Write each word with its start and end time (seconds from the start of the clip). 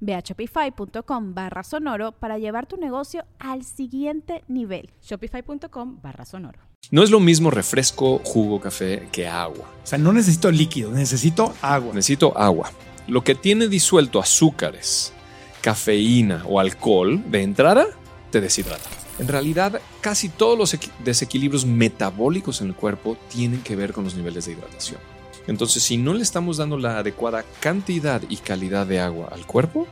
Ve 0.00 0.14
a 0.14 0.20
shopify.com 0.20 1.34
barra 1.34 1.62
sonoro 1.62 2.12
para 2.12 2.38
llevar 2.38 2.66
tu 2.66 2.76
negocio 2.76 3.24
al 3.38 3.64
siguiente 3.64 4.44
nivel. 4.48 4.90
Shopify.com 5.02 6.00
barra 6.02 6.24
sonoro. 6.24 6.60
No 6.90 7.02
es 7.02 7.10
lo 7.10 7.20
mismo 7.20 7.50
refresco, 7.50 8.20
jugo, 8.24 8.60
café 8.60 9.08
que 9.12 9.28
agua. 9.28 9.70
O 9.82 9.86
sea, 9.86 9.98
no 9.98 10.12
necesito 10.12 10.50
líquido, 10.50 10.90
necesito 10.90 11.52
agua. 11.60 11.92
Necesito 11.92 12.36
agua. 12.38 12.70
Lo 13.06 13.22
que 13.24 13.34
tiene 13.34 13.68
disuelto 13.68 14.20
azúcares, 14.20 15.12
cafeína 15.60 16.44
o 16.46 16.60
alcohol 16.60 17.30
de 17.30 17.42
entrada 17.42 17.86
te 18.30 18.40
deshidrata. 18.40 18.88
En 19.18 19.28
realidad, 19.28 19.80
casi 20.00 20.28
todos 20.28 20.56
los 20.56 20.78
desequilibrios 21.04 21.66
metabólicos 21.66 22.60
en 22.60 22.68
el 22.68 22.74
cuerpo 22.74 23.16
tienen 23.28 23.62
que 23.62 23.76
ver 23.76 23.92
con 23.92 24.04
los 24.04 24.14
niveles 24.14 24.46
de 24.46 24.52
hidratación. 24.52 25.17
Entonces, 25.48 25.82
si 25.82 25.96
no 25.96 26.14
le 26.14 26.22
estamos 26.22 26.58
dando 26.58 26.78
la 26.78 26.98
adecuada 26.98 27.44
cantidad 27.60 28.22
y 28.28 28.36
calidad 28.36 28.86
de 28.86 29.00
agua 29.00 29.30
al 29.32 29.46
cuerpo, 29.46 29.88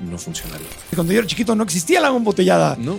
no 0.00 0.18
funcionaría. 0.18 0.66
Cuando 0.94 1.12
yo 1.12 1.20
era 1.20 1.28
chiquito 1.28 1.54
no 1.54 1.62
existía 1.62 2.00
el 2.00 2.04
agua 2.04 2.18
embotellada. 2.18 2.76
No. 2.78 2.98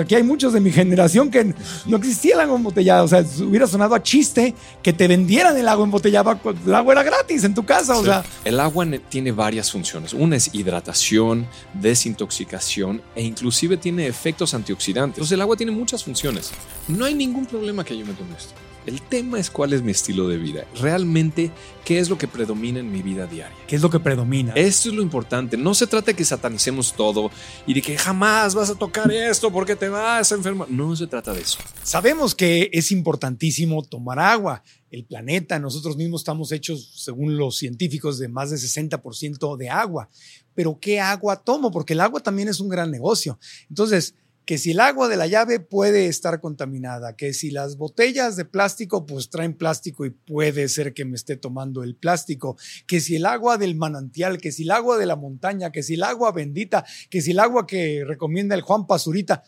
Aquí 0.00 0.14
hay 0.14 0.22
muchos 0.22 0.52
de 0.52 0.60
mi 0.60 0.72
generación 0.72 1.30
que 1.30 1.54
no 1.86 1.96
existía 1.98 2.34
el 2.34 2.40
agua 2.40 2.56
embotellada. 2.56 3.02
O 3.02 3.08
sea, 3.08 3.24
hubiera 3.40 3.66
sonado 3.66 3.94
a 3.94 4.02
chiste 4.02 4.54
que 4.82 4.92
te 4.92 5.06
vendieran 5.06 5.56
el 5.56 5.68
agua 5.68 5.84
embotellada. 5.84 6.40
El 6.66 6.74
agua 6.74 6.94
era 6.94 7.02
gratis 7.02 7.44
en 7.44 7.54
tu 7.54 7.64
casa. 7.64 7.96
O 7.96 8.04
sea. 8.04 8.24
El 8.44 8.58
agua 8.58 8.86
tiene 9.08 9.32
varias 9.32 9.70
funciones. 9.70 10.14
Una 10.14 10.36
es 10.36 10.50
hidratación, 10.54 11.46
desintoxicación 11.74 13.02
e 13.14 13.22
inclusive 13.22 13.76
tiene 13.76 14.06
efectos 14.06 14.54
antioxidantes. 14.54 15.18
Entonces 15.18 15.32
el 15.32 15.42
agua 15.42 15.56
tiene 15.56 15.72
muchas 15.72 16.02
funciones. 16.02 16.50
No 16.88 17.04
hay 17.04 17.14
ningún 17.14 17.46
problema 17.46 17.84
que 17.84 17.96
yo 17.96 18.06
me 18.06 18.14
tome 18.14 18.34
esto. 18.36 18.54
El 18.86 19.00
tema 19.00 19.38
es 19.38 19.48
cuál 19.48 19.72
es 19.72 19.82
mi 19.82 19.92
estilo 19.92 20.28
de 20.28 20.36
vida. 20.36 20.66
Realmente, 20.78 21.50
¿qué 21.86 21.98
es 21.98 22.10
lo 22.10 22.18
que 22.18 22.28
predomina 22.28 22.80
en 22.80 22.92
mi 22.92 23.00
vida 23.00 23.26
diaria? 23.26 23.56
¿Qué 23.66 23.76
es 23.76 23.82
lo 23.82 23.88
que 23.88 23.98
predomina? 23.98 24.52
Esto 24.52 24.90
es 24.90 24.94
lo 24.94 25.00
importante. 25.00 25.56
No 25.56 25.72
se 25.72 25.86
trata 25.86 26.06
de 26.06 26.14
que 26.14 26.24
satanicemos 26.24 26.92
todo 26.92 27.30
y 27.66 27.72
de 27.72 27.80
que 27.80 27.96
jamás 27.96 28.54
vas 28.54 28.68
a 28.68 28.74
tocar 28.74 29.10
esto 29.10 29.50
porque 29.50 29.74
te 29.74 29.88
vas 29.88 30.30
a 30.30 30.34
enfermar. 30.34 30.70
No 30.70 30.94
se 30.94 31.06
trata 31.06 31.32
de 31.32 31.40
eso. 31.40 31.58
Sabemos 31.82 32.34
que 32.34 32.68
es 32.74 32.92
importantísimo 32.92 33.82
tomar 33.82 34.18
agua. 34.18 34.62
El 34.90 35.06
planeta, 35.06 35.58
nosotros 35.58 35.96
mismos 35.96 36.20
estamos 36.20 36.52
hechos, 36.52 36.92
según 37.02 37.38
los 37.38 37.56
científicos, 37.56 38.18
de 38.18 38.28
más 38.28 38.50
de 38.50 38.56
60% 38.56 39.56
de 39.56 39.70
agua. 39.70 40.10
Pero 40.54 40.78
¿qué 40.78 41.00
agua 41.00 41.36
tomo? 41.36 41.70
Porque 41.70 41.94
el 41.94 42.00
agua 42.00 42.20
también 42.20 42.48
es 42.48 42.60
un 42.60 42.68
gran 42.68 42.90
negocio. 42.90 43.38
Entonces, 43.70 44.14
que 44.44 44.58
si 44.58 44.72
el 44.72 44.80
agua 44.80 45.08
de 45.08 45.16
la 45.16 45.26
llave 45.26 45.60
puede 45.60 46.06
estar 46.06 46.40
contaminada, 46.40 47.16
que 47.16 47.32
si 47.32 47.50
las 47.50 47.76
botellas 47.76 48.36
de 48.36 48.44
plástico 48.44 49.06
pues 49.06 49.30
traen 49.30 49.54
plástico 49.54 50.04
y 50.04 50.10
puede 50.10 50.68
ser 50.68 50.92
que 50.92 51.04
me 51.04 51.16
esté 51.16 51.36
tomando 51.36 51.82
el 51.82 51.96
plástico, 51.96 52.56
que 52.86 53.00
si 53.00 53.16
el 53.16 53.26
agua 53.26 53.56
del 53.56 53.74
manantial, 53.74 54.38
que 54.38 54.52
si 54.52 54.64
el 54.64 54.70
agua 54.70 54.98
de 54.98 55.06
la 55.06 55.16
montaña, 55.16 55.72
que 55.72 55.82
si 55.82 55.94
el 55.94 56.02
agua 56.02 56.32
bendita, 56.32 56.84
que 57.10 57.22
si 57.22 57.30
el 57.30 57.40
agua 57.40 57.66
que 57.66 58.04
recomienda 58.06 58.54
el 58.54 58.62
Juan 58.62 58.86
Pazurita, 58.86 59.42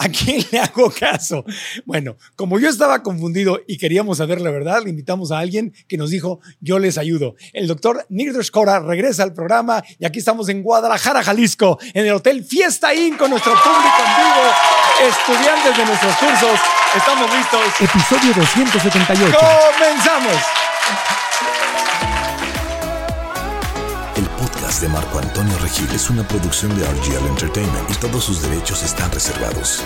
¿A 0.00 0.08
quién 0.08 0.42
le 0.50 0.58
hago 0.58 0.90
caso? 0.90 1.44
Bueno, 1.84 2.16
como 2.34 2.58
yo 2.58 2.70
estaba 2.70 3.02
confundido 3.02 3.60
y 3.68 3.76
queríamos 3.76 4.16
saber 4.16 4.40
la 4.40 4.50
verdad, 4.50 4.82
le 4.82 4.88
invitamos 4.88 5.30
a 5.30 5.38
alguien 5.38 5.74
que 5.88 5.98
nos 5.98 6.08
dijo, 6.08 6.40
yo 6.60 6.78
les 6.78 6.96
ayudo. 6.96 7.34
El 7.52 7.66
doctor 7.66 8.06
Nirdesh 8.08 8.50
Cora 8.50 8.80
regresa 8.80 9.24
al 9.24 9.34
programa 9.34 9.84
y 9.98 10.06
aquí 10.06 10.18
estamos 10.20 10.48
en 10.48 10.62
Guadalajara, 10.62 11.22
Jalisco, 11.22 11.78
en 11.92 12.06
el 12.06 12.14
Hotel 12.14 12.42
Fiesta 12.44 12.94
Inn 12.94 13.18
con 13.18 13.28
nuestro 13.28 13.52
público 13.52 13.98
en 14.06 14.16
vivo, 14.16 15.10
estudiantes 15.10 15.76
de 15.76 15.84
nuestros 15.84 16.16
cursos. 16.16 16.60
Estamos 16.96 17.36
listos. 17.36 17.60
Episodio 17.80 18.32
278. 18.34 19.36
¡Comenzamos! 19.78 21.19
De 24.78 24.88
Marco 24.88 25.18
Antonio 25.18 25.58
Regil 25.58 25.90
es 25.92 26.10
una 26.10 26.26
producción 26.26 26.74
de 26.78 26.84
RGL 26.86 27.26
Entertainment 27.26 27.90
y 27.90 27.94
todos 27.94 28.22
sus 28.24 28.40
derechos 28.40 28.84
están 28.84 29.10
reservados. 29.10 29.82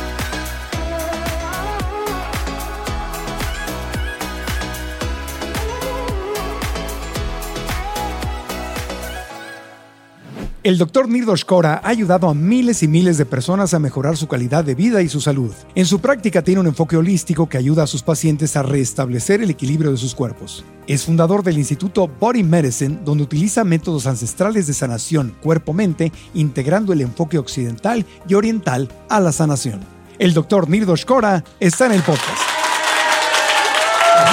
El 10.64 10.78
doctor 10.78 11.10
Nirdos 11.10 11.44
Kora 11.44 11.82
ha 11.84 11.88
ayudado 11.90 12.26
a 12.26 12.32
miles 12.32 12.82
y 12.82 12.88
miles 12.88 13.18
de 13.18 13.26
personas 13.26 13.74
a 13.74 13.78
mejorar 13.78 14.16
su 14.16 14.28
calidad 14.28 14.64
de 14.64 14.74
vida 14.74 15.02
y 15.02 15.10
su 15.10 15.20
salud. 15.20 15.52
En 15.74 15.84
su 15.84 16.00
práctica 16.00 16.40
tiene 16.40 16.62
un 16.62 16.66
enfoque 16.66 16.96
holístico 16.96 17.50
que 17.50 17.58
ayuda 17.58 17.82
a 17.82 17.86
sus 17.86 18.02
pacientes 18.02 18.56
a 18.56 18.62
restablecer 18.62 19.42
el 19.42 19.50
equilibrio 19.50 19.90
de 19.90 19.98
sus 19.98 20.14
cuerpos. 20.14 20.64
Es 20.86 21.04
fundador 21.04 21.42
del 21.42 21.58
Instituto 21.58 22.08
Body 22.08 22.42
Medicine, 22.42 22.98
donde 23.04 23.24
utiliza 23.24 23.62
métodos 23.62 24.06
ancestrales 24.06 24.66
de 24.66 24.72
sanación 24.72 25.36
cuerpo-mente, 25.42 26.12
integrando 26.32 26.94
el 26.94 27.02
enfoque 27.02 27.36
occidental 27.36 28.06
y 28.26 28.32
oriental 28.32 28.88
a 29.10 29.20
la 29.20 29.32
sanación. 29.32 29.80
El 30.18 30.32
doctor 30.32 30.70
Nirdos 30.70 31.04
Kora 31.04 31.44
está 31.60 31.84
en 31.84 31.92
el 31.92 32.00
podcast. 32.00 32.43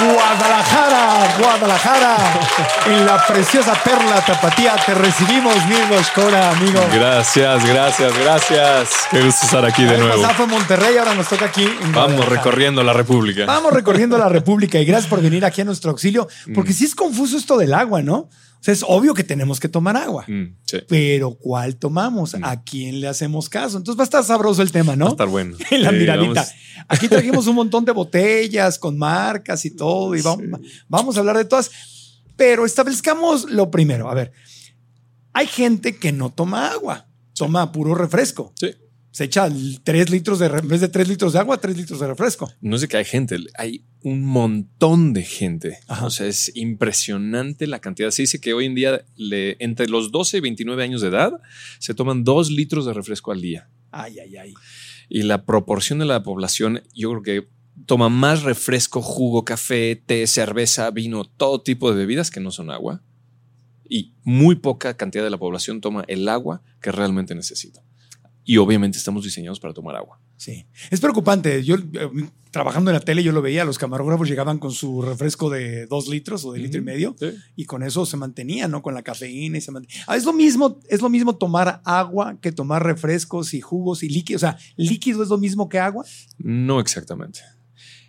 Guadalajara, 0.02 1.36
Guadalajara, 1.38 2.16
en 2.86 3.06
la 3.06 3.24
preciosa 3.24 3.74
perla 3.84 4.20
tapatía. 4.24 4.74
Te 4.84 4.94
recibimos, 4.94 5.54
Mirgo 5.66 5.94
Escora, 5.94 6.50
amigo. 6.50 6.80
Gracias, 6.92 7.64
gracias, 7.64 8.18
gracias. 8.18 8.88
Qué 9.10 9.22
gusto 9.22 9.46
estar 9.46 9.64
aquí 9.64 9.84
de 9.84 9.98
nuevo. 9.98 10.28
fue 10.30 10.46
Monterrey, 10.46 10.96
ahora 10.96 11.14
nos 11.14 11.28
toca 11.28 11.46
aquí. 11.46 11.68
Vamos 11.94 12.28
recorriendo 12.28 12.82
la 12.82 12.92
República. 12.92 13.46
Vamos 13.46 13.72
recorriendo 13.72 14.18
la 14.18 14.28
República 14.28 14.80
y 14.80 14.84
gracias 14.84 15.08
por 15.08 15.22
venir 15.22 15.44
aquí 15.44 15.60
a 15.60 15.64
nuestro 15.64 15.92
auxilio, 15.92 16.26
porque 16.54 16.70
mm. 16.70 16.74
sí 16.74 16.84
es 16.86 16.94
confuso 16.94 17.36
esto 17.36 17.56
del 17.56 17.72
agua, 17.72 18.02
¿no? 18.02 18.28
O 18.62 18.64
sea, 18.64 18.74
es 18.74 18.84
obvio 18.86 19.12
que 19.12 19.24
tenemos 19.24 19.58
que 19.58 19.68
tomar 19.68 19.96
agua. 19.96 20.24
Mm, 20.28 20.54
pero 20.86 21.34
¿cuál 21.34 21.74
tomamos? 21.74 22.38
Mm. 22.38 22.44
¿A 22.44 22.62
quién 22.62 23.00
le 23.00 23.08
hacemos 23.08 23.48
caso? 23.48 23.76
Entonces 23.76 23.98
va 23.98 24.04
a 24.04 24.04
estar 24.04 24.22
sabroso 24.22 24.62
el 24.62 24.70
tema, 24.70 24.94
¿no? 24.94 25.06
Va 25.06 25.10
a 25.10 25.14
estar 25.14 25.28
bueno. 25.28 25.56
en 25.72 25.82
la 25.82 25.90
miradita. 25.90 26.46
Aquí 26.86 27.08
trajimos 27.08 27.48
un 27.48 27.56
montón 27.56 27.84
de 27.84 27.90
botellas 27.90 28.78
con 28.78 28.96
marcas 28.96 29.64
y 29.64 29.72
todo, 29.72 30.14
y 30.14 30.22
vamos, 30.22 30.60
vamos 30.88 31.16
a 31.16 31.20
hablar 31.20 31.38
de 31.38 31.44
todas. 31.44 31.72
Pero 32.36 32.64
establezcamos 32.64 33.50
lo 33.50 33.68
primero. 33.68 34.08
A 34.08 34.14
ver, 34.14 34.32
hay 35.32 35.48
gente 35.48 35.96
que 35.96 36.12
no 36.12 36.30
toma 36.30 36.68
agua, 36.68 37.08
toma 37.34 37.72
puro 37.72 37.96
refresco. 37.96 38.52
Sí 38.54 38.76
se 39.12 39.24
echa 39.24 39.46
tres 39.84 40.08
litros 40.08 40.38
de, 40.38 40.46
en 40.46 40.66
vez 40.66 40.80
de 40.80 40.88
tres 40.88 41.06
litros 41.06 41.34
de 41.34 41.38
agua, 41.38 41.58
tres 41.58 41.76
litros 41.76 42.00
de 42.00 42.06
refresco. 42.06 42.50
No 42.62 42.78
sé 42.78 42.88
que 42.88 42.96
hay 42.96 43.04
gente, 43.04 43.36
hay 43.58 43.84
un 44.02 44.24
montón 44.24 45.12
de 45.12 45.22
gente. 45.22 45.78
O 46.02 46.08
sea, 46.08 46.26
es 46.26 46.50
impresionante 46.56 47.66
la 47.66 47.78
cantidad. 47.78 48.10
Se 48.10 48.22
dice 48.22 48.40
que 48.40 48.54
hoy 48.54 48.64
en 48.64 48.74
día, 48.74 49.04
le, 49.16 49.56
entre 49.60 49.86
los 49.86 50.12
12 50.12 50.38
y 50.38 50.40
29 50.40 50.82
años 50.82 51.02
de 51.02 51.08
edad, 51.08 51.32
se 51.78 51.92
toman 51.92 52.24
dos 52.24 52.50
litros 52.50 52.86
de 52.86 52.94
refresco 52.94 53.32
al 53.32 53.42
día. 53.42 53.68
Ay, 53.90 54.18
ay, 54.18 54.36
ay. 54.36 54.54
Y 55.10 55.22
la 55.24 55.44
proporción 55.44 55.98
de 55.98 56.06
la 56.06 56.22
población, 56.22 56.82
yo 56.94 57.10
creo 57.10 57.22
que 57.22 57.48
toma 57.84 58.08
más 58.08 58.44
refresco, 58.44 59.02
jugo, 59.02 59.44
café, 59.44 59.94
té, 59.94 60.26
cerveza, 60.26 60.90
vino, 60.90 61.24
todo 61.24 61.60
tipo 61.60 61.90
de 61.90 61.98
bebidas 61.98 62.30
que 62.30 62.40
no 62.40 62.50
son 62.50 62.70
agua. 62.70 63.02
Y 63.86 64.14
muy 64.24 64.54
poca 64.54 64.96
cantidad 64.96 65.22
de 65.22 65.28
la 65.28 65.38
población 65.38 65.82
toma 65.82 66.02
el 66.08 66.26
agua 66.30 66.62
que 66.80 66.92
realmente 66.92 67.34
necesita 67.34 67.82
y 68.44 68.56
obviamente 68.56 68.98
estamos 68.98 69.24
diseñados 69.24 69.60
para 69.60 69.72
tomar 69.72 69.96
agua. 69.96 70.20
Sí, 70.36 70.66
es 70.90 71.00
preocupante. 71.00 71.62
Yo 71.62 71.76
eh, 71.76 72.10
trabajando 72.50 72.90
en 72.90 72.94
la 72.94 73.00
tele, 73.00 73.22
yo 73.22 73.32
lo 73.32 73.42
veía, 73.42 73.64
los 73.64 73.78
camarógrafos 73.78 74.28
llegaban 74.28 74.58
con 74.58 74.72
su 74.72 75.00
refresco 75.02 75.48
de 75.50 75.86
dos 75.86 76.08
litros 76.08 76.44
o 76.44 76.52
de 76.52 76.58
litro 76.58 76.80
y 76.80 76.84
medio 76.84 77.14
y 77.56 77.64
con 77.64 77.82
eso 77.82 78.04
se 78.04 78.16
mantenían, 78.16 78.70
¿no? 78.70 78.82
Con 78.82 78.94
la 78.94 79.02
cafeína 79.02 79.58
y 79.58 79.60
se. 79.60 79.72
Ah, 80.06 80.16
es 80.16 80.24
lo 80.24 80.32
mismo, 80.32 80.80
es 80.88 81.00
lo 81.00 81.08
mismo 81.08 81.36
tomar 81.36 81.80
agua 81.84 82.38
que 82.40 82.52
tomar 82.52 82.84
refrescos 82.84 83.54
y 83.54 83.60
jugos 83.60 84.02
y 84.02 84.08
líquidos. 84.08 84.42
O 84.42 84.46
sea, 84.46 84.58
líquido 84.76 85.22
es 85.22 85.28
lo 85.28 85.38
mismo 85.38 85.68
que 85.68 85.78
agua. 85.78 86.04
No 86.38 86.80
exactamente. 86.80 87.40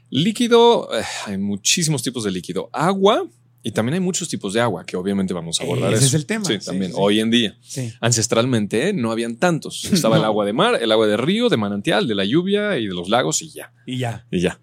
Líquido, 0.09 0.89
eh, 0.93 1.03
hay 1.25 1.37
muchísimos 1.37 2.03
tipos 2.03 2.23
de 2.23 2.31
líquido. 2.31 2.69
Agua, 2.73 3.27
y 3.63 3.71
también 3.71 3.93
hay 3.95 3.99
muchos 4.01 4.27
tipos 4.29 4.53
de 4.53 4.59
agua, 4.61 4.85
que 4.85 4.97
obviamente 4.97 5.33
vamos 5.33 5.59
a 5.59 5.63
abordar 5.63 5.89
Ese 5.93 5.99
eso. 5.99 6.07
es 6.07 6.13
el 6.15 6.25
tema. 6.25 6.45
Sí, 6.45 6.57
Sí, 6.59 6.65
también, 6.65 6.91
sí. 6.91 6.97
hoy 6.99 7.19
en 7.21 7.31
día. 7.31 7.57
Sí. 7.61 7.93
Ancestralmente 8.01 8.93
no 8.93 9.11
habían 9.11 9.37
tantos. 9.37 9.85
Estaba 9.91 10.17
el 10.17 10.23
agua 10.23 10.45
de 10.45 10.53
mar, 10.53 10.77
el 10.81 10.91
agua 10.91 11.07
de 11.07 11.17
río, 11.17 11.49
de 11.49 11.57
manantial, 11.57 12.07
de 12.07 12.15
la 12.15 12.25
lluvia 12.25 12.77
y 12.77 12.87
de 12.87 12.93
los 12.93 13.09
lagos 13.09 13.41
y 13.41 13.49
ya. 13.49 13.73
Y 13.85 13.97
ya. 13.97 14.25
Y 14.31 14.41
ya. 14.41 14.59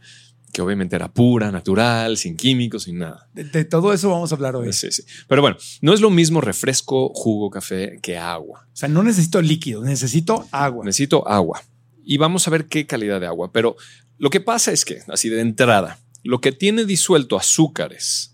Que 0.53 0.63
obviamente 0.63 0.97
era 0.97 1.13
pura, 1.13 1.51
natural, 1.53 2.17
sin 2.17 2.37
químicos, 2.37 2.83
sin 2.83 2.99
nada. 2.99 3.29
De, 3.33 3.45
de 3.45 3.65
todo 3.65 3.93
eso 3.93 4.11
vamos 4.11 4.33
a 4.33 4.35
hablar 4.35 4.57
hoy. 4.57 4.73
Sí, 4.73 4.91
sí. 4.91 5.03
Pero 5.29 5.41
bueno, 5.43 5.57
no 5.81 5.95
es 5.95 6.01
lo 6.01 6.11
mismo 6.11 6.41
refresco, 6.41 7.11
jugo, 7.15 7.51
café 7.51 8.01
que 8.03 8.19
agua. 8.19 8.67
O 8.73 8.77
sea, 8.77 8.89
no 8.89 9.03
necesito 9.03 9.41
líquido, 9.41 9.83
necesito 9.85 10.47
agua. 10.51 10.85
Necesito 10.85 11.27
agua. 11.29 11.63
Y 12.05 12.19
vamos 12.19 12.49
a 12.49 12.51
ver 12.51 12.67
qué 12.67 12.85
calidad 12.87 13.21
de 13.21 13.27
agua. 13.29 13.53
Pero 13.53 13.77
lo 14.19 14.29
que 14.31 14.41
pasa 14.41 14.73
es 14.73 14.85
que, 14.85 14.99
así 15.09 15.29
de 15.29 15.41
entrada, 15.41 16.01
lo 16.25 16.41
que 16.41 16.51
tiene 16.51 16.85
disuelto 16.85 17.37
azúcares, 17.39 18.30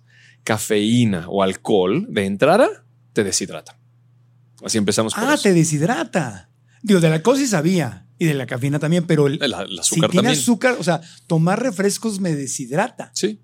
cafeína 0.46 1.26
o 1.28 1.42
alcohol, 1.42 2.06
de 2.08 2.24
entrada, 2.24 2.68
te 3.12 3.24
deshidrata. 3.24 3.76
Así 4.64 4.78
empezamos 4.78 5.12
por 5.12 5.24
Ah, 5.24 5.34
eso. 5.34 5.42
te 5.42 5.52
deshidrata. 5.52 6.48
Digo, 6.82 7.00
de 7.00 7.10
la 7.10 7.20
cosa 7.22 7.40
sí 7.40 7.48
sabía 7.48 8.06
y 8.18 8.26
de 8.26 8.34
la 8.34 8.46
cafeína 8.46 8.78
también, 8.78 9.06
pero 9.06 9.26
el, 9.26 9.42
El, 9.42 9.52
el 9.52 9.68
si 9.68 9.78
azúcar 9.80 10.10
tiene 10.10 10.28
también. 10.28 10.40
azúcar, 10.42 10.76
o 10.78 10.84
sea, 10.84 11.00
tomar 11.26 11.60
refrescos 11.60 12.20
me 12.20 12.34
deshidrata. 12.34 13.10
Sí. 13.12 13.40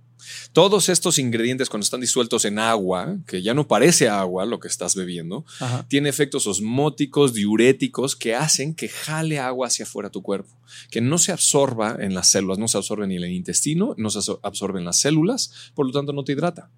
Todos 0.52 0.88
estos 0.88 1.18
ingredientes 1.18 1.68
cuando 1.68 1.82
están 1.82 2.00
disueltos 2.00 2.44
en 2.44 2.60
agua, 2.60 3.16
que 3.26 3.42
ya 3.42 3.54
no 3.54 3.66
parece 3.66 4.08
agua 4.08 4.46
lo 4.46 4.60
que 4.60 4.68
estás 4.68 4.94
bebiendo, 4.94 5.44
Ajá. 5.58 5.84
tiene 5.88 6.08
efectos 6.08 6.46
osmóticos, 6.46 7.34
diuréticos, 7.34 8.14
que 8.14 8.36
hacen 8.36 8.74
que 8.76 8.88
jale 8.88 9.40
agua 9.40 9.66
hacia 9.66 9.84
afuera 9.84 10.10
tu 10.10 10.22
cuerpo, 10.22 10.56
que 10.92 11.00
no 11.00 11.18
se 11.18 11.32
absorba 11.32 11.96
en 11.98 12.14
las 12.14 12.28
células, 12.30 12.58
no 12.58 12.68
se 12.68 12.78
absorbe 12.78 13.08
ni 13.08 13.16
en 13.16 13.24
el 13.24 13.32
intestino, 13.32 13.94
no 13.98 14.10
se 14.10 14.20
absor- 14.20 14.38
absorbe 14.44 14.78
en 14.78 14.84
las 14.84 15.00
células, 15.00 15.50
por 15.74 15.86
lo 15.86 15.92
tanto 15.92 16.12
no 16.12 16.22
te 16.22 16.32
hidrata. 16.32 16.70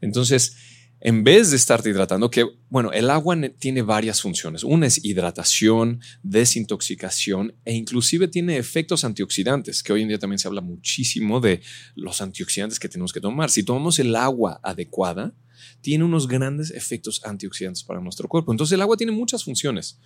Entonces, 0.00 0.56
en 1.00 1.24
vez 1.24 1.50
de 1.50 1.56
estarte 1.56 1.90
hidratando, 1.90 2.30
que 2.30 2.46
bueno, 2.70 2.90
el 2.92 3.10
agua 3.10 3.36
ne- 3.36 3.50
tiene 3.50 3.82
varias 3.82 4.20
funciones. 4.22 4.64
Una 4.64 4.86
es 4.86 5.04
hidratación, 5.04 6.00
desintoxicación 6.22 7.54
e 7.64 7.74
inclusive 7.74 8.28
tiene 8.28 8.56
efectos 8.56 9.04
antioxidantes, 9.04 9.82
que 9.82 9.92
hoy 9.92 10.02
en 10.02 10.08
día 10.08 10.18
también 10.18 10.38
se 10.38 10.48
habla 10.48 10.62
muchísimo 10.62 11.40
de 11.40 11.60
los 11.94 12.20
antioxidantes 12.20 12.78
que 12.80 12.88
tenemos 12.88 13.12
que 13.12 13.20
tomar. 13.20 13.50
Si 13.50 13.62
tomamos 13.62 13.98
el 13.98 14.16
agua 14.16 14.58
adecuada, 14.62 15.34
tiene 15.80 16.04
unos 16.04 16.26
grandes 16.28 16.70
efectos 16.70 17.20
antioxidantes 17.24 17.82
para 17.84 18.00
nuestro 18.00 18.26
cuerpo. 18.28 18.52
Entonces 18.52 18.72
el 18.74 18.80
agua 18.82 18.96
tiene 18.96 19.12
muchas 19.12 19.44
funciones, 19.44 19.98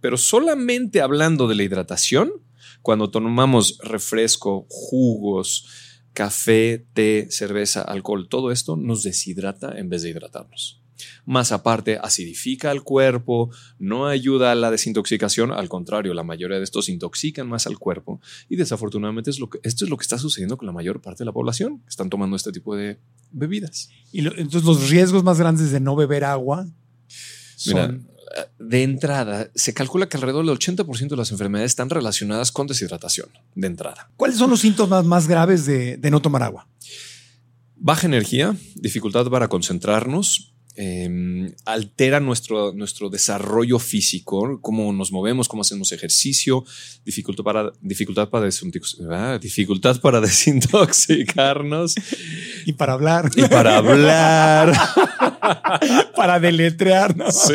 pero 0.00 0.16
solamente 0.16 1.00
hablando 1.00 1.46
de 1.46 1.54
la 1.54 1.62
hidratación, 1.62 2.30
cuando 2.82 3.10
tomamos 3.10 3.78
refresco, 3.82 4.66
jugos, 4.68 5.66
café, 6.22 6.84
té, 6.94 7.28
cerveza, 7.30 7.82
alcohol, 7.82 8.28
todo 8.28 8.50
esto 8.50 8.74
nos 8.76 9.04
deshidrata 9.04 9.78
en 9.78 9.88
vez 9.88 10.02
de 10.02 10.10
hidratarnos. 10.10 10.80
Más 11.24 11.52
aparte, 11.52 11.96
acidifica 12.02 12.72
al 12.72 12.82
cuerpo, 12.82 13.50
no 13.78 14.08
ayuda 14.08 14.50
a 14.50 14.56
la 14.56 14.72
desintoxicación, 14.72 15.52
al 15.52 15.68
contrario, 15.68 16.12
la 16.14 16.24
mayoría 16.24 16.58
de 16.58 16.64
estos 16.64 16.88
intoxican 16.88 17.46
más 17.48 17.68
al 17.68 17.78
cuerpo 17.78 18.20
y 18.48 18.56
desafortunadamente 18.56 19.30
es 19.30 19.38
lo 19.38 19.48
que, 19.48 19.60
esto 19.62 19.84
es 19.84 19.90
lo 19.90 19.96
que 19.96 20.02
está 20.02 20.18
sucediendo 20.18 20.56
con 20.56 20.66
la 20.66 20.72
mayor 20.72 21.00
parte 21.00 21.20
de 21.20 21.26
la 21.26 21.32
población 21.32 21.78
que 21.84 21.90
están 21.90 22.10
tomando 22.10 22.34
este 22.34 22.50
tipo 22.50 22.74
de 22.74 22.98
bebidas. 23.30 23.90
Y 24.10 24.22
lo- 24.22 24.32
entonces 24.36 24.64
los 24.64 24.90
riesgos 24.90 25.22
más 25.22 25.38
grandes 25.38 25.70
de 25.70 25.78
no 25.78 25.94
beber 25.94 26.24
agua 26.24 26.66
Mira, 27.66 27.86
son 27.86 28.08
de 28.58 28.82
entrada, 28.82 29.50
se 29.54 29.74
calcula 29.74 30.08
que 30.08 30.16
alrededor 30.16 30.44
del 30.44 30.58
80% 30.58 31.08
de 31.08 31.16
las 31.16 31.30
enfermedades 31.30 31.72
están 31.72 31.90
relacionadas 31.90 32.52
con 32.52 32.66
deshidratación, 32.66 33.28
de 33.54 33.66
entrada. 33.66 34.10
¿Cuáles 34.16 34.38
son 34.38 34.50
los 34.50 34.60
síntomas 34.60 35.04
más 35.04 35.28
graves 35.28 35.66
de, 35.66 35.96
de 35.96 36.10
no 36.10 36.20
tomar 36.20 36.42
agua? 36.42 36.68
Baja 37.76 38.06
energía, 38.06 38.56
dificultad 38.74 39.26
para 39.26 39.48
concentrarnos, 39.48 40.52
eh, 40.80 41.52
altera 41.64 42.20
nuestro, 42.20 42.72
nuestro 42.72 43.10
desarrollo 43.10 43.80
físico, 43.80 44.60
cómo 44.62 44.92
nos 44.92 45.10
movemos, 45.10 45.48
cómo 45.48 45.62
hacemos 45.62 45.90
ejercicio, 45.90 46.64
dificultad 47.04 47.42
para, 47.42 47.72
dificultad 47.80 48.28
para, 48.28 48.48
ah, 49.10 49.38
dificultad 49.42 50.00
para 50.00 50.20
desintoxicarnos 50.28 51.96
Y 52.64 52.74
para 52.74 52.92
hablar, 52.92 53.28
y 53.34 53.42
para 53.48 53.78
hablar. 53.78 54.72
para 56.16 56.40
deletrear, 56.40 57.16
¿no? 57.16 57.30
Sí. 57.30 57.54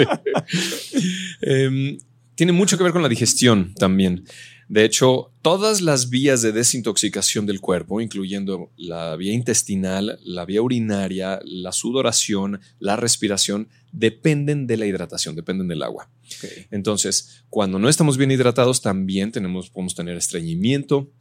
Em, 1.42 1.98
tiene 2.36 2.52
mucho 2.52 2.78
que 2.78 2.84
ver 2.84 2.94
con 2.94 3.04
la 3.04 3.10
digestión 3.10 3.74
también. 3.76 4.26
De 4.70 4.86
hecho, 4.86 5.32
todas 5.42 5.82
las 5.82 6.10
vías 6.10 6.42
de 6.42 6.52
desintoxicación 6.52 7.46
del 7.46 7.60
cuerpo, 7.60 8.02
incluyendo 8.02 8.72
la 8.78 9.16
vía 9.16 9.34
intestinal, 9.34 10.20
la 10.24 10.46
vía 10.46 10.62
urinaria, 10.62 11.40
la 11.44 11.72
sudoración, 11.72 12.60
la 12.80 12.96
respiración, 12.96 13.68
dependen 13.92 14.66
de 14.66 14.78
la 14.78 14.86
hidratación, 14.88 15.36
dependen 15.36 15.68
del 15.68 15.84
agua. 15.84 16.10
Entonces, 16.72 17.44
cuando 17.50 17.78
no 17.78 17.90
estamos 17.90 18.18
bien 18.18 18.32
hidratados, 18.32 18.82
también 18.82 19.32
tenemos, 19.32 19.70
podemos 19.70 19.94
tener 19.94 20.18
estreñimiento. 20.18 21.12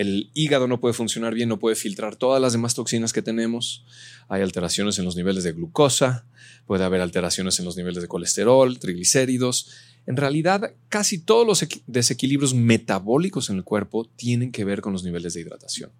El 0.00 0.30
hígado 0.32 0.66
no 0.66 0.80
puede 0.80 0.94
funcionar 0.94 1.34
bien, 1.34 1.50
no 1.50 1.58
puede 1.58 1.76
filtrar 1.76 2.16
todas 2.16 2.40
las 2.40 2.54
demás 2.54 2.74
toxinas 2.74 3.12
que 3.12 3.20
tenemos. 3.20 3.84
Hay 4.28 4.40
alteraciones 4.40 4.98
en 4.98 5.04
los 5.04 5.14
niveles 5.14 5.44
de 5.44 5.52
glucosa, 5.52 6.24
puede 6.64 6.84
haber 6.84 7.02
alteraciones 7.02 7.58
en 7.58 7.66
los 7.66 7.76
niveles 7.76 8.00
de 8.00 8.08
colesterol, 8.08 8.78
triglicéridos. 8.78 9.68
En 10.06 10.16
realidad, 10.16 10.72
casi 10.88 11.18
todos 11.18 11.46
los 11.46 11.62
equi- 11.62 11.82
desequilibrios 11.86 12.54
metabólicos 12.54 13.50
en 13.50 13.56
el 13.56 13.64
cuerpo 13.64 14.06
tienen 14.16 14.52
que 14.52 14.64
ver 14.64 14.80
con 14.80 14.94
los 14.94 15.04
niveles 15.04 15.34
de 15.34 15.42
hidratación. 15.42 15.90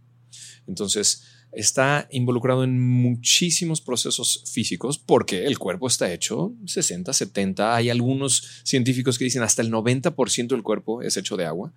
Entonces, 0.67 1.25
está 1.53 2.09
involucrado 2.11 2.65
en 2.65 2.81
muchísimos 2.81 3.83
procesos 3.83 4.45
físicos 4.51 4.99
porque 4.99 5.45
el 5.45 5.59
cuerpo 5.59 5.87
está 5.89 6.11
hecho 6.11 6.55
60, 6.65 7.13
70. 7.13 7.77
Hay 7.77 7.91
algunos 7.91 8.63
científicos 8.65 9.19
que 9.19 9.25
dicen 9.25 9.43
hasta 9.43 9.61
el 9.61 9.71
90% 9.71 10.47
del 10.55 10.63
cuerpo 10.63 11.03
es 11.03 11.19
hecho 11.19 11.37
de 11.37 11.45
agua. 11.45 11.75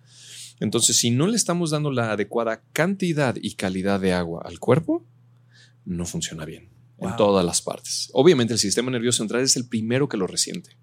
Entonces, 0.64 0.96
si 0.96 1.12
no 1.12 1.28
le 1.28 1.36
estamos 1.36 1.72
dando 1.72 1.92
la 1.92 2.14
adecuada 2.14 2.64
cantidad 2.72 3.36
y 3.42 3.56
calidad 3.56 4.00
de 4.00 4.14
agua 4.14 4.44
al 4.46 4.60
cuerpo, 4.60 5.06
no 5.84 6.06
funciona 6.06 6.46
bien 6.46 6.70
en 7.00 7.16
todas 7.18 7.46
las 7.46 7.62
partes. 7.62 8.10
Obviamente, 8.14 8.54
el 8.54 8.60
sistema 8.60 8.90
nervioso 8.90 9.18
central 9.18 9.42
es 9.44 9.58
el 9.58 9.68
primero 9.68 10.08
que 10.08 10.16
lo 10.16 10.26
resiente. 10.26 10.78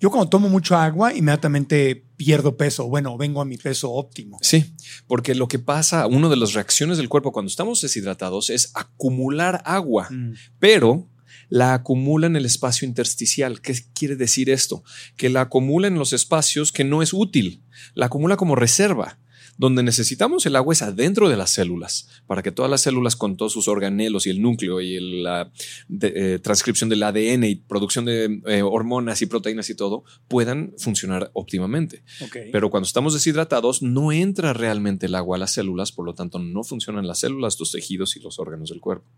Yo 0.00 0.10
cuando 0.10 0.28
tomo 0.28 0.48
mucho 0.48 0.76
agua, 0.76 1.14
inmediatamente 1.14 2.04
pierdo 2.16 2.56
peso. 2.56 2.88
Bueno, 2.88 3.16
vengo 3.16 3.40
a 3.40 3.44
mi 3.44 3.56
peso 3.56 3.92
óptimo. 3.92 4.38
Sí, 4.42 4.74
porque 5.06 5.36
lo 5.36 5.46
que 5.46 5.60
pasa, 5.60 6.08
una 6.08 6.28
de 6.28 6.36
las 6.36 6.54
reacciones 6.54 6.98
del 6.98 7.08
cuerpo 7.08 7.30
cuando 7.30 7.50
estamos 7.50 7.80
deshidratados 7.80 8.50
es 8.50 8.72
acumular 8.74 9.62
agua, 9.64 10.08
Mm. 10.10 10.32
pero 10.58 11.08
la 11.48 11.74
acumula 11.74 12.26
en 12.26 12.36
el 12.36 12.44
espacio 12.46 12.86
intersticial. 12.86 13.60
¿Qué 13.60 13.74
quiere 13.94 14.16
decir 14.16 14.50
esto? 14.50 14.82
Que 15.16 15.28
la 15.28 15.42
acumula 15.42 15.88
en 15.88 15.94
los 15.94 16.12
espacios 16.12 16.72
que 16.72 16.84
no 16.84 17.02
es 17.02 17.12
útil, 17.12 17.62
la 17.94 18.06
acumula 18.06 18.36
como 18.36 18.54
reserva. 18.54 19.18
Donde 19.60 19.82
necesitamos 19.82 20.46
el 20.46 20.54
agua 20.54 20.72
es 20.72 20.82
adentro 20.82 21.28
de 21.28 21.36
las 21.36 21.50
células, 21.50 22.06
para 22.28 22.44
que 22.44 22.52
todas 22.52 22.70
las 22.70 22.80
células 22.82 23.16
con 23.16 23.36
todos 23.36 23.52
sus 23.52 23.66
organelos 23.66 24.24
y 24.24 24.30
el 24.30 24.40
núcleo 24.40 24.80
y 24.80 24.94
el, 24.94 25.24
la 25.24 25.50
de- 25.88 26.12
eh, 26.34 26.38
transcripción 26.38 26.88
del 26.88 27.02
ADN 27.02 27.42
y 27.42 27.56
producción 27.56 28.04
de 28.04 28.40
eh, 28.46 28.62
hormonas 28.62 29.20
y 29.20 29.26
proteínas 29.26 29.68
y 29.68 29.74
todo 29.74 30.04
puedan 30.28 30.74
funcionar 30.78 31.32
óptimamente. 31.34 32.04
Pero 32.52 32.70
cuando 32.70 32.86
estamos 32.86 33.14
deshidratados, 33.14 33.82
no 33.82 34.12
entra 34.12 34.52
realmente 34.52 35.06
el 35.06 35.16
agua 35.16 35.36
a 35.36 35.40
las 35.40 35.54
células, 35.54 35.90
por 35.90 36.06
lo 36.06 36.14
tanto, 36.14 36.38
no 36.38 36.62
funcionan 36.62 37.08
las 37.08 37.18
células, 37.18 37.58
los 37.58 37.72
tejidos 37.72 38.14
y 38.16 38.20
los 38.20 38.38
órganos 38.38 38.68
del 38.70 38.78
cuerpo. 38.80 39.08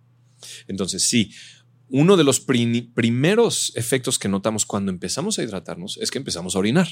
Entonces, 0.68 1.02
sí, 1.02 1.32
uno 1.90 2.16
de 2.16 2.24
los 2.24 2.40
prim- 2.40 2.92
primeros 2.94 3.72
efectos 3.74 4.18
que 4.18 4.28
notamos 4.28 4.64
cuando 4.64 4.90
empezamos 4.92 5.38
a 5.38 5.42
hidratarnos 5.42 5.98
es 5.98 6.10
que 6.10 6.18
empezamos 6.18 6.56
a 6.56 6.60
orinar. 6.60 6.88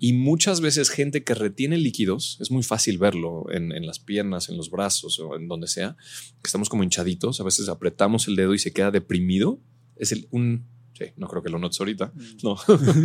Y 0.00 0.12
muchas 0.12 0.60
veces 0.60 0.90
gente 0.90 1.24
que 1.24 1.34
retiene 1.34 1.78
líquidos, 1.78 2.36
es 2.40 2.50
muy 2.50 2.62
fácil 2.62 2.98
verlo 2.98 3.46
en, 3.50 3.72
en 3.72 3.86
las 3.86 3.98
piernas, 3.98 4.48
en 4.48 4.56
los 4.56 4.70
brazos 4.70 5.18
o 5.18 5.34
en 5.34 5.48
donde 5.48 5.66
sea, 5.66 5.96
que 6.42 6.46
estamos 6.46 6.68
como 6.68 6.82
hinchaditos, 6.84 7.40
a 7.40 7.44
veces 7.44 7.68
apretamos 7.68 8.28
el 8.28 8.36
dedo 8.36 8.54
y 8.54 8.58
se 8.58 8.72
queda 8.72 8.90
deprimido. 8.90 9.60
Es 9.96 10.12
el, 10.12 10.28
un... 10.30 10.66
Sí, 10.98 11.04
no 11.16 11.26
creo 11.28 11.42
que 11.42 11.50
lo 11.50 11.58
notes 11.58 11.78
ahorita, 11.78 12.10
no. 12.42 12.56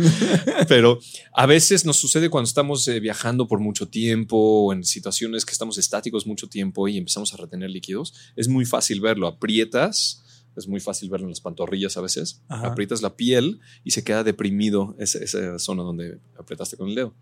Pero 0.68 0.98
a 1.34 1.44
veces 1.46 1.84
nos 1.84 1.98
sucede 1.98 2.30
cuando 2.30 2.48
estamos 2.48 2.86
eh, 2.88 3.00
viajando 3.00 3.46
por 3.46 3.60
mucho 3.60 3.88
tiempo 3.88 4.36
o 4.38 4.72
en 4.72 4.82
situaciones 4.84 5.44
que 5.44 5.52
estamos 5.52 5.76
estáticos 5.78 6.26
mucho 6.26 6.48
tiempo 6.48 6.88
y 6.88 6.96
empezamos 6.96 7.34
a 7.34 7.36
retener 7.36 7.68
líquidos. 7.70 8.14
Es 8.36 8.48
muy 8.48 8.64
fácil 8.64 9.00
verlo. 9.00 9.26
Aprietas, 9.26 10.21
es 10.56 10.68
muy 10.68 10.80
fácil 10.80 11.08
verlo 11.10 11.26
en 11.26 11.30
las 11.30 11.40
pantorrillas 11.40 11.96
a 11.96 12.00
veces. 12.00 12.42
Ajá. 12.48 12.68
Aprietas 12.68 13.02
la 13.02 13.16
piel 13.16 13.60
y 13.84 13.92
se 13.92 14.04
queda 14.04 14.22
deprimido 14.24 14.94
esa, 14.98 15.18
esa 15.18 15.58
zona 15.58 15.82
donde 15.82 16.18
apretaste 16.38 16.76
con 16.76 16.88
el 16.88 16.94
dedo. 16.94 17.14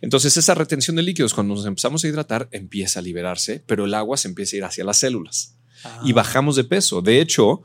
Entonces, 0.00 0.36
esa 0.36 0.54
retención 0.54 0.96
de 0.96 1.02
líquidos, 1.02 1.34
cuando 1.34 1.54
nos 1.54 1.66
empezamos 1.66 2.02
a 2.04 2.08
hidratar, 2.08 2.48
empieza 2.52 3.00
a 3.00 3.02
liberarse, 3.02 3.62
pero 3.66 3.84
el 3.84 3.94
agua 3.94 4.16
se 4.16 4.28
empieza 4.28 4.56
a 4.56 4.58
ir 4.58 4.64
hacia 4.64 4.84
las 4.84 4.98
células 4.98 5.56
Ah. 5.84 6.02
y 6.04 6.12
bajamos 6.12 6.56
de 6.56 6.64
peso. 6.64 7.00
De 7.00 7.20
hecho, 7.22 7.62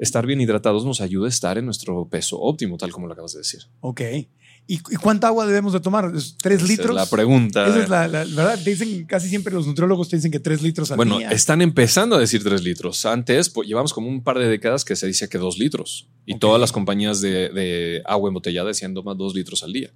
estar 0.00 0.26
bien 0.26 0.40
hidratados 0.40 0.84
nos 0.84 1.00
ayuda 1.00 1.26
a 1.26 1.28
estar 1.28 1.56
en 1.56 1.64
nuestro 1.64 2.08
peso 2.08 2.40
óptimo, 2.40 2.76
tal 2.78 2.90
como 2.90 3.06
lo 3.06 3.12
acabas 3.12 3.32
de 3.32 3.38
decir. 3.38 3.60
Ok. 3.80 4.00
¿Y, 4.66 4.76
y 4.76 4.96
cuánta 4.96 5.26
agua 5.26 5.46
debemos 5.46 5.74
de 5.74 5.80
tomar? 5.80 6.10
¿Es 6.16 6.36
¿Tres 6.38 6.58
Esa 6.62 6.66
litros? 6.68 6.88
Es 6.90 6.94
la 6.94 7.06
pregunta. 7.06 7.66
Esa 7.68 7.82
es 7.82 7.88
la, 7.90 8.08
la- 8.08 8.24
verdad. 8.24 8.58
Te 8.62 8.70
dicen, 8.70 9.04
casi 9.04 9.28
siempre 9.28 9.52
los 9.52 9.66
nutriólogos 9.66 10.08
te 10.08 10.16
dicen 10.16 10.30
que 10.30 10.40
tres 10.40 10.62
litros 10.62 10.90
al 10.90 10.96
Bueno, 10.96 11.18
día. 11.18 11.28
están 11.30 11.60
empezando 11.60 12.16
a 12.16 12.18
decir 12.18 12.42
tres 12.42 12.62
litros. 12.62 13.04
Antes, 13.04 13.50
pues, 13.50 13.68
llevamos 13.68 13.92
como 13.92 14.08
un 14.08 14.22
par 14.24 14.38
de 14.38 14.48
décadas 14.48 14.84
que 14.84 14.96
se 14.96 15.06
dice 15.06 15.28
que 15.28 15.36
dos 15.36 15.58
litros. 15.58 16.08
Y 16.24 16.38
todas 16.38 16.58
las 16.58 16.72
compañías 16.72 17.20
de, 17.20 17.50
de 17.50 18.02
agua 18.06 18.28
embotellada 18.30 18.68
decían 18.68 18.94
toma 18.94 19.14
dos 19.14 19.34
litros 19.34 19.62
al 19.62 19.72
día. 19.74 19.90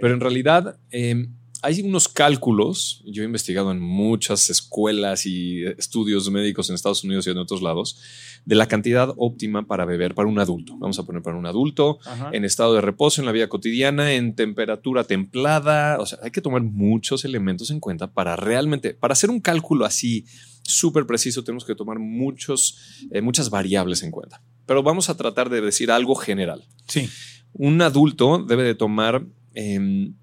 Pero 0.00 0.12
en 0.12 0.20
realidad 0.20 0.76
eh, 0.90 1.28
hay 1.62 1.80
unos 1.80 2.08
cálculos. 2.08 3.02
Yo 3.06 3.22
he 3.22 3.26
investigado 3.26 3.70
en 3.70 3.80
muchas 3.80 4.50
escuelas 4.50 5.26
y 5.26 5.64
estudios 5.64 6.28
médicos 6.30 6.68
en 6.68 6.74
Estados 6.74 7.04
Unidos 7.04 7.26
y 7.26 7.30
en 7.30 7.38
otros 7.38 7.62
lados 7.62 7.98
de 8.44 8.56
la 8.56 8.66
cantidad 8.66 9.14
óptima 9.16 9.66
para 9.66 9.84
beber 9.84 10.14
para 10.14 10.28
un 10.28 10.40
adulto. 10.40 10.76
Vamos 10.78 10.98
a 10.98 11.04
poner 11.04 11.22
para 11.22 11.36
un 11.36 11.46
adulto 11.46 12.00
Ajá. 12.04 12.30
en 12.32 12.44
estado 12.44 12.74
de 12.74 12.80
reposo 12.80 13.22
en 13.22 13.26
la 13.26 13.32
vida 13.32 13.48
cotidiana, 13.48 14.12
en 14.12 14.34
temperatura 14.34 15.04
templada. 15.04 15.98
O 16.00 16.06
sea, 16.06 16.18
hay 16.22 16.32
que 16.32 16.40
tomar 16.40 16.62
muchos 16.62 17.24
elementos 17.24 17.70
en 17.70 17.78
cuenta 17.78 18.12
para 18.12 18.34
realmente, 18.34 18.94
para 18.94 19.12
hacer 19.12 19.30
un 19.30 19.40
cálculo 19.40 19.84
así 19.84 20.26
súper 20.62 21.06
preciso, 21.06 21.44
tenemos 21.44 21.64
que 21.64 21.74
tomar 21.74 21.98
muchos, 21.98 23.06
eh, 23.10 23.20
muchas 23.20 23.50
variables 23.50 24.02
en 24.02 24.10
cuenta. 24.10 24.42
Pero 24.66 24.82
vamos 24.82 25.10
a 25.10 25.16
tratar 25.16 25.48
de 25.48 25.60
decir 25.60 25.90
algo 25.90 26.14
general. 26.16 26.64
Sí. 26.88 27.08
Un 27.52 27.82
adulto 27.82 28.42
debe 28.42 28.64
de 28.64 28.74
tomar 28.74 29.24
em, 29.54 30.14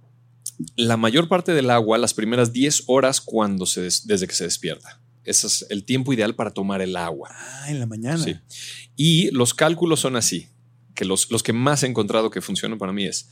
la 0.76 0.98
mayor 0.98 1.28
parte 1.28 1.54
del 1.54 1.70
agua 1.70 1.98
las 1.98 2.14
primeras 2.14 2.52
10 2.54 2.84
horas 2.88 3.22
cuando 3.22 3.66
se 3.66 3.82
des- 3.82 4.06
desde 4.08 4.28
que 4.28 4.36
se 4.36 4.44
despierta. 4.44 5.02
Ese 5.24 5.48
es 5.48 5.66
el 5.70 5.84
tiempo 5.84 6.12
ideal 6.14 6.36
para 6.36 6.52
tomar 6.52 6.82
el 6.82 6.96
agua. 6.96 7.30
Ah, 7.32 7.66
en 7.70 7.80
la 7.80 7.86
mañana. 7.86 8.24
Sí. 8.24 8.36
Y 8.96 9.32
los 9.32 9.54
cálculos 9.54 10.00
son 10.00 10.16
así, 10.16 10.48
que 10.96 11.06
los, 11.06 11.30
los 11.32 11.44
que 11.44 11.54
más 11.54 11.84
he 11.84 11.88
encontrado 11.88 12.30
que 12.32 12.42
funcionan 12.42 12.78
para 12.78 12.92
mí 12.94 13.06
es, 13.06 13.30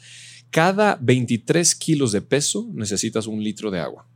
cada 0.51 0.97
23 1.01 1.75
kilos 1.75 2.11
de 2.11 2.21
peso 2.21 2.69
necesitas 2.73 3.27
un 3.27 3.43
litro 3.43 3.71
de 3.71 3.79
agua. 3.79 4.07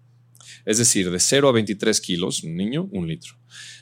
Es 0.65 0.77
decir, 0.77 1.09
de 1.09 1.19
0 1.19 1.49
a 1.49 1.51
23 1.53 1.99
kilos, 2.01 2.43
un 2.43 2.55
niño, 2.55 2.87
un 2.91 3.07
litro. 3.07 3.33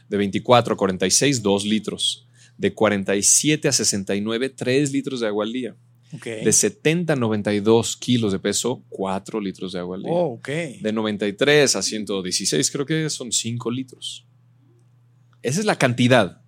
De 0.08 0.18
24 0.18 0.74
a 0.74 0.78
46, 0.78 1.42
2 1.44 1.66
litros. 1.66 2.28
De 2.58 2.74
47 2.74 3.68
a 3.68 3.72
69, 3.72 4.50
3 4.50 4.92
litros 4.92 5.20
de 5.20 5.28
agua 5.28 5.44
al 5.46 5.52
día. 5.54 5.76
Ok. 6.13 6.25
De 6.44 6.51
70 6.51 7.13
a 7.13 7.16
92 7.16 7.96
kilos 7.98 8.32
de 8.32 8.39
peso, 8.39 8.84
4 8.89 9.39
litros 9.39 9.74
de 9.74 9.80
agua 9.80 9.96
al 9.98 10.04
día. 10.04 10.12
Oh, 10.12 10.34
ok. 10.36 10.48
De 10.82 10.92
93 10.92 11.75
a 11.75 11.82
116 11.82 12.72
creo 12.72 12.86
que 12.86 13.10
son 13.10 13.32
5 13.32 13.70
litros. 13.72 14.25
Esa 15.42 15.60
es 15.60 15.66
la 15.66 15.78
cantidad. 15.78 16.42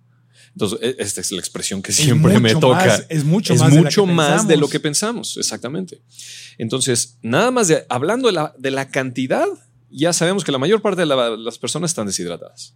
Entonces, 0.52 0.78
e- 0.82 0.96
esta 0.98 1.20
es 1.22 1.32
la 1.32 1.38
expresión 1.38 1.80
que 1.80 1.92
siempre 1.92 2.34
me 2.40 2.50
toca. 2.60 2.76
más- 2.86 3.06
es 3.08 3.24
mucho 3.24 3.54
es 3.54 3.60
más 3.60 3.72
de 3.72 3.78
mucho 3.80 4.04
que 4.04 4.12
más 4.12 4.46
de 4.48 4.56
lo 4.56 4.68
que 4.68 4.80
pensamos, 4.80 5.36
exactamente. 5.38 6.02
Entonces, 6.58 7.18
nada 7.22 7.50
más 7.50 7.68
de, 7.68 7.86
hablando 7.88 8.28
de 8.28 8.34
la, 8.34 8.54
de 8.58 8.70
la 8.70 8.88
cantidad, 8.88 9.46
ya 9.90 10.12
sabemos 10.12 10.44
que 10.44 10.52
la 10.52 10.58
mayor 10.58 10.82
parte 10.82 11.00
de 11.02 11.06
la- 11.06 11.30
las 11.36 11.58
personas 11.58 11.90
están 11.92 12.06
deshidratadas. 12.06 12.74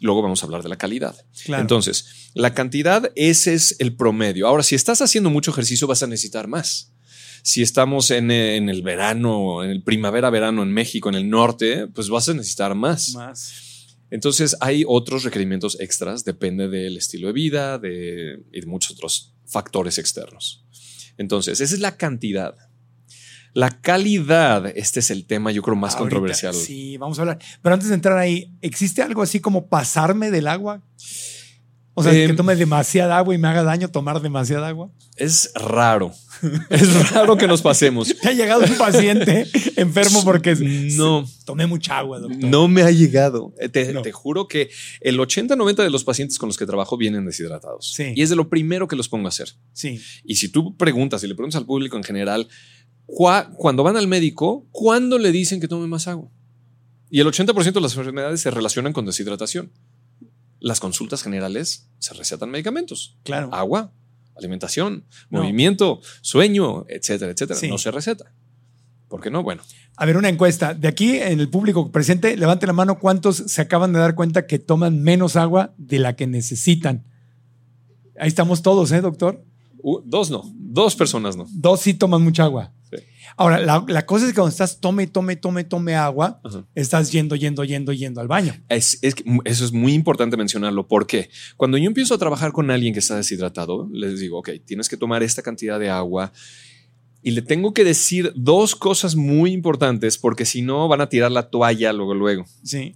Luego 0.00 0.22
vamos 0.22 0.42
a 0.42 0.46
hablar 0.46 0.62
de 0.62 0.68
la 0.68 0.76
calidad. 0.76 1.16
Claro. 1.44 1.60
Entonces, 1.60 2.30
la 2.34 2.54
cantidad, 2.54 3.10
ese 3.16 3.54
es 3.54 3.76
el 3.78 3.96
promedio. 3.96 4.46
Ahora, 4.46 4.62
si 4.62 4.74
estás 4.74 5.02
haciendo 5.02 5.30
mucho 5.30 5.50
ejercicio, 5.50 5.86
vas 5.86 6.02
a 6.02 6.06
necesitar 6.06 6.46
más. 6.46 6.92
Si 7.42 7.62
estamos 7.62 8.10
en, 8.10 8.30
en 8.30 8.68
el 8.68 8.82
verano, 8.82 9.64
en 9.64 9.70
el 9.70 9.82
primavera-verano 9.82 10.62
en 10.62 10.72
México, 10.72 11.08
en 11.08 11.14
el 11.14 11.28
norte, 11.28 11.86
pues 11.88 12.08
vas 12.08 12.28
a 12.28 12.34
necesitar 12.34 12.74
más. 12.74 13.10
más. 13.14 13.96
Entonces, 14.10 14.56
hay 14.60 14.84
otros 14.86 15.24
requerimientos 15.24 15.78
extras, 15.80 16.24
depende 16.24 16.68
del 16.68 16.96
estilo 16.96 17.26
de 17.28 17.32
vida 17.32 17.78
de, 17.78 18.42
y 18.52 18.60
de 18.60 18.66
muchos 18.66 18.92
otros 18.92 19.34
factores 19.46 19.98
externos. 19.98 20.64
Entonces, 21.16 21.60
esa 21.60 21.74
es 21.74 21.80
la 21.80 21.96
cantidad. 21.96 22.54
La 23.54 23.70
calidad, 23.70 24.66
este 24.76 25.00
es 25.00 25.10
el 25.10 25.26
tema, 25.26 25.50
yo 25.52 25.62
creo, 25.62 25.74
más 25.76 25.94
Ahorita, 25.94 26.00
controversial. 26.02 26.54
Sí, 26.54 26.96
vamos 26.96 27.18
a 27.18 27.22
hablar. 27.22 27.38
Pero 27.62 27.74
antes 27.74 27.88
de 27.88 27.94
entrar 27.94 28.16
ahí, 28.18 28.52
¿existe 28.60 29.02
algo 29.02 29.22
así 29.22 29.40
como 29.40 29.68
pasarme 29.68 30.30
del 30.30 30.46
agua? 30.48 30.82
O 31.94 32.02
sea, 32.04 32.12
Em, 32.12 32.30
que 32.30 32.34
tome 32.36 32.54
demasiada 32.54 33.18
agua 33.18 33.34
y 33.34 33.38
me 33.38 33.48
haga 33.48 33.64
daño 33.64 33.88
tomar 33.90 34.20
demasiada 34.22 34.68
agua. 34.68 34.88
Es 35.16 35.50
raro. 35.56 36.12
Es 36.70 37.10
raro 37.10 37.36
que 37.36 37.48
nos 37.48 37.60
pasemos. 37.60 38.14
¿Te 38.22 38.28
ha 38.28 38.32
llegado 38.32 38.60
un 38.64 38.78
paciente 38.78 39.48
enfermo 39.74 40.22
porque 40.22 40.54
No. 40.96 41.26
tomé 41.44 41.66
mucha 41.66 41.98
agua, 41.98 42.20
doctor? 42.20 42.38
No 42.44 42.68
me 42.68 42.82
ha 42.82 42.92
llegado. 42.92 43.52
Eh, 43.58 43.68
Te, 43.68 43.92
No. 43.92 44.02
te 44.02 44.12
juro 44.12 44.46
que 44.46 44.70
el 45.00 45.18
80-90 45.18 45.82
de 45.82 45.90
los 45.90 46.04
pacientes 46.04 46.38
con 46.38 46.48
los 46.48 46.56
que 46.56 46.66
trabajo 46.66 46.96
vienen 46.96 47.26
deshidratados. 47.26 47.92
Sí. 47.92 48.12
Y 48.14 48.22
es 48.22 48.30
de 48.30 48.36
lo 48.36 48.48
primero 48.48 48.86
que 48.86 48.94
los 48.94 49.08
pongo 49.08 49.26
a 49.26 49.30
hacer. 49.30 49.48
Sí. 49.72 50.00
Y 50.22 50.36
si 50.36 50.50
tú 50.50 50.76
preguntas, 50.76 51.22
si 51.22 51.26
le 51.26 51.34
preguntas 51.34 51.58
al 51.60 51.66
público 51.66 51.96
en 51.96 52.04
general, 52.04 52.46
cuando 53.16 53.82
van 53.82 53.96
al 53.96 54.06
médico, 54.06 54.66
¿cuándo 54.70 55.18
le 55.18 55.32
dicen 55.32 55.60
que 55.60 55.68
tome 55.68 55.86
más 55.86 56.06
agua? 56.08 56.28
Y 57.10 57.20
el 57.20 57.26
80% 57.26 57.72
de 57.72 57.80
las 57.80 57.96
enfermedades 57.96 58.40
se 58.42 58.50
relacionan 58.50 58.92
con 58.92 59.06
deshidratación. 59.06 59.72
Las 60.60 60.78
consultas 60.80 61.22
generales 61.22 61.88
se 61.98 62.12
recetan 62.14 62.50
medicamentos. 62.50 63.16
Claro. 63.22 63.48
Agua, 63.52 63.92
alimentación, 64.36 65.04
No. 65.30 65.40
movimiento, 65.40 66.00
sueño, 66.20 66.84
etcétera, 66.88 67.32
etcétera. 67.32 67.58
Sí. 67.58 67.68
No 67.68 67.78
se 67.78 67.90
receta. 67.90 68.32
¿Por 69.08 69.22
qué 69.22 69.30
no? 69.30 69.42
Bueno, 69.42 69.62
A 69.96 70.04
ver, 70.06 70.16
una 70.16 70.28
encuesta. 70.28 70.74
De 70.74 70.86
aquí, 70.86 71.16
en 71.16 71.40
el 71.40 71.48
público 71.48 71.90
presente, 71.90 72.36
levante 72.36 72.66
la 72.68 72.72
mano 72.72 72.98
cuántos 73.00 73.36
se 73.36 73.62
acaban 73.62 73.92
de 73.92 73.98
dar 74.00 74.14
cuenta 74.14 74.46
que 74.46 74.58
toman 74.60 75.02
menos 75.02 75.34
agua 75.34 75.74
de 75.78 75.98
la 75.98 76.14
que 76.14 76.26
necesitan. 76.28 77.04
Ahí 78.20 78.28
estamos 78.28 78.62
todos, 78.62 78.92
¿eh, 78.92 79.00
doctor? 79.00 79.42
u- 79.80 80.02
dos 80.04 80.30
no, 80.30 80.42
dos 80.54 80.94
personas 80.94 81.36
no. 81.36 81.46
Dos 81.50 81.80
sí 81.80 81.94
toman 81.94 82.22
mucha 82.22 82.44
agua. 82.44 82.72
Ahora, 83.38 83.60
la, 83.60 83.84
la 83.86 84.04
cosa 84.04 84.24
es 84.24 84.32
que 84.32 84.34
cuando 84.34 84.50
estás 84.50 84.80
tome, 84.80 85.06
tome, 85.06 85.36
tome, 85.36 85.62
tome 85.62 85.94
agua, 85.94 86.40
Ajá. 86.42 86.66
estás 86.74 87.12
yendo, 87.12 87.36
yendo, 87.36 87.62
yendo, 87.62 87.92
yendo 87.92 88.20
al 88.20 88.26
baño. 88.26 88.52
Es, 88.68 88.98
es 89.00 89.14
que 89.14 89.24
eso 89.44 89.64
es 89.64 89.72
muy 89.72 89.94
importante 89.94 90.36
mencionarlo 90.36 90.88
porque 90.88 91.30
cuando 91.56 91.78
yo 91.78 91.86
empiezo 91.86 92.14
a 92.14 92.18
trabajar 92.18 92.50
con 92.50 92.68
alguien 92.72 92.92
que 92.92 92.98
está 92.98 93.14
deshidratado, 93.14 93.88
les 93.92 94.18
digo, 94.18 94.40
ok, 94.40 94.50
tienes 94.64 94.88
que 94.88 94.96
tomar 94.96 95.22
esta 95.22 95.42
cantidad 95.42 95.78
de 95.78 95.88
agua 95.88 96.32
y 97.22 97.30
le 97.30 97.42
tengo 97.42 97.72
que 97.72 97.84
decir 97.84 98.32
dos 98.34 98.74
cosas 98.74 99.14
muy 99.14 99.52
importantes 99.52 100.18
porque 100.18 100.44
si 100.44 100.62
no 100.62 100.88
van 100.88 101.00
a 101.00 101.08
tirar 101.08 101.30
la 101.30 101.48
toalla 101.48 101.92
luego, 101.92 102.14
luego. 102.14 102.44
Sí. 102.64 102.94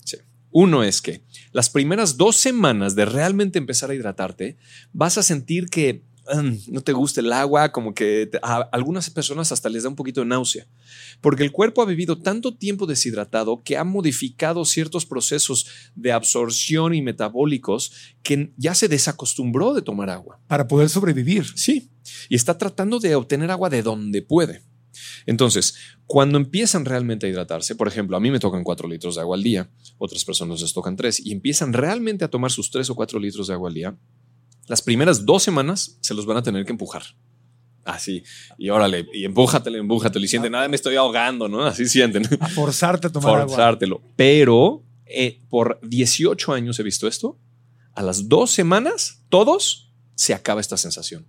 Uno 0.50 0.82
es 0.82 1.00
que 1.00 1.22
las 1.52 1.70
primeras 1.70 2.16
dos 2.16 2.34
semanas 2.34 2.96
de 2.96 3.04
realmente 3.04 3.58
empezar 3.58 3.90
a 3.90 3.94
hidratarte, 3.94 4.58
vas 4.92 5.18
a 5.18 5.22
sentir 5.22 5.68
que 5.68 6.02
no 6.68 6.80
te 6.80 6.92
gusta 6.92 7.20
el 7.20 7.32
agua, 7.32 7.72
como 7.72 7.94
que 7.94 8.28
te- 8.30 8.38
a 8.42 8.68
algunas 8.72 9.10
personas 9.10 9.52
hasta 9.52 9.68
les 9.68 9.82
da 9.82 9.88
un 9.88 9.96
poquito 9.96 10.20
de 10.20 10.26
náusea, 10.26 10.66
porque 11.20 11.42
el 11.42 11.52
cuerpo 11.52 11.82
ha 11.82 11.86
vivido 11.86 12.18
tanto 12.18 12.54
tiempo 12.56 12.86
deshidratado 12.86 13.62
que 13.62 13.76
ha 13.76 13.84
modificado 13.84 14.64
ciertos 14.64 15.06
procesos 15.06 15.66
de 15.94 16.12
absorción 16.12 16.94
y 16.94 17.02
metabólicos 17.02 17.92
que 18.22 18.52
ya 18.56 18.74
se 18.74 18.88
desacostumbró 18.88 19.74
de 19.74 19.82
tomar 19.82 20.10
agua. 20.10 20.40
Para 20.46 20.68
poder 20.68 20.88
sobrevivir. 20.88 21.46
Sí, 21.56 21.90
y 22.28 22.36
está 22.36 22.56
tratando 22.58 22.98
de 22.98 23.14
obtener 23.14 23.50
agua 23.50 23.70
de 23.70 23.82
donde 23.82 24.22
puede. 24.22 24.62
Entonces, 25.26 25.74
cuando 26.06 26.36
empiezan 26.38 26.84
realmente 26.84 27.26
a 27.26 27.30
hidratarse, 27.30 27.74
por 27.74 27.88
ejemplo, 27.88 28.16
a 28.16 28.20
mí 28.20 28.30
me 28.30 28.38
tocan 28.38 28.64
cuatro 28.64 28.88
litros 28.88 29.14
de 29.14 29.22
agua 29.22 29.36
al 29.36 29.42
día, 29.42 29.70
otras 29.98 30.24
personas 30.24 30.60
les 30.60 30.72
tocan 30.72 30.96
tres, 30.96 31.24
y 31.24 31.32
empiezan 31.32 31.72
realmente 31.72 32.24
a 32.24 32.28
tomar 32.28 32.50
sus 32.50 32.70
tres 32.70 32.90
o 32.90 32.94
cuatro 32.94 33.18
litros 33.18 33.46
de 33.46 33.54
agua 33.54 33.68
al 33.68 33.74
día, 33.74 33.96
las 34.72 34.80
primeras 34.80 35.26
dos 35.26 35.42
semanas 35.42 35.98
se 36.00 36.14
los 36.14 36.24
van 36.24 36.38
a 36.38 36.42
tener 36.42 36.64
que 36.64 36.72
empujar. 36.72 37.02
Así, 37.84 38.22
y 38.56 38.70
órale, 38.70 39.06
y 39.12 39.26
empújatelo, 39.26 39.76
empújatelo, 39.76 40.24
y 40.24 40.28
sienten, 40.28 40.52
nada, 40.52 40.66
me 40.66 40.76
estoy 40.76 40.96
ahogando, 40.96 41.46
¿no? 41.46 41.62
Así 41.66 41.84
sienten. 41.86 42.22
A 42.40 42.48
forzarte 42.48 43.08
a 43.08 43.10
tomar 43.12 43.34
agua. 43.40 43.48
Forzártelo. 43.48 44.00
Pero 44.16 44.82
eh, 45.04 45.40
por 45.50 45.78
18 45.82 46.52
años 46.54 46.78
he 46.78 46.82
visto 46.84 47.06
esto. 47.06 47.38
A 47.94 48.02
las 48.02 48.30
dos 48.30 48.50
semanas, 48.50 49.22
todos 49.28 49.92
se 50.14 50.32
acaba 50.32 50.62
esta 50.62 50.78
sensación. 50.78 51.26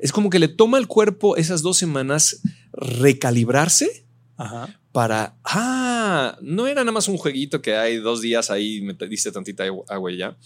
Es 0.00 0.10
como 0.10 0.28
que 0.28 0.40
le 0.40 0.48
toma 0.48 0.78
al 0.78 0.88
cuerpo 0.88 1.36
esas 1.36 1.62
dos 1.62 1.76
semanas 1.76 2.40
recalibrarse 2.72 4.06
Ajá. 4.36 4.80
para, 4.90 5.36
ah, 5.44 6.36
no 6.42 6.66
era 6.66 6.82
nada 6.82 6.92
más 6.92 7.06
un 7.06 7.16
jueguito 7.16 7.62
que 7.62 7.76
hay 7.76 7.98
dos 7.98 8.20
días 8.22 8.50
ahí, 8.50 8.80
me 8.80 8.94
te- 8.94 9.06
diste 9.08 9.30
tantita 9.30 9.62
agua- 9.64 9.84
agua 9.88 10.10
y 10.12 10.16
ya. 10.18 10.36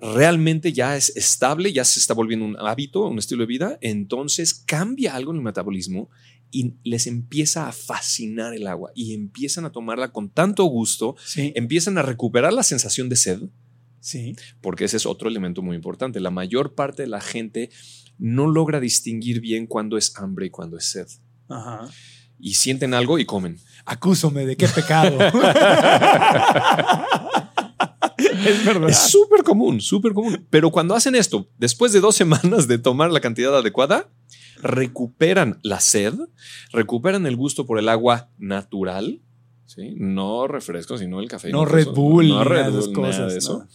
Realmente 0.00 0.72
ya 0.72 0.96
es 0.96 1.14
estable, 1.16 1.72
ya 1.72 1.84
se 1.84 1.98
está 2.00 2.14
volviendo 2.14 2.44
un 2.46 2.56
hábito, 2.58 3.06
un 3.06 3.18
estilo 3.18 3.42
de 3.42 3.46
vida, 3.46 3.78
entonces 3.80 4.54
cambia 4.54 5.14
algo 5.14 5.32
en 5.32 5.38
el 5.38 5.44
metabolismo 5.44 6.08
y 6.50 6.74
les 6.84 7.06
empieza 7.06 7.68
a 7.68 7.72
fascinar 7.72 8.54
el 8.54 8.66
agua 8.66 8.90
y 8.94 9.14
empiezan 9.14 9.64
a 9.66 9.72
tomarla 9.72 10.12
con 10.12 10.30
tanto 10.30 10.64
gusto, 10.64 11.16
Sí. 11.24 11.52
empiezan 11.54 11.98
a 11.98 12.02
recuperar 12.02 12.52
la 12.52 12.62
sensación 12.62 13.08
de 13.08 13.16
sed, 13.16 13.40
Sí. 14.00 14.34
porque 14.60 14.84
ese 14.86 14.96
es 14.96 15.06
otro 15.06 15.28
elemento 15.28 15.62
muy 15.62 15.76
importante. 15.76 16.18
La 16.20 16.30
mayor 16.30 16.74
parte 16.74 17.02
de 17.02 17.08
la 17.08 17.20
gente 17.20 17.70
no 18.18 18.46
logra 18.48 18.80
distinguir 18.80 19.40
bien 19.40 19.66
cuándo 19.66 19.96
es 19.96 20.16
hambre 20.16 20.46
y 20.46 20.50
cuándo 20.50 20.76
es 20.76 20.86
sed. 20.86 21.06
Ajá. 21.48 21.88
Y 22.38 22.54
sienten 22.54 22.94
algo 22.94 23.18
y 23.18 23.26
comen. 23.26 23.58
Acúsome 23.84 24.46
de 24.46 24.56
qué 24.56 24.66
pecado. 24.66 25.18
es 28.46 28.64
verdad. 28.64 28.88
Es 28.88 29.10
súper 29.10 29.42
común, 29.42 29.80
súper 29.80 30.12
común. 30.12 30.46
Pero 30.50 30.70
cuando 30.70 30.94
hacen 30.94 31.14
esto, 31.14 31.48
después 31.58 31.92
de 31.92 32.00
dos 32.00 32.16
semanas 32.22 32.68
de 32.68 32.78
tomar 32.78 33.10
la 33.10 33.20
cantidad 33.20 33.56
adecuada, 33.56 34.08
recuperan 34.62 35.58
la 35.62 35.80
sed, 35.80 36.14
recuperan 36.72 37.26
el 37.26 37.36
gusto 37.36 37.66
por 37.66 37.78
el 37.78 37.88
agua 37.88 38.30
natural, 38.38 39.20
¿sí? 39.66 39.94
no 39.96 40.46
refresco, 40.46 40.98
sino 40.98 41.20
el 41.20 41.28
café. 41.28 41.50
No 41.50 41.64
Red 41.64 41.88
Bull, 41.88 42.28
no 42.28 42.44
Red 42.44 42.70
Bull, 42.70 42.78
esas 42.78 42.88
nada 42.88 43.06
cosas, 43.06 43.32
de 43.32 43.38
eso. 43.38 43.58
¿no? 43.60 43.68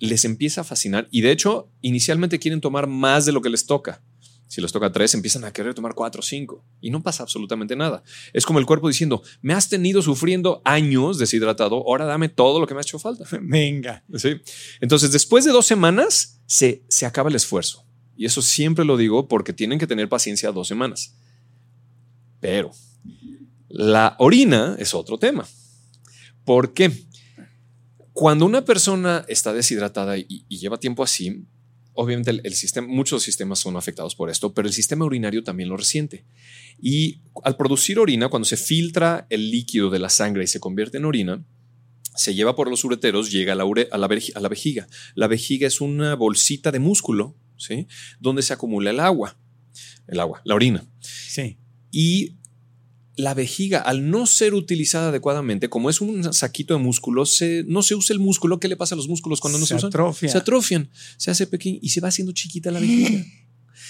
Les 0.00 0.24
empieza 0.24 0.62
a 0.62 0.64
fascinar 0.64 1.08
y 1.10 1.20
de 1.20 1.30
hecho, 1.30 1.70
inicialmente 1.80 2.38
quieren 2.38 2.60
tomar 2.60 2.86
más 2.86 3.24
de 3.26 3.32
lo 3.32 3.40
que 3.40 3.50
les 3.50 3.66
toca. 3.66 4.02
Si 4.46 4.60
les 4.60 4.70
toca 4.72 4.92
tres, 4.92 5.14
empiezan 5.14 5.44
a 5.44 5.52
querer 5.52 5.74
tomar 5.74 5.94
cuatro 5.94 6.20
o 6.20 6.22
cinco 6.22 6.64
y 6.80 6.90
no 6.90 7.02
pasa 7.02 7.22
absolutamente 7.22 7.76
nada. 7.76 8.02
Es 8.32 8.44
como 8.44 8.58
el 8.58 8.66
cuerpo 8.66 8.88
diciendo, 8.88 9.22
me 9.42 9.54
has 9.54 9.68
tenido 9.68 10.02
sufriendo 10.02 10.62
años 10.64 11.18
deshidratado, 11.18 11.76
ahora 11.76 12.04
dame 12.04 12.28
todo 12.28 12.60
lo 12.60 12.66
que 12.66 12.74
me 12.74 12.80
ha 12.80 12.82
hecho 12.82 12.98
falta. 12.98 13.24
Venga. 13.42 14.04
Sí. 14.14 14.40
Entonces, 14.80 15.12
después 15.12 15.44
de 15.44 15.50
dos 15.50 15.66
semanas, 15.66 16.40
se, 16.46 16.84
se 16.88 17.06
acaba 17.06 17.30
el 17.30 17.36
esfuerzo. 17.36 17.84
Y 18.16 18.26
eso 18.26 18.42
siempre 18.42 18.84
lo 18.84 18.96
digo 18.96 19.28
porque 19.28 19.52
tienen 19.52 19.78
que 19.78 19.86
tener 19.86 20.08
paciencia 20.08 20.52
dos 20.52 20.68
semanas. 20.68 21.16
Pero 22.38 22.70
la 23.68 24.14
orina 24.18 24.76
es 24.78 24.94
otro 24.94 25.18
tema. 25.18 25.48
¿Por 26.44 26.74
qué? 26.74 26.92
Cuando 28.12 28.44
una 28.44 28.64
persona 28.64 29.24
está 29.26 29.52
deshidratada 29.52 30.16
y, 30.16 30.44
y 30.48 30.58
lleva 30.58 30.78
tiempo 30.78 31.02
así, 31.02 31.44
obviamente 31.94 32.30
el, 32.30 32.40
el 32.44 32.54
sistema, 32.54 32.86
muchos 32.86 33.22
sistemas 33.22 33.58
son 33.58 33.76
afectados 33.76 34.14
por 34.14 34.30
esto, 34.30 34.52
pero 34.52 34.68
el 34.68 34.74
sistema 34.74 35.04
urinario 35.04 35.42
también 35.42 35.68
lo 35.68 35.76
resiente. 35.76 36.24
Y 36.80 37.20
al 37.42 37.56
producir 37.56 37.98
orina, 37.98 38.28
cuando 38.28 38.46
se 38.46 38.56
filtra 38.56 39.26
el 39.30 39.50
líquido 39.50 39.90
de 39.90 39.98
la 39.98 40.08
sangre 40.10 40.44
y 40.44 40.46
se 40.46 40.60
convierte 40.60 40.98
en 40.98 41.04
orina, 41.04 41.44
se 42.16 42.34
lleva 42.34 42.54
por 42.54 42.68
los 42.68 42.84
ureteros, 42.84 43.32
llega 43.32 43.54
a 43.54 43.56
la, 43.56 43.64
ure- 43.64 43.88
a 43.90 43.98
la, 43.98 44.06
a 44.06 44.40
la 44.40 44.48
vejiga. 44.48 44.86
La 45.14 45.26
vejiga 45.26 45.66
es 45.66 45.80
una 45.80 46.14
bolsita 46.14 46.70
de 46.70 46.78
músculo, 46.78 47.36
¿sí? 47.56 47.86
Donde 48.20 48.42
se 48.42 48.52
acumula 48.52 48.90
el 48.90 49.00
agua, 49.00 49.36
el 50.06 50.20
agua, 50.20 50.40
la 50.44 50.54
orina. 50.54 50.86
Sí. 51.00 51.58
Y 51.90 52.34
la 53.16 53.34
vejiga, 53.34 53.78
al 53.78 54.10
no 54.10 54.26
ser 54.26 54.54
utilizada 54.54 55.08
adecuadamente, 55.08 55.68
como 55.68 55.90
es 55.90 56.00
un 56.00 56.32
saquito 56.34 56.74
de 56.74 56.80
músculo, 56.80 57.26
se, 57.26 57.64
no 57.66 57.82
se 57.82 57.94
usa 57.94 58.14
el 58.14 58.20
músculo. 58.20 58.58
¿Qué 58.60 58.68
le 58.68 58.76
pasa 58.76 58.94
a 58.94 58.96
los 58.96 59.08
músculos 59.08 59.40
cuando 59.40 59.58
no 59.58 59.66
se, 59.66 59.74
Se 59.74 59.76
usan? 59.76 59.88
atrofia. 59.88 60.28
Se 60.28 60.38
atrofian, 60.38 60.90
se 61.16 61.30
hace 61.30 61.46
pequeño 61.46 61.78
y 61.80 61.90
se 61.90 62.00
va 62.00 62.08
haciendo 62.08 62.32
chiquita 62.32 62.70
la 62.70 62.80
vejiga. 62.80 63.24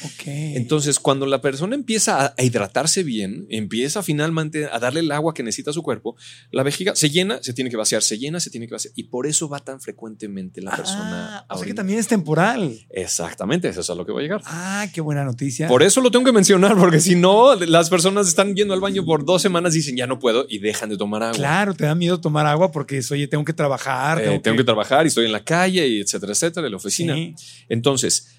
Ok. 0.04 0.26
Entonces, 0.26 0.98
cuando 0.98 1.26
la 1.26 1.40
persona 1.40 1.74
empieza 1.74 2.34
a, 2.36 2.42
hidratarse 2.42 3.02
bien, 3.02 3.46
empieza 3.50 4.02
finalmente 4.02 4.66
a 4.70 4.78
darle 4.78 5.00
el 5.00 5.12
agua 5.12 5.34
que 5.34 5.42
necesita 5.42 5.72
su 5.72 5.82
cuerpo, 5.82 6.16
la 6.50 6.62
vejiga 6.62 6.94
se 6.94 7.10
llena, 7.10 7.42
se 7.42 7.52
tiene 7.52 7.70
que 7.70 7.76
vaciar, 7.76 8.02
se 8.02 8.18
llena, 8.18 8.40
se 8.40 8.50
tiene 8.50 8.66
que 8.66 8.74
vaciar. 8.74 8.92
Y 8.96 9.04
por 9.04 9.26
eso 9.26 9.48
va 9.48 9.60
tan 9.60 9.80
frecuentemente 9.80 10.60
la 10.62 10.76
persona. 10.76 11.38
Ah, 11.38 11.46
a 11.48 11.54
o 11.54 11.58
sea 11.58 11.66
que 11.66 11.74
también 11.74 11.98
es 11.98 12.08
temporal. 12.08 12.86
Exactamente, 12.90 13.68
eso 13.68 13.80
es 13.80 13.90
a 13.90 13.94
lo 13.94 14.04
que 14.04 14.12
voy 14.12 14.20
a 14.20 14.24
llegar. 14.24 14.42
Ah, 14.46 14.86
qué 14.92 15.00
buena 15.00 15.24
noticia. 15.24 15.68
Por 15.68 15.82
eso 15.82 16.00
lo 16.00 16.10
tengo 16.10 16.24
que 16.24 16.32
mencionar, 16.32 16.76
porque 16.76 17.00
si 17.00 17.14
no, 17.14 17.54
las 17.54 17.90
personas 17.90 18.28
están 18.28 18.54
yendo 18.54 18.74
al 18.74 18.80
baño 18.80 19.04
por 19.04 19.24
dos 19.24 19.42
semanas 19.42 19.74
y 19.74 19.78
dicen 19.78 19.96
ya 19.96 20.06
no 20.06 20.18
puedo 20.18 20.46
y 20.48 20.58
dejan 20.58 20.88
de 20.88 20.96
tomar 20.96 21.22
agua. 21.22 21.36
Claro, 21.36 21.74
te 21.74 21.84
da 21.84 21.94
miedo 21.94 22.20
tomar 22.20 22.46
agua 22.46 22.70
porque 22.70 22.98
es, 22.98 23.10
oye, 23.10 23.28
tengo 23.28 23.44
que 23.44 23.52
trabajar. 23.52 24.20
Eh, 24.20 24.40
tengo, 24.42 24.56
que... 24.56 24.64
trabajar 24.64 25.04
y 25.04 25.08
estoy 25.08 25.26
en 25.26 25.32
la 25.32 25.44
calle 25.44 25.86
y 25.86 26.00
etcétera, 26.00 26.32
etcétera, 26.32 26.66
en 26.66 26.72
la 26.72 26.76
oficina. 26.76 27.14
Sí. 27.14 27.34
Entonces, 27.68 28.33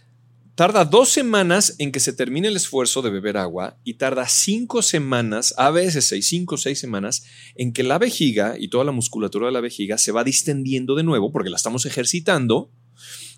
tarda 0.56 0.86
dos 0.86 1.10
semanas 1.10 1.76
en 1.80 1.92
que 1.92 2.00
se 2.00 2.14
termine 2.14 2.48
el 2.48 2.56
esfuerzo 2.56 3.02
de 3.02 3.10
beber 3.10 3.38
agua 3.38 3.78
y 3.84 3.96
tarda 3.96 4.28
cinco 4.28 4.82
semanas, 4.82 5.54
a 5.58 5.70
veces 5.70 6.06
seis, 6.06 6.28
cinco 6.28 6.56
o 6.56 6.58
seis 6.58 6.80
semanas, 6.80 7.26
en 7.56 7.74
que 7.74 7.84
la 7.84 8.00
vejiga 8.00 8.56
y 8.58 8.70
toda 8.70 8.86
la 8.86 8.94
musculatura 8.94 9.48
de 9.48 9.52
la 9.52 9.62
vejiga 9.62 9.98
se 9.98 10.14
va 10.14 10.24
distendiendo 10.24 10.96
de 10.96 11.04
nuevo 11.04 11.32
porque 11.32 11.50
la 11.50 11.58
estamos 11.58 11.86
ejercitando 11.86 12.72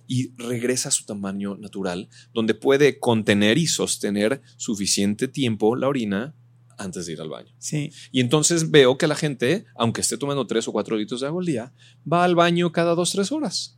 y 0.07 0.31
regresa 0.37 0.89
a 0.89 0.91
su 0.91 1.05
tamaño 1.05 1.57
natural, 1.57 2.07
donde 2.33 2.53
puede 2.53 2.99
contener 2.99 3.57
y 3.57 3.67
sostener 3.67 4.41
suficiente 4.55 5.27
tiempo 5.27 5.75
la 5.75 5.87
orina 5.87 6.35
antes 6.77 7.07
de 7.07 7.13
ir 7.13 7.21
al 7.21 7.29
baño. 7.29 7.51
Sí. 7.57 7.91
Y 8.11 8.21
entonces 8.21 8.69
veo 8.69 8.97
que 8.99 9.07
la 9.07 9.15
gente, 9.15 9.65
aunque 9.75 10.01
esté 10.01 10.17
tomando 10.17 10.45
tres 10.45 10.67
o 10.67 10.71
cuatro 10.71 10.95
litros 10.95 11.21
de 11.21 11.27
agua 11.27 11.41
al 11.41 11.47
día, 11.47 11.73
va 12.11 12.23
al 12.23 12.35
baño 12.35 12.71
cada 12.71 12.93
dos, 12.93 13.11
tres 13.11 13.31
horas, 13.31 13.77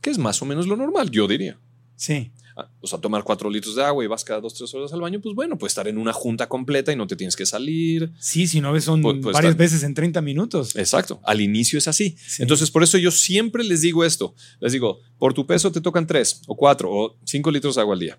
que 0.00 0.08
es 0.08 0.16
más 0.16 0.40
o 0.40 0.46
menos 0.46 0.66
lo 0.66 0.76
normal, 0.76 1.10
yo 1.10 1.28
diría. 1.28 1.60
Sí. 2.00 2.32
Ah, 2.56 2.66
O 2.80 2.86
sea, 2.86 2.98
tomar 2.98 3.22
cuatro 3.24 3.50
litros 3.50 3.76
de 3.76 3.84
agua 3.84 4.02
y 4.02 4.06
vas 4.06 4.24
cada 4.24 4.40
dos, 4.40 4.54
tres 4.54 4.72
horas 4.74 4.90
al 4.94 5.02
baño, 5.02 5.20
pues 5.20 5.34
bueno, 5.34 5.58
puedes 5.58 5.72
estar 5.72 5.86
en 5.86 5.98
una 5.98 6.14
junta 6.14 6.48
completa 6.48 6.90
y 6.92 6.96
no 6.96 7.06
te 7.06 7.14
tienes 7.14 7.36
que 7.36 7.44
salir. 7.44 8.10
Sí, 8.18 8.46
si 8.46 8.62
no 8.62 8.72
ves, 8.72 8.84
son 8.84 9.02
varias 9.02 9.54
veces 9.56 9.82
en 9.82 9.92
30 9.92 10.22
minutos. 10.22 10.74
Exacto, 10.76 11.20
al 11.24 11.42
inicio 11.42 11.78
es 11.78 11.88
así. 11.88 12.16
Sí. 12.26 12.42
Entonces, 12.42 12.70
por 12.70 12.82
eso 12.82 12.96
yo 12.96 13.10
siempre 13.10 13.64
les 13.64 13.82
digo 13.82 14.02
esto. 14.02 14.34
Les 14.60 14.72
digo, 14.72 15.00
por 15.18 15.34
tu 15.34 15.46
peso 15.46 15.70
te 15.70 15.82
tocan 15.82 16.06
tres 16.06 16.40
o 16.46 16.56
cuatro 16.56 16.90
o 16.90 17.18
cinco 17.24 17.50
litros 17.50 17.74
de 17.74 17.82
agua 17.82 17.92
al 17.94 18.00
día. 18.00 18.18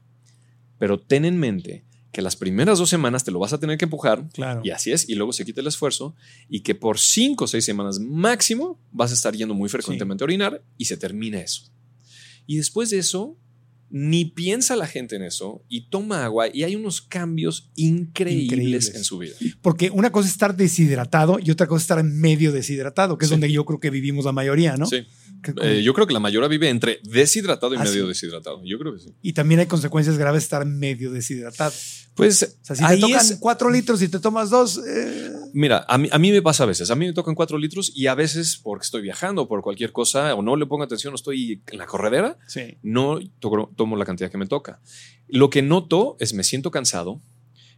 Pero 0.78 1.00
ten 1.00 1.26
en 1.26 1.38
mente 1.40 1.84
que 2.12 2.22
las 2.22 2.36
primeras 2.36 2.78
dos 2.78 2.90
semanas 2.90 3.24
te 3.24 3.32
lo 3.32 3.40
vas 3.40 3.54
a 3.54 3.60
tener 3.60 3.78
que 3.80 3.86
empujar 3.86 4.30
Claro. 4.34 4.62
y 4.64 4.70
así 4.70 4.92
es, 4.92 5.10
y 5.10 5.16
luego 5.16 5.34
se 5.34 5.44
quita 5.46 5.62
el 5.62 5.68
esfuerzo, 5.68 6.14
y 6.50 6.60
que 6.62 6.76
por 6.76 7.00
cinco 7.00 7.46
o 7.46 7.48
seis 7.48 7.64
semanas 7.66 8.00
máximo 8.00 8.80
vas 8.92 9.10
a 9.12 9.14
estar 9.16 9.34
yendo 9.36 9.54
muy 9.56 9.70
frecuentemente 9.70 10.24
a 10.24 10.26
orinar 10.26 10.62
y 10.78 10.86
se 10.86 10.98
termina 10.98 11.40
eso. 11.40 11.64
Y 12.48 12.58
después 12.58 12.90
de 12.90 12.98
eso, 12.98 13.38
ni 13.94 14.26
piensa 14.26 14.76
la 14.76 14.88
gente 14.88 15.18
en 15.18 15.24
eso 15.24 15.64
y 15.68 15.90
toma 15.90 16.24
agua 16.24 16.48
y 16.54 16.64
hay 16.64 16.76
unos 16.76 17.02
cambios 17.02 17.72
increíbles, 17.76 18.44
Increíbles. 18.46 18.96
en 18.96 19.04
su 19.04 19.18
vida. 19.18 19.36
Porque 19.62 19.90
una 19.90 20.12
cosa 20.12 20.28
es 20.28 20.34
estar 20.34 20.56
deshidratado 20.56 21.40
y 21.44 21.52
otra 21.52 21.68
cosa 21.68 21.78
es 21.80 21.84
estar 21.84 22.04
medio 22.04 22.52
deshidratado, 22.52 23.18
que 23.18 23.26
es 23.26 23.30
Sí. 23.30 23.34
donde 23.34 23.52
yo 23.52 23.66
creo 23.66 23.80
que 23.80 23.90
vivimos 23.90 24.26
la 24.26 24.32
mayoría, 24.32 24.78
¿no? 24.78 24.86
Sí. 24.86 25.04
Eh, 25.64 25.82
yo 25.84 25.94
creo 25.94 26.06
que 26.08 26.14
la 26.14 26.20
mayoría 26.20 26.48
vive 26.48 26.70
entre 26.70 27.00
deshidratado 27.04 27.74
y 27.74 27.78
Ah, 27.78 27.84
medio 27.84 28.04
sí. 28.04 28.08
deshidratado. 28.10 28.62
Yo 28.64 28.78
creo 28.80 28.94
que 28.94 29.00
sí. 29.00 29.10
Y 29.22 29.34
también 29.34 29.60
hay 29.60 29.66
consecuencias 29.66 30.18
graves 30.18 30.44
estar 30.44 30.66
medio 30.66 31.12
deshidratado. 31.12 31.74
Pues 32.16 32.44
O 32.44 32.48
sea, 32.66 32.76
si 32.76 32.84
ahí 32.84 32.96
te 33.00 33.08
tocan 33.08 33.26
es- 33.26 33.38
cuatro 33.40 33.70
litros 33.70 34.02
y 34.02 34.10
te 34.10 34.20
tomas 34.20 34.50
dos, 34.50 34.80
eh, 34.86 35.32
Mira, 35.54 35.86
a 35.88 35.98
mí, 35.98 36.10
a 36.12 36.20
mí 36.20 36.32
me 36.32 36.42
pasa 36.42 36.64
a 36.64 36.66
veces. 36.68 36.92
A 36.92 36.96
mí 36.96 37.06
me 37.08 37.14
tocan 37.14 37.36
cuatro 37.36 37.58
litros 37.58 37.92
y 37.96 38.08
a 38.08 38.16
veces 38.16 38.58
porque 38.62 38.84
estoy 38.84 39.02
viajando 39.02 39.48
por 39.48 39.62
cualquier 39.62 39.92
cosa 39.92 40.36
o 40.36 40.42
no 40.42 40.56
le 40.56 40.66
pongo 40.66 40.84
atención 40.84 41.14
o 41.14 41.16
estoy 41.16 41.62
en 41.72 41.78
la 41.78 41.86
corredera, 41.86 42.38
sí. 42.48 42.78
no 42.84 43.20
to- 43.40 43.72
tomo 43.76 43.96
la 43.96 44.06
cantidad 44.06 44.30
que 44.30 44.38
me 44.38 44.46
toca. 44.48 44.82
Lo 45.28 45.50
que 45.50 45.62
noto 45.62 46.18
es 46.20 46.34
me 46.34 46.44
siento 46.44 46.70
cansado, 46.70 47.22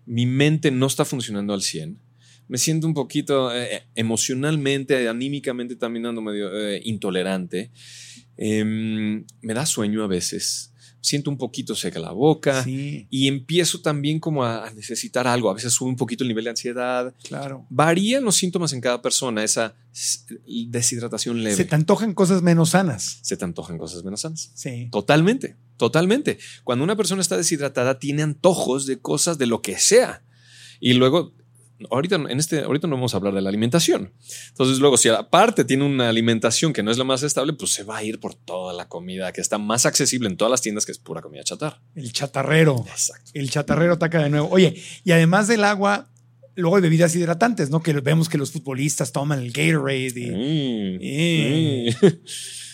mi 0.05 0.25
mente 0.25 0.71
no 0.71 0.87
está 0.87 1.05
funcionando 1.05 1.53
al 1.53 1.61
100, 1.61 1.99
me 2.47 2.57
siento 2.57 2.87
un 2.87 2.93
poquito 2.93 3.55
eh, 3.55 3.83
emocionalmente, 3.95 5.07
anímicamente 5.07 5.75
también 5.75 6.05
ando 6.07 6.21
medio 6.21 6.51
eh, 6.59 6.81
intolerante, 6.83 7.71
Em, 8.35 9.25
me 9.41 9.53
da 9.53 9.63
sueño 9.67 10.03
a 10.03 10.07
veces, 10.07 10.72
siento 11.03 11.29
un 11.29 11.37
poquito 11.37 11.75
seca 11.75 11.99
la 11.99 12.11
boca. 12.11 12.63
Sí, 12.63 13.07
Y 13.09 13.27
empiezo 13.27 13.81
también 13.81 14.19
como 14.21 14.45
a 14.45 14.71
necesitar 14.71 15.27
algo. 15.27 15.49
A 15.49 15.53
veces 15.53 15.73
sube 15.73 15.89
un 15.89 15.97
poquito 15.97 16.23
el 16.23 16.29
nivel 16.29 16.45
de 16.45 16.51
ansiedad. 16.51 17.13
claro. 17.27 17.65
Varían 17.69 18.23
los 18.23 18.35
síntomas 18.37 18.71
en 18.71 18.79
cada 18.79 19.01
persona, 19.01 19.43
esa 19.43 19.75
deshidratación 20.45 21.43
leve. 21.43 21.55
Se 21.57 21.65
te 21.65 21.75
antojan 21.75 22.13
cosas 22.13 22.41
menos 22.41 22.69
sanas. 22.69 23.19
Se 23.21 23.35
te 23.37 23.43
antojan 23.45 23.77
cosas 23.77 24.03
menos 24.03 24.21
sanas. 24.21 24.51
Sí. 24.53 24.87
Totalmente, 24.91 25.55
totalmente. 25.77 26.39
Cuando 26.63 26.83
una 26.85 26.95
persona 26.95 27.21
está 27.21 27.35
deshidratada, 27.37 27.99
tiene 27.99 28.23
antojos 28.23 28.85
de 28.85 28.99
cosas 28.99 29.37
de 29.37 29.47
lo 29.47 29.61
que 29.61 29.77
sea. 29.77 30.23
Y 30.79 30.93
luego, 30.93 31.33
ahorita, 31.91 32.15
en 32.15 32.39
este, 32.39 32.59
ahorita 32.63 32.87
no 32.87 32.95
vamos 32.95 33.13
a 33.13 33.17
hablar 33.17 33.33
de 33.33 33.41
la 33.41 33.49
alimentación. 33.49 34.11
Entonces, 34.49 34.79
luego, 34.79 34.97
si 34.97 35.09
aparte 35.09 35.63
tiene 35.65 35.85
una 35.85 36.09
alimentación 36.09 36.73
que 36.73 36.83
no 36.83 36.91
es 36.91 36.97
la 36.97 37.03
más 37.03 37.23
estable, 37.23 37.53
pues 37.53 37.71
se 37.71 37.83
va 37.83 37.97
a 37.97 38.03
ir 38.03 38.19
por 38.19 38.35
toda 38.35 38.73
la 38.73 38.87
comida 38.87 39.31
que 39.31 39.41
está 39.41 39.57
más 39.57 39.85
accesible 39.85 40.27
en 40.29 40.37
todas 40.37 40.51
las 40.51 40.61
tiendas, 40.61 40.85
que 40.85 40.91
es 40.91 40.99
pura 40.99 41.21
comida 41.21 41.43
chatarra. 41.43 41.81
El 41.95 42.11
chatarrero. 42.13 42.85
Exacto. 42.89 43.31
El 43.33 43.49
chatarrero 43.49 43.93
ataca 43.93 44.21
de 44.23 44.29
nuevo. 44.29 44.49
Oye, 44.51 44.75
y 45.03 45.11
además 45.11 45.47
del 45.47 45.63
agua, 45.63 46.09
luego 46.55 46.75
hay 46.75 46.81
bebidas 46.81 47.15
hidratantes, 47.15 47.69
¿no? 47.69 47.81
Que 47.81 47.93
vemos 47.93 48.29
que 48.29 48.37
los 48.37 48.51
futbolistas 48.51 49.11
toman 49.11 49.39
el 49.39 49.51
Gatorade 49.51 50.13
y. 50.15 51.89
Mm, 51.91 52.05
mm. 52.07 52.19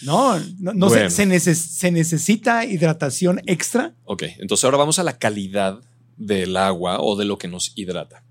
No, 0.02 0.40
no, 0.60 0.74
no 0.74 0.88
Bueno. 0.88 1.10
se, 1.10 1.16
se 1.18 1.26
neces- 1.28 1.56
se 1.56 1.92
necesita 1.92 2.64
hidratación 2.66 3.42
extra. 3.48 3.94
Ok, 4.06 4.24
entonces 4.40 4.64
ahora 4.64 4.78
vamos 4.78 4.98
a 5.00 5.04
la 5.04 5.18
calidad 5.18 5.82
del 6.16 6.56
agua 6.58 7.00
o 7.02 7.18
de 7.18 7.26
lo 7.26 7.38
que 7.38 7.48
nos 7.50 7.74
hidrata. 7.76 8.24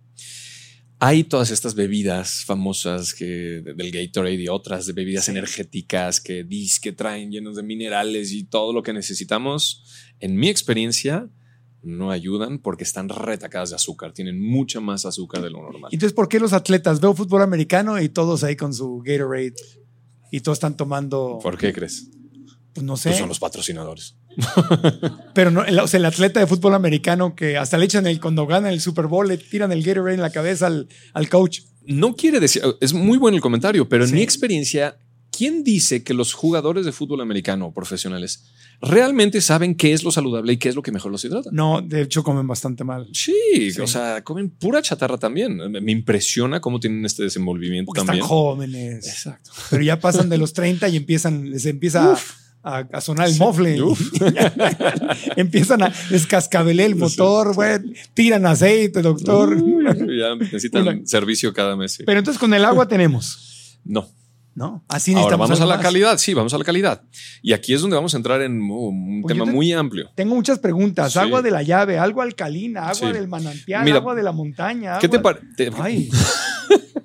Hay 1.01 1.23
todas 1.25 1.51
estas 1.51 1.75
bebidas 1.77 2.45
famosas 2.45 3.15
que, 3.15 3.63
del 3.65 3.93
Gatorade 3.93 4.35
y 4.43 4.49
otras 4.49 4.87
de 4.87 4.93
bebidas 4.93 5.27
Sí. 5.27 5.31
energéticas 5.31 6.21
que 6.21 6.43
dis 6.43 6.81
que 6.81 6.93
traen 6.93 7.31
llenos 7.31 7.55
de 7.57 7.63
minerales 7.63 8.33
y 8.33 8.45
todo 8.45 8.73
lo 8.73 8.83
que 8.83 8.93
necesitamos. 8.93 9.85
En 10.19 10.35
mi 10.37 10.49
experiencia, 10.49 11.31
no 11.83 12.11
ayudan 12.11 12.59
porque 12.59 12.83
están 12.83 13.09
retacadas 13.09 13.71
de 13.71 13.77
azúcar, 13.77 14.13
tienen 14.13 14.41
mucha 14.43 14.81
más 14.81 15.07
azúcar 15.07 15.41
de 15.43 15.51
lo 15.51 15.63
normal. 15.63 15.91
Entonces, 15.93 16.13
¿por 16.15 16.29
qué 16.29 16.41
los 16.41 16.53
atletas? 16.53 17.01
Veo 17.01 17.15
fútbol 17.15 17.43
americano 17.43 18.01
y 18.01 18.09
todos 18.09 18.43
ahí 18.43 18.57
con 18.57 18.75
su 18.75 19.01
Gatorade 19.05 19.55
y 20.33 20.41
todos 20.41 20.57
están 20.59 20.77
tomando. 20.77 21.39
¿Por 21.41 21.57
qué 21.57 21.73
crees? 21.73 22.11
Pues 22.75 22.85
no 22.85 22.97
sé. 22.97 23.11
Pues 23.11 23.21
son 23.21 23.29
los 23.29 23.39
patrocinadores. 23.39 24.17
Pero 25.35 25.51
no, 25.51 25.65
el, 25.65 25.79
o 25.81 25.87
sea, 25.87 25.99
el 25.99 26.07
atleta 26.07 26.41
de 26.41 26.47
fútbol 26.47 26.75
americano 26.75 27.35
que 27.35 27.57
hasta 27.57 27.79
le 27.79 27.85
echan 27.85 28.07
el, 28.07 28.21
cuando 28.21 28.47
gana 28.47 28.71
el 28.71 28.81
Super 28.81 29.07
Bowl, 29.07 29.29
le 29.29 29.39
tiran 29.39 29.73
el 29.73 29.83
Gatorade 29.83 30.15
en 30.15 30.23
la 30.23 30.31
cabeza 30.31 30.67
al, 30.67 30.89
al 31.13 31.29
coach. 31.29 31.61
No 31.87 32.15
quiere 32.15 32.41
decir, 32.41 32.63
es 32.81 32.93
muy 32.93 33.19
bueno 33.19 33.37
el 33.37 33.41
comentario, 33.43 33.89
pero 33.89 34.05
en 34.05 34.11
Sí. 34.11 34.17
mi 34.17 34.23
experiencia, 34.23 34.97
¿quién 35.37 35.65
dice 35.65 36.03
que 36.03 36.15
los 36.15 36.33
jugadores 36.35 36.85
de 36.85 36.93
fútbol 36.93 37.21
americano 37.21 37.73
profesionales 37.73 38.45
realmente 38.81 39.41
saben 39.41 39.75
qué 39.75 39.93
es 39.93 40.05
lo 40.05 40.13
saludable 40.13 40.53
y 40.53 40.57
qué 40.59 40.69
es 40.69 40.75
lo 40.77 40.83
que 40.83 40.93
mejor 40.93 41.11
los 41.11 41.25
hidrata? 41.25 41.51
No, 41.53 41.81
de 41.81 42.03
hecho 42.03 42.23
comen 42.23 42.47
bastante 42.47 42.85
mal. 42.85 43.09
Sí, 43.13 43.71
Sí. 43.73 43.81
o 43.81 43.87
sea, 43.87 44.23
comen 44.23 44.51
pura 44.51 44.83
chatarra 44.83 45.17
también. 45.19 45.57
Me 45.71 45.91
impresiona 45.93 46.61
cómo 46.61 46.79
tienen 46.79 47.05
este 47.05 47.23
desenvolvimiento 47.25 47.87
Porque 47.87 48.01
también. 48.01 48.17
están 48.23 48.29
jóvenes. 48.29 49.07
Exacto. 49.09 49.51
Pero 49.71 49.83
ya 49.83 49.99
pasan 49.99 50.29
de 50.29 50.39
los 50.39 50.53
30 50.53 50.89
y 50.91 50.97
empiezan, 50.97 51.51
les 51.51 51.65
empieza 51.67 52.17
a, 52.63 52.79
a 52.93 53.01
sonar 53.01 53.29
el 53.29 53.37
mofle. 53.39 53.81
Uf. 53.83 54.01
empiezan 55.37 55.83
a 55.83 55.93
descascabelar 56.11 56.87
el 56.87 56.97
motor, 56.97 57.55
güey. 57.55 57.79
Tiran 58.15 58.47
aceite, 58.47 59.03
doctor. 59.03 59.55
Uy, 59.55 59.85
ya 60.19 60.35
necesitan 60.39 60.83
Una- 60.83 61.01
servicio 61.07 61.53
cada 61.53 61.77
mes. 61.77 61.93
sí. 61.93 62.05
Pero 62.05 62.19
entonces 62.19 62.39
con 62.39 62.53
el 62.55 62.65
agua 62.65 62.87
tenemos, 62.89 63.79
no. 63.85 64.09
¿no? 64.55 64.85
Así 64.89 65.15
Ahora 65.15 65.37
vamos 65.37 65.61
a 65.61 65.67
la 65.67 65.77
más. 65.77 65.85
calidad. 65.85 66.19
Sí, 66.19 66.35
vamos 66.35 66.53
a 66.53 66.59
la 66.59 66.65
calidad. 66.65 67.03
Y 67.43 67.53
aquí 67.53 67.75
es 67.75 67.81
donde 67.81 67.95
vamos 67.95 68.13
a 68.15 68.17
entrar 68.17 68.43
en 68.43 68.61
un 68.61 69.23
Pues 69.23 69.33
tema 69.33 69.45
te- 69.45 69.53
muy 69.53 69.73
amplio. 69.73 70.11
Tengo 70.17 70.35
muchas 70.35 70.59
preguntas. 70.59 71.13
Sí. 71.13 71.19
Agua 71.21 71.43
de 71.43 71.53
la 71.53 71.63
llave, 71.63 71.97
agua 71.97 72.25
alcalina, 72.25 72.89
agua 72.89 72.95
Sí. 72.95 73.13
del 73.13 73.29
manantial, 73.29 73.85
Mira, 73.85 73.99
agua 73.99 74.17
de 74.17 74.23
la 74.25 74.33
montaña. 74.33 74.99
¿Qué 74.99 75.09
te 75.09 75.19
agua- 75.19 75.35
parece? 75.57 75.71
Ay. 75.81 76.11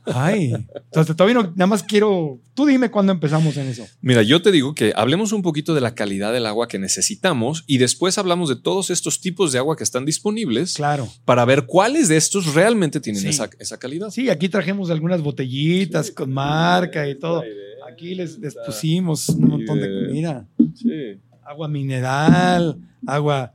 Ay. 0.05 0.53
Entonces, 0.75 1.15
todavía 1.15 1.35
no, 1.41 1.43
nada 1.55 1.67
más 1.67 1.83
quiero. 1.83 2.39
Tú 2.53 2.65
dime 2.65 2.91
cuándo 2.91 3.11
empezamos 3.11 3.55
en 3.57 3.67
eso. 3.67 3.85
Mira, 4.01 4.21
yo 4.21 4.41
te 4.41 4.51
digo 4.51 4.75
que 4.75 4.93
hablemos 4.95 5.31
un 5.31 5.41
poquito 5.41 5.73
de 5.73 5.81
la 5.81 5.95
calidad 5.95 6.33
del 6.33 6.45
agua 6.45 6.67
que 6.67 6.77
necesitamos 6.79 7.63
y 7.67 7.77
después 7.77 8.17
hablamos 8.17 8.49
de 8.49 8.55
todos 8.57 8.89
estos 8.89 9.21
tipos 9.21 9.51
de 9.51 9.59
agua 9.59 9.75
que 9.77 9.83
están 9.83 10.05
disponibles 10.05 10.73
Claro. 10.73 11.07
para 11.25 11.45
ver 11.45 11.65
cuáles 11.65 12.07
de 12.09 12.17
estos 12.17 12.53
realmente 12.53 12.99
tienen 12.99 13.21
Sí. 13.21 13.29
esa, 13.29 13.49
esa 13.59 13.77
calidad. 13.77 14.09
Sí, 14.09 14.29
aquí 14.29 14.49
trajimos 14.49 14.89
algunas 14.89 15.21
botellitas 15.21 16.11
con 16.11 16.31
marca 16.33 17.07
y 17.07 17.15
todo. 17.17 17.43
Aquí 17.91 18.15
les, 18.15 18.37
les 18.39 18.55
pusimos 18.65 19.29
un 19.29 19.47
montón 19.47 19.79
de 19.79 19.87
comida. 20.07 20.47
Sí. 20.75 21.19
Agua 21.45 21.67
mineral, 21.67 22.77
agua. 23.05 23.53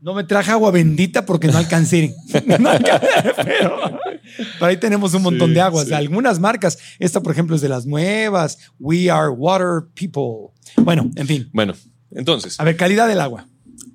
No 0.00 0.14
me 0.14 0.22
traje 0.24 0.50
agua 0.52 0.70
bendita 0.70 1.24
porque 1.26 1.48
no 1.48 1.58
alcancé. 1.58 2.14
No 2.60 2.68
alcancé, 2.70 3.06
pero, 3.44 3.98
pero 4.54 4.66
ahí 4.66 4.76
tenemos 4.78 5.14
un 5.14 5.22
montón 5.22 5.48
Sí, 5.50 5.54
de 5.54 5.60
aguas 5.60 5.84
sí. 5.84 5.90
de 5.90 5.96
algunas 5.96 6.38
marcas. 6.40 6.78
Esta, 6.98 7.20
por 7.22 7.32
ejemplo, 7.32 7.56
es 7.56 7.62
de 7.62 7.68
las 7.68 7.86
nuevas. 7.86 8.58
We 8.78 9.10
are 9.10 9.28
water 9.30 9.88
people. 9.94 10.52
Bueno, 10.76 11.10
en 11.16 11.26
fin. 11.26 11.48
Bueno, 11.52 11.74
entonces, 12.10 12.58
A 12.60 12.64
ver, 12.64 12.76
calidad 12.76 13.08
del 13.08 13.20
agua. 13.20 13.46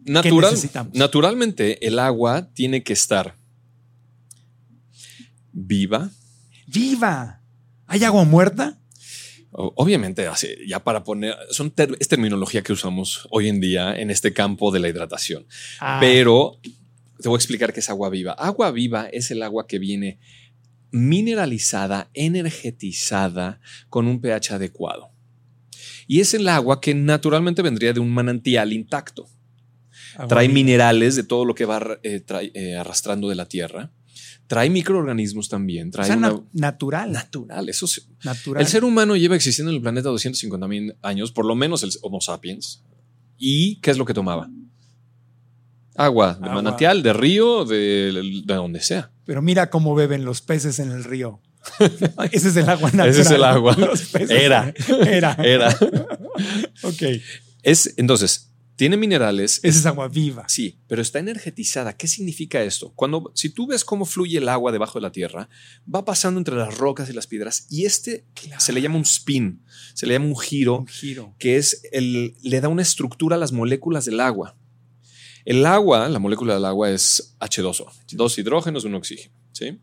natural, 0.06 0.56
naturalmente 0.94 1.86
el 1.88 2.00
agua 2.00 2.50
tiene 2.54 2.84
que 2.84 2.94
estar 2.94 3.36
viva. 5.52 6.10
¡Viva! 6.68 7.42
¿Hay 7.88 8.04
agua 8.04 8.24
muerta? 8.24 8.78
Obviamente, 9.54 10.28
así, 10.28 10.48
ya 10.66 10.82
para 10.82 11.04
poner, 11.04 11.36
son 11.50 11.72
ter- 11.72 11.98
es 12.00 12.08
terminología 12.08 12.62
que 12.64 12.72
usamos 12.72 13.28
hoy 13.32 13.50
en 13.50 13.60
día 13.60 13.94
en 14.00 14.10
este 14.10 14.32
campo 14.32 14.72
de 14.72 14.80
la 14.80 14.88
hidratación. 14.88 15.46
Ah, 15.82 15.98
Pero 16.00 16.58
te 17.22 17.30
voy 17.30 17.38
a 17.38 17.40
explicar 17.40 17.72
qué 17.74 17.80
es 17.80 17.90
agua 17.90 18.10
viva. 18.10 18.34
Agua 18.34 18.72
viva 18.72 19.08
es 19.08 19.32
el 19.32 19.42
agua 19.44 19.68
que 19.68 19.80
viene 19.80 20.20
mineralizada, 20.92 22.10
energetizada, 22.14 23.60
con 23.90 24.08
un 24.08 24.20
pH 24.22 24.52
adecuado. 24.56 25.10
Y 26.08 26.20
es 26.20 26.34
el 26.34 26.48
agua 26.48 26.82
que 26.82 26.94
naturalmente 26.94 27.62
vendría 27.62 27.94
de 27.94 28.00
un 28.00 28.12
manantial 28.14 28.74
intacto. 28.74 29.28
agua 30.16 30.28
Trae 30.28 30.48
viva. 30.48 30.56
minerales 30.56 31.16
de 31.16 31.24
todo 31.24 31.46
lo 31.46 31.56
que 31.56 31.66
va 31.66 31.98
eh, 32.04 32.20
trae, 32.20 32.52
eh, 32.54 32.76
arrastrando 32.76 33.30
de 33.30 33.36
la 33.36 33.46
tierra. 33.46 33.92
Trae 34.48 34.70
microorganismos 34.70 35.48
también. 35.48 35.88
O 35.88 35.92
Trae 35.92 36.08
sea, 36.08 36.18
una- 36.18 36.30
na- 36.32 36.44
natural. 36.52 37.12
natural. 37.14 37.70
Eso 37.70 37.88
sí. 37.88 38.02
natural. 38.26 38.62
El 38.62 38.68
ser 38.68 38.84
humano 38.84 39.16
lleva 39.16 39.36
existiendo 39.38 39.72
en 39.72 39.78
el 39.78 39.82
planeta 39.82 40.10
250 40.10 40.68
mil 40.68 40.96
años, 41.02 41.32
por 41.32 41.46
lo 41.46 41.56
menos 41.56 41.84
el 41.84 41.92
Homo 42.02 42.20
sapiens. 42.20 42.84
¿Y 43.38 43.80
qué 43.80 43.92
es 43.92 43.98
lo 43.98 44.04
que 44.06 44.14
tomaba? 44.14 44.50
Agua 45.96 46.34
de 46.34 46.46
Agua. 46.46 46.56
manantial, 46.56 47.04
de 47.04 47.14
río, 47.14 47.66
de, 47.66 48.42
de 48.46 48.54
donde 48.54 48.82
sea. 48.82 49.12
Pero 49.26 49.42
mira 49.42 49.70
cómo 49.70 49.96
beben 49.96 50.26
los 50.26 50.42
peces 50.42 50.80
en 50.80 50.92
el 50.92 51.04
río. 51.04 51.42
Ese 52.32 52.50
es 52.50 52.56
el 52.56 52.70
agua 52.70 52.90
natural. 52.90 53.10
Ese 53.10 53.22
es 53.22 53.32
el 53.32 53.44
agua. 53.44 53.78
Era. 54.30 54.74
Era. 55.06 55.38
Era. 55.44 55.78
Ok. 56.84 57.04
Es, 57.62 57.94
entonces, 57.98 58.52
tiene 58.76 58.98
minerales. 58.98 59.60
Esa 59.62 59.80
es 59.80 59.86
agua 59.86 60.08
viva. 60.08 60.46
Sí, 60.48 60.80
pero 60.88 61.04
está 61.04 61.20
energetizada. 61.20 61.96
¿Qué 61.96 62.08
significa 62.08 62.64
esto? 62.64 62.92
Cuando, 62.96 63.32
si 63.36 63.50
tú 63.52 63.68
ves 63.68 63.86
cómo 63.86 64.06
fluye 64.06 64.40
el 64.40 64.50
agua 64.50 64.72
debajo 64.72 64.98
de 64.98 65.04
la 65.04 65.12
tierra, 65.12 65.50
va 65.94 66.04
pasando 66.04 66.40
entre 66.40 66.56
las 66.56 66.76
rocas 66.80 67.10
y 67.10 67.14
las 67.14 67.28
piedras 67.28 67.68
y 67.70 67.86
este 67.86 68.26
se 68.58 68.74
le 68.74 68.82
llama 68.82 68.96
un 68.96 69.04
spin, 69.04 69.62
se 69.94 70.08
le 70.08 70.16
llama 70.16 70.26
un 70.26 70.40
giro. 70.40 70.80
Un 70.80 70.88
giro. 70.88 71.36
que 71.38 71.58
es 71.58 71.84
el, 71.92 72.34
le 72.42 72.60
da 72.60 72.70
una 72.70 72.82
estructura 72.82 73.36
a 73.36 73.40
las 73.40 73.52
moléculas 73.52 74.06
del 74.06 74.20
agua. 74.20 74.58
El 75.46 75.66
agua, 75.66 76.08
la 76.10 76.20
molécula 76.20 76.54
del 76.54 76.66
agua 76.66 76.90
es 76.92 77.36
H2O, 77.40 77.88
dos 78.14 78.38
hidrógenos, 78.38 78.84
un 78.86 78.96
oxígeno, 78.96 79.34
¿sí? 79.52 79.80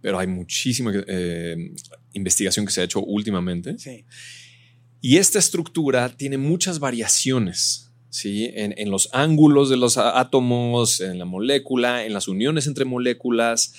Pero 0.00 0.18
hay 0.18 0.26
muchísima 0.26 0.92
eh, 1.06 1.72
investigación 2.14 2.66
que 2.66 2.72
se 2.72 2.80
ha 2.80 2.84
hecho 2.84 3.00
últimamente 3.02 3.78
Sí. 3.78 4.04
y 5.00 5.18
esta 5.18 5.38
estructura 5.38 6.08
tiene 6.16 6.38
muchas 6.38 6.78
variaciones, 6.78 7.92
¿sí? 8.08 8.50
En, 8.54 8.74
en 8.76 8.90
los 8.90 9.08
ángulos 9.12 9.68
de 9.70 9.76
los 9.76 9.96
átomos, 9.98 11.00
en 11.00 11.18
la 11.18 11.24
molécula, 11.26 12.04
en 12.04 12.12
las 12.12 12.28
uniones 12.28 12.66
entre 12.66 12.84
moléculas, 12.84 13.72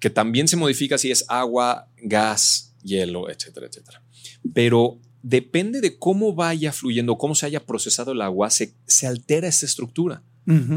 que 0.00 0.10
también 0.10 0.48
se 0.48 0.56
modifica 0.56 0.98
si 0.98 1.10
es 1.10 1.24
agua, 1.28 1.88
gas, 2.02 2.74
hielo, 2.82 3.28
etcétera, 3.30 3.66
etcétera. 3.66 4.02
Pero 4.54 4.98
depende 5.22 5.80
de 5.80 5.98
cómo 5.98 6.34
vaya 6.34 6.72
fluyendo, 6.72 7.18
cómo 7.18 7.34
se 7.34 7.46
haya 7.46 7.64
procesado 7.64 8.12
el 8.12 8.22
agua, 8.22 8.50
se, 8.50 8.74
se 8.86 9.06
altera 9.06 9.48
esta 9.48 9.66
estructura. 9.66 10.22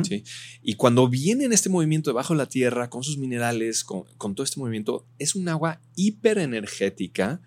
¿sí? 0.04 0.24
Y 0.62 0.76
cuando 0.76 1.08
viene 1.08 1.46
en 1.46 1.54
este 1.54 1.70
movimiento 1.70 2.12
debajo 2.12 2.34
de 2.34 2.38
la 2.38 2.46
tierra, 2.46 2.90
con 2.90 3.04
sus 3.04 3.18
minerales, 3.18 3.84
con, 3.84 4.04
con 4.18 4.36
todo 4.36 4.44
este 4.44 4.60
movimiento, 4.60 5.08
es 5.18 5.34
un 5.34 5.50
agua 5.50 5.82
hiperenergética, 5.96 7.42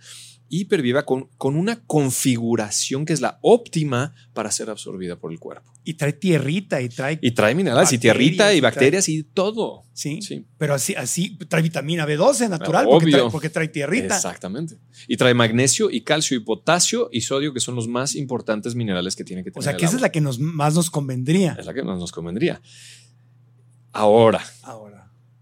hiperviva, 0.49 1.05
con, 1.05 1.29
con 1.39 1.57
una 1.57 1.85
configuración 1.85 3.05
que 3.05 3.13
es 3.13 3.21
la 3.21 3.39
óptima 3.43 4.15
para 4.33 4.51
ser 4.51 4.71
absorbida 4.71 5.17
por 5.17 5.33
el 5.33 5.39
cuerpo. 5.39 5.73
Y 5.85 5.95
trae 5.95 6.13
tierrita 6.13 6.81
y 6.81 6.89
trae. 6.89 7.19
Y 7.23 7.31
trae 7.33 7.55
minerales 7.55 7.93
y 7.93 7.99
tierrita 7.99 8.53
y 8.55 8.61
bacterias 8.61 9.09
y 9.09 9.23
todo. 9.23 9.85
sí. 9.93 10.21
Sí. 10.23 10.47
Pero 10.59 10.75
así, 10.75 10.95
así 10.95 11.37
trae 11.49 11.63
vitamina 11.63 12.07
B12 12.07 12.49
natural 12.49 12.87
porque 12.87 13.11
trae, 13.11 13.31
porque 13.31 13.51
trae 13.51 13.69
tierrita. 13.69 14.17
Exactamente. 14.17 14.79
Y 15.07 15.17
trae 15.17 15.35
magnesio 15.35 15.91
y 15.91 16.03
calcio 16.03 16.37
y 16.37 16.41
potasio 16.41 17.09
y 17.13 17.21
sodio, 17.21 17.53
que 17.53 17.61
son 17.61 17.75
los 17.75 17.89
más 17.89 18.15
importantes 18.15 18.75
minerales 18.75 19.17
que 19.17 19.25
tiene 19.25 19.45
que 19.45 19.51
tener. 19.51 19.61
O 19.61 19.63
sea, 19.63 19.73
el 19.73 19.79
que 19.79 19.85
esa 19.85 19.97
es 19.97 20.03
la 20.03 20.11
que 20.11 20.21
nos, 20.21 20.39
más 20.39 20.75
nos 20.75 20.91
convendría. 20.91 21.57
es 21.59 21.67
la 21.67 21.75
que 21.75 21.83
más 21.83 21.99
nos 21.99 22.13
convendría. 22.13 22.61
Ahora, 23.93 24.45
Ahora. 24.63 24.86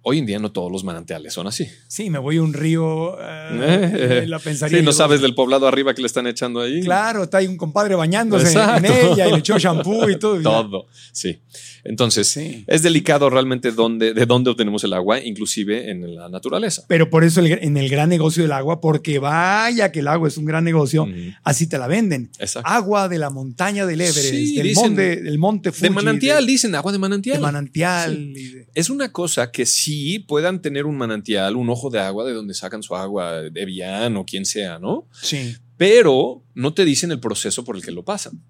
Hoy 0.04 0.18
en 0.18 0.26
día 0.26 0.38
no 0.38 0.52
todos 0.52 0.70
los 0.70 0.84
manantiales 0.84 1.32
son 1.34 1.46
así. 1.48 1.66
Sí, 1.88 2.08
me 2.10 2.18
voy 2.18 2.36
a 2.36 2.42
un 2.42 2.52
río. 2.54 3.16
eh, 3.20 4.22
Eh, 4.22 4.26
la 4.28 4.38
pensaría. 4.38 4.78
Sí, 4.78 4.84
no 4.84 4.92
sabes 4.92 5.20
del 5.20 5.34
poblado 5.34 5.66
arriba 5.66 5.92
que 5.94 6.00
le 6.02 6.06
están 6.06 6.26
echando 6.26 6.60
ahí. 6.60 6.80
Claro, 6.82 7.24
está 7.24 7.38
ahí 7.38 7.46
un 7.46 7.56
compadre 7.56 7.94
bañándose 7.94 8.46
Exacto. 8.46 8.86
en 8.92 9.12
ella 9.12 9.28
y 9.28 9.32
le 9.32 9.38
echó 9.38 9.58
shampoo 9.58 10.08
y 10.08 10.18
todo. 10.18 10.40
Todo. 10.42 10.86
Sí. 11.12 11.40
Entonces, 11.84 12.28
Sí. 12.28 12.64
es 12.66 12.82
delicado 12.82 13.28
realmente 13.28 13.70
dónde, 13.72 14.14
de 14.14 14.24
dónde 14.26 14.50
obtenemos 14.50 14.82
el 14.84 14.92
agua, 14.94 15.20
inclusive 15.20 15.90
en 15.90 16.14
la 16.14 16.28
naturaleza. 16.30 16.84
Pero 16.88 17.10
por 17.10 17.24
eso 17.24 17.40
el- 17.40 17.52
en 17.52 17.76
el 17.76 17.88
gran 17.90 18.08
negocio 18.08 18.42
del 18.42 18.52
agua, 18.52 18.80
porque 18.80 19.18
vaya 19.18 19.92
que 19.92 20.00
el 20.00 20.08
agua 20.08 20.28
es 20.28 20.36
un 20.38 20.44
gran 20.46 20.64
negocio, 20.64 21.06
así 21.42 21.66
te 21.66 21.76
la 21.78 21.86
venden. 21.86 22.30
Exacto. 22.38 22.68
Agua 22.70 23.08
de 23.08 23.18
la 23.18 23.28
montaña 23.30 23.84
del 23.86 24.00
Everest, 24.00 24.30
Sí, 24.30 24.56
del, 24.56 24.66
dicen- 24.68 24.82
monte, 24.82 25.16
del 25.22 25.38
monte 25.38 25.72
Fuji. 25.72 25.82
de 25.82 25.90
manantial, 25.90 26.46
de- 26.46 26.52
dicen, 26.52 26.74
agua 26.74 26.92
de 26.92 26.98
manantial. 26.98 27.36
de 27.36 27.42
manantial. 27.42 28.32
de- 28.34 28.66
es 28.74 28.88
una 28.90 29.10
cosa 29.12 29.50
que 29.50 29.66
sí 29.66 29.93
puedan 30.26 30.61
tener 30.62 30.87
un 30.87 30.96
manantial, 30.96 31.57
un 31.57 31.68
ojo 31.70 31.90
de 31.90 32.00
agua 32.00 32.24
de 32.24 32.33
donde 32.33 32.54
sacan 32.54 32.83
su 32.83 32.94
agua, 32.94 33.42
de 33.42 33.61
Evian 33.62 34.16
o 34.16 34.24
quien 34.24 34.44
sea, 34.44 34.78
¿no? 34.78 35.09
sí, 35.12 35.54
Pero 35.76 36.44
no 36.54 36.72
te 36.74 36.85
dicen 36.85 37.11
el 37.11 37.20
proceso 37.20 37.64
por 37.64 37.76
el 37.76 37.83
que 37.85 37.90
lo 37.90 38.04
pasan. 38.04 38.42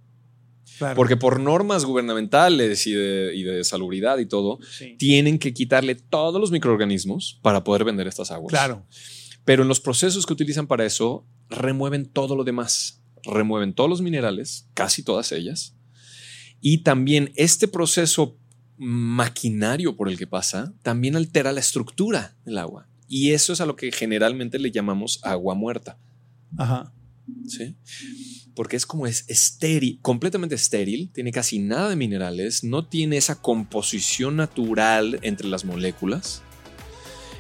claro. 0.79 0.95
Porque 0.97 1.17
por 1.17 1.41
normas 1.41 1.85
gubernamentales 1.85 2.87
y 2.87 2.93
de, 2.93 3.33
y 3.35 3.43
de 3.45 3.65
salubridad 3.65 4.19
y 4.19 4.27
todo, 4.27 4.59
Sí. 4.77 4.97
tienen 4.99 5.39
que 5.39 5.53
quitarle 5.55 5.95
todos 5.95 6.41
los 6.41 6.51
microorganismos 6.51 7.39
para 7.43 7.63
poder 7.65 7.85
vender 7.85 8.07
estas 8.07 8.31
aguas. 8.31 8.51
Claro. 8.51 8.87
Pero 9.45 9.63
en 9.63 9.69
los 9.69 9.81
procesos 9.81 10.27
que 10.27 10.33
utilizan 10.33 10.67
para 10.67 10.85
eso, 10.85 11.27
remueven 11.49 12.07
todo 12.07 12.35
lo 12.37 12.45
demás. 12.45 13.03
Remueven 13.25 13.73
todos 13.75 13.89
los 13.91 14.03
minerales, 14.03 14.69
casi 14.75 15.03
todas 15.03 15.33
ellas. 15.33 15.75
Y 16.61 16.79
también 16.83 17.31
este 17.37 17.69
proceso 17.69 18.39
maquinario 18.77 19.97
por 19.97 20.09
el 20.09 20.19
que 20.19 20.27
pasa, 20.27 20.75
también 20.83 21.17
altera 21.17 21.53
la 21.53 21.61
estructura 21.61 22.37
del 22.45 22.59
agua. 22.59 22.89
Y 23.09 23.33
eso 23.33 23.53
es 23.53 23.61
a 23.61 23.67
lo 23.67 23.77
que 23.77 23.93
generalmente 23.93 24.59
le 24.59 24.71
llamamos 24.71 25.21
agua 25.23 25.55
muerta. 25.55 25.99
Ajá. 26.57 26.93
¿sí? 27.47 27.77
Porque 28.55 28.77
es 28.77 28.87
como 28.87 29.07
es 29.07 29.25
estéril, 29.29 29.99
completamente 30.03 30.55
estéril, 30.55 31.11
tiene 31.13 31.33
casi 31.33 31.59
nada 31.59 31.89
de 31.89 31.97
minerales, 31.97 32.65
no 32.65 32.87
tiene 32.87 33.17
esa 33.17 33.41
composición 33.41 34.37
natural 34.37 35.19
entre 35.23 35.49
las 35.49 35.65
moléculas 35.65 36.43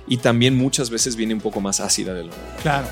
y 0.06 0.18
también 0.18 0.56
muchas 0.56 0.90
veces 0.90 1.16
viene 1.16 1.34
un 1.34 1.40
poco 1.40 1.60
más 1.60 1.80
ácida 1.80 2.14
de 2.14 2.24
lo 2.24 2.30
normal. 2.30 2.56
Claro. 2.62 2.88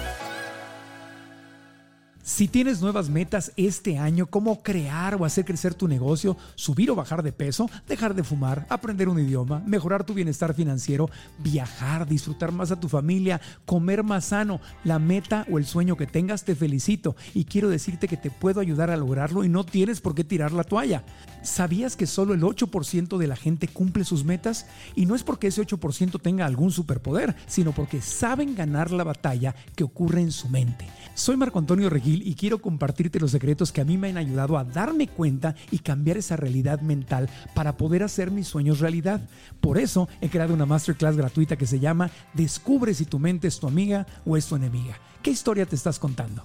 Si 2.25 2.47
tienes 2.47 2.81
nuevas 2.81 3.11
metas 3.11 3.51
este 3.57 3.99
año, 3.99 4.27
como 4.27 4.63
crear 4.63 5.17
o 5.17 5.25
hacer 5.25 5.45
crecer 5.45 5.75
tu 5.75 5.89
negocio, 5.89 6.37
subir 6.55 6.89
o 6.93 6.95
bajar 6.95 7.25
de 7.25 7.33
peso, 7.33 7.69
dejar 7.89 8.15
de 8.15 8.23
fumar, 8.23 8.65
aprender 8.71 9.09
un 9.09 9.19
idioma, 9.19 9.61
mejorar 9.67 10.05
tu 10.05 10.15
bienestar 10.15 10.55
financiero, 10.55 11.11
viajar, 11.41 12.07
disfrutar 12.07 12.53
más 12.53 12.71
a 12.71 12.79
tu 12.79 12.89
familia, 12.89 13.41
comer 13.67 14.05
más 14.05 14.27
sano, 14.27 14.61
la 14.85 15.01
meta 15.01 15.45
o 15.51 15.59
el 15.59 15.67
sueño 15.67 15.97
que 15.97 16.07
tengas, 16.07 16.45
te 16.45 16.55
felicito 16.55 17.17
y 17.35 17.45
quiero 17.45 17.69
decirte 17.69 18.07
que 18.07 18.17
te 18.17 18.31
puedo 18.31 18.61
ayudar 18.61 18.91
a 18.91 18.97
lograrlo 18.97 19.43
y 19.43 19.49
no 19.49 19.65
tienes 19.65 20.01
por 20.01 20.15
qué 20.15 20.23
tirar 20.23 20.53
la 20.53 20.63
toalla. 20.63 21.03
¿Sabías 21.43 21.97
que 21.97 22.07
solo 22.07 22.35
el 22.35 22.43
8% 22.43 23.19
de 23.19 23.27
la 23.27 23.35
gente 23.35 23.67
cumple 23.67 24.05
sus 24.05 24.25
metas? 24.25 24.67
Y 24.95 25.07
no 25.07 25.17
es 25.17 25.25
porque 25.25 25.49
ese 25.49 25.67
8% 25.67 26.23
tenga 26.23 26.47
algún 26.47 26.71
superpoder, 26.71 27.35
sino 27.49 27.73
porque 27.73 28.01
saben 28.01 28.55
ganar 28.55 28.93
la 28.93 29.03
batalla 29.03 29.57
que 29.75 29.83
ocurre 29.83 30.21
en 30.21 30.31
su 30.31 30.49
mente. 30.49 30.87
Soy 31.15 31.37
Marco 31.37 31.59
Antonio 31.59 31.91
Regil 31.91 32.12
y 32.21 32.35
quiero 32.35 32.61
compartirte 32.61 33.21
los 33.21 33.31
secretos 33.31 33.73
que 33.73 33.81
a 33.81 33.85
mí 33.85 33.97
me 33.97 34.11
han 34.11 34.17
ayudado 34.17 34.59
a 34.59 34.65
darme 34.65 35.07
cuenta 35.09 35.55
y 35.71 35.79
cambiar 35.79 36.17
esa 36.17 36.37
realidad 36.37 36.81
mental 36.81 37.31
para 37.55 37.77
poder 37.77 38.03
hacer 38.03 38.31
mis 38.31 38.49
sueños 38.49 38.81
realidad. 38.81 39.21
Por 39.61 39.79
eso 39.79 40.09
he 40.21 40.29
creado 40.29 40.53
una 40.53 40.67
masterclass 40.67 41.17
gratuita 41.17 41.57
que 41.57 41.67
se 41.67 41.81
llama 41.81 42.11
Descubre 42.35 42.93
si 42.93 43.05
tu 43.05 43.19
mente 43.19 43.49
es 43.49 43.61
tu 43.61 43.69
amiga 43.69 44.07
o 44.27 44.37
es 44.37 44.47
tu 44.47 44.57
enemiga. 44.57 44.99
¿Qué 45.23 45.31
historia 45.31 45.67
te 45.67 45.77
estás 45.77 45.99
contando? 45.99 46.45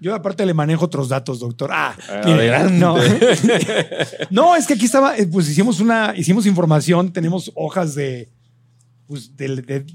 Yo 0.00 0.14
aparte 0.14 0.46
le 0.46 0.54
manejo 0.54 0.84
otros 0.84 1.08
datos, 1.08 1.40
doctor. 1.40 1.70
Ah, 1.72 1.96
no. 2.70 2.96
no, 4.30 4.56
es 4.56 4.66
que 4.66 4.74
aquí 4.74 4.84
estaba, 4.86 5.16
eh, 5.16 5.26
pues 5.26 5.48
hicimos 5.48 5.80
una, 5.80 6.14
hicimos 6.16 6.46
información, 6.46 7.12
tenemos 7.12 7.50
hojas 7.54 7.94
de, 7.94 8.28
pues, 9.06 9.36
de, 9.36 9.56
de- 9.62 9.86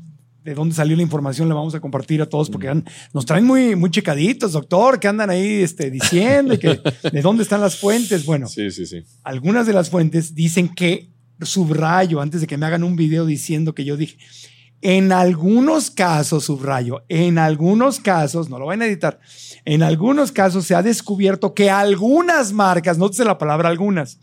de 0.43 0.53
dónde 0.53 0.75
salió 0.75 0.93
la 0.97 1.01
información, 1.03 1.47
la 1.47 1.55
vamos 1.55 1.73
a 1.73 1.79
compartir 1.79 2.21
a 2.21 2.25
todos 2.25 2.49
porque 2.49 2.67
han- 2.67 2.83
nos 3.13 3.25
traen 3.25 3.45
muy, 3.45 3.77
muy 3.77 3.89
checaditos, 3.89 4.51
doctor, 4.51 4.99
que 4.99 5.07
andan 5.07 5.29
ahí 5.29 5.61
este, 5.61 5.89
diciendo 5.89 6.59
que 6.59 6.81
de 7.13 7.21
dónde 7.21 7.43
están 7.43 7.61
las 7.61 7.77
fuentes. 7.77 8.25
Bueno, 8.25 8.47
Sí, 8.47 8.69
sí, 8.69 8.85
sí. 8.85 9.03
algunas 9.23 9.65
de 9.67 9.71
las 9.71 9.89
fuentes 9.89 10.35
dicen 10.35 10.67
que 10.67 11.07
subrayo 11.41 12.19
antes 12.19 12.41
de 12.41 12.47
que 12.47 12.57
me 12.57 12.65
hagan 12.65 12.83
un 12.83 12.97
video 12.97 13.25
diciendo 13.25 13.73
que 13.73 13.85
yo 13.85 13.95
dije. 13.95 14.17
En 14.85 15.13
algunos 15.13 15.89
casos, 15.89 16.43
subrayo, 16.43 17.05
en 17.07 17.37
algunos 17.37 18.01
casos, 18.01 18.49
no 18.49 18.59
lo 18.59 18.65
van 18.65 18.81
a 18.81 18.85
editar, 18.85 19.17
en 19.63 19.81
algunos 19.81 20.33
casos 20.33 20.65
se 20.65 20.75
ha 20.75 20.83
descubierto 20.83 21.53
que 21.53 21.69
algunas 21.69 22.51
marcas, 22.51 22.97
no 22.97 23.07
sé 23.07 23.23
la 23.23 23.37
palabra 23.37 23.69
algunas, 23.69 24.19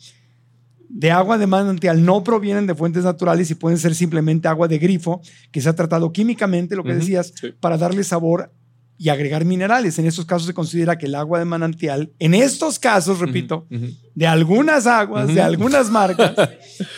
de 0.90 1.10
agua 1.10 1.38
de 1.38 1.46
manantial 1.46 2.04
no 2.04 2.22
provienen 2.22 2.66
de 2.66 2.74
fuentes 2.74 3.04
naturales 3.04 3.50
y 3.50 3.54
pueden 3.54 3.78
ser 3.78 3.94
simplemente 3.94 4.48
agua 4.48 4.68
de 4.68 4.78
grifo 4.78 5.22
que 5.50 5.62
se 5.62 5.68
ha 5.70 5.74
tratado 5.74 6.12
químicamente, 6.12 6.76
lo 6.76 6.84
que 6.84 6.94
decías, 6.94 7.32
sí. 7.40 7.54
para 7.58 7.78
darle 7.78 8.04
sabor 8.04 8.52
y 8.98 9.08
agregar 9.08 9.46
minerales. 9.46 9.98
En 9.98 10.04
estos 10.04 10.26
casos 10.26 10.46
se 10.46 10.52
considera 10.52 10.98
que 10.98 11.06
el 11.06 11.14
agua 11.14 11.38
de 11.38 11.46
manantial, 11.46 12.12
en 12.18 12.34
estos 12.34 12.78
casos, 12.78 13.18
repito, 13.18 13.66
de 14.14 14.26
algunas 14.26 14.86
aguas, 14.86 15.28
de 15.32 15.40
algunas 15.40 15.88
marcas, 15.88 16.34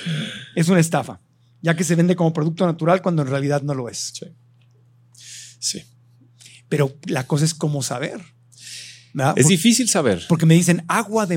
es 0.57 0.69
una 0.69 0.81
estafa, 0.81 1.21
ya 1.63 1.75
que 1.77 1.85
se 1.85 1.95
vende 1.95 2.17
como 2.17 2.33
producto 2.33 2.67
natural 2.67 3.01
cuando 3.03 3.23
en 3.23 3.29
realidad 3.29 3.63
no 3.63 3.75
lo 3.75 3.89
es. 3.89 4.13
Sí. 4.15 4.27
Sí. 5.59 5.83
Pero 6.69 6.97
la 7.07 7.27
cosa 7.27 7.45
es 7.45 7.55
cómo 7.55 7.83
saber. 7.83 8.21
¿verdad? 9.15 9.35
Es 9.37 9.47
difícil 9.49 9.89
saber. 9.91 10.25
porque 10.27 10.47
me 10.47 10.55
dicen 10.55 10.85
agua 10.89 11.27
de 11.27 11.35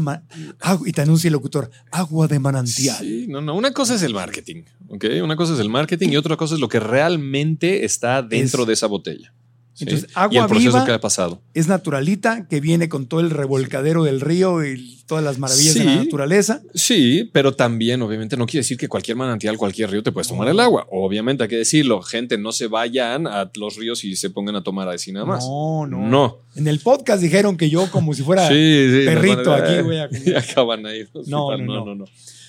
agua- 0.62 0.88
y 0.88 0.94
te 0.94 1.02
anuncia 1.02 1.28
el 1.28 1.34
locutor, 1.34 1.70
agua 1.92 2.26
de 2.26 2.40
manantial. 2.40 2.98
Sí, 3.00 3.26
no, 3.28 3.42
no. 3.42 3.54
Una 3.54 3.72
cosa 3.74 3.96
es 3.96 4.02
el 4.04 4.14
marketing, 4.14 4.64
¿ok? 4.88 5.06
Una 5.22 5.36
cosa 5.36 5.54
es 5.56 5.60
el 5.60 5.68
marketing 5.70 6.08
y 6.10 6.16
otra 6.16 6.38
cosa 6.38 6.54
es 6.56 6.62
lo 6.62 6.70
que 6.70 6.80
realmente 6.80 7.84
está 7.84 8.22
dentro 8.22 8.62
Es- 8.62 8.68
de 8.68 8.74
esa 8.74 8.88
botella. 8.88 9.34
¿Sí? 9.76 9.84
Entonces, 9.84 10.10
y 10.10 10.14
agua 10.16 10.42
el 10.42 10.48
proceso 10.48 10.72
viva- 10.72 10.86
que 10.86 10.92
ha 10.94 11.00
pasado. 11.00 11.42
Es 11.54 11.68
naturalita, 11.68 12.48
que 12.48 12.60
viene 12.60 12.90
con 12.90 13.06
todo 13.06 13.20
el 13.20 13.30
revolcadero 13.30 14.04
del 14.04 14.22
río 14.22 14.66
y 14.66 14.96
todas 15.06 15.24
las 15.24 15.38
maravillas 15.38 15.76
de 15.76 15.84
la 15.84 15.96
naturaleza. 15.98 16.64
Sí, 16.74 17.30
pero 17.32 17.54
también, 17.54 18.02
obviamente, 18.02 18.36
no 18.38 18.48
quiere 18.48 18.62
decir 18.62 18.76
que 18.78 18.88
cualquier 18.88 19.16
manantial, 19.18 19.56
cualquier 19.58 19.92
río 19.92 20.02
te 20.02 20.12
puedes 20.12 20.28
tomar 20.28 20.48
el 20.48 20.60
agua. 20.60 20.88
Obviamente, 20.90 21.44
hay 21.44 21.50
que 21.50 21.58
decirlo. 21.58 22.02
Gente, 22.02 22.40
no 22.40 22.52
se 22.52 22.66
vayan 22.68 23.28
a 23.28 23.52
los 23.56 23.76
ríos 23.76 24.04
y 24.04 24.16
se 24.16 24.32
pongan 24.32 24.56
a 24.56 24.64
tomar 24.64 24.90
así 24.90 25.12
nada 25.12 25.28
más. 25.28 25.46
No, 25.46 25.86
no. 25.86 26.08
No. 26.08 26.38
En 26.56 26.68
el 26.68 26.80
podcast 26.80 27.22
dijeron 27.22 27.56
que 27.58 27.70
yo 27.70 27.92
como 27.92 28.14
si 28.16 28.24
fuera... 28.24 28.48
Sí, 28.50 29.04
perrito 29.06 29.54
aquí, 29.54 29.82
güey, 29.82 30.00
a- 30.00 30.10
Y 30.26 30.34
acaban 30.34 30.86
ahí. 30.88 31.06
No, 31.28 31.56
no, 31.56 31.64
no. 31.64 31.86
no, 31.86 31.96
no. 31.96 32.06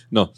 No. 0.09 0.33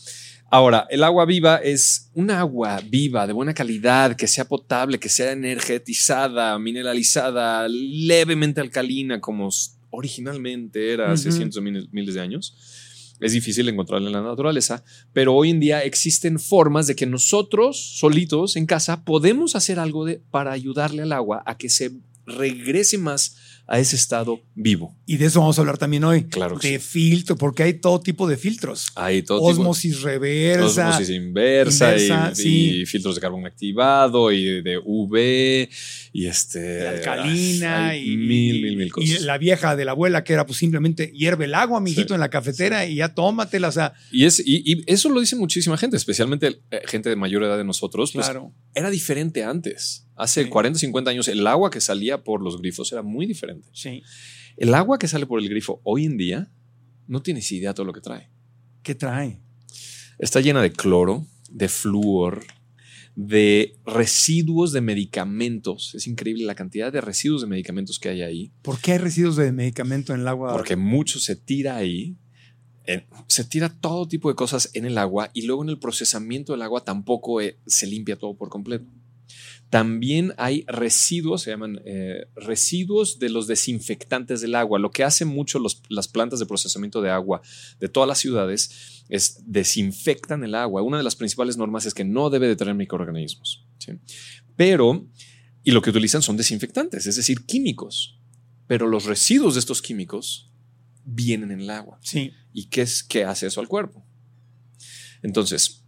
Ahora, 0.50 0.86
el 0.88 1.04
agua 1.04 1.26
viva 1.26 1.56
es 1.56 2.10
un 2.14 2.30
agua 2.30 2.80
viva, 2.88 3.26
de 3.26 3.34
buena 3.34 3.52
calidad, 3.52 4.16
que 4.16 4.26
sea 4.26 4.46
potable, 4.46 4.98
que 4.98 5.10
sea 5.10 5.32
energetizada, 5.32 6.58
mineralizada, 6.58 7.68
levemente 7.68 8.62
alcalina, 8.62 9.20
como 9.20 9.50
originalmente 9.90 10.92
era 10.92 11.12
hace 11.12 11.32
cientos 11.32 11.56
de 11.56 11.70
miles, 11.70 11.88
miles 11.92 12.14
de 12.14 12.20
años. 12.22 12.56
Es 13.20 13.32
difícil 13.32 13.68
encontrarla 13.68 14.06
en 14.06 14.14
la 14.14 14.22
naturaleza, 14.22 14.84
pero 15.12 15.34
hoy 15.34 15.50
en 15.50 15.60
día 15.60 15.82
existen 15.82 16.38
formas 16.38 16.86
de 16.86 16.96
que 16.96 17.04
nosotros, 17.04 17.98
solitos 17.98 18.56
en 18.56 18.64
casa, 18.64 19.04
podemos 19.04 19.54
hacer 19.54 19.78
algo 19.78 20.06
de, 20.06 20.22
para 20.30 20.52
ayudarle 20.52 21.02
al 21.02 21.12
agua 21.12 21.42
a 21.44 21.58
que 21.58 21.68
se 21.68 21.92
regrese 22.26 22.96
más 22.96 23.36
a 23.70 23.78
ese 23.78 23.96
estado 23.96 24.40
vivo. 24.54 24.96
Y 25.04 25.18
de 25.18 25.26
eso 25.26 25.40
vamos 25.40 25.58
a 25.58 25.60
hablar 25.60 25.76
también 25.76 26.02
hoy. 26.02 26.24
Claro 26.24 26.58
que 26.58 26.72
De 26.72 26.78
filtro, 26.78 27.36
porque 27.36 27.62
hay 27.62 27.74
todo 27.74 28.00
tipo 28.00 28.26
de 28.26 28.38
filtros. 28.38 28.88
Hay 28.94 29.22
todo 29.22 29.38
tipo- 29.38 29.50
Osmosis 29.50 30.00
reversa. 30.00 30.88
Osmosis 30.88 31.10
inversa, 31.14 31.90
inversa, 31.98 32.32
y, 32.32 32.34
sí. 32.34 32.70
y 32.80 32.86
filtros 32.86 33.14
de 33.16 33.20
carbón 33.20 33.44
activado 33.46 34.32
y 34.32 34.62
de 34.62 34.78
UV 34.82 35.68
y 36.14 36.26
este 36.26 36.58
de 36.60 36.88
alcalina 36.88 37.94
y, 37.96 38.16
mil, 38.16 38.62
mil, 38.62 38.76
mil 38.76 38.86
y 38.86 38.90
cosas. 38.90 39.20
la 39.22 39.36
vieja 39.38 39.76
de 39.76 39.84
la 39.84 39.90
abuela 39.92 40.24
que 40.24 40.32
era 40.32 40.46
pues 40.46 40.58
simplemente 40.58 41.12
hierve 41.14 41.44
el 41.44 41.54
agua, 41.54 41.80
mijito, 41.80 42.08
Sí. 42.08 42.14
en 42.14 42.20
la 42.20 42.30
cafetera 42.30 42.86
y 42.86 42.96
ya 42.96 43.14
tómatela. 43.14 43.68
O 43.68 43.72
sea, 43.72 43.92
Y, 44.10 44.24
es, 44.24 44.40
y, 44.40 44.62
y 44.64 44.82
eso 44.86 45.10
lo 45.10 45.20
dice 45.20 45.36
muchísima 45.36 45.76
gente, 45.76 45.96
especialmente 45.98 46.60
eh, 46.70 46.80
gente 46.86 47.10
de 47.10 47.16
mayor 47.16 47.42
edad 47.44 47.58
de 47.58 47.64
nosotros. 47.64 48.12
Pues, 48.12 48.24
claro. 48.26 48.54
Era 48.74 48.88
diferente 48.90 49.44
antes. 49.44 50.06
Hace 50.18 50.44
Sí. 50.44 50.50
40, 50.50 50.78
50 50.78 51.10
años, 51.10 51.28
el 51.28 51.46
agua 51.46 51.70
que 51.70 51.80
salía 51.80 52.22
por 52.24 52.42
los 52.42 52.60
grifos 52.60 52.90
era 52.92 53.02
muy 53.02 53.26
diferente. 53.26 53.68
Sí. 53.72 54.02
El 54.56 54.74
agua 54.74 54.98
que 54.98 55.08
sale 55.08 55.26
por 55.26 55.40
el 55.40 55.48
grifo 55.48 55.80
hoy 55.84 56.04
en 56.04 56.16
día 56.16 56.50
no 57.06 57.22
tienes 57.22 57.50
idea 57.52 57.72
todo 57.74 57.86
lo 57.86 57.92
que 57.92 58.00
trae. 58.00 58.28
¿Qué 58.82 58.94
trae? 58.94 59.40
Está 60.18 60.40
llena 60.40 60.60
de 60.60 60.72
cloro, 60.72 61.26
de 61.50 61.68
flúor, 61.68 62.44
de 63.14 63.76
residuos 63.86 64.72
de 64.72 64.80
medicamentos. 64.80 65.94
Es 65.94 66.06
increíble 66.06 66.44
la 66.44 66.54
cantidad 66.54 66.92
de 66.92 67.00
residuos 67.00 67.40
de 67.40 67.46
medicamentos 67.46 67.98
que 67.98 68.08
hay 68.08 68.22
ahí, 68.22 68.52
¿Por 68.62 68.80
qué 68.80 68.92
hay 68.92 68.98
residuos 68.98 69.36
de 69.36 69.52
medicamento 69.52 70.12
en 70.14 70.20
el 70.20 70.28
agua? 70.28 70.52
porque 70.52 70.76
mucho 70.76 71.18
se 71.18 71.36
tira 71.36 71.76
ahí. 71.76 72.16
eh, 72.86 73.06
se 73.26 73.44
tira 73.44 73.68
todo 73.68 74.08
tipo 74.08 74.28
de 74.30 74.34
cosas 74.34 74.70
en 74.72 74.86
el 74.86 74.96
agua 74.98 75.30
y 75.34 75.42
luego 75.42 75.62
en 75.62 75.68
el 75.68 75.78
procesamiento 75.78 76.52
del 76.52 76.62
agua 76.62 76.84
tampoco 76.84 77.40
eh, 77.42 77.58
se 77.66 77.86
limpia 77.86 78.16
todo 78.16 78.34
por 78.36 78.48
completo. 78.48 78.86
También 79.70 80.32
hay 80.38 80.64
residuos, 80.66 81.42
se 81.42 81.50
llaman 81.50 81.80
eh, 81.84 82.26
residuos 82.36 83.18
de 83.18 83.28
los 83.28 83.46
desinfectantes 83.46 84.40
del 84.40 84.54
agua. 84.54 84.78
Lo 84.78 84.90
que 84.90 85.04
hacen 85.04 85.28
mucho 85.28 85.58
los- 85.58 85.82
las 85.90 86.08
plantas 86.08 86.38
de 86.38 86.46
procesamiento 86.46 87.02
de 87.02 87.10
agua 87.10 87.42
de 87.78 87.88
todas 87.90 88.08
las 88.08 88.18
ciudades 88.18 89.04
es 89.10 89.42
desinfectan 89.46 90.42
el 90.42 90.54
agua. 90.54 90.80
Una 90.82 90.96
de 90.96 91.02
las 91.02 91.16
principales 91.16 91.56
normas 91.58 91.84
es 91.84 91.92
que 91.92 92.04
no 92.04 92.30
debe 92.30 92.48
de 92.48 92.56
tener 92.56 92.74
microorganismos. 92.74 93.66
¿sí? 93.78 93.92
Pero, 94.56 95.06
y 95.62 95.70
lo 95.72 95.82
que 95.82 95.90
utilizan 95.90 96.22
son 96.22 96.36
desinfectantes, 96.38 97.06
es 97.06 97.16
decir, 97.16 97.44
químicos. 97.44 98.18
Pero 98.66 98.86
los 98.86 99.04
residuos 99.04 99.54
de 99.54 99.60
estos 99.60 99.82
químicos 99.82 100.50
vienen 101.04 101.50
en 101.50 101.60
el 101.60 101.70
agua. 101.70 101.98
Sí. 102.02 102.32
¿Y 102.54 102.66
qué, 102.70 102.82
es, 102.82 103.02
qué 103.02 103.24
hace 103.24 103.46
eso 103.46 103.60
al 103.60 103.68
cuerpo? 103.68 104.04
Entonces, 105.22 105.84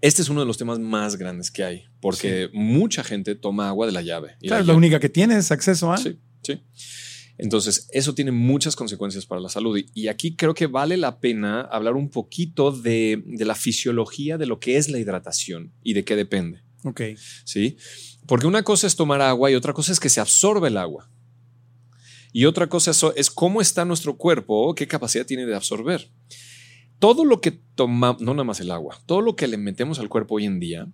este 0.00 0.22
es 0.22 0.28
uno 0.28 0.40
de 0.40 0.46
los 0.46 0.58
temas 0.58 0.78
más 0.78 1.16
grandes 1.16 1.50
que 1.50 1.64
hay, 1.64 1.84
porque 2.00 2.48
mucha 2.52 3.02
gente 3.04 3.34
toma 3.34 3.68
agua 3.68 3.86
de 3.86 3.92
la 3.92 4.02
llave. 4.02 4.36
Y 4.40 4.48
Claro, 4.48 4.58
la 4.58 4.60
es 4.60 4.66
la 4.66 4.72
llave- 4.72 4.76
única 4.78 5.00
que 5.00 5.08
tienes 5.08 5.50
acceso 5.50 5.92
a. 5.92 5.96
Sí, 5.98 6.18
sí. 6.42 6.60
Entonces, 7.40 7.88
eso 7.92 8.14
tiene 8.14 8.32
muchas 8.32 8.74
consecuencias 8.74 9.24
para 9.24 9.40
la 9.40 9.48
salud. 9.48 9.78
Y, 9.78 9.86
y 9.94 10.08
aquí 10.08 10.34
creo 10.34 10.54
que 10.54 10.66
vale 10.66 10.96
la 10.96 11.20
pena 11.20 11.60
hablar 11.60 11.94
un 11.94 12.10
poquito 12.10 12.72
de, 12.72 13.22
de 13.26 13.44
la 13.44 13.54
fisiología 13.54 14.38
de 14.38 14.46
lo 14.46 14.58
que 14.58 14.76
es 14.76 14.88
la 14.88 14.98
hidratación 14.98 15.72
y 15.84 15.92
de 15.92 16.04
qué 16.04 16.16
depende. 16.16 16.62
Ok. 16.84 17.00
¿sí? 17.44 17.76
Porque 18.26 18.46
una 18.48 18.64
cosa 18.64 18.88
es 18.88 18.96
tomar 18.96 19.20
agua 19.20 19.50
y 19.50 19.54
otra 19.54 19.72
cosa 19.72 19.92
es 19.92 20.00
que 20.00 20.08
se 20.08 20.20
absorbe 20.20 20.66
el 20.68 20.76
agua. 20.76 21.08
Y 22.32 22.44
otra 22.44 22.68
cosa 22.68 22.90
es, 22.90 23.04
es 23.16 23.30
cómo 23.30 23.60
está 23.60 23.84
nuestro 23.84 24.16
cuerpo, 24.16 24.74
qué 24.74 24.86
capacidad 24.88 25.24
tiene 25.24 25.46
de 25.46 25.54
absorber. 25.54 26.10
Todo 26.98 27.24
lo 27.24 27.40
que 27.40 27.52
tomamos, 27.52 28.22
no 28.22 28.32
nada 28.34 28.44
más 28.44 28.60
el 28.60 28.70
agua, 28.70 29.00
todo 29.06 29.20
lo 29.20 29.36
que 29.36 29.46
le 29.46 29.56
metemos 29.56 29.98
al 29.98 30.08
cuerpo 30.08 30.36
hoy 30.36 30.44
en 30.44 30.60
día 30.60 30.88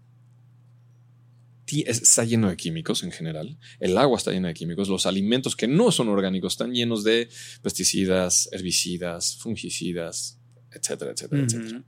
está 1.82 2.24
lleno 2.24 2.48
de 2.48 2.56
químicos 2.56 3.02
en 3.02 3.10
general. 3.10 3.58
El 3.80 3.96
agua 3.98 4.18
está 4.18 4.30
llena 4.30 4.48
de 4.48 4.54
químicos. 4.54 4.88
Los 4.88 5.06
alimentos 5.06 5.56
que 5.56 5.66
no 5.66 5.90
son 5.90 6.08
orgánicos 6.08 6.52
están 6.52 6.72
llenos 6.72 7.04
de 7.04 7.28
pesticidas, 7.62 8.48
herbicidas, 8.52 9.38
fungicidas, 9.38 10.38
etcétera, 10.70 11.12
etcétera, 11.12 11.42
etcétera. 11.42 11.84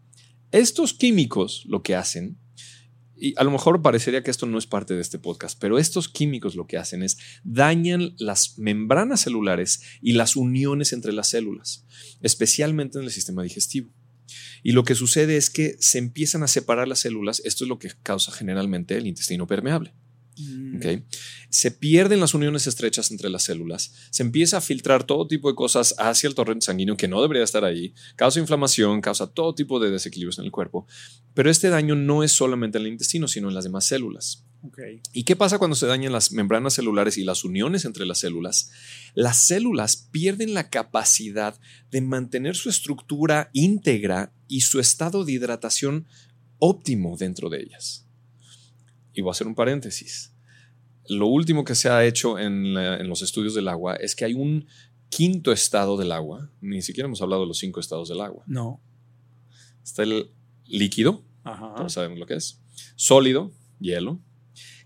Estos 0.51 0.95
químicos 0.95 1.65
lo 1.67 1.83
que 1.83 1.95
hacen, 1.95 2.39
y 3.19 3.35
a 3.39 3.45
lo 3.45 3.51
mejor 3.51 3.81
parecería 3.83 4.23
que 4.23 4.31
esto 4.31 4.47
no 4.47 4.59
es 4.59 4.67
parte 4.67 4.95
de 4.95 5.01
este 5.01 5.19
podcast, 5.19 5.59
pero 5.59 5.79
estos 5.79 6.09
químicos 6.09 6.55
lo 6.55 6.67
que 6.67 6.77
hacen 6.77 7.03
es 7.03 7.17
dañan 7.45 8.15
las 8.19 8.59
membranas 8.59 9.23
celulares 9.23 9.83
y 10.03 10.13
las 10.13 10.37
uniones 10.37 10.93
entre 10.93 11.13
las 11.13 11.29
células, 11.29 11.85
especialmente 12.21 12.99
en 12.99 13.05
el 13.05 13.11
sistema 13.11 13.43
digestivo. 13.43 13.91
Y 14.63 14.73
lo 14.73 14.85
que 14.85 14.95
sucede 14.95 15.37
es 15.37 15.51
que 15.51 15.77
se 15.81 15.99
empiezan 15.99 16.43
a 16.43 16.49
separar 16.49 16.89
las 16.89 17.01
células. 17.01 17.41
Esto 17.45 17.65
es 17.65 17.69
lo 17.69 17.79
que 17.79 17.93
causa 18.03 18.33
generalmente 18.33 18.97
el 18.97 19.07
intestino 19.07 19.47
permeable. 19.47 19.95
Mm. 20.39 20.81
Se 21.49 21.71
pierden 21.71 22.21
las 22.21 22.35
uniones 22.35 22.67
estrechas 22.67 23.11
entre 23.11 23.31
las 23.31 23.45
células, 23.45 23.93
se 24.11 24.23
empieza 24.23 24.59
a 24.59 24.61
filtrar 24.61 25.05
todo 25.05 25.27
tipo 25.27 25.49
de 25.49 25.55
cosas 25.55 25.95
hacia 25.99 26.29
el 26.29 26.35
torrente 26.35 26.67
sanguíneo 26.67 26.97
que 26.97 27.09
no 27.09 27.23
debería 27.23 27.43
estar 27.43 27.65
ahí, 27.65 27.95
causa 28.17 28.41
inflamación, 28.41 29.01
causa 29.01 29.29
todo 29.29 29.55
tipo 29.55 29.81
de 29.81 29.91
desequilibrios 29.91 30.39
en 30.39 30.45
el 30.45 30.51
cuerpo. 30.51 30.87
Pero 31.33 31.51
este 31.51 31.71
daño 31.71 31.95
no 31.95 32.23
es 32.23 32.33
solamente 32.33 32.77
en 32.77 32.85
el 32.85 32.93
intestino, 32.93 33.29
sino 33.29 33.49
en 33.49 33.55
las 33.55 33.65
demás 33.65 33.87
células. 33.87 34.46
¿Y 35.13 35.25
qué 35.25 35.37
pasa 35.37 35.59
cuando 35.59 35.77
se 35.77 35.87
dañan 35.87 36.13
las 36.13 36.33
membranas 36.33 36.75
celulares 36.75 37.19
y 37.19 37.25
las 37.25 37.45
uniones 37.45 37.85
entre 37.85 38.07
las 38.07 38.19
células? 38.19 38.71
Las 39.15 39.37
células 39.37 39.97
pierden 39.97 40.55
la 40.55 40.71
capacidad 40.71 41.59
de 41.91 42.01
mantener 42.01 42.57
su 42.57 42.69
estructura 42.69 43.51
íntegra 43.53 44.33
y 44.49 44.63
su 44.63 44.81
estado 44.81 45.25
de 45.25 45.33
hidratación 45.33 46.07
óptimo 46.59 47.17
dentro 47.17 47.49
de 47.49 47.63
ellas. 47.63 48.07
Y 49.15 49.23
voy 49.23 49.31
a 49.31 49.33
hacer 49.33 49.47
un 49.47 49.55
paréntesis. 49.55 50.33
Lo 51.09 51.27
último 51.27 51.65
que 51.65 51.75
se 51.75 51.89
ha 51.89 52.05
hecho 52.05 52.39
en, 52.39 52.75
los 53.09 53.23
estudios 53.23 53.55
del 53.55 53.69
agua 53.69 53.97
es 53.97 54.15
que 54.15 54.25
hay 54.25 54.35
un 54.35 54.67
quinto 55.09 55.53
estado 55.53 55.97
del 55.97 56.13
agua. 56.13 56.51
Ni 56.61 56.83
siquiera 56.83 57.07
hemos 57.07 57.23
hablado 57.23 57.43
de 57.43 57.49
los 57.49 57.59
cinco 57.59 57.81
estados 57.81 58.09
del 58.09 58.21
agua. 58.21 58.45
No. 58.47 58.81
Está 59.85 60.03
el 60.03 60.31
líquido, 60.67 61.25
todos 61.45 61.93
sabemos 61.93 62.19
lo 62.19 62.27
que 62.27 62.35
es. 62.35 62.61
Sólido, 62.97 63.53
hielo 63.79 64.21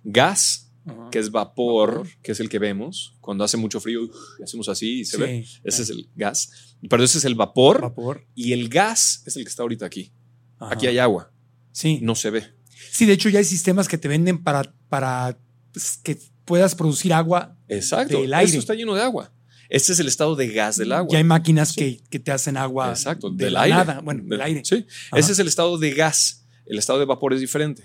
gas, 0.04 0.72
que 1.10 1.18
es 1.18 1.30
vapor, 1.30 2.06
que 2.22 2.32
es 2.32 2.40
el 2.40 2.48
que 2.48 2.58
vemos. 2.58 3.16
Cuando 3.20 3.44
hace 3.44 3.56
mucho 3.56 3.80
frío, 3.80 4.08
hacemos 4.42 4.68
así 4.68 5.00
y 5.00 5.04
se 5.04 5.18
ve. 5.18 5.46
Ese 5.64 5.82
es 5.82 5.90
el 5.90 6.08
gas. 6.16 6.76
Pero 6.88 7.04
ese 7.04 7.18
es 7.18 7.24
el 7.24 7.34
vapor. 7.34 7.80
Vapor. 7.82 8.26
Y 8.34 8.52
el 8.52 8.68
gas 8.68 9.22
es 9.26 9.36
el 9.36 9.44
que 9.44 9.50
está 9.50 9.62
ahorita 9.62 9.86
aquí. 9.86 10.12
Aquí 10.58 10.86
hay 10.86 10.98
agua. 10.98 11.32
Sí. 11.72 12.00
No 12.02 12.14
se 12.14 12.30
ve. 12.30 12.44
Sí, 12.90 13.06
de 13.06 13.12
hecho 13.12 13.28
ya 13.28 13.38
hay 13.38 13.44
sistemas 13.44 13.88
que 13.88 13.98
te 13.98 14.08
venden 14.08 14.42
para, 14.42 14.74
para 14.88 15.38
pues, 15.72 15.98
que 16.02 16.18
puedas 16.44 16.74
producir 16.74 17.12
agua 17.12 17.56
Exacto. 17.68 18.20
del 18.20 18.34
aire. 18.34 18.46
Esto 18.46 18.58
está 18.58 18.74
lleno 18.74 18.94
de 18.94 19.02
agua. 19.02 19.32
Este 19.68 19.92
es 19.92 20.00
el 20.00 20.08
estado 20.08 20.34
de 20.34 20.48
gas 20.48 20.76
del 20.76 20.92
agua. 20.92 21.12
Ya 21.12 21.18
hay 21.18 21.24
máquinas 21.24 21.72
que, 21.74 22.02
te 22.10 22.32
hacen 22.32 22.56
agua 22.56 22.90
Exacto, 22.90 23.30
del 23.30 23.56
aire. 23.56 23.76
Nada. 23.76 24.00
Bueno, 24.00 24.24
del 24.24 24.40
aire. 24.40 24.62
Sí. 24.64 24.84
Ese 25.14 25.32
es 25.32 25.38
el 25.38 25.46
estado 25.46 25.78
de 25.78 25.92
gas. 25.92 26.48
El 26.66 26.78
estado 26.78 26.98
de 26.98 27.04
vapor 27.04 27.34
es 27.34 27.40
diferente. 27.40 27.84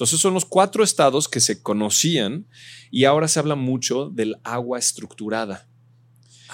Entonces 0.00 0.20
son 0.20 0.32
los 0.32 0.46
cuatro 0.46 0.82
estados 0.82 1.28
que 1.28 1.40
se 1.40 1.60
conocían 1.60 2.46
y 2.90 3.04
ahora 3.04 3.28
se 3.28 3.38
habla 3.38 3.54
mucho 3.54 4.08
del 4.08 4.36
agua 4.44 4.78
estructurada 4.78 5.68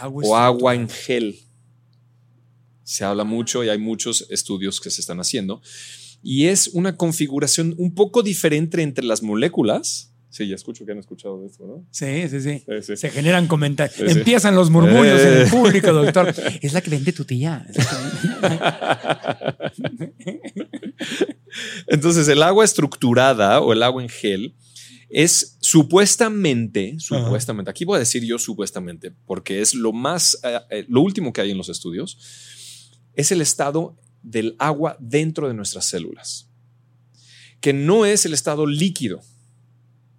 o 0.02 0.36
agua 0.36 0.74
en 0.74 0.88
gel. 0.88 1.38
Se 2.82 3.04
habla 3.04 3.22
mucho 3.22 3.62
y 3.62 3.68
hay 3.68 3.78
muchos 3.78 4.26
estudios 4.30 4.80
que 4.80 4.90
se 4.90 5.00
están 5.00 5.20
haciendo. 5.20 5.62
Y 6.24 6.46
es 6.46 6.66
una 6.72 6.96
configuración 6.96 7.76
un 7.78 7.94
poco 7.94 8.24
diferente 8.24 8.82
entre 8.82 9.04
las 9.04 9.22
moléculas. 9.22 10.12
Sí, 10.36 10.46
ya 10.46 10.54
escucho 10.54 10.84
que 10.84 10.92
han 10.92 10.98
escuchado 10.98 11.40
de 11.40 11.46
esto, 11.46 11.66
¿no? 11.66 11.86
Sí, 11.90 12.28
sí, 12.28 12.42
sí. 12.42 12.62
Se 12.94 13.08
generan 13.08 13.46
comentarios. 13.46 14.14
Empiezan 14.14 14.54
los 14.54 14.68
murmullos 14.68 15.18
en 15.22 15.32
el 15.32 15.46
eh. 15.46 15.50
público, 15.50 15.94
doctor. 15.94 16.34
Es 16.60 16.74
la 16.74 16.82
que 16.82 16.90
vende 16.90 17.10
tu 17.14 17.24
tía. 17.24 17.66
Entonces, 21.86 22.28
el 22.28 22.42
agua 22.42 22.66
estructurada 22.66 23.62
o 23.62 23.72
el 23.72 23.82
agua 23.82 24.02
en 24.02 24.10
gel 24.10 24.54
es 25.08 25.56
supuestamente, 25.62 26.96
supuestamente, 26.98 27.70
aquí 27.70 27.86
voy 27.86 27.96
a 27.96 28.00
decir 28.00 28.22
yo 28.22 28.38
supuestamente, 28.38 29.14
porque 29.24 29.62
es 29.62 29.74
lo 29.74 29.94
más, 29.94 30.38
eh, 30.42 30.60
eh, 30.68 30.84
lo 30.86 31.00
último 31.00 31.32
que 31.32 31.40
hay 31.40 31.50
en 31.50 31.56
los 31.56 31.70
estudios, 31.70 32.18
es 33.14 33.32
el 33.32 33.40
estado 33.40 33.96
del 34.22 34.54
agua 34.58 34.98
dentro 35.00 35.48
de 35.48 35.54
nuestras 35.54 35.86
células, 35.86 36.50
que 37.62 37.72
no 37.72 38.04
es 38.04 38.26
el 38.26 38.34
estado 38.34 38.66
líquido 38.66 39.22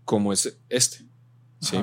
como 0.07 0.31
es 0.31 0.57
este. 0.69 1.05
¿sí? 1.59 1.75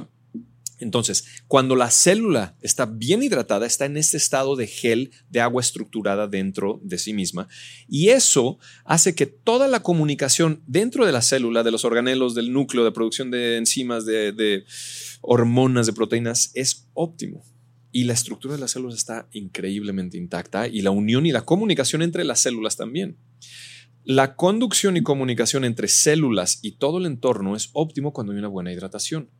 Entonces, 0.78 1.26
cuando 1.46 1.76
la 1.76 1.90
célula 1.90 2.56
está 2.62 2.86
bien 2.86 3.22
hidratada, 3.22 3.66
está 3.66 3.84
en 3.84 3.98
este 3.98 4.16
estado 4.16 4.56
de 4.56 4.66
gel 4.66 5.12
de 5.28 5.40
agua 5.40 5.60
estructurada 5.60 6.26
dentro 6.26 6.80
de 6.82 6.98
sí 6.98 7.12
misma. 7.12 7.48
Y 7.86 8.08
eso 8.08 8.58
hace 8.84 9.14
que 9.14 9.26
toda 9.26 9.68
la 9.68 9.82
comunicación 9.82 10.62
dentro 10.66 11.04
de 11.04 11.12
la 11.12 11.22
célula, 11.22 11.62
de 11.62 11.70
los 11.70 11.84
organelos, 11.84 12.34
del 12.34 12.52
núcleo, 12.52 12.82
de 12.82 12.92
producción 12.92 13.30
de 13.30 13.58
enzimas, 13.58 14.06
de, 14.06 14.64
hormonas, 15.20 15.86
de 15.86 15.92
proteínas, 15.92 16.50
es 16.54 16.88
óptimo. 16.94 17.44
Y 17.92 18.04
la 18.04 18.14
estructura 18.14 18.54
de 18.54 18.60
las 18.60 18.72
células 18.72 18.96
está 18.96 19.28
increíblemente 19.32 20.16
intacta 20.16 20.66
y 20.66 20.80
la 20.80 20.90
unión 20.90 21.26
y 21.26 21.30
la 21.30 21.42
comunicación 21.42 22.00
entre 22.00 22.24
las 22.24 22.40
células 22.40 22.76
también. 22.76 23.18
La 24.04 24.36
conducción 24.36 24.96
y 24.96 25.02
comunicación 25.02 25.64
entre 25.64 25.88
células 25.88 26.58
y 26.62 26.72
todo 26.72 26.98
el 26.98 27.06
entorno 27.06 27.56
es 27.56 27.70
óptimo 27.72 28.12
cuando 28.12 28.32
hay 28.32 28.38
una 28.38 28.48
buena 28.48 28.72
hidratación. 28.72 29.30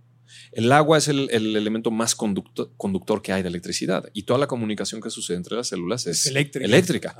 El 0.52 0.72
agua 0.72 0.98
es 0.98 1.08
el, 1.08 1.28
elemento 1.30 1.90
más 1.90 2.14
conductor, 2.14 3.22
que 3.22 3.32
hay 3.32 3.42
de 3.42 3.48
electricidad 3.48 4.10
y 4.14 4.22
toda 4.22 4.38
la 4.38 4.46
comunicación 4.46 5.00
que 5.00 5.10
sucede 5.10 5.36
entre 5.36 5.56
las 5.56 5.68
células 5.68 6.06
es, 6.06 6.26
eléctrica. 6.26 7.14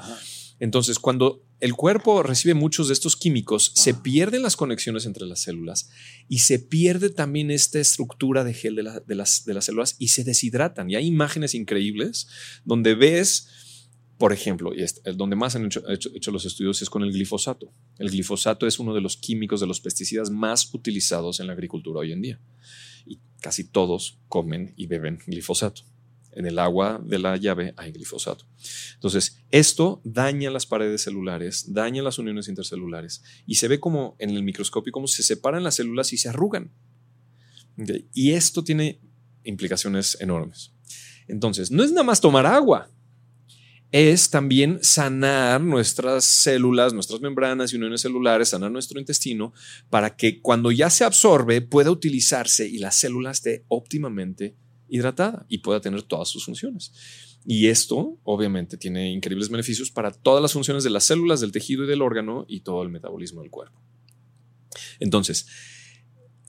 Entonces, 0.59 0.99
cuando 0.99 1.45
el 1.61 1.75
cuerpo 1.75 2.23
recibe 2.23 2.55
muchos 2.55 2.89
de 2.89 2.95
estos 2.95 3.17
químicos, 3.17 3.73
se 3.75 3.93
pierden 3.93 4.43
las 4.43 4.57
conexiones 4.57 5.05
entre 5.05 5.27
las 5.27 5.41
células 5.41 5.91
y 6.29 6.39
se 6.39 6.59
pierde 6.59 7.11
también 7.11 7.51
esta 7.51 7.81
estructura 7.81 8.45
de 8.45 8.55
gel 8.55 8.77
de, 8.77 8.83
las, 9.15 9.45
de 9.45 9.55
las 9.55 9.65
células 9.65 9.97
y 9.99 10.09
se 10.09 10.25
deshidratan. 10.25 10.89
Y 10.91 10.97
hay 10.97 11.07
imágenes 11.07 11.55
increíbles 11.55 12.29
donde 12.65 12.95
ves 12.95 13.49
por 14.19 14.33
ejemplo, 14.33 14.73
y 14.75 14.85
donde 15.17 15.37
más 15.37 15.57
han 15.57 15.67
hecho, 15.67 15.83
hecho, 15.89 16.31
los 16.31 16.45
estudios 16.45 16.81
es 16.83 16.91
con 16.91 17.03
el 17.03 17.13
glifosato. 17.13 17.73
El 17.99 18.11
glifosato 18.11 18.67
es 18.67 18.79
uno 18.79 18.95
de 18.95 19.01
los 19.01 19.17
químicos, 19.17 19.61
de 19.61 19.67
los 19.67 19.81
pesticidas 19.81 20.31
más 20.31 20.73
utilizados 20.73 21.41
en 21.41 21.49
la 21.49 21.53
agricultura 21.53 22.01
hoy 22.01 22.13
en 22.13 22.23
día 22.23 22.41
y 23.07 23.19
casi 23.41 23.65
todos 23.65 24.19
comen 24.29 24.73
y 24.77 24.87
beben 24.87 25.19
glifosato. 25.27 25.83
En 26.33 26.47
el 26.47 26.59
agua 26.59 27.01
de 27.05 27.19
la 27.19 27.37
llave 27.37 27.75
hay 27.77 27.93
glifosato. 27.93 28.45
Entonces, 28.95 29.39
esto 29.51 30.01
daña 30.05 30.51
las 30.51 30.67
paredes 30.67 31.03
celulares, 31.03 31.73
daña 31.73 32.03
las 32.03 32.19
uniones 32.19 32.49
intercelulares 32.49 33.23
y 33.47 33.57
se 33.57 33.69
ve 33.69 33.79
como 33.79 34.17
en 34.19 34.31
el 34.31 34.43
microscopio 34.43 34.93
cómo 34.93 35.07
se 35.07 35.23
separan 35.23 35.63
las 35.63 35.77
células 35.77 36.13
y 36.13 36.17
se 36.17 36.29
arrugan. 36.29 36.73
Y 38.13 38.33
esto 38.33 38.65
tiene 38.65 39.01
implicaciones 39.45 40.17
enormes. 40.21 40.73
Entonces, 41.29 41.71
no 41.71 41.85
es 41.85 41.91
nada 41.91 42.05
más 42.05 42.21
tomar 42.21 42.47
agua, 42.47 42.91
es 43.95 44.29
también 44.29 44.81
sanar 44.83 45.61
nuestras 45.61 46.25
células, 46.25 46.93
nuestras 46.93 47.21
membranas 47.21 47.73
y 47.73 47.77
uniones 47.77 48.01
celulares, 48.01 48.49
sanar 48.49 48.73
nuestro 48.73 48.99
intestino 48.99 49.53
para 49.89 50.17
que 50.17 50.41
cuando 50.41 50.73
ya 50.73 50.91
se 50.91 51.05
absorbe 51.05 51.61
pueda 51.61 51.93
utilizarse 51.93 52.67
y 52.67 52.79
la 52.79 52.91
célula 52.91 53.31
esté 53.31 53.65
óptimamente 53.69 54.57
hidratada 54.89 55.47
y 55.49 55.59
pueda 55.59 55.81
tener 55.81 56.03
todas 56.03 56.29
sus 56.29 56.45
funciones. 56.45 56.93
Y 57.47 57.69
esto 57.69 58.19
obviamente 58.25 58.77
tiene 58.77 59.13
increíbles 59.13 59.49
beneficios 59.49 59.93
para 59.93 60.11
todas 60.11 60.43
las 60.43 60.55
funciones 60.55 60.83
de 60.83 60.91
las 60.91 61.05
células, 61.05 61.41
del 61.41 61.53
tejido 61.53 61.85
y 61.85 61.87
del 61.87 62.03
órgano 62.03 62.47
y 62.49 62.63
todo 62.63 62.83
el 62.83 62.89
metabolismo 62.89 63.43
del 63.43 63.53
cuerpo. 63.53 63.81
Entonces, 64.99 65.47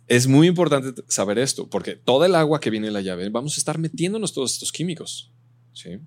es 0.08 0.26
muy 0.26 0.48
importante 0.48 1.00
saber 1.10 1.38
esto 1.38 1.70
porque 1.70 1.96
toda 1.96 2.26
el 2.26 2.34
agua 2.34 2.60
que 2.60 2.72
viene 2.72 2.88
en 2.88 2.94
la 2.94 3.02
llave 3.02 3.30
vamos 3.30 3.56
a 3.56 3.60
estar 3.60 3.78
metiéndonos 3.78 4.34
todos 4.34 4.54
estos 4.54 4.72
químicos. 4.72 5.32
¿sí? 5.74 6.00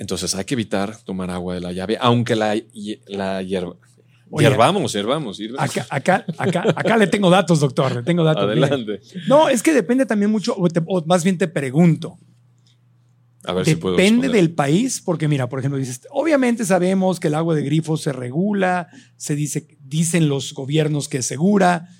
Entonces 0.00 0.34
hay 0.34 0.46
que 0.46 0.54
evitar 0.54 0.96
tomar 1.04 1.30
agua 1.30 1.54
de 1.54 1.60
la 1.60 1.72
llave, 1.72 1.98
aunque 2.00 2.34
la, 2.34 2.58
la 3.06 3.42
hierva. 3.42 3.76
hiervamos, 4.38 4.94
hiervamos. 4.94 5.38
Acá, 5.58 5.86
acá, 5.90 6.24
acá, 6.38 6.64
acá 6.74 6.96
le 6.96 7.06
tengo 7.06 7.28
datos, 7.28 7.60
doctor. 7.60 7.96
Le 7.96 8.02
tengo 8.02 8.24
datos. 8.24 8.44
Adelante. 8.44 9.00
No, 9.28 9.50
es 9.50 9.62
que 9.62 9.74
depende 9.74 10.06
también 10.06 10.30
mucho, 10.30 10.56
o, 10.56 11.04
más 11.04 11.22
bien 11.22 11.36
te 11.36 11.48
pregunto. 11.48 12.18
A 13.44 13.52
ver 13.52 13.66
si 13.66 13.76
puedo 13.76 13.94
Depende 13.94 14.30
del 14.30 14.52
país, 14.52 15.02
porque 15.04 15.28
mira, 15.28 15.50
por 15.50 15.58
ejemplo, 15.58 15.78
dices, 15.78 16.00
obviamente 16.10 16.64
sabemos 16.64 17.20
que 17.20 17.28
el 17.28 17.34
agua 17.34 17.54
de 17.54 17.62
grifo 17.62 17.98
se 17.98 18.12
regula, 18.12 18.88
se 19.18 19.34
dice, 19.34 19.68
dicen 19.82 20.30
los 20.30 20.54
gobiernos 20.54 21.10
que 21.10 21.18
es 21.18 21.26
segura, 21.26 21.90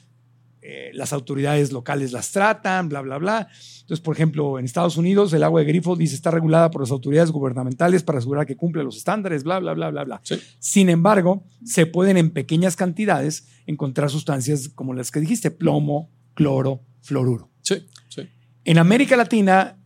eh, 0.72 0.90
las 0.94 1.12
autoridades 1.12 1.72
locales 1.72 2.12
las 2.12 2.30
tratan, 2.30 2.88
bla, 2.88 3.00
bla, 3.00 3.18
bla. 3.18 3.48
Entonces, 3.80 4.00
por 4.00 4.14
ejemplo, 4.14 4.56
en 4.56 4.64
Estados 4.64 4.96
Unidos 4.96 5.32
el 5.32 5.42
agua 5.42 5.60
de 5.60 5.66
grifo 5.66 5.96
dice 5.96 6.14
está 6.14 6.30
regulada 6.30 6.70
por 6.70 6.82
las 6.82 6.92
autoridades 6.92 7.32
gubernamentales 7.32 8.04
para 8.04 8.18
asegurar 8.18 8.46
que 8.46 8.54
cumple 8.54 8.84
los 8.84 8.96
estándares, 8.96 9.42
bla, 9.42 9.58
bla, 9.58 9.74
bla, 9.74 9.90
bla, 9.90 10.04
bla. 10.04 10.20
Sí. 10.22 10.36
Sin 10.60 10.88
embargo, 10.88 11.42
se 11.64 11.86
pueden 11.86 12.16
en 12.16 12.30
pequeñas 12.30 12.76
cantidades 12.76 13.48
encontrar 13.66 14.10
sustancias 14.10 14.68
como 14.68 14.94
las 14.94 15.10
que 15.10 15.18
dijiste, 15.18 15.50
plomo, 15.50 16.08
cloro, 16.34 16.82
fluoruro. 17.02 17.50
Sí, 17.62 17.84
sí. 18.08 18.28
En 18.64 18.78
América 18.78 19.16
Latina 19.16 19.76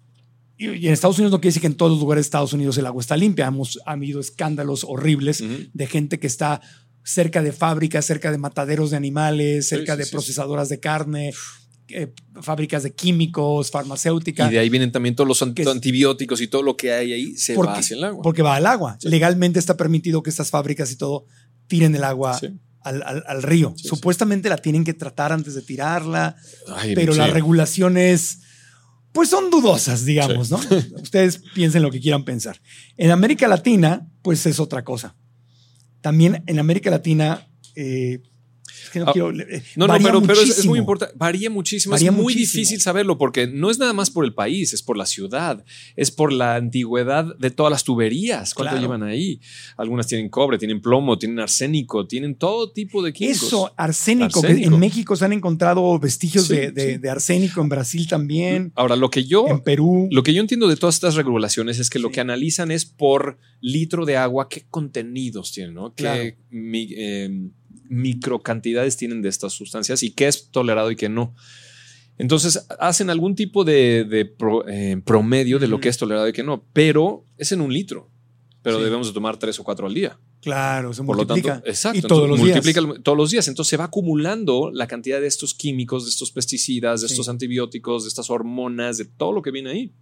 y 0.57 0.87
en 0.87 0.93
Estados 0.93 1.19
Unidos 1.19 1.33
no 1.33 1.39
quiere 1.41 1.49
decir 1.49 1.63
que 1.63 1.67
en 1.67 1.77
todos 1.77 1.93
los 1.93 2.01
lugares 2.01 2.25
de 2.25 2.27
Estados 2.27 2.53
Unidos 2.53 2.79
el 2.79 2.87
agua 2.87 3.01
está 3.01 3.17
limpia. 3.17 3.47
Hemos 3.47 3.81
ha 3.87 3.93
habido 3.93 4.21
escándalos 4.21 4.85
horribles 4.85 5.41
Ujú. 5.41 5.69
de 5.73 5.87
gente 5.87 6.19
que 6.21 6.27
está 6.27 6.61
cerca 7.05 7.43
de 7.43 7.53
fábricas, 7.53 8.05
cerca 8.05 8.33
de 8.33 8.39
mataderos 8.39 8.91
de 8.91 8.97
animales, 8.97 9.69
cerca 9.69 9.93
sí, 9.93 9.99
de 9.99 10.05
sí, 10.07 10.11
procesadoras 10.11 10.69
de 10.71 10.81
carne, 10.81 11.33
eh, 11.89 12.13
fábricas 12.41 12.83
de 12.83 12.95
químicos, 12.95 13.71
farmacéuticas. 13.71 14.51
Y 14.51 14.55
de 14.55 14.59
ahí 14.59 14.71
vienen 14.71 14.91
también 14.91 15.15
todos 15.15 15.29
los 15.29 15.43
ant- 15.43 15.71
antibióticos 15.71 16.41
y 16.41 16.49
todo 16.49 16.63
lo 16.63 16.77
que 16.77 16.93
hay 16.93 17.13
ahí 17.13 17.37
se 17.37 17.55
porque, 17.55 17.73
va 17.73 17.79
hacia 17.79 17.97
el 17.97 18.05
agua. 18.05 18.23
porque 18.23 18.43
va 18.43 18.57
al 18.57 18.67
agua. 18.67 18.97
Legalmente 19.03 19.59
está 19.59 19.77
permitido 19.77 20.23
que 20.23 20.31
estas 20.31 20.51
fábricas 20.51 20.91
y 20.93 20.97
todo 20.97 21.27
tiren 21.67 21.95
el 21.95 22.05
agua 22.05 22.41
al, 22.81 23.03
al- 23.03 23.25
al 23.27 23.43
río. 23.43 23.75
Supuestamente 23.77 24.49
la 24.49 24.57
tienen 24.57 24.83
que 24.85 24.95
tratar 24.95 25.31
antes 25.31 25.55
de 25.55 25.61
tirarla, 25.63 26.37
Ay, 26.75 26.95
pero 26.95 27.15
las 27.15 27.31
regulaciones 27.31 28.39
pues 29.13 29.29
son 29.29 29.49
dudosas, 29.51 30.05
digamos, 30.05 30.51
¿no? 30.51 30.59
Ustedes 31.01 31.41
piensen 31.55 31.83
lo 31.83 31.91
que 31.91 32.01
quieran 32.01 32.25
pensar. 32.25 32.61
En 32.97 33.11
América 33.13 33.47
Latina, 33.47 34.09
pues 34.23 34.45
es 34.47 34.59
otra 34.59 34.83
cosa. 34.83 35.15
También 36.05 36.43
en 36.47 36.59
América 36.59 36.91
Latina, 36.91 37.49
eh, 37.77 38.21
que 38.95 39.01
no 39.01 39.07
Ah, 39.09 39.13
quiero... 39.13 39.31
eh, 39.39 39.63
No, 39.77 39.87
no, 39.87 39.99
pero, 39.99 40.23
pero 40.23 40.41
es- 40.41 40.59
es, 40.61 40.67
muy 40.67 40.79
importante. 40.79 41.15
Varía 41.19 41.51
muchísimo. 41.51 41.93
Varía 41.93 42.09
es 42.11 42.15
muy 42.17 42.23
muchísimo. 42.35 42.61
difícil 42.61 42.81
saberlo 42.81 43.19
porque 43.19 43.47
no 43.47 43.71
es 43.71 43.79
nada 43.79 43.93
más 43.93 44.09
por 44.11 44.25
el 44.25 44.33
país, 44.33 44.73
es 44.73 44.83
por 44.83 44.97
la 44.97 45.05
ciudad, 45.05 45.63
es 45.97 46.11
por 46.11 46.33
la 46.33 46.55
antigüedad 46.57 47.37
de 47.39 47.51
todas 47.51 47.71
las 47.71 47.85
tuberías. 47.85 48.55
¿Cuánto 48.55 48.71
Claro. 48.73 48.81
llevan 48.87 49.03
ahí? 49.03 49.41
Algunas 49.77 50.07
tienen 50.07 50.29
cobre, 50.31 50.57
tienen 50.57 50.81
plomo, 50.81 51.19
tienen 51.19 51.39
arsénico, 51.41 52.07
tienen 52.07 52.35
todo 52.37 52.73
tipo 52.73 53.03
de 53.03 53.13
químicos. 53.13 53.43
Eso, 53.49 53.75
arsénico, 53.77 54.41
que 54.41 54.53
en 54.65 54.79
México 54.79 55.15
se 55.17 55.25
han 55.27 55.33
encontrado 55.35 55.99
vestigios 55.99 56.47
Sí, 56.47 56.55
de, 56.55 56.71
de- 56.73 56.93
sí. 56.95 56.99
de 56.99 57.11
arsénico, 57.11 57.61
en 57.61 57.69
Brasil 57.69 58.07
también, 58.09 58.73
Ahora, 58.77 58.97
lo 58.97 59.11
que 59.11 59.25
yo 59.25 59.47
en 59.49 59.61
Perú. 59.61 60.09
Lo 60.11 60.23
que 60.23 60.33
yo 60.33 60.41
entiendo 60.41 60.69
de 60.69 60.77
todas 60.77 60.95
estas 60.95 61.15
regulaciones 61.17 61.79
es 61.79 61.91
que 61.91 61.99
lo 61.99 62.11
que 62.11 62.21
analizan 62.21 62.71
es 62.71 62.85
por 62.87 63.39
litro 63.61 64.05
de 64.05 64.17
agua 64.17 64.49
qué 64.49 64.65
contenidos 64.71 65.53
tienen, 65.53 65.75
¿no? 65.75 65.93
Claro. 65.95 66.23
Mi- 66.51 66.89
eh, 66.97 67.31
microcantidades 67.89 68.97
tienen 68.97 69.23
de 69.23 69.29
estas 69.29 69.53
sustancias 69.53 70.03
y 70.03 70.11
qué 70.11 70.29
es 70.29 70.51
tolerado 70.51 70.91
y 70.91 70.97
qué 70.97 71.09
no. 71.09 71.35
Entonces 72.17 72.67
hacen 72.79 73.11
algún 73.11 73.35
tipo 73.35 73.65
de, 73.65 74.05
de 74.05 74.25
pro- 74.25 74.67
eh, 74.69 75.01
promedio 75.05 75.59
de 75.59 75.67
lo 75.67 75.81
que 75.81 75.89
es 75.89 75.99
tolerado 75.99 76.29
y 76.29 76.33
qué 76.33 76.43
no, 76.45 76.65
pero 76.73 77.25
es 77.39 77.51
en 77.53 77.61
un 77.61 77.73
litro. 77.73 78.09
Pero 78.63 78.79
Sí. 78.79 78.85
debemos 78.85 79.09
de 79.09 79.13
tomar 79.13 79.37
tres 79.37 79.59
o 79.61 79.65
cuatro 79.65 79.87
al 79.87 79.93
día. 79.95 80.19
Claro, 80.41 80.93
se 80.93 81.03
Por 81.03 81.17
lo 81.17 81.27
tanto, 81.27 81.49
exacto. 81.67 81.99
y 81.99 82.03
todos 82.03 82.29
los 82.29 82.39
días. 82.43 82.57
multiplica 82.65 83.03
todos 83.03 83.17
los 83.19 83.31
días. 83.31 83.49
Entonces 83.49 83.71
se 83.71 83.77
va 83.77 83.85
acumulando 83.85 84.71
la 84.73 84.87
cantidad 84.87 85.21
de 85.21 85.27
estos 85.27 85.55
químicos, 85.55 86.05
de 86.05 86.11
estos 86.11 86.31
pesticidas, 86.31 87.01
de 87.03 87.09
Sí. 87.09 87.15
estos 87.15 87.29
antibióticos, 87.29 88.05
de 88.05 88.09
estas 88.09 88.31
hormonas, 88.31 88.97
de 88.99 89.07
todo 89.07 89.33
lo 89.33 89.43
que 89.43 89.51
viene 89.51 89.71
ahí. 89.71 89.93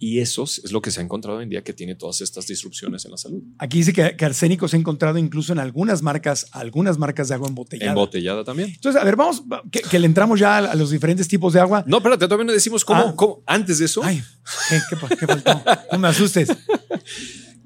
Y 0.00 0.20
eso 0.20 0.44
es 0.44 0.70
lo 0.70 0.80
que 0.80 0.90
se 0.92 1.00
ha 1.00 1.02
encontrado 1.02 1.38
hoy 1.38 1.44
en 1.44 1.50
día 1.50 1.62
que 1.64 1.72
tiene 1.72 1.94
todas 1.96 2.20
estas 2.20 2.46
disrupciones 2.46 3.04
en 3.04 3.10
la 3.10 3.16
salud. 3.16 3.42
Aquí 3.58 3.78
dice 3.78 3.92
que, 3.92 4.14
que 4.16 4.24
arsénico 4.24 4.68
se 4.68 4.76
ha 4.76 4.78
encontrado 4.78 5.18
incluso 5.18 5.52
en 5.52 5.58
algunas 5.58 6.02
marcas, 6.02 6.46
algunas 6.52 6.98
marcas 6.98 7.28
de 7.28 7.34
agua 7.34 7.48
embotellada. 7.48 7.90
Embotellada 7.90 8.44
también. 8.44 8.70
Entonces, 8.70 9.00
a 9.02 9.04
ver, 9.04 9.16
vamos, 9.16 9.42
va- 9.52 9.62
que, 9.72 9.80
que 9.80 9.98
le 9.98 10.06
entramos 10.06 10.38
ya 10.38 10.58
a, 10.58 10.74
los 10.76 10.90
diferentes 10.90 11.26
tipos 11.26 11.52
de 11.52 11.60
agua. 11.60 11.82
No, 11.86 11.96
espérate, 11.96 12.26
todavía 12.26 12.46
no 12.46 12.52
decimos 12.52 12.84
cómo, 12.84 13.00
Ah. 13.00 13.12
cómo- 13.16 13.42
antes 13.46 13.78
de 13.78 13.86
eso, 13.86 14.02
Ay, 14.04 14.22
¿qué, 14.68 14.78
qué 14.88 15.16
qué 15.16 15.26
faltó? 15.26 15.62
No 15.92 15.98
me 15.98 16.08
asustes. 16.08 16.48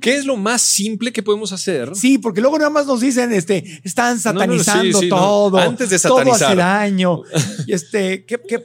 ¿qué 0.02 0.16
es 0.16 0.26
lo 0.26 0.36
más 0.36 0.60
simple 0.60 1.12
que 1.12 1.22
podemos 1.22 1.52
hacer? 1.52 1.94
Sí, 1.96 2.18
porque 2.18 2.40
luego 2.42 2.58
nada 2.58 2.68
más 2.70 2.86
nos 2.86 3.00
dicen, 3.00 3.32
este, 3.32 3.80
están 3.84 4.18
No, 4.24 4.32
no, 4.34 4.46
no, 4.46 4.58
sí, 4.58 4.64
satanizando 4.64 5.02
no. 5.02 5.08
todo. 5.16 5.58
Antes 5.58 5.88
de 5.90 5.98
Todo 5.98 6.18
satanizar. 6.18 6.48
hace 6.48 6.56
daño. 6.56 7.22
Y 7.66 7.72
este, 7.72 8.24
¿qué, 8.26 8.40
qué 8.46 8.62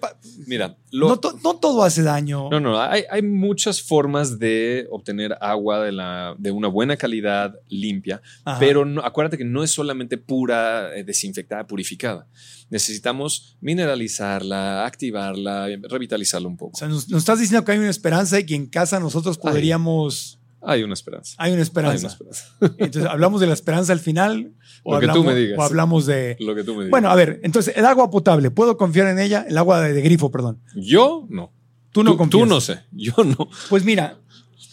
Mira, 0.48 0.76
lo, 0.92 1.10
no, 1.10 1.20
to- 1.20 1.38
no 1.44 1.56
todo 1.58 1.84
hace 1.84 2.02
daño. 2.02 2.50
No, 2.50 2.60
no, 2.60 2.82
hay, 2.82 3.04
hay 3.12 3.22
muchas 3.22 3.82
formas 3.82 4.40
de 4.40 4.88
obtener 4.90 5.38
agua 5.40 5.84
de, 5.84 5.92
la, 5.92 6.36
de 6.38 6.52
una 6.52 6.68
buena 6.68 6.98
calidad, 6.98 7.54
limpia, 7.70 8.22
Ajá. 8.44 8.58
pero 8.60 8.84
no- 8.86 9.02
acuérdate 9.02 9.38
que 9.38 9.46
no 9.46 9.64
es 9.64 9.70
solamente 9.72 10.18
pura, 10.18 10.96
eh, 10.96 11.04
desinfectada, 11.04 11.68
purificada. 11.68 12.28
Necesitamos 12.70 13.56
mineralizarla, 13.62 14.86
activarla, 14.86 15.68
revitalizarla 15.90 16.48
un 16.48 16.56
O 16.56 16.58
poco. 16.58 16.78
sea, 16.78 16.88
nos, 16.88 17.08
nos 17.10 17.20
estás 17.20 17.40
diciendo 17.40 17.64
que 17.66 17.74
hay 17.74 17.78
una 17.80 17.90
esperanza 17.90 18.40
y 18.40 18.46
que 18.46 18.56
en 18.56 18.66
casa 18.68 19.00
nosotros 19.00 19.38
podríamos. 19.38 20.40
Hay 20.70 20.84
una 20.84 20.94
esperanza. 20.94 21.34
Hay 21.38 21.52
una 21.52 21.60
Hay 21.60 21.64
esperanza. 21.64 22.08
una 22.22 22.32
esperanza. 22.32 22.46
Entonces, 22.78 23.06
¿hablamos 23.10 23.40
de 23.42 23.48
la 23.48 23.54
esperanza 23.54 23.94
al 23.94 24.00
final? 24.00 24.54
O 24.84 24.94
Lo 24.96 25.00
que 25.00 25.08
tú 25.08 25.24
me 25.24 25.34
digas. 25.34 25.58
O 25.58 25.62
hablamos 25.64 26.06
de. 26.06 26.36
Lo 26.40 26.54
que 26.56 26.64
tú 26.64 26.72
me 26.74 26.80
digas. 26.80 26.92
Bueno, 26.92 27.10
a 27.10 27.16
ver, 27.16 27.40
entonces, 27.44 27.76
el 27.78 27.86
agua 27.86 28.10
potable, 28.12 28.52
¿puedo 28.52 28.76
confiar 28.78 29.08
en 29.08 29.20
ella? 29.20 29.46
El 29.48 29.58
agua 29.58 29.82
de, 29.82 29.94
de 29.94 30.02
grifo, 30.02 30.30
perdón. 30.32 30.62
yo 30.76 31.26
no. 31.30 31.54
Tú 31.92 32.04
no 32.04 32.12
tú, 32.12 32.18
confías. 32.18 32.42
tú 32.42 32.46
no 32.46 32.62
sé. 32.62 32.82
Yo 32.92 33.14
no. 33.24 33.50
Pues 33.70 33.84
mira, 33.86 34.20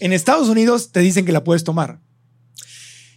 en 0.00 0.12
Estados 0.12 0.48
Unidos 0.48 0.90
te 0.92 1.00
dicen 1.00 1.24
que 1.24 1.32
la 1.32 1.42
puedes 1.44 1.64
tomar, 1.64 2.00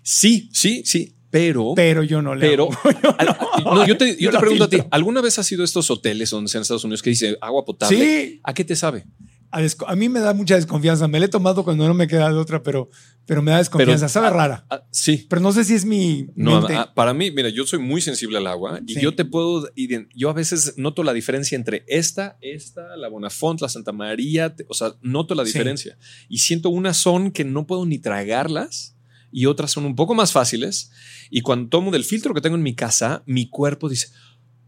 Sí, 0.03 0.49
sí, 0.53 0.83
sí, 0.85 1.15
pero. 1.29 1.73
pero 1.75 2.03
yo 2.03 2.21
no 2.21 2.33
le 2.35 2.47
Pero, 2.47 2.69
al- 3.17 3.37
no, 3.63 3.85
yo 3.85 3.97
te, 3.97 4.13
yo 4.13 4.19
Yo 4.19 4.31
te 4.31 4.39
pregunto 4.39 4.63
a 4.65 4.69
ti. 4.69 4.77
¿alguna 4.91 5.19
vez 5.21 5.37
has 5.39 5.51
ido 5.51 5.63
a 5.63 5.65
estos 5.65 5.89
hoteles 5.91 6.29
donde 6.29 6.49
en 6.53 6.61
Estados 6.61 6.83
Unidos 6.85 7.01
que 7.01 7.09
dice 7.09 7.37
agua 7.41 7.65
potable? 7.65 7.97
Sí, 7.97 8.39
¿A 8.43 8.53
qué 8.53 8.63
te 8.63 8.75
sabe? 8.75 9.05
A, 9.51 9.61
a 9.87 9.95
mí 9.95 10.09
me 10.09 10.19
da 10.19 10.33
mucha 10.33 10.55
desconfianza. 10.55 11.07
Me 11.07 11.19
la 11.19 11.25
he 11.25 11.29
tomado 11.29 11.63
cuando 11.63 11.87
no 11.87 11.93
me 11.93 12.07
queda 12.07 12.29
de 12.29 12.35
otra, 12.35 12.63
pero, 12.63 12.89
pero 13.25 13.41
me 13.41 13.51
da 13.51 13.57
desconfianza. 13.57 14.05
Pero- 14.05 14.09
Sabe 14.13 14.29
rara. 14.29 14.65
Ah, 14.69 14.83
sí. 14.91 15.25
Pero 15.29 15.41
no 15.41 15.51
sé 15.51 15.63
si 15.63 15.73
es 15.73 15.85
mi 15.85 16.27
No, 16.35 16.59
mente. 16.59 16.75
ah, 16.75 16.93
para 16.93 17.13
mí, 17.13 17.31
mira, 17.31 17.49
yo 17.49 17.65
soy 17.65 17.79
muy 17.79 18.01
sensible 18.01 18.37
al 18.37 18.47
agua 18.47 18.79
y 18.85 18.95
Sí. 18.95 19.01
yo 19.01 19.15
te 19.15 19.25
puedo, 19.25 19.69
yo 20.15 20.29
a 20.29 20.33
veces 20.33 20.73
noto 20.77 21.03
la 21.03 21.13
diferencia 21.13 21.55
entre 21.55 21.83
esta, 21.87 22.37
esta, 22.41 22.95
la 22.97 23.07
Bonafont, 23.09 23.61
la 23.61 23.69
Santa 23.69 23.91
María, 23.91 24.55
te- 24.55 24.65
o 24.69 24.73
sea, 24.73 24.95
noto 25.01 25.33
la 25.35 25.43
Sí. 25.45 25.51
diferencia 25.53 25.97
y 26.29 26.39
siento 26.39 26.69
unas 26.69 26.97
son 26.97 27.31
que 27.31 27.43
no 27.45 27.65
puedo 27.67 27.85
ni 27.85 27.99
tragarlas 27.99 28.95
y 29.31 29.45
otras 29.45 29.71
son 29.71 29.85
un 29.85 29.95
poco 29.95 30.13
más 30.15 30.31
fáciles 30.31 30.91
y 31.29 31.41
cuando 31.41 31.69
tomo 31.69 31.91
del 31.91 32.03
filtro 32.05 32.33
que 32.33 32.41
tengo 32.41 32.55
en 32.55 32.63
mi 32.63 32.75
casa, 32.75 33.23
mi 33.25 33.49
cuerpo 33.49 33.89
dice, 33.89 34.07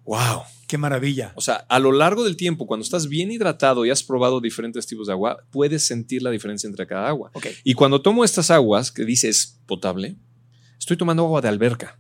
wow, 0.10 0.42
Qué 0.68 0.78
maravilla. 0.78 1.32
o 1.36 1.42
sea, 1.42 1.66
a 1.70 1.78
lo 1.80 1.92
largo 1.92 2.24
del 2.24 2.36
tiempo, 2.36 2.66
cuando 2.68 2.84
estás 2.84 3.08
bien 3.08 3.32
hidratado 3.32 3.86
y 3.86 3.90
has 3.92 4.02
probado 4.04 4.42
diferentes 4.42 4.86
tipos 4.88 5.08
de 5.08 5.14
agua, 5.14 5.38
puedes 5.52 5.86
sentir 5.86 6.22
la 6.24 6.32
diferencia 6.32 6.68
entre 6.68 6.86
cada 6.88 7.08
agua. 7.08 7.30
Ok. 7.34 7.46
Y 7.64 7.74
cuando 7.76 8.02
tomo 8.02 8.24
estas 8.24 8.50
aguas 8.52 8.92
que 8.92 9.06
dices 9.06 9.60
potable, 9.68 10.16
estoy 10.80 10.98
tomando 10.98 11.24
agua 11.26 11.42
de 11.42 11.48
alberca. 11.48 11.98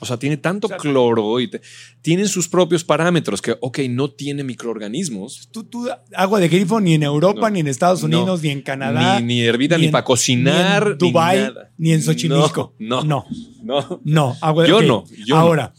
O 0.00 0.06
sea, 0.06 0.18
tiene 0.18 0.36
tanto 0.36 0.68
cloro 0.68 1.38
y 1.40 1.48
te- 1.48 1.60
tienen 2.02 2.26
sus 2.28 2.48
propios 2.48 2.82
parámetros 2.84 3.40
que, 3.40 3.56
ok, 3.60 3.78
no 3.88 4.10
tiene 4.10 4.42
microorganismos. 4.44 5.48
Tú, 5.52 5.64
tú, 5.64 5.88
agua 6.14 6.40
de 6.40 6.48
grifo 6.48 6.80
ni 6.80 6.94
en 6.94 7.04
Europa, 7.04 7.40
No. 7.48 7.50
ni 7.50 7.60
en 7.60 7.68
Estados 7.68 8.02
No. 8.02 8.06
Unidos, 8.18 8.42
ni 8.42 8.48
en 8.50 8.60
Canadá. 8.62 9.20
Ni, 9.20 9.26
ni 9.26 9.40
hervida, 9.42 9.76
ni 9.76 9.82
ni, 9.82 9.86
en- 9.86 9.92
para 9.92 10.04
cocinar, 10.04 10.84
ni 10.84 10.92
en 10.92 10.98
Dubái, 10.98 11.38
nada. 11.38 11.70
ni 11.78 11.92
en 11.92 12.02
Xochimilco. 12.02 12.74
No, 12.78 13.04
no, 13.04 13.24
no. 13.62 14.00
no. 14.04 14.36
Agua 14.40 14.64
de 14.64 14.68
Yo 14.70 14.82
no, 14.82 15.04
yo 15.26 15.36
Ahora, 15.36 15.72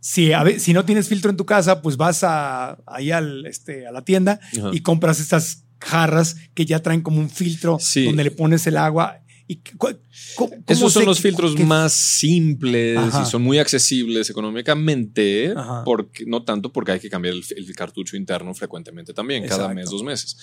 Si, 0.00 0.32
a 0.32 0.42
ver, 0.42 0.58
si 0.60 0.72
no 0.72 0.84
tienes 0.84 1.08
filtro 1.08 1.30
en 1.30 1.36
tu 1.36 1.44
casa, 1.46 1.82
pues 1.82 1.96
vas 1.96 2.24
a, 2.24 2.78
ahí 2.86 3.10
al, 3.10 3.44
este, 3.46 3.86
a 3.86 3.92
la 3.92 4.02
tienda 4.02 4.40
Ajá. 4.58 4.70
y 4.72 4.80
compras 4.80 5.20
estas 5.20 5.64
jarras 5.78 6.36
que 6.54 6.64
ya 6.66 6.80
traen 6.80 7.02
como 7.02 7.20
un 7.20 7.28
filtro 7.30 7.78
Sí. 7.78 8.04
donde 8.04 8.24
le 8.24 8.30
pones 8.30 8.66
el 8.66 8.76
agua. 8.78 9.22
Y, 9.46 9.56
cu- 9.56 9.78
cu- 9.78 9.98
¿cómo 10.36 10.54
Esos 10.68 10.92
son 10.92 11.04
los 11.06 11.20
filtros 11.20 11.54
que- 11.56 11.64
más 11.64 11.92
simples 11.92 12.96
Ajá. 12.96 13.24
y 13.26 13.30
son 13.30 13.42
muy 13.42 13.58
accesibles 13.58 14.30
económicamente, 14.30 15.52
porque, 15.84 16.24
no 16.24 16.44
tanto 16.44 16.72
porque 16.72 16.92
hay 16.92 17.00
que 17.00 17.10
cambiar 17.10 17.34
el, 17.34 17.42
el 17.56 17.74
cartucho 17.74 18.16
interno 18.16 18.54
frecuentemente 18.54 19.12
también, 19.12 19.46
cada 19.48 19.68
mes, 19.74 19.90
dos 19.90 20.02
meses. 20.04 20.36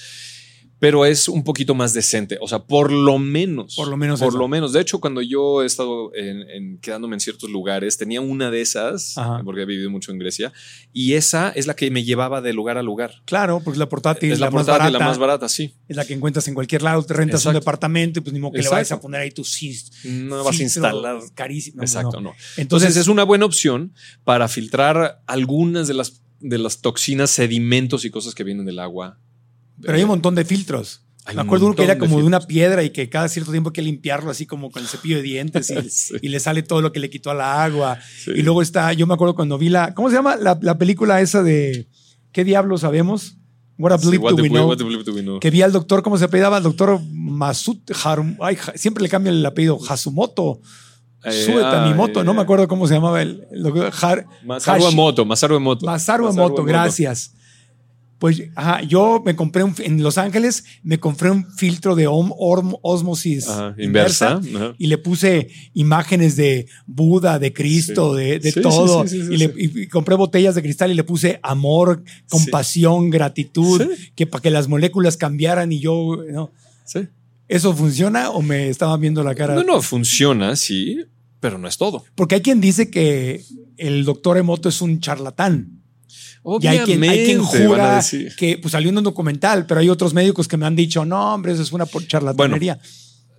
Pero 0.79 1.05
es 1.05 1.27
un 1.27 1.43
poquito 1.43 1.73
más 1.73 1.93
decente, 1.93 2.37
o 2.39 2.47
sea, 2.47 2.59
por 2.59 2.91
lo 2.91 3.17
menos. 3.17 3.75
Por 3.75 3.87
lo 3.87 3.97
menos 3.97 4.19
Por 4.19 4.29
eso. 4.29 4.37
lo 4.37 4.47
menos. 4.47 4.73
De 4.73 4.79
hecho, 4.81 4.99
cuando 4.99 5.23
yo 5.23 5.63
he 5.63 5.65
estado 5.65 6.13
en- 6.13 6.47
en- 6.49 6.77
quedándome 6.79 7.15
en 7.15 7.19
ciertos 7.19 7.49
lugares, 7.49 7.97
tenía 7.97 8.21
una 8.21 8.51
de 8.51 8.61
esas, 8.61 9.17
Ajá. 9.17 9.41
porque 9.43 9.63
he 9.63 9.65
vivido 9.65 9.89
mucho 9.89 10.11
en 10.11 10.19
Grecia, 10.19 10.53
y 10.93 11.13
esa 11.13 11.49
es 11.49 11.65
la 11.65 11.75
que 11.75 11.89
me 11.89 12.03
llevaba 12.03 12.41
de 12.41 12.53
lugar 12.53 12.77
a 12.77 12.83
lugar. 12.83 13.23
Claro, 13.25 13.59
porque 13.63 13.79
la 13.79 13.89
portátil 13.89 14.31
es 14.31 14.39
la, 14.39 14.51
más 14.51 14.65
portátil, 14.65 14.79
barata. 14.93 14.99
la 14.99 15.05
más 15.05 15.17
barata, 15.17 15.49
sí. 15.49 15.73
Es 15.87 15.95
la 15.97 16.05
que 16.05 16.13
encuentras 16.13 16.47
en 16.47 16.53
cualquier 16.53 16.83
lado, 16.83 17.01
te 17.01 17.13
rentas 17.15 17.43
un 17.47 17.53
departamento 17.53 18.19
y 18.19 18.21
pues 18.21 18.33
ni 18.33 18.39
modo 18.39 18.51
que 18.53 18.61
le 18.61 18.69
vayas 18.69 18.91
a 18.91 18.99
poner 18.99 19.21
ahí 19.21 19.31
tu 19.31 19.43
cis. 19.43 19.91
No 20.05 20.43
vas 20.43 20.59
a 20.59 20.63
instalar. 20.63 21.17
Carísimo. 21.33 21.77
No, 21.77 21.83
Exacto, 21.83 22.17
no. 22.17 22.21
no. 22.21 22.29
Entonces, 22.29 22.59
Entonces 22.59 22.97
es 22.97 23.07
una 23.07 23.23
buena 23.23 23.45
opción 23.45 23.93
para 24.23 24.47
filtrar 24.47 25.23
algunas 25.25 25.87
de 25.87 25.95
las, 25.95 26.21
de 26.39 26.59
las 26.59 26.81
toxinas, 26.81 27.31
sedimentos 27.31 28.05
y 28.05 28.11
cosas 28.11 28.35
que 28.35 28.43
vienen 28.43 28.65
del 28.67 28.77
agua. 28.77 29.17
Pero 29.81 29.95
hay 29.97 30.03
un 30.03 30.09
montón 30.09 30.35
de 30.35 30.45
filtros. 30.45 31.01
Hay 31.25 31.35
Me 31.35 31.41
un 31.41 31.47
acuerdo 31.47 31.65
uno 31.65 31.75
que 31.75 31.83
era 31.83 31.97
como 31.97 32.19
de 32.19 32.23
una 32.23 32.39
piedra 32.39 32.83
y 32.83 32.89
que 32.91 33.09
cada 33.09 33.27
cierto 33.27 33.51
tiempo 33.51 33.69
hay 33.69 33.73
que 33.73 33.81
limpiarlo 33.81 34.31
así 34.31 34.45
como 34.45 34.71
con 34.71 34.81
el 34.81 34.87
cepillo 34.87 35.17
de 35.17 35.23
dientes 35.23 35.69
y, 35.69 35.75
Sí. 35.89 36.13
y 36.21 36.29
le 36.29 36.39
sale 36.39 36.63
todo 36.63 36.81
lo 36.81 36.93
que 36.93 36.99
le 37.01 37.09
quitó 37.09 37.31
a 37.31 37.33
la 37.33 37.63
agua. 37.65 37.99
Sí. 38.23 38.31
Y 38.33 38.43
luego 38.43 38.61
está, 38.61 38.93
yo 38.93 39.05
me 39.07 39.13
acuerdo 39.13 39.35
cuando 39.35 39.57
vi 39.57 39.67
la, 39.69 39.93
¿cómo 39.93 40.09
se 40.09 40.15
llama? 40.15 40.37
La, 40.37 40.57
la 40.61 40.77
película 40.77 41.19
esa 41.19 41.43
de 41.43 41.87
¿Qué 42.31 42.43
diablos 42.45 42.81
sabemos? 42.81 43.35
What 43.79 43.91
a 43.93 43.97
Sí, 43.99 44.07
Bleep 44.07 44.21
what 44.23 44.31
Do 44.31 44.35
We 44.37 44.43
bleep- 44.43 44.51
Know. 44.53 44.67
what 44.69 44.77
the 44.77 44.83
bleep 44.85 45.03
do 45.03 45.13
we 45.13 45.21
know. 45.21 45.39
Que 45.39 45.51
vi 45.51 45.61
al 45.61 45.71
doctor, 45.73 46.01
¿cómo 46.01 46.17
se 46.17 46.25
apellidaba? 46.25 46.57
El 46.57 46.63
doctor 46.63 46.99
Masut 47.11 47.91
Harum. 48.03 48.37
Ay, 48.39 48.57
siempre 48.75 49.03
le 49.03 49.09
cambio 49.09 49.31
el 49.31 49.45
apellido. 49.45 49.77
Hasumoto. 49.89 50.61
Eh, 51.23 51.59
ah, 51.63 51.71
Tanimoto. 51.71 52.21
eh, 52.21 52.23
no 52.23 52.33
me 52.33 52.41
acuerdo 52.41 52.67
cómo 52.67 52.87
se 52.87 52.93
llamaba 52.93 53.21
el, 53.21 53.43
el 53.51 53.63
doctor. 53.63 53.91
Har- 54.01 54.25
Masaru 54.45 54.87
Emoto, 54.87 55.25
Masaru 55.25 55.55
Emoto. 55.57 55.85
Masaru 55.85 56.29
Emoto. 56.29 56.63
gracias. 56.63 57.33
Pues 58.19 58.41
ajá, 58.55 58.81
yo 58.81 59.21
me 59.23 59.35
compré 59.35 59.63
un, 59.63 59.75
en 59.77 60.01
Los 60.01 60.17
Ángeles, 60.17 60.63
me 60.81 60.99
compré 60.99 61.29
un 61.29 61.45
filtro 61.55 61.95
de 61.95 62.07
om- 62.07 62.31
orm- 62.39 62.79
osmosis 62.81 63.47
Ajá, 63.47 63.75
inversa. 63.77 64.41
Y 64.79 64.87
le 64.87 64.97
puse 64.97 65.49
imágenes 65.75 66.35
de 66.35 66.65
Buda, 66.87 67.37
de 67.37 67.53
Cristo, 67.53 68.15
Sí. 68.17 68.23
de, 68.23 68.39
de 68.39 68.51
Sí, 68.51 68.61
todo. 68.61 69.07
sí, 69.07 69.17
y, 69.17 69.37
le- 69.37 69.53
y- 69.55 69.87
compré 69.87 70.15
botellas 70.15 70.55
de 70.55 70.63
cristal 70.63 70.89
y 70.91 70.95
le 70.95 71.03
puse 71.03 71.39
amor, 71.43 72.03
compasión, 72.27 73.09
gratitud, 73.09 73.83
que 74.15 74.25
para 74.25 74.41
que 74.41 74.49
las 74.49 74.67
moléculas 74.67 75.15
cambiaran 75.17 75.71
y 75.71 75.79
yo, 75.79 76.17
¿no? 76.31 76.51
Sí. 76.85 77.01
¿Eso 77.47 77.73
funciona 77.75 78.31
o 78.31 78.41
me 78.41 78.69
estaban 78.69 78.99
viendo 78.99 79.23
la 79.23 79.35
cara? 79.35 79.55
No, 79.55 79.63
no, 79.63 79.81
funciona, 79.81 80.55
sí, 80.55 80.99
pero 81.39 81.57
no 81.57 81.67
es 81.67 81.77
todo. 81.77 82.03
Porque 82.15 82.35
hay 82.35 82.41
quien 82.41 82.59
dice 82.61 82.89
que 82.89 83.43
el 83.77 84.05
doctor 84.05 84.37
Emoto 84.37 84.69
es 84.69 84.81
un 84.81 84.99
charlatán. 84.99 85.76
Y 86.61 86.67
hay 86.67 86.79
quien, 86.79 87.03
hay 87.03 87.25
quien 87.25 87.39
Obviamente, 87.41 87.67
jura 87.67 88.01
que 88.37 88.57
pues 88.57 88.71
salió 88.71 88.89
en 88.89 88.97
un 88.97 89.03
documental, 89.03 89.65
pero 89.65 89.79
hay 89.81 89.89
otros 89.89 90.13
médicos 90.13 90.47
que 90.47 90.55
me 90.57 90.65
han 90.65 90.75
dicho, 90.75 91.03
no, 91.05 91.33
hombre, 91.33 91.51
eso 91.53 91.61
es 91.61 91.71
una 91.71 91.85
charlatanería. 92.07 92.79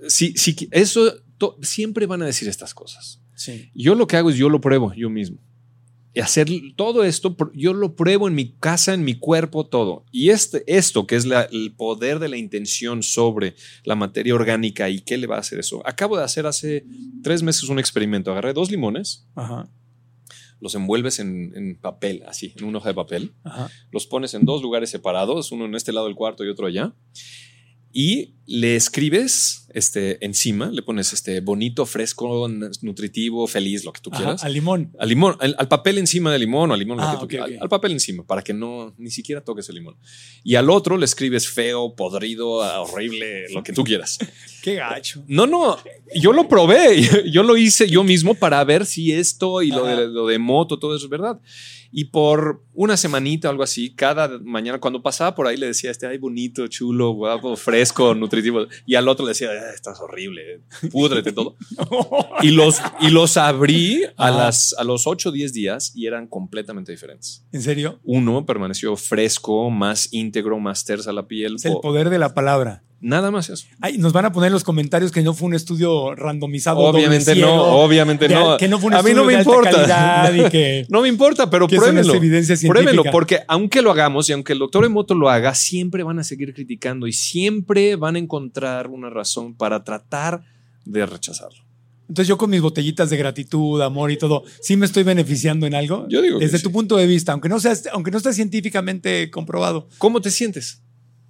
Sí, 0.08 0.34
sí, 0.36 0.54
eso 0.70 1.12
to- 1.38 1.56
siempre 1.62 2.06
van 2.06 2.22
a 2.22 2.26
decir 2.26 2.48
estas 2.48 2.74
cosas. 2.74 3.20
sí. 3.34 3.70
Yo 3.74 3.94
lo 3.94 4.06
que 4.06 4.16
hago 4.16 4.30
es 4.30 4.36
yo 4.36 4.48
lo 4.48 4.60
pruebo 4.60 4.92
yo 4.94 5.08
mismo. 5.10 5.38
Y 6.14 6.20
hacer 6.20 6.48
todo 6.74 7.04
esto, 7.04 7.36
yo 7.54 7.72
lo 7.74 7.94
pruebo 7.94 8.26
en 8.28 8.34
mi 8.34 8.56
casa, 8.56 8.92
en 8.94 9.04
mi 9.04 9.14
cuerpo, 9.14 9.66
todo. 9.66 10.04
Y 10.10 10.30
este, 10.30 10.64
esto, 10.66 11.06
que 11.06 11.14
es 11.16 11.26
la- 11.26 11.42
el 11.52 11.74
poder 11.76 12.18
de 12.18 12.28
la 12.28 12.36
intención 12.36 13.02
sobre 13.02 13.54
la 13.84 13.94
materia 13.94 14.34
orgánica 14.34 14.88
y 14.90 15.00
qué 15.00 15.16
le 15.16 15.26
va 15.28 15.36
a 15.36 15.40
hacer 15.40 15.60
eso. 15.60 15.86
Acabo 15.86 16.16
de 16.16 16.24
hacer 16.24 16.46
hace 16.46 16.84
tres 17.22 17.42
meses 17.42 17.68
un 17.68 17.78
experimento. 17.78 18.32
Agarré 18.32 18.52
dos 18.52 18.70
limones, 18.70 19.26
Ajá, 19.36 19.68
los 20.60 20.74
envuelves 20.74 21.18
en, 21.18 21.52
en 21.54 21.76
papel, 21.76 22.22
así, 22.26 22.54
en 22.56 22.64
una 22.64 22.78
hoja 22.78 22.88
de 22.90 22.94
papel. 22.94 23.32
ajá. 23.44 23.70
los 23.90 24.06
pones 24.06 24.34
en 24.34 24.44
dos 24.44 24.62
lugares 24.62 24.90
separados, 24.90 25.52
uno 25.52 25.66
en 25.66 25.74
este 25.74 25.92
lado 25.92 26.06
del 26.06 26.16
cuarto 26.16 26.44
y 26.44 26.48
otro 26.48 26.66
allá, 26.66 26.94
y 27.92 28.37
le 28.50 28.76
escribes 28.76 29.66
este, 29.74 30.24
encima, 30.24 30.70
le 30.70 30.80
pones 30.80 31.12
este 31.12 31.40
bonito, 31.42 31.84
fresco, 31.84 32.48
nutritivo, 32.80 33.46
feliz, 33.46 33.84
lo 33.84 33.92
que 33.92 34.00
tú 34.00 34.08
Ajá, 34.10 34.22
quieras. 34.22 34.42
al 34.42 34.54
limón. 34.54 34.90
Al 34.98 35.10
limón, 35.10 35.36
al, 35.38 35.54
al 35.58 35.68
papel 35.68 35.98
encima 35.98 36.32
del 36.32 36.40
limón 36.40 36.70
o 36.70 36.72
al 36.72 36.80
limón, 36.80 36.96
lo 36.96 37.02
Ah, 37.02 37.12
que 37.12 37.20
tú 37.20 37.28
quieras. 37.28 37.48
Al, 37.50 37.58
al 37.60 37.68
papel 37.68 37.92
encima, 37.92 38.24
para 38.24 38.40
que 38.40 38.54
no 38.54 38.94
ni 38.96 39.10
siquiera 39.10 39.42
toques 39.42 39.68
el 39.68 39.74
limón. 39.74 39.96
Y 40.44 40.54
al 40.54 40.70
otro 40.70 40.96
le 40.96 41.04
escribes 41.04 41.46
feo, 41.46 41.94
podrido, 41.94 42.48
horrible, 42.52 43.50
lo 43.52 43.62
que 43.62 43.74
tú 43.74 43.84
quieras. 43.84 44.18
Qué 44.62 44.76
gacho. 44.76 45.22
No, 45.28 45.46
no, 45.46 45.76
yo 46.14 46.32
lo 46.32 46.48
probé, 46.48 47.02
yo 47.30 47.42
lo 47.42 47.58
hice 47.58 47.86
yo 47.88 48.02
mismo 48.02 48.34
para 48.34 48.64
ver 48.64 48.86
si 48.86 49.12
esto 49.12 49.60
y 49.60 49.70
lo 49.70 49.84
de, 49.84 50.08
lo 50.08 50.26
de 50.26 50.38
moto, 50.38 50.78
todo 50.78 50.96
eso 50.96 51.04
es 51.04 51.10
verdad. 51.10 51.38
Y 51.90 52.04
por 52.06 52.62
una 52.74 52.98
semanita 52.98 53.48
o 53.48 53.50
algo 53.50 53.62
así, 53.62 53.94
cada 53.94 54.38
mañana 54.40 54.78
cuando 54.78 55.02
pasaba 55.02 55.34
por 55.34 55.46
ahí 55.46 55.56
le 55.56 55.66
decía, 55.68 55.90
este, 55.90 56.06
ay, 56.06 56.18
bonito, 56.18 56.66
chulo, 56.66 57.12
guapo, 57.12 57.56
fresco, 57.56 58.14
nutritivo. 58.14 58.37
Y 58.86 58.94
al 58.94 59.08
otro 59.08 59.24
le 59.26 59.30
decía, 59.30 59.48
"Ah, 59.50 59.72
estás 59.74 60.00
horrible, 60.00 60.62
púdrete 60.92 61.32
todo. 61.32 61.56
Y 62.42 62.50
los, 62.52 62.80
y 63.00 63.10
los 63.10 63.36
abrí 63.36 64.04
a, 64.16 64.30
las, 64.30 64.74
a 64.78 64.84
los 64.84 65.06
8 65.06 65.30
o 65.30 65.32
10 65.32 65.52
días 65.52 65.92
y 65.94 66.06
eran 66.06 66.26
completamente 66.28 66.92
diferentes. 66.92 67.44
¿En 67.52 67.62
serio? 67.62 67.98
Uno 68.04 68.46
permaneció 68.46 68.96
fresco, 68.96 69.70
más 69.70 70.12
íntegro, 70.12 70.58
más 70.60 70.84
tersa 70.84 71.12
la 71.12 71.26
piel. 71.26 71.56
Es 71.56 71.64
el 71.64 71.72
po- 71.72 71.80
poder 71.80 72.10
de 72.10 72.18
la 72.18 72.34
palabra. 72.34 72.84
Nada 73.00 73.30
más 73.30 73.48
eso. 73.48 73.64
Ay, 73.80 73.96
nos 73.98 74.12
van 74.12 74.24
a 74.24 74.32
poner 74.32 74.48
en 74.48 74.54
los 74.54 74.64
comentarios 74.64 75.12
que 75.12 75.22
no 75.22 75.32
fue 75.32 75.46
un 75.46 75.54
estudio 75.54 76.16
randomizado. 76.16 76.80
Obviamente 76.80 77.32
ciego, 77.34 77.48
no, 77.48 77.62
obviamente 77.78 78.26
de- 78.26 78.34
no. 78.34 78.56
Que 78.56 78.66
no 78.66 78.80
fue 78.80 78.88
un 78.88 78.94
a 78.94 79.02
mí 79.02 79.12
no 79.14 79.24
me 79.24 79.34
importa. 79.34 80.32
y 80.34 80.50
que, 80.50 80.84
No 80.90 81.02
me 81.02 81.08
importa, 81.08 81.48
pero 81.48 81.68
científica. 82.56 82.72
Pruébenlo, 82.72 83.04
porque 83.12 83.40
aunque 83.46 83.82
lo 83.82 83.92
hagamos 83.92 84.28
y 84.28 84.32
aunque 84.32 84.52
el 84.52 84.58
doctor 84.58 84.84
Emoto 84.84 85.14
lo 85.14 85.30
haga, 85.30 85.54
siempre 85.54 86.02
van 86.02 86.18
a 86.18 86.24
seguir 86.24 86.52
criticando 86.54 87.06
y 87.06 87.12
siempre 87.12 87.94
van 87.94 88.16
a 88.16 88.18
encontrar 88.18 88.88
una 88.88 89.10
razón 89.10 89.54
para 89.54 89.84
tratar 89.84 90.42
de 90.84 91.06
rechazarlo. 91.06 91.68
Entonces 92.08 92.26
yo 92.26 92.38
con 92.38 92.48
mis 92.50 92.62
botellitas 92.62 93.10
de 93.10 93.16
gratitud, 93.18 93.80
amor 93.82 94.10
y 94.10 94.16
todo, 94.16 94.42
¿sí 94.62 94.76
me 94.76 94.86
estoy 94.86 95.02
beneficiando 95.02 95.66
en 95.66 95.74
algo? 95.74 96.06
Yo 96.08 96.22
digo 96.22 96.38
que 96.38 96.46
Desde 96.46 96.56
sí. 96.58 96.64
tu 96.64 96.72
punto 96.72 96.96
de 96.96 97.06
vista, 97.06 97.32
aunque 97.32 97.50
no, 97.50 97.60
sea, 97.60 97.74
aunque 97.92 98.10
no 98.10 98.16
esté 98.16 98.32
científicamente 98.32 99.30
comprobado, 99.30 99.88
¿Cómo 99.98 100.20
te 100.22 100.30
sientes 100.30 100.82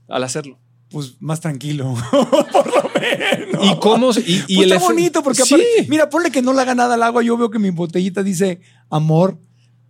al 0.09 0.23
hacerlo? 0.23 0.61
Pues 0.91 1.15
más 1.21 1.41
tranquilo, 1.41 1.95
por 2.11 2.67
lo 2.67 2.91
menos. 3.01 3.67
¿Y 3.67 3.79
cómo? 3.81 4.11
Y, 4.13 4.45
y 4.49 4.57
Pues 4.57 4.67
el 4.67 4.73
está 4.73 4.85
bonito 4.87 5.23
porque 5.23 5.43
Sí, 5.43 5.55
aparte, 5.55 5.87
mira, 5.89 6.09
ponle 6.09 6.31
que 6.31 6.43
no 6.43 6.53
le 6.53 6.61
haga 6.63 6.75
nada 6.75 6.95
al 6.95 7.03
agua, 7.03 7.23
yo 7.23 7.37
veo 7.37 7.51
que 7.51 7.59
mi 7.59 7.71
botellita 7.71 8.23
dice 8.23 8.61
amor. 8.91 9.39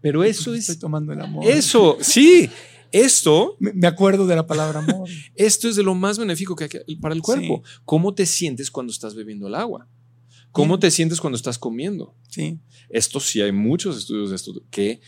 pero 0.01 0.24
eso 0.24 0.55
Estoy 0.55 0.74
es 0.74 0.78
tomando 0.80 1.12
el 1.12 1.20
amor. 1.20 1.44
eso, 1.46 1.96
sí. 2.01 2.51
Esto, 2.90 3.57
Me, 3.61 3.72
me 3.74 3.86
acuerdo 3.86 4.26
de 4.26 4.34
la 4.34 4.46
palabra 4.46 4.78
amor. 4.80 5.09
esto 5.34 5.68
es 5.68 5.76
de 5.76 5.82
lo 5.82 5.94
más 5.94 6.18
benéfico 6.18 6.57
que 6.57 6.64
hay 6.86 6.96
para 6.96 7.14
el 7.14 7.20
cuerpo. 7.22 7.62
¿Cómo 7.84 8.14
te 8.14 8.24
sientes 8.26 8.70
cuando 8.70 8.92
estás 8.92 9.14
bebiendo 9.14 9.46
el 9.46 9.55
agua? 9.55 9.86
¿Cómo 10.53 10.78
te 10.78 10.90
sientes 10.90 11.20
cuando 11.20 11.36
estás 11.36 11.59
comiendo? 11.59 12.14
Sí. 12.30 12.59
Esto 12.88 13.20
sí 13.20 13.40
hay 13.42 13.53
muchos 13.53 13.99
estudios 13.99 14.30
de 14.30 14.36
esto, 14.36 14.53
que 14.70 15.01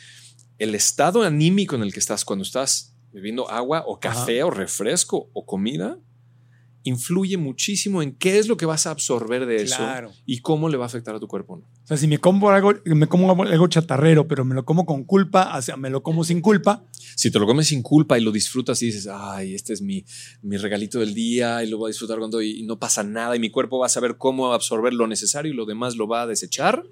el 0.58 0.74
estado 0.74 1.22
anímico 1.22 1.74
en 1.74 1.82
el 1.82 1.92
que 1.94 1.98
estás 1.98 2.24
cuando 2.26 2.42
estás 2.42 2.94
bebiendo 3.12 3.50
agua 3.50 3.84
o 3.86 3.98
café 4.00 4.42
o 4.42 4.50
refresco 4.50 5.30
o 5.32 5.44
comida 5.46 5.98
influye 6.82 7.36
muchísimo 7.36 8.00
en 8.02 8.14
qué 8.16 8.38
es 8.38 8.48
lo 8.48 8.56
que 8.56 8.64
vas 8.64 8.86
a 8.86 8.90
absorber 8.90 9.44
de 9.44 9.56
eso 9.56 9.76
Claro. 9.76 10.12
y 10.24 10.38
cómo 10.38 10.70
le 10.70 10.78
va 10.78 10.84
a 10.84 10.86
afectar 10.86 11.14
a 11.14 11.20
tu 11.20 11.28
cuerpo. 11.28 11.58
¿no? 11.58 11.62
O 11.64 11.86
sea, 11.86 11.98
si 11.98 12.08
me 12.08 12.16
como 12.16 12.48
algo, 12.48 12.72
me 12.86 13.06
como 13.06 13.42
algo 13.42 13.66
chatarrero, 13.68 14.26
pero 14.26 14.46
me 14.46 14.54
lo 14.54 14.64
como 14.64 14.86
con 14.86 15.04
culpa, 15.04 15.58
o 15.58 15.60
sea, 15.60 15.76
me 15.76 15.90
lo 15.90 16.02
como 16.02 16.24
sin 16.24 16.40
culpa, 16.40 16.82
Si 17.16 17.30
te 17.30 17.38
lo 17.38 17.46
comes 17.46 17.66
sin 17.66 17.82
culpa 17.82 18.18
y 18.18 18.22
lo 18.22 18.32
disfrutas 18.32 18.80
y 18.82 18.86
dices, 18.86 19.06
ay, 19.12 19.54
este 19.54 19.74
es 19.74 19.82
mi, 19.82 20.06
mi 20.40 20.56
regalito 20.56 21.00
del 21.00 21.12
día 21.12 21.62
y 21.62 21.68
lo 21.68 21.76
voy 21.76 21.88
a 21.88 21.92
disfrutar 21.92 22.18
cuando 22.18 22.40
y 22.40 22.62
no 22.62 22.78
pasa 22.78 23.02
nada 23.02 23.36
y 23.36 23.40
mi 23.40 23.50
cuerpo 23.50 23.78
va 23.78 23.84
a 23.84 23.90
saber 23.90 24.16
cómo 24.16 24.54
absorber 24.54 24.94
lo 24.94 25.06
necesario 25.06 25.52
y 25.52 25.54
lo 25.54 25.66
demás 25.66 25.96
lo 25.96 26.08
va 26.08 26.22
a 26.22 26.26
desechar, 26.26 26.82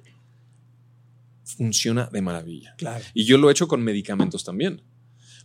funciona 1.45 2.11
de 2.13 2.21
maravilla. 2.21 2.75
claro. 2.77 3.03
Y 3.15 3.25
yo 3.25 3.39
lo 3.39 3.49
he 3.49 3.53
hecho 3.53 3.69
con 3.69 3.83
medicamentos 3.83 4.45
también, 4.45 4.83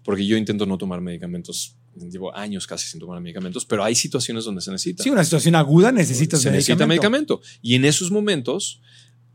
porque 0.03 0.25
yo 0.25 0.37
intento 0.37 0.65
no 0.65 0.77
tomar 0.77 1.01
medicamentos. 1.01 1.77
Llevo 1.95 2.35
años 2.35 2.65
casi 2.67 2.87
sin 2.87 2.99
tomar 2.99 3.21
medicamentos, 3.21 3.65
pero 3.65 3.83
hay 3.83 3.95
situaciones 3.95 4.45
donde 4.45 4.61
se 4.61 4.71
necesita. 4.71 5.03
Sí, 5.03 5.09
una 5.09 5.23
situación 5.23 5.55
aguda 5.55 5.91
necesitas 5.91 6.41
se 6.41 6.51
necesita 6.51 6.87
medicamento. 6.87 7.39
medicamento. 7.39 7.59
Y 7.61 7.75
en 7.75 7.85
esos 7.85 8.11
momentos 8.11 8.81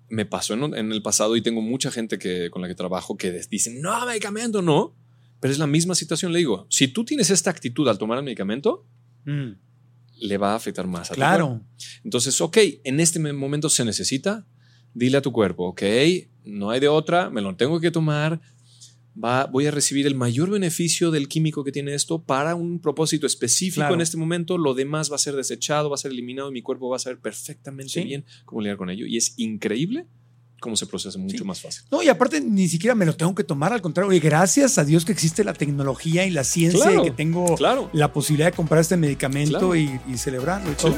me 0.09 0.27
pasó 0.27 0.55
en, 0.55 0.75
en 0.75 0.93
el 0.93 1.03
pasado 1.03 1.37
y 1.37 1.43
tengo 1.43 1.63
mucha 1.63 1.91
gente 1.91 2.19
que, 2.19 2.51
con 2.51 2.63
la 2.63 2.69
que 2.69 2.75
trabajo 2.75 3.17
que 3.17 3.33
dicen, 3.51 3.81
no, 3.81 4.07
medicamento, 4.07 4.63
no. 4.63 4.97
Pero 5.41 5.53
es 5.53 5.59
la 5.59 5.69
misma 5.69 5.95
situación. 5.95 6.33
Le 6.33 6.41
digo, 6.41 6.67
si 6.69 6.89
tú 6.89 7.05
tienes 7.05 7.31
esta 7.31 7.51
actitud 7.51 7.87
al 7.89 7.97
tomar 7.97 8.19
el 8.19 8.25
medicamento, 8.25 8.87
Mm, 9.29 9.59
le 10.21 10.39
va 10.39 10.53
a 10.53 10.55
afectar 10.57 10.87
más 10.87 11.11
a 11.11 11.15
tu 11.15 11.19
claro. 11.19 11.49
cuerpo. 11.49 11.67
Entonces, 12.03 12.41
ok, 12.41 12.57
en 12.85 12.99
este 12.99 13.19
momento 13.21 13.69
se 13.69 13.85
necesita, 13.85 14.47
dile 14.95 15.19
a 15.19 15.23
tu 15.23 15.33
cuerpo, 15.33 15.67
ok, 15.69 15.83
no 16.45 16.71
hay 16.71 16.81
de 16.81 16.89
otra, 16.89 17.29
me 17.29 17.43
lo 17.43 17.55
tengo 17.57 17.79
que 17.79 17.91
tomar, 17.91 18.41
va, 19.23 19.47
voy 19.47 19.67
a 19.67 19.71
recibir 19.71 20.07
el 20.07 20.15
mayor 20.15 20.51
beneficio 20.51 21.11
del 21.11 21.29
químico 21.29 21.65
que 21.65 21.73
tiene 21.73 21.95
esto 21.95 22.23
para 22.23 22.55
un 22.55 22.81
propósito 22.81 23.27
específico 23.27 23.81
Claro. 23.81 23.95
en 23.95 24.01
este 24.01 24.17
momento, 24.17 24.59
lo 24.59 24.75
demás 24.75 25.11
va 25.11 25.17
a 25.17 25.19
ser 25.19 25.35
desechado, 25.35 25.91
va 25.91 25.95
a 25.95 25.99
ser 25.99 26.13
eliminado 26.13 26.51
y 26.51 26.53
mi 26.53 26.63
cuerpo 26.63 26.89
va 26.89 26.97
a 26.97 27.01
saber 27.01 27.19
perfectamente 27.19 27.93
Sí. 27.93 28.05
bien 28.05 28.25
cómo 28.45 28.61
lidiar 28.61 28.77
con 28.77 28.91
ello. 28.91 29.07
Y 29.07 29.17
es 29.17 29.35
increíble 29.39 30.07
cómo 30.61 30.77
se 30.77 30.87
procesa 30.87 31.19
mucho 31.19 31.39
Sí. 31.39 31.45
más 31.45 31.61
fácil. 31.61 31.85
No, 31.91 32.03
y 32.03 32.09
aparte 32.09 32.41
ni 32.41 32.67
siquiera 32.69 32.95
me 32.95 33.07
lo 33.07 33.15
tengo 33.15 33.35
que 33.35 33.45
tomar, 33.45 33.73
al 33.73 33.81
contrario, 33.83 34.11
oye, 34.11 34.19
gracias 34.21 34.77
a 34.79 34.85
Dios 34.85 35.05
que 35.05 35.13
existe 35.13 35.45
la 35.45 35.53
tecnología 35.55 36.27
y 36.27 36.31
la 36.31 36.43
ciencia 36.45 36.83
Claro, 36.85 37.03
y 37.03 37.05
que 37.05 37.11
tengo 37.13 37.55
Claro. 37.57 37.91
la 37.93 38.13
posibilidad 38.13 38.51
de 38.51 38.57
comprar 38.57 38.81
este 38.81 38.97
medicamento 38.97 39.51
Claro. 39.71 39.77
y, 39.77 40.01
y 40.13 40.17
celebrarlo 40.19 40.69
y 40.71 40.75
Sí. 40.75 40.81
todo. 40.83 40.97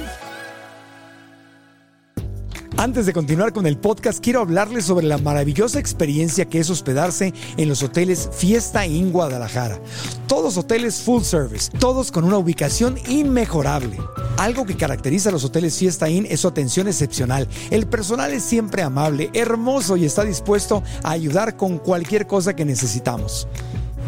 Antes 2.80 3.04
de 3.04 3.12
continuar 3.12 3.52
con 3.52 3.66
el 3.66 3.76
podcast, 3.76 4.24
quiero 4.24 4.40
hablarles 4.40 4.86
sobre 4.86 5.06
la 5.06 5.18
maravillosa 5.18 5.78
experiencia 5.78 6.46
que 6.46 6.60
es 6.60 6.70
hospedarse 6.70 7.34
en 7.58 7.68
los 7.68 7.82
hoteles 7.82 8.30
Fiesta 8.32 8.86
Inn 8.86 9.12
Guadalajara. 9.12 9.78
Todos 10.26 10.56
hoteles 10.56 11.02
full 11.02 11.20
service, 11.22 11.70
todos 11.78 12.10
con 12.10 12.24
una 12.24 12.38
ubicación 12.38 12.96
inmejorable. 13.06 13.98
Algo 14.38 14.64
que 14.64 14.78
caracteriza 14.78 15.28
a 15.28 15.32
los 15.32 15.44
hoteles 15.44 15.76
Fiesta 15.76 16.08
Inn 16.08 16.26
es 16.30 16.40
su 16.40 16.48
atención 16.48 16.88
excepcional. 16.88 17.46
El 17.70 17.86
personal 17.86 18.32
es 18.32 18.44
siempre 18.44 18.80
amable, 18.80 19.28
hermoso 19.34 19.98
y 19.98 20.06
está 20.06 20.24
dispuesto 20.24 20.82
a 21.02 21.10
ayudar 21.10 21.58
con 21.58 21.76
cualquier 21.76 22.26
cosa 22.26 22.56
que 22.56 22.64
necesitamos. 22.64 23.46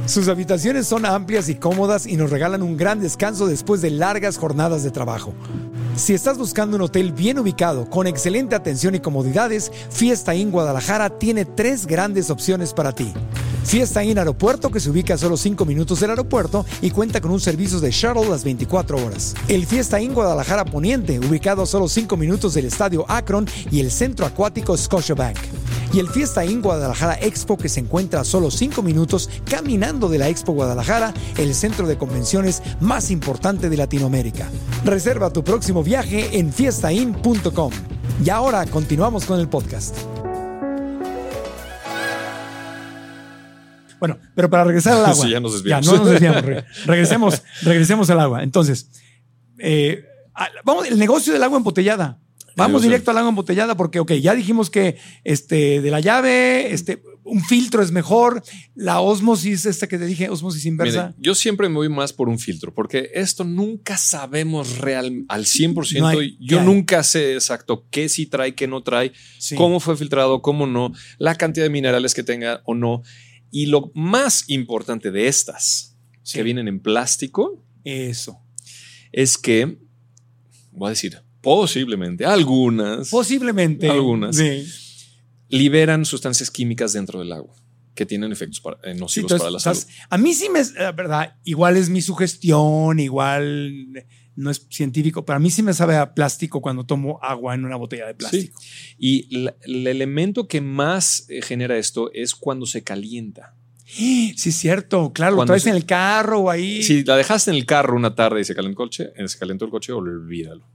Sus 0.07 0.29
habitaciones 0.29 0.87
son 0.87 1.05
amplias 1.05 1.51
y 1.51 1.57
cómodas 1.57 2.07
y 2.07 2.17
nos 2.17 2.31
regalan 2.31 2.63
un 2.63 2.79
gran 2.79 3.01
descanso 3.01 3.47
después 3.47 3.83
de 3.83 3.91
largas 3.91 4.39
jornadas 4.39 4.83
de 4.83 4.91
trabajo. 4.91 5.35
Si 5.97 6.15
estás 6.15 6.39
buscando 6.39 6.77
un 6.77 6.83
hotel 6.83 7.13
bien 7.13 7.39
ubicado, 7.39 7.89
con 7.91 8.07
excelente 8.07 8.55
atención 8.55 8.95
y 8.95 9.01
comodidades, 9.01 9.71
Fiesta 9.91 10.35
Inn 10.35 10.51
Guadalajara 10.51 11.11
tiene 11.19 11.45
tres 11.45 11.87
grandes 11.87 12.31
opciones 12.31 12.73
para 12.73 12.93
ti. 12.93 13.13
Fiesta 13.65 14.03
Inn 14.03 14.19
Aeropuerto, 14.19 14.71
que 14.71 14.81
se 14.81 14.91
ubica 14.91 15.15
a 15.15 15.19
solo 15.19 15.37
5 15.37 15.65
minutos 15.65 16.01
del 16.01 16.11
aeropuerto 16.11 16.67
y 16.81 16.91
cuenta 16.91 17.21
con 17.21 17.31
un 17.31 17.41
servicio 17.41 17.79
de 17.79 17.91
shuttle 17.91 18.29
las 18.29 18.43
24 18.43 19.05
horas. 19.05 19.35
El 19.49 19.67
Fiesta 19.67 20.01
Inn 20.01 20.15
Guadalajara 20.15 20.65
Poniente, 20.65 21.19
ubicado 21.19 21.63
a 21.63 21.67
solo 21.67 21.89
5 21.89 22.17
minutos 22.17 22.55
del 22.55 22.65
Estadio 22.65 23.05
Akron 23.09 23.47
y 23.71 23.81
el 23.81 23.91
Centro 23.91 24.27
Acuático 24.27 24.77
Scotiabank. 24.77 25.39
Y 25.93 26.01
el 26.01 26.09
Fiesta 26.09 26.45
Inn 26.45 26.63
Guadalajara 26.63 27.19
Expo, 27.21 27.59
que 27.59 27.69
se 27.69 27.81
encuentra 27.81 28.21
a 28.21 28.25
solo 28.25 28.51
5 28.51 28.83
minutos 28.83 29.29
caminando 29.45 30.09
de 30.09 30.19
la 30.19 30.29
Expo 30.29 30.53
Guadalajara, 30.53 31.13
el 31.37 31.55
centro 31.55 31.87
de 31.87 31.99
convenciones 31.99 32.63
más 32.81 33.11
importante 33.11 33.69
de 33.69 33.77
Latinoamérica. 33.77 34.49
Reserva 34.85 35.31
tu 35.31 35.45
próximo 35.45 35.82
viaje 35.83 36.39
en 36.39 36.53
fiestainn.com. 36.53 37.73
Y 38.25 38.31
ahora 38.31 38.67
continuamos 38.67 39.25
con 39.25 39.41
el 39.41 39.49
podcast. 39.49 39.97
Bueno, 43.99 44.19
pero 44.35 44.51
para 44.51 44.65
regresar 44.65 44.95
al 44.95 45.05
agua. 45.07 45.25
Sí, 45.25 45.31
ya 45.31 45.41
nos 45.41 45.53
desviamos. 45.55 45.87
Ya, 45.87 45.93
no 45.93 45.99
nos 45.99 46.11
desviamos. 46.11 46.43
Re- 46.43 46.65
regresemos, 46.87 47.43
regresemos 47.63 48.11
al 48.11 48.21
agua. 48.21 48.43
Entonces, 48.43 48.91
eh, 49.59 50.05
vamos, 50.65 50.89
el 50.89 50.99
negocio 50.99 51.33
del 51.33 51.43
agua 51.43 51.59
embotellada. 51.59 52.19
Vamos 52.57 52.83
directo 52.83 53.11
al 53.11 53.19
agua 53.19 53.31
embotellada 53.31 53.77
porque, 53.77 53.99
ok, 54.01 54.13
ya 54.15 54.35
dijimos 54.35 54.69
que 54.69 54.99
este, 55.25 55.81
de 55.81 55.91
la 55.91 56.01
llave, 56.01 56.73
este, 56.75 57.03
un 57.25 57.43
filtro 57.45 57.83
es 57.83 57.93
mejor. 57.93 58.43
La 58.75 59.01
osmosis, 59.01 59.67
esta 59.67 59.87
que 59.87 59.99
te 59.99 60.07
dije, 60.07 60.29
osmosis 60.29 60.67
inversa. 60.67 61.09
Mire, 61.09 61.15
yo 61.21 61.35
siempre 61.35 61.69
me 61.69 61.77
voy 61.77 61.89
más 61.89 62.13
por 62.13 62.29
un 62.29 62.39
filtro, 62.39 62.75
porque 62.75 63.11
esto 63.15 63.45
nunca 63.45 63.97
sabemos 63.97 64.79
real 64.79 65.25
al 65.29 65.45
100%. 65.47 66.01
No 66.01 66.09
hay- 66.09 66.37
yo 66.41 66.63
nunca 66.63 67.03
sé 67.03 67.35
exacto 67.35 67.87
qué 67.91 68.09
sí 68.09 68.27
trae, 68.27 68.55
qué 68.55 68.67
no 68.67 68.83
trae, 68.83 69.13
Sí. 69.39 69.55
cómo 69.55 69.79
fue 69.81 69.97
filtrado, 69.97 70.43
cómo 70.43 70.67
no, 70.67 70.93
la 71.19 71.35
cantidad 71.37 71.65
de 71.67 71.71
minerales 71.71 72.15
que 72.15 72.23
tenga 72.23 72.63
o 72.65 72.75
no. 72.75 73.03
Y 73.51 73.67
lo 73.67 73.93
más 73.95 74.45
importante 74.49 75.11
de 75.11 75.29
estas 75.29 75.97
Sí. 76.23 76.39
que 76.39 76.43
vienen 76.43 76.69
en 76.69 76.81
plástico 76.81 77.65
Eso. 77.85 78.41
es 79.13 79.37
que, 79.39 79.79
voy 80.73 80.87
a 80.87 80.91
decir, 80.91 81.19
posiblemente 81.41 82.25
algunas 82.25 83.11
Posiblemente. 83.11 83.89
Algunas. 83.91 84.37
Sí. 84.37 84.65
Liberan 85.53 86.05
sustancias 86.05 86.51
químicas 86.51 86.93
dentro 86.93 87.21
del 87.21 87.33
agua 87.33 87.55
que 87.95 88.07
tienen 88.07 88.33
efectos 88.33 88.61
para- 88.61 88.79
eh, 88.85 88.95
Sí, 88.95 89.01
nocivos 89.01 89.33
entonces, 89.33 89.39
para 89.39 89.51
la 89.51 89.57
o 89.59 89.61
sea, 89.61 89.75
salud. 89.75 89.93
a 90.11 90.19
mí 90.19 90.33
sí 90.35 90.49
me, 90.49 90.61
la 90.81 90.93
verdad, 90.93 91.37
igual 91.45 91.77
es 91.77 91.91
mi 91.91 92.01
sugestión, 92.03 92.99
igual 92.99 93.87
no 94.35 94.51
es 94.51 94.67
científico, 94.71 95.27
pero 95.27 95.37
a 95.37 95.41
mí 95.41 95.51
sí 95.51 95.63
me 95.63 95.75
sabe 95.75 95.97
a 95.97 96.15
plástico 96.15 96.63
cuando 96.63 96.85
tomo 96.87 97.19
agua 97.23 97.55
en 97.55 97.67
una 97.67 97.77
botella 97.77 98.07
de 98.07 98.15
plástico. 98.15 98.59
Y 98.99 99.27
la- 99.43 99.55
el 99.61 99.87
elemento 99.87 100.49
que 100.49 100.63
más 100.63 101.27
eh, 101.29 101.43
genera 101.43 101.77
esto 101.77 102.11
es 102.15 102.35
cuando 102.35 102.65
se 102.65 102.83
calienta. 102.83 103.55
Sí, 103.85 104.33
es 104.35 104.57
cierto, 104.57 105.13
claro, 105.13 105.33
lo 105.33 105.37
Cuando 105.37 105.51
traes 105.51 105.65
se- 105.65 105.69
en 105.69 105.77
el 105.77 105.85
carro 105.85 106.39
o 106.41 106.51
ahí. 106.51 106.83
Si 106.83 107.05
la 107.05 107.15
dejaste 107.19 107.51
en 107.51 107.59
el 107.59 107.67
carro 107.67 107.95
una 107.95 108.15
tarde 108.15 108.41
y 108.41 108.45
se 108.45 108.55
calentó 108.55 108.71
el 108.83 108.89
coche, 108.89 109.13
eh, 109.17 109.29
se 109.29 109.39
calentó 109.39 109.67
el 109.67 109.71
coche, 109.71 109.93
olvídalo. 109.93 110.67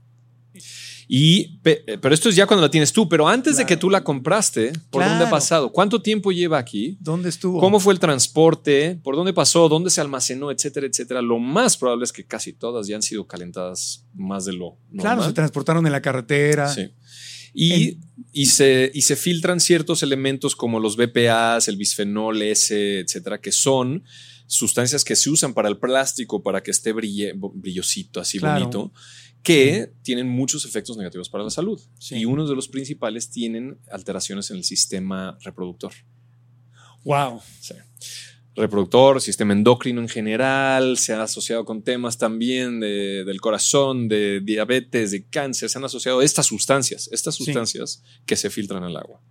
Y, 1.10 1.58
eh, 1.64 1.96
pero 2.02 2.14
esto 2.14 2.28
es 2.28 2.36
ya 2.36 2.46
cuando 2.46 2.60
la 2.60 2.70
tienes 2.70 2.92
tú, 2.92 3.08
pero 3.08 3.26
antes 3.26 3.56
de 3.56 3.62
Claro. 3.62 3.68
que 3.68 3.76
tú 3.78 3.88
la 3.88 4.04
compraste, 4.04 4.72
¿por 4.90 5.02
dónde 5.02 5.14
ha 5.14 5.18
Claro. 5.20 5.30
pasado? 5.30 5.72
¿Cuánto 5.72 6.02
tiempo 6.02 6.32
lleva 6.32 6.58
aquí? 6.58 6.98
¿Dónde 7.00 7.30
estuvo? 7.30 7.60
¿Cómo 7.60 7.80
fue 7.80 7.94
el 7.94 7.98
transporte? 7.98 9.00
¿Por 9.02 9.16
dónde 9.16 9.32
pasó? 9.32 9.70
¿Dónde 9.70 9.88
se 9.88 10.02
almacenó? 10.02 10.50
Etcétera, 10.50 10.86
etcétera. 10.86 11.22
Lo 11.22 11.38
más 11.38 11.78
probable 11.78 12.04
es 12.04 12.12
que 12.12 12.26
casi 12.26 12.52
todas 12.52 12.86
ya 12.88 12.96
han 12.96 13.02
sido 13.02 13.26
calentadas 13.26 14.04
más 14.14 14.44
de 14.44 14.52
lo 14.52 14.76
Claro, 14.92 15.16
normal. 15.16 15.28
se 15.28 15.32
transportaron 15.32 15.86
en 15.86 15.92
la 15.92 16.02
carretera. 16.02 16.68
Sí. 16.68 16.90
Y, 17.54 17.96
y, 18.34 18.46
se, 18.46 18.90
y 18.92 19.00
se 19.00 19.16
filtran 19.16 19.60
ciertos 19.60 20.02
elementos 20.02 20.54
como 20.54 20.78
los 20.78 20.96
BPAs, 20.96 21.68
el 21.68 21.76
bisfenol 21.78 22.42
S, 22.42 22.98
etcétera, 23.00 23.40
que 23.40 23.50
son 23.50 24.04
sustancias 24.46 25.04
que 25.04 25.16
se 25.16 25.30
usan 25.30 25.54
para 25.54 25.68
el 25.68 25.78
plástico 25.78 26.42
para 26.42 26.62
que 26.62 26.70
esté 26.70 26.94
brille- 26.94 27.32
brillosito, 27.54 28.20
así 28.20 28.38
Claro. 28.38 28.60
bonito, 28.60 28.92
que 29.54 29.92
tienen 30.02 30.28
muchos 30.28 30.64
efectos 30.64 30.96
negativos 30.96 31.28
para 31.28 31.44
la 31.44 31.50
salud. 31.50 31.80
Sí. 31.98 32.16
Y 32.16 32.24
uno 32.24 32.46
de 32.46 32.54
los 32.54 32.68
principales 32.68 33.30
tienen 33.30 33.78
alteraciones 33.90 34.50
en 34.50 34.56
el 34.58 34.64
sistema 34.64 35.36
reproductor. 35.42 35.92
Wow. 37.04 37.40
Sí. 37.60 37.74
Reproductor, 38.54 39.20
sistema 39.20 39.52
endocrino 39.52 40.00
en 40.00 40.08
general, 40.08 40.98
se 40.98 41.12
ha 41.12 41.22
asociado 41.22 41.64
con 41.64 41.82
temas 41.82 42.18
también 42.18 42.80
de- 42.80 43.24
del 43.24 43.40
corazón, 43.40 44.08
de 44.08 44.40
diabetes, 44.40 45.12
de 45.12 45.24
cáncer, 45.28 45.70
se 45.70 45.78
han 45.78 45.84
asociado 45.84 46.22
estas 46.22 46.46
sustancias, 46.46 47.08
estas 47.12 47.36
Sí. 47.36 47.44
sustancias 47.44 48.02
que 48.26 48.34
se 48.34 48.50
filtran 48.50 48.82
al 48.82 48.96
agua. 48.96 49.22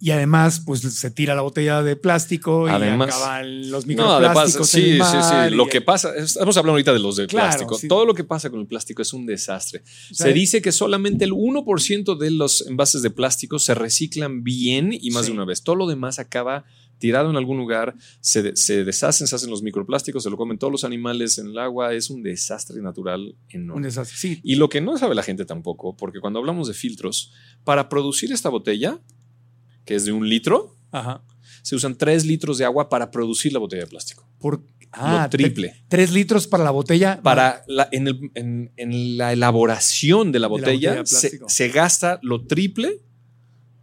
Y 0.00 0.10
además, 0.10 0.62
pues 0.66 0.80
se 0.80 1.10
tira 1.10 1.34
la 1.34 1.42
botella 1.42 1.82
de 1.82 1.96
plástico 1.96 2.66
Además- 2.66 3.08
y 3.08 3.12
acaban 3.12 3.70
los 3.70 3.86
No, 3.86 4.14
además, 4.16 4.54
microplásticos. 4.56 4.74
en 4.74 4.80
sí, 4.82 4.88
el 4.90 4.94
sí, 4.96 4.98
mar 4.98 5.48
sí. 5.50 5.54
Lo 5.56 5.66
y- 5.66 5.68
que 5.68 5.80
pasa, 5.80 6.14
estamos 6.16 6.56
hablando 6.56 6.72
ahorita 6.72 6.92
de 6.92 6.98
los 6.98 7.16
de 7.16 7.26
Claro, 7.26 7.46
plástico. 7.48 7.78
sí. 7.78 7.88
Todo 7.88 8.04
lo 8.04 8.14
que 8.14 8.24
pasa 8.24 8.50
con 8.50 8.60
el 8.60 8.66
plástico 8.66 9.02
es 9.02 9.12
un 9.12 9.26
desastre. 9.26 9.82
o 10.10 10.14
sea, 10.14 10.26
Se 10.26 10.32
dice 10.32 10.60
que 10.62 10.72
solamente 10.72 11.24
el 11.24 11.32
1% 11.32 12.16
de 12.16 12.30
los 12.30 12.66
envases 12.66 13.02
de 13.02 13.10
plástico 13.10 13.58
se 13.58 13.74
reciclan 13.74 14.42
bien 14.42 14.90
y 14.92 15.10
más 15.12 15.26
Sí. 15.26 15.30
de 15.32 15.36
una 15.36 15.44
vez. 15.44 15.62
Todo 15.62 15.76
lo 15.76 15.86
demás 15.86 16.18
acaba 16.18 16.64
tirado 16.98 17.28
en 17.28 17.36
algún 17.36 17.58
lugar, 17.58 17.94
se, 18.20 18.42
de- 18.42 18.56
se 18.56 18.82
deshacen, 18.82 19.26
se 19.26 19.36
hacen 19.36 19.50
los 19.50 19.62
microplásticos, 19.62 20.22
se 20.22 20.30
lo 20.30 20.36
comen 20.38 20.56
todos 20.58 20.72
los 20.72 20.82
animales 20.82 21.36
en 21.38 21.48
el 21.48 21.58
agua. 21.58 21.92
Es 21.92 22.08
un 22.08 22.22
desastre 22.22 22.80
natural 22.80 23.34
enorme. 23.50 23.76
un 23.76 23.82
desastre. 23.82 24.16
Sí, 24.16 24.40
Y 24.42 24.54
lo 24.56 24.68
que 24.70 24.80
no 24.80 24.96
sabe 24.96 25.14
la 25.14 25.22
gente 25.22 25.44
tampoco, 25.44 25.94
porque 25.96 26.20
cuando 26.20 26.38
hablamos 26.38 26.68
de 26.68 26.74
filtros, 26.74 27.32
para 27.64 27.88
producir 27.90 28.32
esta 28.32 28.48
botella, 28.48 28.98
que 29.86 29.94
es 29.94 30.04
de 30.04 30.12
un 30.12 30.28
litro, 30.28 30.76
ajá. 30.92 31.22
se 31.62 31.74
usan 31.74 31.96
tres 31.96 32.26
litros 32.26 32.58
de 32.58 32.64
agua 32.66 32.88
para 32.90 33.10
producir 33.10 33.52
la 33.54 33.58
botella 33.58 33.82
de 33.84 33.88
plástico. 33.88 34.28
Por, 34.38 34.62
ah, 34.92 35.22
lo 35.24 35.30
triple. 35.30 35.68
tre- 35.72 35.84
Tres 35.88 36.12
litros 36.12 36.46
para 36.46 36.62
la 36.64 36.70
botella. 36.72 37.20
Para 37.22 37.64
la, 37.66 37.88
en, 37.92 38.08
el- 38.08 38.30
en- 38.34 38.72
en 38.76 39.16
la 39.16 39.32
elaboración 39.32 40.30
de 40.32 40.38
la 40.40 40.48
De 40.48 40.50
la 40.50 40.58
botella, 40.58 40.94
de 41.02 41.06
se, 41.06 41.68
gasta 41.70 42.18
lo 42.22 42.44
triple 42.46 43.00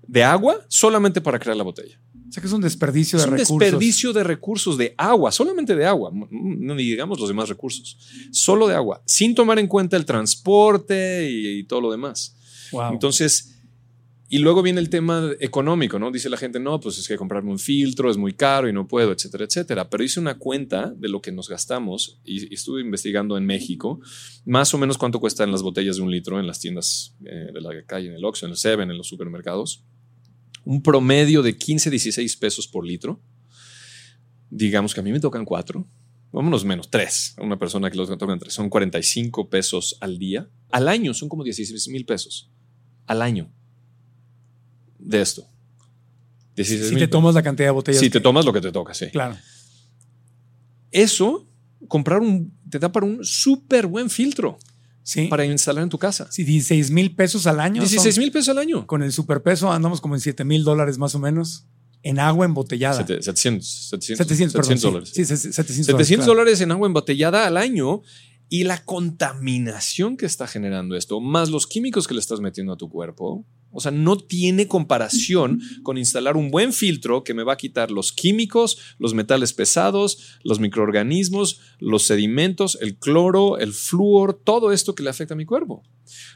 de 0.08 0.24
agua 0.24 0.58
solamente 0.68 1.20
para 1.22 1.40
crear 1.40 1.58
la 1.58 1.64
botella. 1.64 2.00
O 2.30 2.32
sea 2.34 2.42
que 2.42 2.48
es 2.48 2.54
un 2.54 2.62
desperdicio 2.62 3.18
Es 3.18 3.24
de 3.26 3.30
un 3.30 3.38
recursos. 3.38 3.60
desperdicio 3.60 4.12
de 4.14 4.24
recursos 4.24 4.78
de 4.78 4.96
agua, 4.98 5.32
solamente 5.32 5.76
de 5.76 5.86
agua, 5.86 6.12
no 6.32 6.74
ni 6.76 6.84
digamos 6.84 7.20
los 7.20 7.28
demás 7.28 7.48
recursos, 7.48 7.98
solo 8.32 8.68
de 8.68 8.74
agua, 8.76 9.04
sin 9.06 9.36
tomar 9.36 9.60
en 9.60 9.68
cuenta 9.68 9.98
el 9.98 10.06
transporte 10.06 11.30
y, 11.30 11.60
y 11.60 11.64
todo 11.66 11.80
lo 11.82 11.92
demás. 11.92 12.36
Wow. 12.72 12.94
Entonces, 12.94 13.53
y 14.30 14.40
luego 14.40 14.64
viene 14.64 14.80
el 14.80 14.90
tema 14.90 15.32
económico, 15.40 16.00
¿no? 16.00 16.10
Dice 16.10 16.30
la 16.30 16.38
gente, 16.38 16.60
no, 16.60 16.80
pues 16.80 16.98
es 16.98 17.08
que 17.08 17.18
comprarme 17.18 17.52
un 17.52 17.60
filtro 17.60 18.10
es 18.10 18.18
muy 18.18 18.34
caro 18.34 18.68
y 18.68 18.74
no 18.74 18.88
puedo, 18.88 19.12
etcétera, 19.12 19.46
etcétera. 19.46 19.90
Pero 19.90 20.04
hice 20.04 20.20
una 20.20 20.40
cuenta 20.40 20.92
de 20.96 21.10
lo 21.10 21.22
que 21.22 21.32
nos 21.32 21.50
gastamos 21.50 22.20
y, 22.24 22.54
estuve 22.54 22.82
investigando 22.82 23.38
en 23.38 23.46
México 23.46 24.00
más 24.46 24.74
o 24.74 24.78
menos 24.78 24.98
cuánto 24.98 25.20
cuestan 25.20 25.52
las 25.52 25.62
botellas 25.62 25.98
de 25.98 26.02
un 26.02 26.12
litro 26.12 26.40
en 26.40 26.48
las 26.48 26.60
tiendas 26.60 27.16
eh, 27.26 27.52
de 27.54 27.62
la 27.62 27.84
calle, 27.86 28.08
en 28.08 28.16
el 28.16 28.26
Oxxo, 28.26 28.46
en 28.46 28.52
el 28.52 28.58
Seven, 28.58 28.90
en 28.90 28.98
los 28.98 29.08
supermercados. 29.08 29.84
Un 30.66 30.82
promedio 30.82 31.44
de 31.44 31.58
15, 31.58 31.90
16 31.90 32.38
pesos 32.38 32.68
por 32.68 32.88
litro. 32.88 33.22
Digamos 34.50 34.94
que 34.94 35.02
a 35.02 35.04
mí 35.04 35.12
me 35.12 35.20
tocan 35.20 35.46
cuatro. 35.46 35.86
Vámonos 36.32 36.66
menos, 36.66 36.90
tres. 36.90 37.36
A 37.38 37.44
una 37.44 37.60
persona 37.60 37.92
que 37.92 37.98
los 37.98 38.10
tocan 38.18 38.40
tres. 38.40 38.54
Son 38.54 38.70
45 38.70 39.50
pesos 39.50 39.98
al 40.00 40.18
día. 40.18 40.50
Al 40.72 40.88
año 40.88 41.14
son 41.14 41.30
como 41.30 41.44
16 41.44 41.90
mil 41.90 42.06
pesos. 42.06 42.50
Al 43.06 43.22
año. 43.22 43.54
De 45.06 45.22
esto. 45.22 45.46
16 46.56 46.90
si 46.90 46.96
te 46.96 47.08
tomas 47.08 47.34
la 47.36 47.42
cantidad 47.44 47.68
de 47.68 47.72
botellas. 47.72 48.00
Si 48.00 48.10
te 48.10 48.20
tomas 48.20 48.46
lo 48.46 48.54
que 48.54 48.62
te 48.62 48.72
toca, 48.72 48.94
sí. 48.94 49.08
Claro. 49.12 49.36
Eso, 50.92 51.48
comprar 51.88 52.20
un, 52.20 52.54
te 52.70 52.80
da 52.80 52.92
para 52.92 53.06
un 53.06 53.24
súper 53.24 53.88
buen 53.88 54.10
filtro 54.10 54.58
Sí. 55.06 55.28
para 55.28 55.44
instalar 55.46 55.84
en 55.84 55.90
tu 55.90 55.98
casa. 55.98 56.32
Sí, 56.32 56.44
16 56.44 56.92
mil 56.92 57.14
pesos 57.16 57.46
al 57.48 57.60
año. 57.60 57.82
16 57.82 58.16
son- 58.16 58.22
mil 58.24 58.32
pesos 58.32 58.50
al 58.50 58.58
año. 58.60 58.86
Con 58.88 59.04
el 59.04 59.12
superpeso 59.12 59.72
andamos 59.72 60.00
como 60.00 60.16
en 60.16 60.22
7 60.22 60.46
mil 60.46 60.64
dólares 60.64 60.98
más 60.98 61.14
o 61.16 61.20
menos 61.20 61.66
en 62.04 62.20
agua 62.20 62.46
embotellada. 62.46 62.98
Sete- 62.98 63.22
700, 63.22 63.68
700, 63.90 64.18
700, 64.28 64.54
perdón, 64.68 64.82
dólares. 64.82 65.10
Sí, 65.14 65.26
se- 65.26 65.36
700, 65.38 65.86
700 65.88 66.26
claro. 66.26 66.40
dólares 66.40 66.62
en 66.62 66.72
agua 66.72 66.88
embotellada 66.88 67.48
al 67.48 67.58
año 67.58 68.02
y 68.50 68.64
la 68.66 68.84
contaminación 68.86 70.16
que 70.16 70.26
está 70.26 70.48
generando 70.48 70.96
esto, 70.96 71.20
más 71.20 71.50
los 71.50 71.66
químicos 71.68 72.08
que 72.08 72.14
le 72.14 72.20
estás 72.20 72.40
metiendo 72.40 72.74
a 72.74 72.78
tu 72.78 72.88
cuerpo. 72.90 73.46
O 73.74 73.80
sea, 73.80 73.92
no 73.92 74.18
tiene 74.18 74.68
comparación 74.68 75.60
con 75.82 75.98
instalar 75.98 76.38
un 76.38 76.52
buen 76.52 76.72
filtro 76.72 77.24
que 77.24 77.34
me 77.34 77.44
va 77.44 77.54
a 77.54 77.58
quitar 77.58 77.92
los 77.92 78.14
químicos, 78.14 78.78
los 79.00 79.14
metales 79.14 79.52
pesados, 79.52 80.40
los 80.44 80.60
microorganismos, 80.60 81.60
los 81.80 82.04
sedimentos, 82.04 82.78
el 82.82 82.96
cloro, 82.98 83.58
el 83.58 83.74
flúor, 83.74 84.40
todo 84.44 84.72
esto 84.72 84.94
que 84.94 85.04
le 85.04 85.10
afecta 85.10 85.34
a 85.34 85.38
mi 85.38 85.46
cuerpo. 85.46 85.84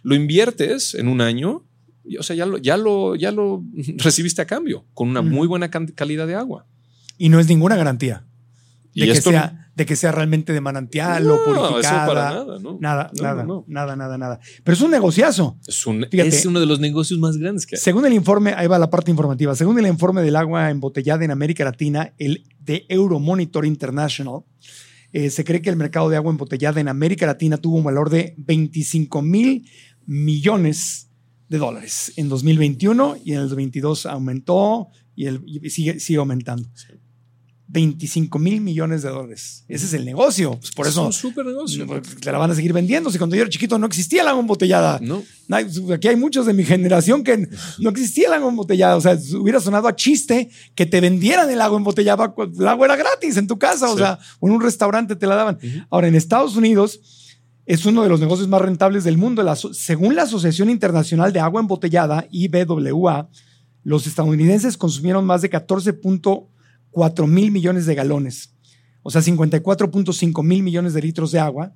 Lo 0.02 0.16
inviertes 0.16 0.96
en 0.96 1.08
un 1.08 1.22
año, 1.22 1.66
y, 2.04 2.18
o 2.18 2.24
sea, 2.24 2.36
ya 2.36 2.46
lo, 2.46 2.58
ya 2.58 2.76
lo, 2.76 3.16
ya 3.16 3.32
lo 3.32 3.64
recibiste 3.98 4.42
a 4.42 4.48
cambio, 4.48 4.86
con 4.94 5.10
una 5.10 5.22
muy 5.22 5.48
buena 5.48 5.70
calidad 5.70 6.28
de 6.28 6.36
agua. 6.36 6.66
Y 7.18 7.30
no 7.30 7.40
es 7.40 7.48
ninguna 7.48 7.76
garantía. 7.76 8.26
De, 9.02 9.06
que 9.12 9.18
esto 9.18 9.30
sea, 9.30 9.70
de 9.76 9.86
que 9.86 9.96
sea 9.96 10.12
realmente 10.12 10.54
de 10.54 10.62
manantial 10.62 11.26
No, 11.26 11.36
o 11.36 11.38
eso 11.38 11.46
purificada. 11.68 12.08
para 12.08 12.22
nada, 12.32 12.60
¿no? 12.60 12.78
Nada, 12.82 13.12
No, 13.16 13.24
nada, 13.24 13.44
no, 13.44 13.48
no. 13.48 13.66
nada, 13.68 13.96
nada, 13.96 14.18
nada. 14.18 14.40
Pero 14.64 14.74
es 14.76 14.82
un 14.82 14.92
negociazo. 14.92 15.58
es, 15.68 15.86
un- 15.88 16.06
Fíjate. 16.10 16.30
es 16.30 16.46
uno 16.46 16.60
de 16.60 16.66
los 16.66 16.80
negocios 16.80 17.20
más 17.20 17.38
grandes 17.38 17.66
que 17.66 17.76
hay. 17.76 17.82
Según 17.82 18.06
el 18.06 18.14
informe, 18.14 18.54
ahí 18.56 18.68
va 18.68 18.80
la 18.80 18.90
parte 18.90 19.12
informativa. 19.12 19.56
Según 19.56 19.78
el 19.80 19.88
informe 19.88 20.22
del 20.22 20.36
agua 20.36 20.70
embotellada 20.72 21.24
en 21.24 21.32
América 21.32 21.64
Latina, 21.64 22.14
el 22.18 22.44
de 22.60 22.86
Euromonitor 22.90 23.66
International, 23.66 24.42
eh, 25.14 25.30
se 25.30 25.44
cree 25.46 25.62
que 25.62 25.70
el 25.70 25.76
mercado 25.78 26.10
de 26.10 26.18
agua 26.18 26.32
embotellada 26.32 26.82
en 26.82 26.88
América 26.90 27.26
Latina 27.26 27.58
tuvo 27.58 27.78
un 27.78 27.84
valor 27.84 28.10
de 28.10 28.34
25 28.38 29.22
mil 29.22 29.66
millones 30.06 31.10
de 31.50 31.58
dólares 31.60 32.12
en 32.18 32.28
2021 32.30 33.18
y 33.24 33.32
en 33.34 33.38
el 33.38 33.44
2022 33.50 34.06
aumentó 34.08 34.90
y, 35.16 35.26
el, 35.28 35.42
y 35.46 35.70
sigue, 35.70 36.00
sigue 36.00 36.20
aumentando. 36.20 36.68
25 37.70 38.40
mil 38.40 38.62
millones 38.62 39.02
de 39.02 39.10
dólares. 39.10 39.66
Ese 39.68 39.86
es 39.86 39.94
el 39.94 40.06
negocio. 40.06 40.58
Pues 40.60 40.72
por 40.72 40.86
es 40.88 40.94
eso 40.94 41.06
un 41.08 41.12
súper 41.14 41.46
negocio. 41.46 41.86
te 42.22 42.32
la 42.32 42.38
van 42.38 42.50
a 42.52 42.56
seguir 42.56 42.72
vendiendo. 42.72 43.12
Si 43.12 43.18
cuando 43.18 43.36
yo 43.36 43.42
era 43.42 43.50
chiquito 43.50 43.78
no 43.78 43.86
existía 43.88 44.22
el 44.22 44.28
agua 44.30 44.40
embotellada. 44.42 45.00
No. 45.02 45.22
No, 45.50 45.58
Aquí 45.94 46.08
hay 46.08 46.16
muchos 46.16 46.46
de 46.46 46.54
mi 46.54 46.64
generación 46.64 47.24
que 47.24 47.50
no 47.80 47.90
existía 47.90 48.28
el 48.28 48.34
agua 48.34 48.50
embotellada. 48.50 48.96
O 48.96 49.02
sea, 49.02 49.18
hubiera 49.38 49.60
sonado 49.60 49.88
a 49.90 49.96
chiste 49.96 50.50
que 50.76 50.86
te 50.86 51.02
vendieran 51.02 51.50
el 51.50 51.60
agua 51.60 51.78
embotellada. 51.78 52.34
El 52.58 52.68
agua 52.68 52.86
era 52.86 52.96
gratis 52.96 53.36
en 53.38 53.48
tu 53.48 53.60
casa, 53.60 53.88
o 53.90 53.94
Sí. 53.94 54.00
sea, 54.00 54.18
o 54.40 54.48
en 54.48 54.54
un 54.54 54.62
restaurante 54.62 55.16
te 55.18 55.28
la 55.28 55.36
daban. 55.36 55.58
Ahora, 55.90 56.08
en 56.08 56.16
Estados 56.16 56.56
Unidos 56.56 57.02
es 57.66 57.86
uno 57.86 58.02
de 58.02 58.08
los 58.08 58.22
negocios 58.22 58.48
más 58.48 58.62
rentables 58.62 59.04
del 59.04 59.18
mundo. 59.18 59.44
La 59.44 59.58
según 59.58 60.16
la 60.16 60.24
Asociación 60.24 60.70
Internacional 60.70 61.34
de 61.34 61.42
Agua 61.42 61.60
Embotellada, 61.60 62.26
IBWA, 62.32 63.30
los 63.84 64.08
estadounidenses 64.08 64.78
consumieron 64.78 65.26
más 65.26 65.42
de 65.42 65.50
14.4 66.98 67.28
mil 67.28 67.52
millones 67.52 67.86
de 67.86 67.96
galones. 67.96 68.54
O 69.04 69.12
sea, 69.12 69.22
54.5 69.22 70.44
mil 70.44 70.64
millones 70.64 70.94
de 70.94 71.02
litros 71.02 71.32
de 71.32 71.40
agua. 71.40 71.74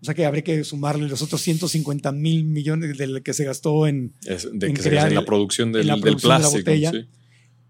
O 0.00 0.04
sea 0.04 0.14
que 0.14 0.24
habría 0.26 0.44
que 0.44 0.62
sumarle 0.62 1.08
los 1.08 1.22
otros 1.22 1.40
150 1.40 2.12
mil 2.12 2.44
millones 2.44 2.96
del 2.98 3.22
que 3.22 3.34
se 3.34 3.44
gastó 3.44 3.86
en... 3.86 4.14
Es 4.24 4.48
de 4.52 4.68
En 4.68 4.74
que 4.74 4.82
se 4.82 4.90
crear 4.90 5.08
en 5.08 5.14
la 5.14 5.24
producción 5.24 5.72
del, 5.72 5.82
en 5.82 5.86
la 5.88 5.94
del 5.94 6.02
producción 6.02 6.28
de 6.30 6.34
la 6.34 6.38
plástico. 6.38 6.60
botella. 6.70 6.90
sí. 6.92 7.08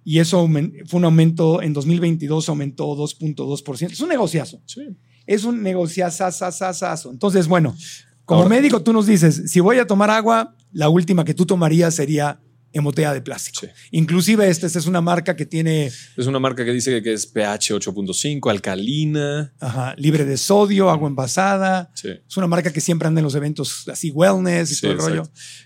Y 0.05 0.18
eso 0.20 0.49
fue 0.86 0.99
un 0.99 1.05
aumento, 1.05 1.61
en 1.62 1.72
2022 1.74 2.49
aumentó 2.49 2.86
2.2%. 2.96 3.92
Es 3.92 4.01
un 4.01 4.09
negociazo. 4.09 4.62
Sí. 4.66 4.80
Es 5.26 5.44
un 5.44 5.62
negociazazazazazo. 5.62 7.11
Entonces, 7.11 7.46
bueno, 7.46 7.76
como 8.24 8.42
Ahora- 8.42 8.57
médico 8.57 8.82
tú 8.82 8.92
nos 8.94 9.07
dices, 9.07 9.42
si 9.51 9.61
voy 9.61 9.78
a 9.78 9.86
tomar 9.86 10.11
agua, 10.11 10.57
la 10.72 10.88
última 10.88 11.24
que 11.24 11.34
tú 11.34 11.44
tomarías 11.46 11.94
sería 11.94 12.40
embotellada 12.72 13.14
de 13.14 13.22
plástico. 13.22 13.60
Sí. 13.62 13.66
Inclusive 13.92 14.48
esta, 14.48 14.66
esta 14.66 14.78
es 14.78 14.86
una 14.86 15.00
marca 15.00 15.34
que 15.36 15.46
tiene 15.46 15.86
Es 15.86 16.26
una 16.26 16.38
marca 16.38 16.64
que 16.64 16.72
dice 16.72 17.02
que 17.02 17.12
es 17.14 17.26
pH 17.26 17.74
8.5, 17.76 18.50
alcalina. 18.50 19.54
ajá, 19.60 19.94
libre 19.96 20.24
de 20.24 20.36
sodio, 20.36 20.90
agua 20.90 21.08
envasada. 21.08 21.90
Sí. 21.94 22.08
Es 22.28 22.36
una 22.36 22.46
marca 22.46 22.72
que 22.72 22.80
siempre 22.80 23.08
anda 23.08 23.20
en 23.20 23.24
los 23.24 23.34
eventos 23.34 23.88
así 23.88 24.10
wellness 24.10 24.70
y 24.70 24.74
Sí, 24.74 24.80
todo 24.82 24.92
el 24.92 24.98
rollo. 24.98 25.22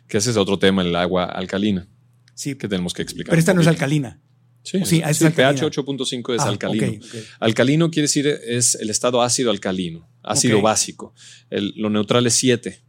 Que 0.08 0.18
ese 0.18 0.30
es 0.30 0.36
otro 0.36 0.58
tema, 0.58 0.82
el 0.82 0.94
agua 0.96 1.24
alcalina, 1.24 1.88
Sí, 2.34 2.54
que 2.54 2.68
tenemos 2.68 2.94
que 2.94 3.02
explicar. 3.02 3.30
pero 3.30 3.40
esta 3.40 3.54
no 3.54 3.60
es 3.60 3.66
alcalina. 3.66 4.20
Sí, 4.64 4.78
Sí, 4.84 5.02
es 5.04 5.20
alcalina. 5.22 5.60
pH 5.60 5.66
8.5 5.82 6.34
es 6.36 6.40
Ah, 6.40 6.44
alcalino. 6.48 7.00
Alcalino 7.40 7.90
quiere 7.90 8.04
decir 8.04 8.26
es 8.28 8.76
el 8.76 8.90
estado 8.90 9.20
ácido 9.20 9.50
alcalino, 9.50 10.08
ácido 10.22 10.62
básico. 10.62 11.14
El- 11.50 11.72
lo 11.76 11.90
neutral 11.90 12.26
es 12.28 12.34
7. 12.34 12.80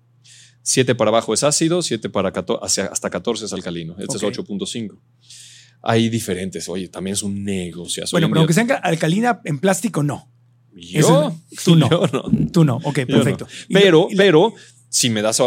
7 0.63 0.95
para 0.95 1.09
abajo 1.09 1.33
es 1.33 1.43
ácido, 1.43 1.81
7 1.81 2.09
para 2.09 2.31
14, 2.31 2.65
hacia- 2.65 2.85
hasta 2.85 3.09
14 3.09 3.45
es 3.45 3.53
alcalino. 3.53 3.93
Este 3.99 4.17
Ok. 4.17 4.23
es 4.23 4.39
8.5. 4.39 4.99
Hay 5.81 6.09
diferentes. 6.09 6.67
Oye, 6.69 6.87
también 6.87 7.13
es 7.13 7.23
un 7.23 7.43
negocio. 7.43 8.03
Bueno, 8.11 8.29
pero 8.29 8.39
aunque 8.41 8.53
sea 8.53 8.63
alcalina 8.81 9.41
en 9.43 9.59
plástico, 9.59 10.01
no. 10.03 10.31
Yo, 10.75 10.99
eso- 10.99 11.41
tú 11.63 11.75
no. 11.75 11.89
yo 11.89 12.07
no. 12.11 12.47
Tú 12.51 12.63
no. 12.63 12.77
Ok, 12.83 12.99
perfecto. 13.05 13.45
no. 13.45 13.79
Pero, 13.79 14.07
y- 14.09 14.15
pero, 14.15 14.53
si 14.89 15.09
me 15.09 15.21
das 15.21 15.41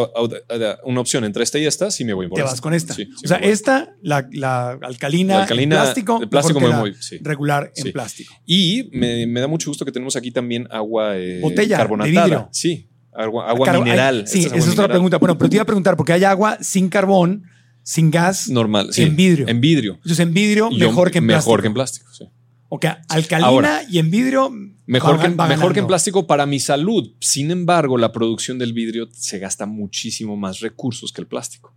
una 0.84 1.00
opción 1.00 1.24
entre 1.24 1.42
esta 1.44 1.58
y 1.58 1.64
esta, 1.66 1.90
sí 1.90 2.04
me 2.04 2.12
voy 2.12 2.28
por 2.28 2.34
te 2.36 2.42
esta. 2.42 2.50
vas 2.52 2.60
con 2.60 2.74
esta. 2.74 2.94
Sí, 2.94 3.04
sí 3.06 3.24
o 3.24 3.28
sea, 3.28 3.38
esta, 3.38 3.94
la, 4.02 4.28
la 4.32 4.72
alcalina, 4.82 5.34
La 5.36 5.42
alcalina 5.42 5.76
en 5.76 5.82
plástico, 5.82 6.18
de 6.18 6.26
plástico 6.26 6.60
me 6.60 6.68
la 6.68 6.80
voy, 6.80 6.94
sí. 7.00 7.18
regular 7.22 7.72
en 7.76 7.92
plástico. 7.92 8.34
Y 8.44 8.90
me, 8.92 9.26
me 9.28 9.40
da 9.40 9.46
mucho 9.46 9.70
gusto 9.70 9.84
que 9.84 9.92
tenemos 9.92 10.16
aquí 10.16 10.32
también 10.32 10.66
agua 10.70 11.16
eh, 11.16 11.38
Botella 11.40 11.76
de 11.76 11.80
carbonatada. 11.82 12.24
vidrio. 12.26 12.48
Sí, 12.52 12.88
agua, 13.16 13.48
agua 13.48 13.66
Car- 13.66 13.78
mineral. 13.78 14.20
hay- 14.20 14.26
sí, 14.26 14.46
esa 14.46 14.56
es 14.56 14.68
otra 14.68 14.88
pregunta. 14.88 15.18
Bueno, 15.18 15.36
pero 15.38 15.48
te 15.50 15.56
iba 15.56 15.62
a 15.62 15.66
preguntar, 15.66 15.96
porque 15.96 16.12
hay 16.12 16.24
agua 16.24 16.58
sin 16.60 16.88
carbón, 16.88 17.44
sin 17.82 18.10
gas, 18.10 18.48
Normal, 18.48 18.88
sí. 18.92 19.02
en 19.02 19.16
vidrio. 19.16 19.48
En 19.48 19.60
vidrio. 19.60 19.94
Entonces 19.94 20.20
en 20.20 20.32
vidrio 20.34 20.70
yo- 20.70 20.88
mejor 20.88 21.10
que 21.10 21.18
en 21.18 21.26
plástico. 21.26 21.50
Mejor 21.50 21.60
que 21.62 21.66
en 21.68 21.74
plástico, 21.74 22.12
sí. 22.12 22.24
O 22.68 22.80
que 22.80 22.88
alcalina 23.08 23.46
Ahora, 23.48 23.82
y 23.88 23.98
en 23.98 24.10
vidrio 24.10 24.50
Mejor, 24.86 25.18
va- 25.18 25.22
que, 25.22 25.28
va 25.34 25.46
mejor 25.46 25.72
que 25.72 25.78
en 25.80 25.86
plástico 25.86 26.26
para 26.26 26.46
mi 26.46 26.58
salud. 26.60 27.12
Sin 27.20 27.50
embargo, 27.52 27.96
la 27.96 28.10
producción 28.12 28.58
del 28.58 28.72
vidrio 28.72 29.08
se 29.12 29.38
gasta 29.38 29.66
muchísimo 29.66 30.36
más 30.36 30.58
recursos 30.60 31.12
que 31.12 31.20
el 31.20 31.26
plástico. 31.28 31.72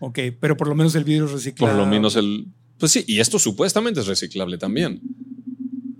Ok, 0.00 0.18
pero 0.40 0.56
por 0.56 0.68
lo 0.68 0.74
menos 0.74 0.94
el 0.96 1.04
vidrio 1.04 1.26
es 1.26 1.32
reciclado. 1.32 1.72
Por 1.74 1.82
lo 1.84 1.86
menos 1.90 2.16
el... 2.16 2.46
Pues 2.78 2.90
sí, 2.92 3.04
y 3.06 3.20
esto 3.20 3.38
supuestamente 3.38 4.00
es 4.00 4.06
reciclable 4.06 4.58
también. 4.58 5.00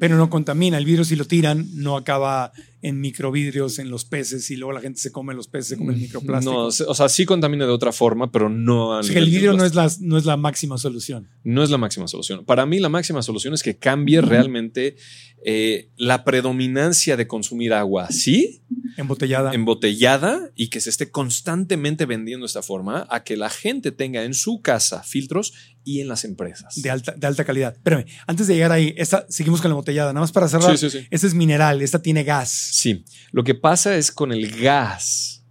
Pero 0.02 0.16
no 0.16 0.28
contamina. 0.28 0.78
El 0.78 0.84
vidrio 0.84 1.04
si 1.04 1.14
lo 1.14 1.26
tiran 1.26 1.64
no 1.74 1.96
acaba 1.96 2.52
en 2.82 3.00
microvidrios 3.00 3.78
en 3.78 3.88
los 3.88 4.04
peces 4.04 4.50
y 4.50 4.56
luego 4.56 4.72
la 4.72 4.80
gente 4.80 4.98
se 4.98 5.12
come 5.12 5.32
los 5.32 5.46
peces, 5.46 5.68
se 5.68 5.76
come 5.76 5.92
el 5.92 6.00
microplástico. 6.00 6.52
No, 6.52 6.66
o 6.66 6.72
sea, 6.72 7.08
sí 7.08 7.24
contamina 7.24 7.66
de 7.66 7.70
otra 7.70 7.92
forma, 7.92 8.32
pero 8.32 8.48
no 8.48 8.94
a 8.94 8.98
O 8.98 9.02
sea, 9.04 9.20
el 9.20 9.26
vidrio 9.26 9.52
no 9.52 9.64
es, 9.64 9.76
la, 9.76 9.88
no 10.00 10.18
es 10.18 10.24
la 10.24 10.36
máxima 10.36 10.76
solución. 10.76 11.28
No 11.44 11.62
es 11.62 11.70
la 11.70 11.78
máxima 11.78 12.08
solución. 12.08 12.44
Para 12.44 12.66
mí, 12.66 12.80
la 12.80 12.88
máxima 12.88 13.22
solución 13.22 13.54
es 13.54 13.62
que 13.62 13.76
cambie 13.76 14.20
realmente 14.20 14.96
eh, 15.44 15.90
la 15.96 16.24
predominancia 16.24 17.16
de 17.16 17.28
consumir 17.28 17.72
agua 17.72 18.06
así, 18.06 18.61
Embotellada. 18.96 19.52
embotellada, 19.54 20.50
y 20.54 20.68
que 20.68 20.80
se 20.80 20.90
esté 20.90 21.10
constantemente 21.10 22.06
vendiendo 22.06 22.44
de 22.44 22.48
esta 22.48 22.62
forma, 22.62 23.06
a 23.10 23.24
que 23.24 23.36
la 23.36 23.50
gente 23.50 23.92
tenga 23.92 24.24
en 24.24 24.34
su 24.34 24.60
casa 24.60 25.02
filtros 25.02 25.52
y 25.84 26.00
en 26.00 26.08
las 26.08 26.24
empresas. 26.24 26.80
de 26.80 26.90
alta, 26.90 27.12
de 27.12 27.26
alta 27.26 27.44
calidad. 27.44 27.74
Espérame, 27.74 28.04
antes 28.26 28.46
de 28.46 28.54
llegar 28.54 28.72
ahí, 28.72 28.94
esta, 28.96 29.26
seguimos 29.28 29.60
con 29.60 29.70
la 29.70 29.74
embotellada. 29.74 30.12
Nada 30.12 30.22
más 30.22 30.32
para 30.32 30.48
cerrar. 30.48 30.76
Sí, 30.76 30.90
sí, 30.90 30.98
sí. 31.00 31.06
Esta 31.10 31.26
es 31.26 31.34
mineral, 31.34 31.82
esta 31.82 32.00
tiene 32.00 32.24
gas. 32.24 32.50
Sí, 32.50 33.04
lo 33.30 33.44
que 33.44 33.54
pasa 33.54 33.96
es 33.96 34.12
con 34.12 34.32
el 34.32 34.50
gas. 34.60 35.44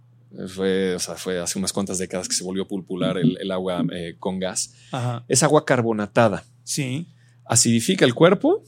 Fue, 0.48 0.94
o 0.94 0.98
sea, 0.98 1.16
fue 1.16 1.38
hace 1.40 1.58
unas 1.58 1.72
cuantas 1.72 1.98
décadas 1.98 2.26
que 2.26 2.34
se 2.34 2.42
volvió 2.42 2.66
popular 2.66 3.18
el, 3.18 3.36
el 3.38 3.50
agua 3.50 3.84
eh, 3.92 4.16
con 4.18 4.38
gas. 4.38 4.72
Ajá. 4.90 5.24
Es 5.28 5.42
agua 5.42 5.64
carbonatada. 5.66 6.44
Sí. 6.64 7.08
Acidifica 7.44 8.04
el 8.04 8.14
cuerpo 8.14 8.64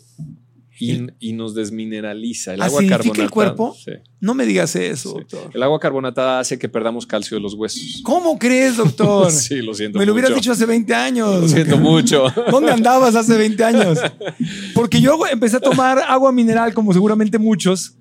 y, 0.79 1.07
y 1.21 1.33
nos 1.35 1.55
desmineraliza. 1.55 2.55
El 2.55 2.63
agua 2.63 2.79
¿Acidifica 2.81 2.97
carbonatada. 2.99 3.25
el 3.25 3.31
cuerpo? 3.31 3.77
Sí. 3.83 3.93
No 4.21 4.35
me 4.35 4.47
digas 4.47 4.75
eso, 4.77 5.11
Sí. 5.11 5.15
doctor. 5.19 5.51
El 5.55 5.63
agua 5.63 5.79
carbonatada 5.79 6.41
hace 6.41 6.59
que 6.59 6.69
perdamos 6.69 7.07
calcio 7.07 7.37
de 7.37 7.43
los 7.43 7.55
huesos. 7.55 8.01
¿Cómo 8.03 8.39
crees, 8.39 8.77
doctor? 8.77 9.31
Sí, 9.31 9.57
lo 9.57 9.75
siento 9.75 9.99
me 9.99 10.07
lo 10.07 10.13
hubieras 10.13 10.35
dicho 10.35 10.53
hace 10.53 10.67
20 10.67 10.95
años. 10.95 11.43
Lo 11.43 11.49
siento 11.49 11.77
mucho. 11.79 12.27
¿Dónde 12.51 12.73
andabas 12.73 13.15
hace 13.15 13.37
20 13.37 13.63
años? 13.65 13.99
Porque 14.75 15.01
yo 15.01 15.19
empecé 15.31 15.57
a 15.57 15.61
tomar 15.61 15.99
agua 15.99 16.33
mineral, 16.33 16.73
como 16.75 16.93
seguramente 16.93 17.39
muchos, 17.39 17.97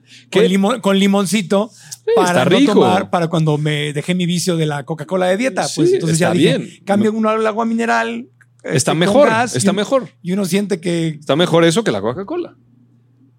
con, 0.82 0.98
limoncito, 1.00 1.72
para 2.16 2.46
no 2.46 2.66
tomar, 2.66 3.10
para 3.10 3.28
cuando 3.28 3.58
me 3.58 3.94
dejé 3.94 4.16
mi 4.16 4.26
vicio 4.26 4.58
de 4.58 4.66
la 4.66 4.84
Coca-Cola 4.84 5.28
de 5.28 5.38
dieta. 5.38 5.68
Pues 5.76 5.94
entonces 5.94 6.18
ya 6.18 6.32
dije, 6.32 6.58
bien. 6.58 6.84
cambio 6.86 7.12
uno 7.14 7.30
al 7.30 7.46
agua 7.46 7.66
mineral. 7.66 8.28
Está 8.64 8.94
mejor, 8.94 9.28
está 9.28 9.72
y- 9.72 9.76
mejor. 9.76 10.10
Y 10.22 10.32
uno 10.32 10.46
siente 10.46 10.80
que 10.80 11.08
Está 11.10 11.36
mejor 11.36 11.66
eso 11.66 11.84
que 11.84 11.92
la 11.92 12.02
Coca-Cola. 12.02 12.56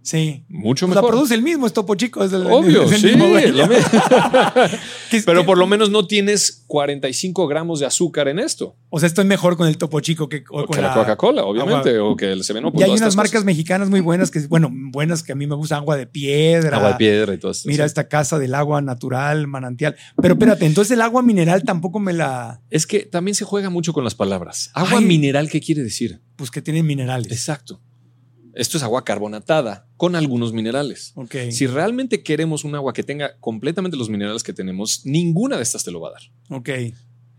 Sí. 0.05 0.45
Mucho 0.49 0.87
Pues 0.87 0.95
la 0.95 1.01
mejor. 1.03 1.11
produce 1.15 1.35
el 1.35 1.43
mismo, 1.43 1.67
es 1.67 1.73
Topo 1.73 1.95
Chico. 1.97 2.23
Es 2.23 2.33
el, 2.33 2.47
Obvio, 2.47 2.85
es 2.85 2.93
el 2.93 3.01
sí. 3.01 3.07
mismo 3.09 3.27
dueño. 3.27 3.53
lo 3.53 3.67
mismo. 3.67 3.85
Que 5.11 5.17
es- 5.19 5.25
Pero 5.25 5.45
por 5.45 5.59
lo 5.59 5.67
menos 5.67 5.91
no 5.91 6.07
tienes 6.07 6.65
45 6.69 7.47
gramos 7.47 7.81
de 7.81 7.87
azúcar 7.87 8.29
en 8.29 8.39
esto. 8.39 8.77
O 8.91 8.99
sea, 9.01 9.07
estoy 9.07 9.25
mejor 9.25 9.57
con 9.57 9.67
el 9.69 9.77
Topo 9.79 10.01
Chico 10.01 10.29
que, 10.29 10.45
o 10.51 10.63
O 10.63 10.67
con 10.67 10.77
que 10.77 10.83
la, 10.83 10.95
Coca-Cola, 10.95 11.45
obviamente, 11.45 11.99
o 11.99 12.17
que 12.17 12.33
el 12.33 12.45
Seveno. 12.45 12.73
Y 12.77 12.83
hay 12.83 12.91
unas 12.91 13.17
marcas 13.17 13.45
mexicanas 13.45 13.91
muy 13.91 14.01
buenas 14.01 14.31
que, 14.31 14.41
bueno, 14.47 14.71
buenas 14.73 15.23
que 15.23 15.33
a 15.33 15.35
mí 15.35 15.47
me 15.47 15.55
gusta, 15.57 15.77
agua 15.77 15.97
de 15.97 16.07
piedra. 16.07 16.77
Agua 16.77 16.91
de 16.93 16.97
piedra 16.97 17.35
y 17.35 17.39
todo 17.39 17.53
esto. 17.53 17.69
Mira 17.69 17.85
sí. 17.85 17.87
esta 17.87 18.09
casa 18.09 18.39
del 18.39 18.55
agua 18.55 18.81
natural, 18.83 19.47
manantial. 19.47 19.97
Pero 20.21 20.35
espérate, 20.35 20.67
entonces 20.67 20.93
el 20.93 21.01
agua 21.03 21.23
mineral 21.23 21.63
tampoco 21.65 22.01
me 22.01 22.13
la. 22.13 22.61
Es 22.71 22.87
que 22.87 23.01
también 23.01 23.35
se 23.35 23.45
juega 23.45 23.71
mucho 23.71 23.93
con 23.93 24.05
las 24.05 24.15
palabras. 24.15 24.71
Agua 24.75 24.99
Ay. 24.99 25.05
mineral, 25.05 25.49
¿qué 25.49 25.61
quiere 25.61 25.83
decir? 25.83 26.21
Pues 26.37 26.51
que 26.51 26.61
tienen 26.63 26.87
minerales. 26.87 27.31
Exacto. 27.33 27.81
Esto 28.55 28.77
es 28.77 28.83
agua 28.85 29.05
carbonatada 29.05 29.89
con 29.97 30.15
algunos 30.15 30.53
minerales. 30.53 31.13
Ok. 31.17 31.35
Si 31.51 31.67
realmente 31.67 32.23
queremos 32.23 32.65
un 32.65 32.75
agua 32.75 32.93
que 32.93 33.03
tenga 33.03 33.37
completamente 33.41 33.97
los 33.97 34.09
minerales 34.09 34.43
que 34.43 34.53
tenemos, 34.53 35.05
ninguna 35.05 35.57
de 35.57 35.63
estas 35.63 35.83
te 35.85 35.91
lo 35.91 36.01
va 36.01 36.11
a 36.11 36.13
dar. 36.13 36.23
Ok. 36.51 36.71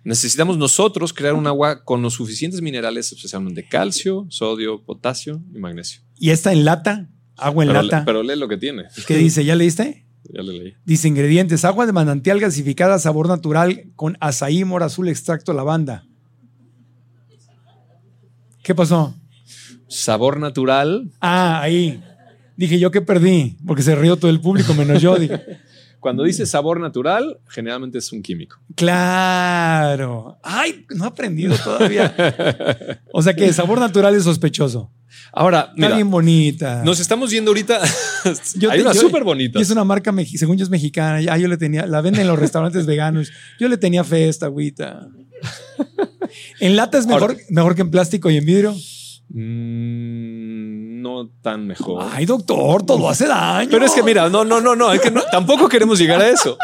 Necesitamos 0.04 0.58
nosotros 0.58 1.14
crear 1.14 1.34
un 1.34 1.48
agua 1.48 1.84
con 1.84 2.02
los 2.02 2.14
suficientes 2.14 2.62
minerales, 2.62 3.12
especialmente 3.12 3.68
calcio, 3.68 4.28
sodio, 4.30 4.84
potasio 4.84 5.42
y 5.54 5.58
magnesio. 5.60 6.02
Y 6.20 6.30
esta 6.30 6.52
en 6.52 6.64
lata, 6.66 7.10
agua 7.38 7.64
en 7.64 7.70
Pero, 7.70 7.82
lata. 7.82 8.04
pero 8.06 8.22
lee 8.22 8.36
lo 8.36 8.48
que 8.48 8.58
tiene. 8.58 8.84
¿Qué 9.08 9.18
dice? 9.18 9.44
¿Ya 9.46 9.56
leíste? 9.56 10.02
Ya 10.34 10.42
le 10.42 10.54
leí. 10.54 10.74
Dice 10.86 11.08
ingredientes: 11.08 11.64
agua 11.66 11.86
de 11.86 11.94
manantial 11.94 12.40
gasificada, 12.40 12.98
sabor 12.98 13.28
natural, 13.28 13.92
con 13.96 14.18
azaí, 14.20 14.66
mora 14.66 14.88
azul, 14.88 15.08
extracto 15.08 15.54
lavanda. 15.54 16.08
¿Qué 18.64 18.74
pasó? 18.74 19.14
Sabor 19.88 20.40
natural. 20.40 21.12
Ah, 21.22 21.62
ahí. 21.62 22.02
Dije 22.58 22.80
yo 22.80 22.90
que 22.92 23.02
perdí, 23.02 23.58
porque 23.66 23.84
se 23.84 23.96
rió 23.96 24.16
todo 24.18 24.32
el 24.32 24.40
público 24.40 24.74
menos 24.74 25.02
yo. 25.02 25.16
Dije, 25.18 25.42
Cuando 26.00 26.24
dice 26.24 26.46
sabor 26.46 26.80
natural, 26.80 27.40
generalmente 27.48 27.98
es 27.98 28.12
un 28.12 28.22
químico. 28.22 28.58
claro. 28.76 30.38
Ay, 30.44 30.86
no 30.96 31.06
he 31.06 31.08
aprendido 31.08 31.56
todavía. 31.64 32.14
O 33.12 33.24
sea 33.24 33.34
que 33.34 33.52
sabor 33.54 33.80
natural 33.80 34.14
es 34.16 34.24
sospechoso. 34.24 34.92
Ahora, 35.34 35.62
Está 35.62 35.74
mira, 35.76 35.96
bien 35.96 36.12
bonita. 36.12 36.84
nos 36.86 37.00
estamos 37.00 37.32
viendo 37.32 37.50
ahorita. 37.52 37.80
Yo 38.56 38.70
Hay 38.70 38.78
te- 38.80 38.84
unas 38.84 38.96
yo- 38.96 39.02
súper 39.02 39.24
Y 39.24 39.26
bonitas. 39.26 39.62
es 39.64 39.70
una 39.72 39.84
marca, 39.84 40.14
según 40.38 40.58
yo 40.58 40.64
es 40.64 40.70
mexicana. 40.70 41.20
Ah, 41.32 41.38
yo 41.38 41.48
le 41.48 41.58
tenía, 41.58 41.86
la 41.88 42.02
venden 42.02 42.22
en 42.22 42.28
los 42.28 42.38
restaurantes 42.40 42.86
veganos. 42.86 43.32
Yo 43.60 43.68
le 43.68 43.78
tenía 43.78 44.04
fe 44.04 44.26
a 44.26 44.30
esta 44.30 44.46
agüita. 44.46 45.08
En 46.60 46.76
lata 46.76 46.98
es 46.98 47.08
mejor, 47.08 47.32
Ahora- 47.32 47.38
mejor 47.50 47.76
que 47.76 47.82
en 47.82 47.92
plástico 47.92 48.30
y 48.30 48.38
en 48.38 48.46
vidrio. 48.46 48.76
Mm, 49.30 51.02
no 51.02 51.30
tan 51.42 51.66
mejor. 51.68 52.04
Ay, 52.12 52.26
doctor, 52.26 52.86
todo 52.86 53.10
hace 53.10 53.28
daño. 53.28 53.70
Pero 53.72 53.86
es 53.86 53.92
que 53.94 54.04
mira, 54.04 54.30
no, 54.30 54.44
no, 54.46 54.62
no, 54.62 54.76
no, 54.76 54.92
es 54.92 55.02
que 55.02 55.12
no- 55.12 55.22
tampoco 55.32 55.68
queremos 55.68 56.00
llegar 56.00 56.22
a 56.22 56.30
eso. 56.30 56.58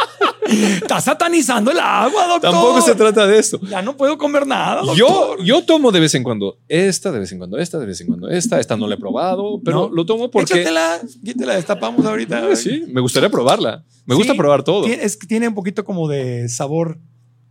Está 0.47 0.99
satanizando 0.99 1.71
el 1.71 1.79
agua, 1.79 2.27
doctor. 2.27 2.51
Tampoco 2.51 2.81
se 2.81 2.95
trata 2.95 3.25
de 3.25 3.39
esto. 3.39 3.59
Ya 3.69 3.81
no 3.81 3.95
puedo 3.95 4.17
comer 4.17 4.45
nada, 4.45 4.81
doctor. 4.81 4.97
Yo, 4.97 5.37
yo 5.43 5.63
tomo 5.65 5.91
de 5.91 5.99
vez 6.01 6.13
en 6.15 6.23
cuando 6.23 6.57
esta, 6.67 7.11
de 7.11 7.19
vez 7.19 7.31
en 7.31 7.37
cuando 7.37 7.57
esta, 7.57 7.79
de 7.79 7.85
vez 7.85 8.01
en 8.01 8.07
cuando 8.07 8.29
esta. 8.29 8.59
Esta 8.59 8.75
no 8.75 8.87
la 8.87 8.95
he 8.95 8.97
probado, 8.97 9.61
pero 9.63 9.87
No. 9.87 9.95
lo 9.95 10.05
tomo 10.05 10.29
porque. 10.29 10.53
Échatela, 10.55 10.99
y 11.23 11.33
te 11.33 11.45
la 11.45 11.55
destapamos 11.55 12.05
ahorita. 12.05 12.47
Ah, 12.51 12.55
sí, 12.55 12.83
me 12.89 12.99
gustaría 13.01 13.29
probarla. 13.29 13.85
Me 14.05 14.15
gusta 14.15 14.33
probar 14.33 14.63
todo. 14.63 14.83
Tiene, 14.85 15.03
es 15.03 15.15
que 15.15 15.27
tiene 15.27 15.47
un 15.47 15.55
poquito 15.55 15.85
como 15.85 16.07
de 16.09 16.49
sabor 16.49 16.99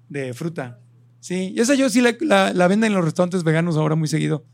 de 0.08 0.34
fruta. 0.34 0.78
Sí, 1.20 1.52
y 1.56 1.60
esa 1.60 1.74
yo 1.74 1.88
sí 1.88 2.00
la, 2.00 2.14
la- 2.20 2.52
la 2.52 2.68
venden 2.68 2.88
en 2.92 2.96
los 2.96 3.04
restaurantes 3.04 3.44
veganos 3.44 3.76
ahora 3.76 3.94
muy 3.94 4.08
seguido. 4.08 4.44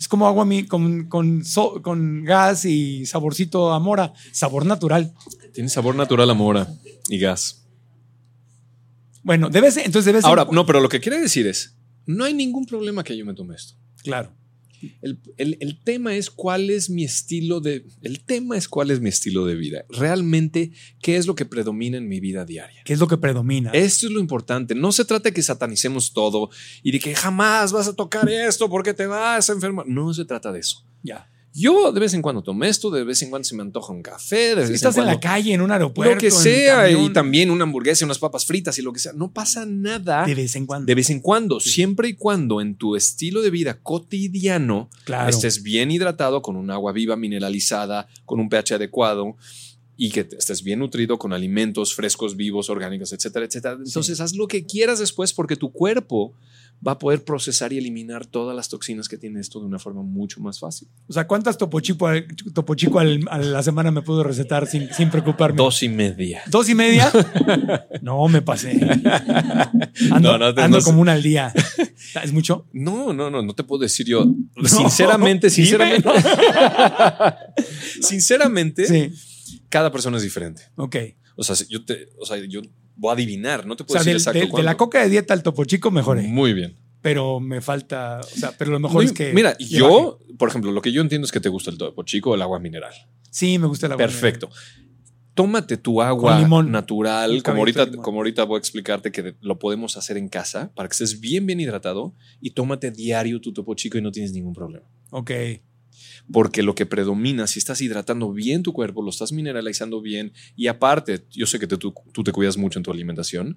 Es 0.00 0.08
como 0.08 0.26
agua 0.26 0.46
mi, 0.46 0.64
con, 0.66 1.08
con, 1.10 1.44
so- 1.44 1.82
con 1.82 2.24
gas 2.24 2.64
y 2.64 3.04
saborcito 3.04 3.70
a 3.72 3.78
mora. 3.78 4.14
Sabor 4.32 4.64
natural. 4.64 5.12
Tiene 5.52 5.68
sabor 5.68 5.94
natural 5.94 6.30
a 6.30 6.34
mora 6.34 6.66
y 7.08 7.18
gas. 7.18 7.66
Bueno, 9.22 9.50
debe 9.50 9.70
ser, 9.70 9.84
entonces 9.84 10.06
debe 10.06 10.22
ser. 10.22 10.28
Ahora, 10.30 10.46
no, 10.50 10.64
pero 10.64 10.80
lo 10.80 10.88
que 10.88 11.00
quiere 11.00 11.20
decir 11.20 11.46
es, 11.46 11.76
no 12.06 12.24
hay 12.24 12.32
ningún 12.32 12.64
problema 12.64 13.04
que 13.04 13.14
yo 13.16 13.26
me 13.26 13.34
tome 13.34 13.54
esto. 13.54 13.74
Claro. 14.02 14.32
El, 15.02 15.18
el- 15.36 15.56
el 15.60 15.78
tema 15.82 16.14
es 16.16 16.30
cuál 16.30 16.70
es 16.70 16.90
mi 16.90 17.04
estilo 17.04 17.60
de. 17.60 17.84
El 18.02 18.20
tema 18.24 18.56
es 18.56 18.68
cuál 18.68 18.90
es 18.90 19.00
mi 19.00 19.08
estilo 19.08 19.44
de 19.46 19.54
vida. 19.54 19.84
Realmente, 19.88 20.72
¿qué 21.02 21.16
es 21.16 21.26
lo 21.26 21.34
que 21.34 21.44
predomina 21.44 21.96
en 21.98 22.08
mi 22.08 22.20
vida 22.20 22.44
diaria? 22.44 22.80
¿Qué 22.84 22.92
es 22.92 22.98
lo 22.98 23.08
que 23.08 23.16
predomina? 23.16 23.70
Esto 23.72 24.06
es 24.06 24.12
lo 24.12 24.20
importante. 24.20 24.74
No 24.74 24.92
se 24.92 25.04
trata 25.04 25.28
de 25.30 25.32
que 25.34 25.42
satanicemos 25.42 26.12
todo 26.12 26.50
y 26.82 26.90
de 26.92 26.98
que 27.00 27.14
jamás 27.14 27.72
vas 27.72 27.88
a 27.88 27.94
tocar 27.94 28.28
esto 28.28 28.68
porque 28.70 28.94
te 28.94 29.06
vas 29.06 29.48
a 29.50 29.52
enfermar. 29.52 29.86
No 29.86 30.12
se 30.14 30.24
trata 30.24 30.52
de 30.52 30.60
eso. 30.60 30.84
ya. 31.02 31.28
Yo 31.52 31.90
de 31.92 31.98
vez 32.00 32.14
en 32.14 32.22
cuando 32.22 32.42
tomo 32.42 32.62
esto, 32.64 32.90
de 32.90 33.02
vez 33.02 33.20
en 33.22 33.30
cuando 33.30 33.44
se 33.44 33.56
me 33.56 33.62
antoja 33.62 33.92
un 33.92 34.02
café, 34.02 34.50
de 34.50 34.54
vez 34.56 34.68
Si 34.68 34.74
estás 34.74 34.94
en 34.96 35.02
cuando 35.02 35.14
la 35.14 35.20
calle, 35.20 35.52
en 35.52 35.60
un 35.60 35.70
aeropuerto. 35.72 36.14
lo 36.14 36.20
que 36.20 36.30
sea 36.30 36.88
y 36.90 37.12
también 37.12 37.50
una 37.50 37.64
hamburguesa, 37.64 38.04
unas 38.04 38.18
papas 38.20 38.46
fritas 38.46 38.78
y 38.78 38.82
lo 38.82 38.92
que 38.92 39.00
sea. 39.00 39.12
No 39.12 39.32
pasa 39.32 39.66
nada 39.66 40.24
De 40.24 40.34
vez 40.34 40.54
en 40.54 40.66
cuando. 40.66 40.86
de 40.86 40.94
vez 40.94 41.10
en 41.10 41.20
cuando, 41.20 41.58
siempre 41.58 42.08
y 42.08 42.14
cuando 42.14 42.60
en 42.60 42.76
tu 42.76 42.94
estilo 42.94 43.42
de 43.42 43.50
vida 43.50 43.78
cotidiano 43.82 44.88
Claro. 45.04 45.28
estés 45.28 45.62
bien 45.62 45.90
hidratado 45.90 46.40
con 46.42 46.56
un 46.56 46.70
agua 46.70 46.92
viva 46.92 47.16
mineralizada, 47.16 48.06
con 48.26 48.38
un 48.38 48.48
pH 48.48 48.74
adecuado 48.74 49.36
y 50.02 50.10
que 50.10 50.26
estés 50.38 50.62
bien 50.62 50.78
nutrido 50.78 51.18
con 51.18 51.34
alimentos 51.34 51.94
frescos, 51.94 52.34
vivos, 52.34 52.70
orgánicos, 52.70 53.12
etcétera, 53.12 53.44
etcétera. 53.44 53.76
Entonces 53.84 54.18
haz 54.20 54.34
lo 54.34 54.48
que 54.48 54.64
quieras 54.64 54.98
después 54.98 55.34
porque 55.34 55.56
tu 55.56 55.72
cuerpo 55.72 56.32
va 56.86 56.92
a 56.92 56.98
poder 56.98 57.22
procesar 57.22 57.74
y 57.74 57.76
eliminar 57.78 58.24
todas 58.24 58.56
las 58.56 58.70
toxinas 58.70 59.06
que 59.10 59.18
tiene 59.18 59.38
esto 59.40 59.60
de 59.60 59.66
una 59.66 59.78
forma 59.78 60.00
mucho 60.02 60.40
más 60.40 60.58
fácil. 60.58 60.88
O 61.06 61.12
sea, 61.12 61.26
¿cuántas 61.26 61.58
Topo 61.58 61.80
Chico, 61.80 62.06
al- 62.06 62.26
Topo 62.54 62.74
Chico 62.74 62.98
al- 62.98 63.20
a 63.28 63.36
la 63.36 63.62
semana 63.62 63.90
me 63.90 64.00
puedo 64.00 64.22
recetar 64.24 64.66
sin, 64.66 64.88
sin 64.94 65.10
preocuparme? 65.10 65.58
Dos 65.58 65.82
y 65.82 65.90
media. 65.90 66.40
¿Dos 66.46 66.70
y 66.70 66.74
media? 66.74 67.12
No, 68.00 68.26
me 68.28 68.40
pasé. 68.40 68.70
Ando, 70.10 70.32
No, 70.32 70.38
no 70.38 70.54
te- 70.54 70.62
ando 70.62 70.78
no 70.78 70.82
como 70.84 71.02
una 71.02 71.12
al 71.12 71.22
día. 71.22 71.52
¿Es 72.24 72.32
mucho? 72.32 72.66
No, 72.72 73.12
no, 73.12 73.28
no, 73.28 73.42
no 73.42 73.54
te 73.54 73.62
puedo 73.64 73.82
decir 73.82 74.06
yo. 74.06 74.24
Sinceramente, 74.64 75.50
dime. 75.50 75.54
sinceramente. 75.66 76.08
sinceramente, 78.00 78.86
Sí. 78.86 79.12
Cada 79.68 79.90
persona 79.92 80.16
es 80.16 80.22
diferente. 80.22 80.62
Ok. 80.76 80.96
O 81.36 81.42
sea, 81.42 81.56
yo 81.68 81.84
te, 81.84 82.08
o 82.18 82.26
sea, 82.26 82.36
yo 82.38 82.60
voy 82.96 83.10
a 83.10 83.12
adivinar, 83.14 83.66
no 83.66 83.76
te 83.76 83.82
O 83.82 83.86
puedo 83.86 84.00
sea, 84.02 84.04
decir 84.04 84.12
del- 84.14 84.20
exacto 84.20 84.38
de, 84.40 84.48
cuándo. 84.48 84.64
la 84.66 84.76
coca 84.76 85.02
de 85.02 85.08
dieta 85.08 85.32
al 85.34 85.42
Topo 85.42 85.64
Chico 85.64 85.90
mejoré. 85.90 86.22
Muy 86.22 86.52
bien. 86.52 86.76
Pero 87.02 87.40
me 87.40 87.62
falta, 87.62 88.20
o 88.20 88.36
sea, 88.36 88.52
pero 88.58 88.70
lo 88.72 88.78
mejor 88.78 89.02
es 89.04 89.12
que. 89.12 89.32
Mira, 89.32 89.56
yo, 89.58 90.18
por 90.38 90.50
ejemplo, 90.50 90.70
lo 90.70 90.82
que 90.82 90.92
yo 90.92 91.00
entiendo 91.00 91.24
es 91.24 91.32
que 91.32 91.40
te 91.40 91.48
gusta 91.48 91.70
el 91.70 91.78
topo 91.78 92.02
chico 92.02 92.30
o 92.30 92.34
el 92.34 92.42
agua 92.42 92.58
mineral. 92.58 92.92
Sí, 93.30 93.58
me 93.58 93.66
gusta 93.68 93.88
la 93.88 93.96
Perfecto. 93.96 94.50
Tómate 95.32 95.78
tu 95.78 96.02
agua 96.02 96.38
limón. 96.40 96.70
natural, 96.70 97.42
como 97.42 97.58
ahorita, 97.60 97.84
de 97.86 97.90
limón. 97.92 98.04
como 98.04 98.18
ahorita 98.18 98.44
voy 98.44 98.56
a 98.56 98.58
explicarte 98.58 99.10
que 99.12 99.34
lo 99.40 99.58
podemos 99.58 99.96
hacer 99.96 100.18
en 100.18 100.28
casa 100.28 100.72
para 100.74 100.88
que 100.88 100.92
estés 100.92 101.20
bien, 101.20 101.46
bien 101.46 101.60
hidratado 101.60 102.14
y 102.40 102.50
tómate 102.50 102.90
diario 102.90 103.40
tu 103.40 103.52
topo 103.54 103.74
chico 103.74 103.96
y 103.96 104.02
no 104.02 104.10
tienes 104.12 104.32
ningún 104.32 104.52
problema. 104.52 104.84
Ok. 105.10 105.30
Porque 106.32 106.62
lo 106.62 106.74
que 106.74 106.86
predomina, 106.86 107.46
si 107.46 107.58
estás 107.58 107.80
hidratando 107.80 108.32
bien 108.32 108.62
tu 108.62 108.72
cuerpo, 108.72 109.02
lo 109.02 109.10
estás 109.10 109.32
mineralizando 109.32 110.00
bien 110.00 110.32
y 110.56 110.68
aparte, 110.68 111.24
yo 111.30 111.46
sé 111.46 111.58
que 111.58 111.66
te- 111.66 111.76
tú, 111.76 111.92
tú 112.12 112.22
te 112.22 112.30
cuidas 112.32 112.56
mucho 112.56 112.78
en 112.78 112.82
tu 112.84 112.90
alimentación, 112.92 113.56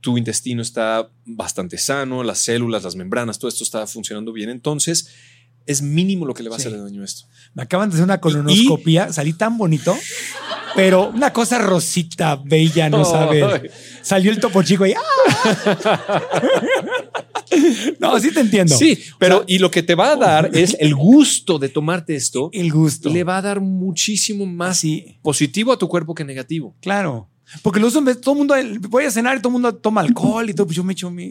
tu 0.00 0.16
intestino 0.18 0.62
está 0.62 1.10
bastante 1.24 1.78
sano, 1.78 2.22
las 2.22 2.38
células, 2.38 2.84
las 2.84 2.94
membranas, 2.94 3.38
todo 3.38 3.48
esto 3.48 3.64
está 3.64 3.86
funcionando 3.86 4.32
bien, 4.32 4.50
entonces 4.50 5.08
es 5.66 5.82
mínimo 5.82 6.26
lo 6.26 6.32
que 6.34 6.44
le 6.44 6.48
va 6.48 6.54
a 6.54 6.58
hacer 6.58 6.80
daño 6.80 7.02
a 7.02 7.04
esto. 7.04 7.24
Me 7.54 7.62
acaban 7.64 7.88
de 7.88 7.94
hacer 7.94 8.04
una 8.04 8.20
colonoscopia, 8.20 9.12
salí 9.12 9.32
tan 9.32 9.58
bonito, 9.58 9.96
pero 10.76 11.08
una 11.08 11.32
cosa 11.32 11.58
rosita, 11.58 12.36
bella, 12.36 12.88
no 12.88 12.98
Ay. 13.04 13.04
sabes. 13.04 13.72
Salió 14.02 14.30
el 14.30 14.38
topo 14.38 14.62
chico 14.62 14.86
y 14.86 14.92
¡ah! 14.92 15.00
No, 18.00 18.18
sí 18.20 18.32
te 18.32 18.40
entiendo. 18.40 18.76
Sí, 18.76 18.98
pero 19.18 19.36
O 19.36 19.38
sea, 19.40 19.46
y 19.48 19.58
lo 19.58 19.70
que 19.70 19.82
te 19.82 19.94
va 19.94 20.12
a 20.12 20.16
dar 20.16 20.50
es 20.54 20.76
el 20.80 20.94
gusto 20.94 21.58
de 21.58 21.68
tomarte 21.68 22.14
esto, 22.14 22.50
el 22.52 22.72
gusto. 22.72 23.10
le 23.10 23.24
va 23.24 23.38
a 23.38 23.42
dar 23.42 23.60
muchísimo 23.60 24.46
más 24.46 24.78
Sí, 24.80 25.18
positivo 25.22 25.72
a 25.72 25.78
tu 25.78 25.88
cuerpo 25.88 26.14
que 26.14 26.24
negativo. 26.24 26.76
claro. 26.80 27.28
Porque 27.62 27.78
lo 27.78 27.86
usan, 27.86 28.04
ves, 28.04 28.20
todo 28.20 28.32
el 28.34 28.38
mundo, 28.38 28.54
voy 28.88 29.04
a 29.04 29.10
cenar 29.12 29.36
y 29.36 29.40
todo 29.40 29.50
el 29.50 29.52
mundo 29.52 29.72
toma 29.72 30.00
alcohol 30.00 30.50
y 30.50 30.52
todo, 30.52 30.66
pues 30.66 30.76
yo 30.76 30.82
me 30.82 30.94
echo 30.94 31.12
mi... 31.12 31.30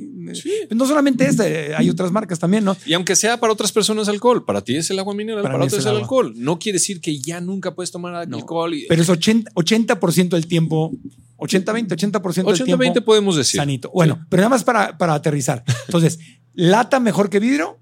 No 0.69 0.86
solamente 0.88 1.26
este, 1.28 1.76
hay 1.76 1.89
otras 1.89 2.09
marcas 2.09 2.39
también, 2.39 2.63
¿no? 2.63 2.78
Y 2.86 2.93
aunque 2.93 3.17
sea 3.17 3.38
para 3.38 3.51
otras 3.51 3.73
personas 3.73 4.07
alcohol, 4.07 4.45
para 4.45 4.61
ti 4.61 4.78
es 4.78 4.89
el 4.91 4.99
agua 4.99 5.13
mineral, 5.13 5.43
Para 5.43 5.55
para, 5.55 5.65
otros 5.65 5.78
es 5.82 5.86
el 5.86 5.97
alcohol. 5.97 6.34
No 6.38 6.57
quiere 6.57 6.78
decir 6.78 7.01
que 7.01 7.19
ya 7.19 7.41
nunca 7.41 7.76
puedes 7.76 7.91
tomar 7.91 8.26
No. 8.30 8.38
alcohol. 8.38 8.73
Y, 8.73 8.86
Pero 8.88 9.01
es 9.01 9.09
80%, 9.09 9.49
80% 9.55 10.30
del 10.30 10.47
tiempo, 10.47 10.93
80-20, 11.38 11.88
80% 11.88 12.45
del 12.45 12.63
tiempo 12.63 12.83
80-20 12.83 13.03
podemos 13.03 13.36
decir. 13.36 13.59
sanito. 13.59 13.91
Bueno, 13.93 14.25
pero 14.29 14.41
nada 14.41 14.49
más 14.49 14.63
para, 14.63 14.97
para 14.97 15.13
aterrizar. 15.13 15.63
Entonces, 15.88 16.19
lata 16.53 16.99
mejor 16.99 17.29
que 17.29 17.39
vidrio, 17.39 17.79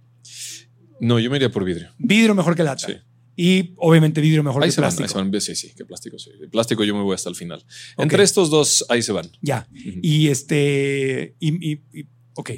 No, 0.99 1.19
yo 1.19 1.29
me 1.29 1.37
iría 1.37 1.51
por 1.51 1.63
vidrio. 1.65 1.89
vidrio 1.97 2.33
mejor 2.35 2.55
que 2.55 2.63
lata. 2.63 2.87
Sí. 2.87 2.93
Y 3.35 3.73
obviamente 3.77 4.21
vidrio 4.21 4.43
mejor 4.43 4.61
Ahí 4.63 4.69
que 4.69 4.73
se, 4.75 4.81
van, 4.81 4.89
plástico. 4.95 5.19
ahí 5.19 5.25
se 5.25 5.29
van. 5.31 5.41
Sí, 5.41 5.55
sí, 5.55 5.73
que 5.75 5.85
plástico, 5.85 6.19
sí. 6.19 6.29
El 6.39 6.49
plástico 6.49 6.83
yo 6.83 6.95
me 6.95 7.01
voy 7.01 7.15
hasta 7.15 7.29
el 7.29 7.35
final. 7.35 7.63
Entre 7.97 8.21
estos 8.23 8.49
dos, 8.51 8.85
ahí 8.89 9.01
se 9.01 9.11
van. 9.11 9.27
Ya. 9.41 9.67
Y 9.73 10.27
este. 10.27 11.35
Y, 11.39 11.71
y- 11.71 11.81
y- 11.93 12.05
ok. 12.35 12.51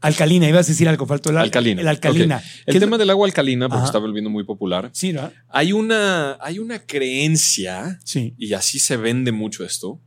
Alcalina, 0.00 0.48
ibas 0.48 0.66
a 0.66 0.70
decir 0.72 0.88
algo, 0.88 1.06
faltó 1.06 1.30
el 1.30 1.36
Alcalina. 1.36 1.80
El 1.80 1.86
alcalina. 1.86 2.38
Ok. 2.38 2.42
¿Qué 2.66 2.72
El 2.72 2.80
tema 2.80 2.96
lo- 2.96 2.98
del 2.98 3.10
agua 3.10 3.28
alcalina, 3.28 3.68
porque 3.68 3.78
Ajá. 3.78 3.86
está 3.86 3.98
volviendo 3.98 4.28
muy 4.30 4.42
popular. 4.42 4.90
Sí, 4.92 5.12
¿no? 5.12 5.30
Hay 5.48 5.72
una, 5.72 6.36
hay 6.40 6.58
una 6.58 6.80
creencia, 6.84 8.00
Sí. 8.04 8.34
y 8.36 8.52
así 8.54 8.80
se 8.80 8.96
vende 8.96 9.30
mucho 9.30 9.64
esto, 9.64 10.00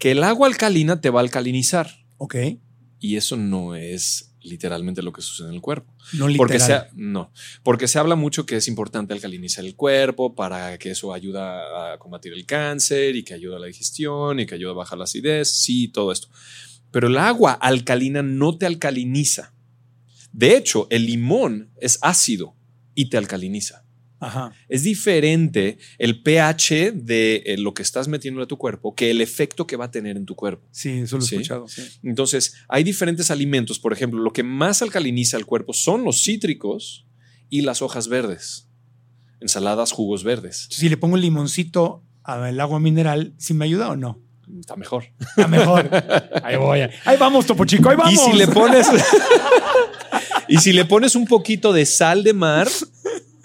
que 0.00 0.12
el 0.12 0.24
agua 0.24 0.48
alcalina 0.48 1.00
te 1.00 1.10
va 1.10 1.20
a 1.20 1.22
alcalinizar. 1.22 2.04
Ok. 2.16 2.34
Y 2.98 3.16
eso 3.16 3.36
no 3.36 3.76
es 3.76 4.34
literalmente 4.42 5.02
lo 5.02 5.12
que 5.12 5.20
sucede 5.20 5.48
en 5.48 5.54
el 5.54 5.60
cuerpo. 5.60 5.94
No 6.14 6.26
literal. 6.26 6.38
Porque 6.38 6.58
se, 6.58 6.80
no, 6.94 7.30
porque 7.62 7.86
se 7.86 7.98
habla 7.98 8.16
mucho 8.16 8.46
que 8.46 8.56
es 8.56 8.66
importante 8.66 9.12
alcalinizar 9.12 9.62
el 9.64 9.76
cuerpo 9.76 10.34
para 10.34 10.78
que 10.78 10.92
eso 10.92 11.12
ayuda 11.12 11.92
a 11.92 11.98
combatir 11.98 12.32
el 12.32 12.46
cáncer 12.46 13.14
y 13.14 13.22
que 13.22 13.34
ayuda 13.34 13.56
a 13.56 13.60
la 13.60 13.66
digestión 13.66 14.40
y 14.40 14.46
que 14.46 14.54
ayuda 14.54 14.70
a 14.70 14.74
bajar 14.74 14.96
la 14.96 15.04
acidez, 15.04 15.50
sí, 15.50 15.88
todo 15.88 16.12
esto. 16.12 16.28
Pero 16.90 17.08
el 17.08 17.18
agua 17.18 17.52
alcalina 17.52 18.22
no 18.22 18.56
te 18.56 18.64
alcaliniza. 18.64 19.52
De 20.32 20.56
hecho, 20.56 20.86
el 20.90 21.04
limón 21.04 21.72
es 21.78 21.98
ácido 22.00 22.56
y 22.94 23.10
te 23.10 23.18
alcaliniza. 23.18 23.84
Ajá. 24.20 24.52
Es 24.68 24.82
diferente 24.82 25.78
el 25.98 26.22
pH 26.22 26.92
de 26.92 27.42
eh, 27.46 27.56
lo 27.58 27.72
que 27.74 27.82
estás 27.82 28.06
metiendo 28.06 28.42
a 28.42 28.46
tu 28.46 28.58
cuerpo 28.58 28.94
que 28.94 29.10
el 29.10 29.20
efecto 29.20 29.66
que 29.66 29.76
va 29.76 29.86
a 29.86 29.90
tener 29.90 30.16
en 30.18 30.26
tu 30.26 30.36
cuerpo. 30.36 30.68
Sí, 30.70 30.90
eso 31.00 31.16
lo 31.16 31.24
he 31.24 31.26
Sí. 31.26 31.34
escuchado. 31.36 31.66
sí. 31.68 31.82
Entonces, 32.02 32.54
hay 32.68 32.84
diferentes 32.84 33.30
alimentos. 33.30 33.78
Por 33.78 33.92
ejemplo, 33.94 34.20
lo 34.20 34.32
que 34.32 34.42
más 34.42 34.82
alcaliniza 34.82 35.36
el 35.38 35.46
cuerpo 35.46 35.72
son 35.72 36.04
los 36.04 36.22
cítricos 36.22 37.06
y 37.48 37.62
las 37.62 37.80
hojas 37.82 38.08
verdes. 38.08 38.68
Ensaladas, 39.40 39.90
jugos 39.92 40.22
verdes. 40.22 40.68
Si 40.70 40.88
le 40.90 40.98
pongo 40.98 41.14
un 41.14 41.22
limoncito 41.22 42.04
al 42.22 42.60
agua 42.60 42.78
mineral, 42.78 43.32
¿sí 43.38 43.54
me 43.54 43.64
ayuda 43.64 43.88
o 43.88 43.96
no? 43.96 44.22
Está 44.60 44.76
mejor. 44.76 45.04
Está 45.18 45.46
mejor. 45.48 45.88
Ahí 46.42 46.56
voy. 46.56 46.80
Ahí 47.04 47.16
vamos, 47.18 47.46
Topo 47.46 47.64
Chico, 47.64 47.88
ahí 47.88 47.96
vamos. 47.96 48.12
Y 48.12 48.16
si 48.16 48.32
le 48.36 48.48
pones. 48.48 48.86
y 50.48 50.58
si 50.58 50.72
le 50.72 50.84
pones 50.84 51.14
un 51.14 51.24
poquito 51.26 51.72
de 51.72 51.86
sal 51.86 52.22
de 52.24 52.32
mar, 52.32 52.68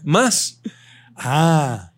más. 0.06 0.62
Ah. 1.16 1.92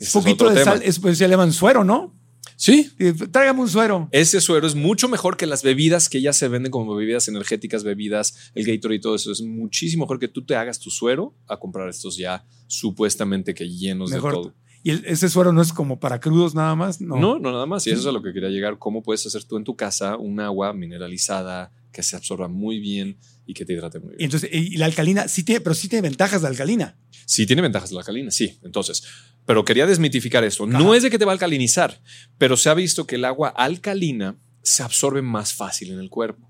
Un 0.00 0.06
es 0.06 0.12
poquito 0.12 0.48
de 0.48 0.54
tema. 0.56 0.72
sal, 0.72 0.82
es, 0.84 0.98
pues 0.98 1.18
se 1.18 1.24
le 1.28 1.30
llaman 1.32 1.52
suero, 1.52 1.84
¿no? 1.84 2.18
Sí, 2.56 2.92
Tráigame 3.32 3.60
un 3.60 3.68
suero. 3.68 4.08
ese 4.12 4.40
suero 4.40 4.66
es 4.68 4.74
mucho 4.76 5.08
mejor 5.08 5.36
que 5.36 5.46
las 5.46 5.62
bebidas 5.64 6.08
que 6.08 6.20
ya 6.20 6.32
se 6.32 6.46
venden 6.48 6.70
como 6.70 6.94
bebidas 6.94 7.26
energéticas, 7.26 7.82
bebidas, 7.82 8.52
el 8.54 8.64
Gatorade 8.64 8.96
y 8.96 9.00
todo 9.00 9.14
eso. 9.16 9.32
Es 9.32 9.42
muchísimo 9.42 10.04
mejor 10.04 10.20
que 10.20 10.28
tú 10.28 10.44
te 10.44 10.54
hagas 10.54 10.78
tu 10.78 10.90
suero 10.90 11.34
a 11.48 11.58
comprar 11.58 11.88
estos 11.88 12.16
ya 12.16 12.44
supuestamente 12.68 13.54
que 13.54 13.68
llenos 13.68 14.10
Mejor. 14.10 14.30
de 14.32 14.36
todo. 14.42 14.54
Y 14.84 14.90
el- 14.90 15.04
ese 15.06 15.28
suero 15.28 15.52
no 15.52 15.60
es 15.62 15.72
como 15.72 15.98
para 15.98 16.20
crudos 16.20 16.54
nada 16.54 16.74
más. 16.76 17.00
No. 17.00 17.16
No, 17.16 17.38
no, 17.38 17.50
nada 17.52 17.66
más. 17.66 17.86
Y 17.86 17.90
eso 17.90 18.00
es 18.00 18.06
a 18.06 18.12
lo 18.12 18.22
que 18.22 18.32
quería 18.32 18.48
llegar. 18.48 18.78
¿Cómo 18.78 19.02
puedes 19.02 19.24
hacer 19.26 19.42
tú 19.44 19.56
en 19.56 19.64
tu 19.64 19.74
casa 19.76 20.16
un 20.16 20.38
agua 20.40 20.72
mineralizada 20.72 21.72
que 21.92 22.02
se 22.02 22.16
absorba 22.16 22.48
muy 22.48 22.78
bien 22.80 23.18
y 23.46 23.54
que 23.54 23.64
te 23.64 23.72
hidrate 23.74 23.98
muy 24.00 24.14
Y 24.14 24.16
bien? 24.16 24.24
entonces, 24.26 24.50
y 24.52 24.76
la 24.76 24.86
alcalina 24.86 25.28
sí 25.28 25.42
tiene, 25.44 25.60
pero 25.60 25.74
sí 25.74 25.88
tiene 25.88 26.08
ventajas 26.08 26.42
de 26.42 26.48
alcalina. 26.48 26.96
Sí, 27.26 27.46
tiene 27.46 27.62
ventajas 27.62 27.92
la 27.92 28.00
alcalina, 28.00 28.30
sí. 28.30 28.58
Entonces, 28.62 29.02
pero 29.46 29.64
quería 29.64 29.86
desmitificar 29.86 30.42
esto. 30.44 30.66
No 30.66 30.94
es 30.94 31.02
de 31.02 31.10
que 31.10 31.18
te 31.18 31.24
va 31.24 31.32
a 31.32 31.34
alcalinizar, 31.34 32.00
pero 32.38 32.56
se 32.56 32.68
ha 32.70 32.74
visto 32.74 33.06
que 33.06 33.16
el 33.16 33.24
agua 33.24 33.48
alcalina 33.50 34.38
se 34.62 34.82
absorbe 34.82 35.22
más 35.22 35.52
fácil 35.54 35.90
en 35.92 35.98
el 35.98 36.08
cuerpo. 36.10 36.48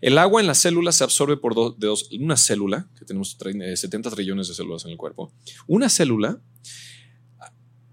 El 0.00 0.16
agua 0.18 0.40
en 0.40 0.46
las 0.46 0.58
células 0.58 0.94
se 0.96 1.04
absorbe 1.04 1.36
por 1.36 1.54
do- 1.54 1.72
de 1.76 1.88
dos. 1.88 2.08
Una 2.18 2.36
célula, 2.36 2.88
que 2.98 3.04
tenemos 3.04 3.36
tre- 3.38 3.60
eh, 3.72 3.76
70 3.76 4.10
trillones 4.10 4.46
de 4.48 4.54
células 4.54 4.84
en 4.84 4.92
el 4.92 4.96
cuerpo, 4.96 5.32
una 5.66 5.88
célula 5.88 6.40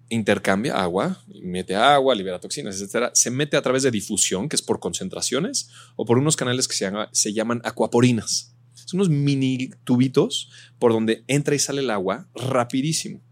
intercambia 0.10 0.76
agua, 0.82 1.24
mete 1.42 1.76
agua, 1.76 2.14
libera 2.16 2.40
toxinas, 2.40 2.76
etcétera. 2.76 3.12
Se 3.14 3.32
mete 3.32 3.58
a 3.58 3.62
través 3.62 3.84
de 3.84 3.92
difusión, 3.92 4.48
que 4.50 4.56
es 4.56 4.62
por 4.62 4.80
concentraciones, 4.80 5.70
o 5.96 6.06
por 6.06 6.18
unos 6.18 6.36
canales 6.36 6.68
que 6.68 6.76
se, 6.76 6.86
llama- 6.86 7.10
se 7.12 7.34
llaman 7.34 7.62
acuaporinas. 7.64 8.56
Son 8.86 9.00
unos 9.00 9.10
mini 9.10 9.72
tubitos 9.84 10.50
por 10.78 10.92
donde 10.92 11.24
entra 11.28 11.56
y 11.56 11.60
sale 11.60 11.82
el 11.82 11.90
agua 11.90 12.30
rapidísimo. 12.36 13.24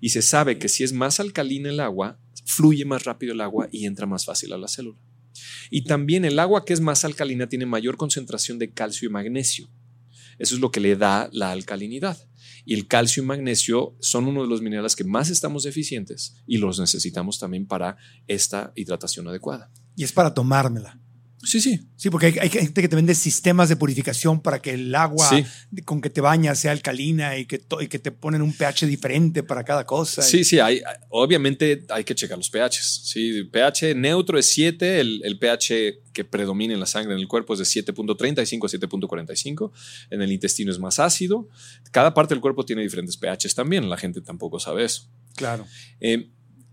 Y 0.00 0.08
se 0.10 0.20
sabe 0.22 0.58
que 0.58 0.68
si 0.68 0.82
es 0.84 0.92
más 0.92 1.20
alcalina 1.20 1.70
el 1.70 1.80
agua, 1.80 2.18
fluye 2.44 2.84
más 2.84 3.04
rápido 3.04 3.32
el 3.32 3.40
agua 3.40 3.68
y 3.70 3.86
entra 3.86 4.06
más 4.06 4.24
fácil 4.24 4.52
a 4.52 4.58
la 4.58 4.68
célula. 4.68 4.98
Y 5.70 5.84
también 5.84 6.24
el 6.24 6.38
agua 6.38 6.64
que 6.64 6.72
es 6.72 6.80
más 6.80 7.04
alcalina 7.04 7.48
tiene 7.48 7.66
mayor 7.66 7.96
concentración 7.96 8.58
de 8.58 8.72
calcio 8.72 9.08
y 9.08 9.12
magnesio. 9.12 9.68
Eso 10.38 10.54
es 10.54 10.60
lo 10.60 10.70
que 10.70 10.80
le 10.80 10.96
da 10.96 11.28
la 11.32 11.50
alcalinidad. 11.52 12.18
Y 12.66 12.74
el 12.74 12.86
calcio 12.86 13.22
y 13.22 13.26
magnesio 13.26 13.96
son 14.00 14.26
uno 14.26 14.42
de 14.42 14.48
los 14.48 14.60
minerales 14.60 14.94
que 14.94 15.04
más 15.04 15.30
estamos 15.30 15.62
deficientes 15.62 16.42
y 16.46 16.58
los 16.58 16.78
necesitamos 16.78 17.38
también 17.38 17.66
para 17.66 17.96
esta 18.26 18.72
hidratación 18.74 19.28
adecuada. 19.28 19.70
Y 19.94 20.04
es 20.04 20.12
para 20.12 20.34
tomármela. 20.34 21.00
Sí, 21.46 21.60
sí. 21.60 21.80
Sí, 21.96 22.10
porque 22.10 22.26
hay, 22.26 22.38
hay 22.40 22.48
gente 22.50 22.82
que 22.82 22.88
te 22.88 22.96
vende 22.96 23.14
sistemas 23.14 23.68
de 23.68 23.76
purificación 23.76 24.40
para 24.42 24.60
que 24.60 24.72
el 24.74 24.92
agua 24.94 25.28
Sí. 25.28 25.44
con 25.84 26.00
que 26.00 26.10
te 26.10 26.20
bañas 26.20 26.58
sea 26.58 26.72
alcalina 26.72 27.38
y 27.38 27.46
que, 27.46 27.64
y 27.80 27.86
que 27.86 27.98
te 28.00 28.10
ponen 28.10 28.42
un 28.42 28.52
pH 28.52 28.84
diferente 28.86 29.42
para 29.44 29.62
cada 29.64 29.86
cosa. 29.86 30.22
Sí, 30.22 30.42
sí, 30.42 30.58
hay, 30.58 30.82
obviamente 31.08 31.86
hay 31.88 32.02
que 32.02 32.14
checar 32.16 32.36
los 32.36 32.50
pHs. 32.50 33.02
Sí, 33.04 33.44
pH 33.44 33.94
neutro 33.94 34.38
es 34.38 34.46
7, 34.46 35.00
el, 35.00 35.20
el 35.24 35.38
pH 35.38 36.00
que 36.12 36.24
predomina 36.24 36.74
en 36.74 36.80
la 36.80 36.86
sangre 36.86 37.14
en 37.14 37.20
el 37.20 37.28
cuerpo 37.28 37.54
es 37.54 37.60
de 37.60 37.64
7.35 37.64 38.64
a 38.64 38.86
7.45, 38.88 39.70
en 40.10 40.22
el 40.22 40.32
intestino 40.32 40.72
es 40.72 40.78
más 40.80 40.98
ácido. 40.98 41.48
Cada 41.92 42.12
parte 42.12 42.34
del 42.34 42.40
cuerpo 42.40 42.64
tiene 42.64 42.82
diferentes 42.82 43.16
pHs 43.16 43.54
también, 43.54 43.88
la 43.88 43.96
gente 43.96 44.20
tampoco 44.20 44.58
sabe 44.58 44.84
eso. 44.84 45.08
Claro. 45.36 45.64
Eh, 46.00 46.30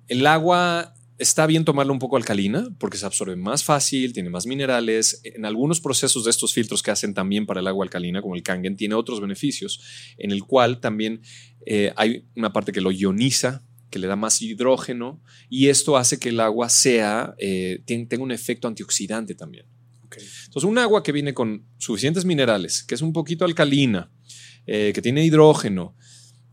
el 0.07 0.25
agua 0.25 0.95
está 1.17 1.45
bien 1.45 1.65
tomarla 1.65 1.93
un 1.93 1.99
poco 1.99 2.17
alcalina 2.17 2.67
porque 2.79 2.97
se 2.97 3.05
absorbe 3.05 3.35
más 3.35 3.63
fácil, 3.63 4.13
tiene 4.13 4.29
más 4.29 4.45
minerales. 4.45 5.21
En 5.23 5.45
algunos 5.45 5.79
procesos 5.79 6.23
de 6.23 6.31
estos 6.31 6.53
filtros 6.53 6.81
que 6.81 6.91
hacen 6.91 7.13
también 7.13 7.45
para 7.45 7.59
el 7.59 7.67
agua 7.67 7.85
alcalina, 7.85 8.21
como 8.21 8.35
el 8.35 8.43
Kangen, 8.43 8.75
tiene 8.75 8.95
otros 8.95 9.21
beneficios, 9.21 9.81
en 10.17 10.31
el 10.31 10.43
cual 10.43 10.79
también 10.79 11.21
eh, 11.65 11.93
hay 11.95 12.25
una 12.35 12.51
parte 12.51 12.71
que 12.71 12.81
lo 12.81 12.91
ioniza, 12.91 13.65
que 13.89 13.99
le 13.99 14.07
da 14.07 14.15
más 14.15 14.41
hidrógeno, 14.41 15.21
y 15.49 15.67
esto 15.67 15.97
hace 15.97 16.19
que 16.19 16.29
el 16.29 16.39
agua 16.39 16.69
sea, 16.69 17.35
eh, 17.37 17.83
tenga 17.85 18.23
un 18.23 18.31
efecto 18.31 18.67
antioxidante 18.67 19.35
también. 19.35 19.67
Entonces, 20.45 20.69
un 20.69 20.77
agua 20.77 21.01
que 21.01 21.11
viene 21.11 21.33
con 21.33 21.65
suficientes 21.77 22.25
minerales, 22.25 22.83
que 22.83 22.95
es 22.95 23.01
un 23.01 23.13
poquito 23.13 23.45
alcalina, 23.45 24.11
eh, 24.65 24.91
que 24.93 25.01
tiene 25.01 25.25
hidrógeno 25.25 25.95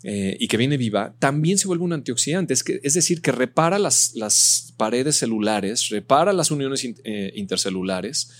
eh, 0.02 0.36
y 0.40 0.48
que 0.48 0.56
viene 0.56 0.76
viva, 0.76 1.14
también 1.18 1.58
se 1.58 1.66
vuelve 1.68 1.84
un 1.84 1.92
antioxidante. 1.92 2.54
Es, 2.54 2.64
que, 2.64 2.80
es 2.82 2.94
decir, 2.94 3.20
que 3.20 3.32
repara 3.32 3.78
las, 3.78 4.12
las 4.14 4.72
paredes 4.76 5.16
celulares, 5.16 5.88
repara 5.90 6.32
las 6.32 6.50
uniones 6.50 6.84
in- 6.84 6.96
eh, 7.04 7.32
intercelulares 7.36 8.30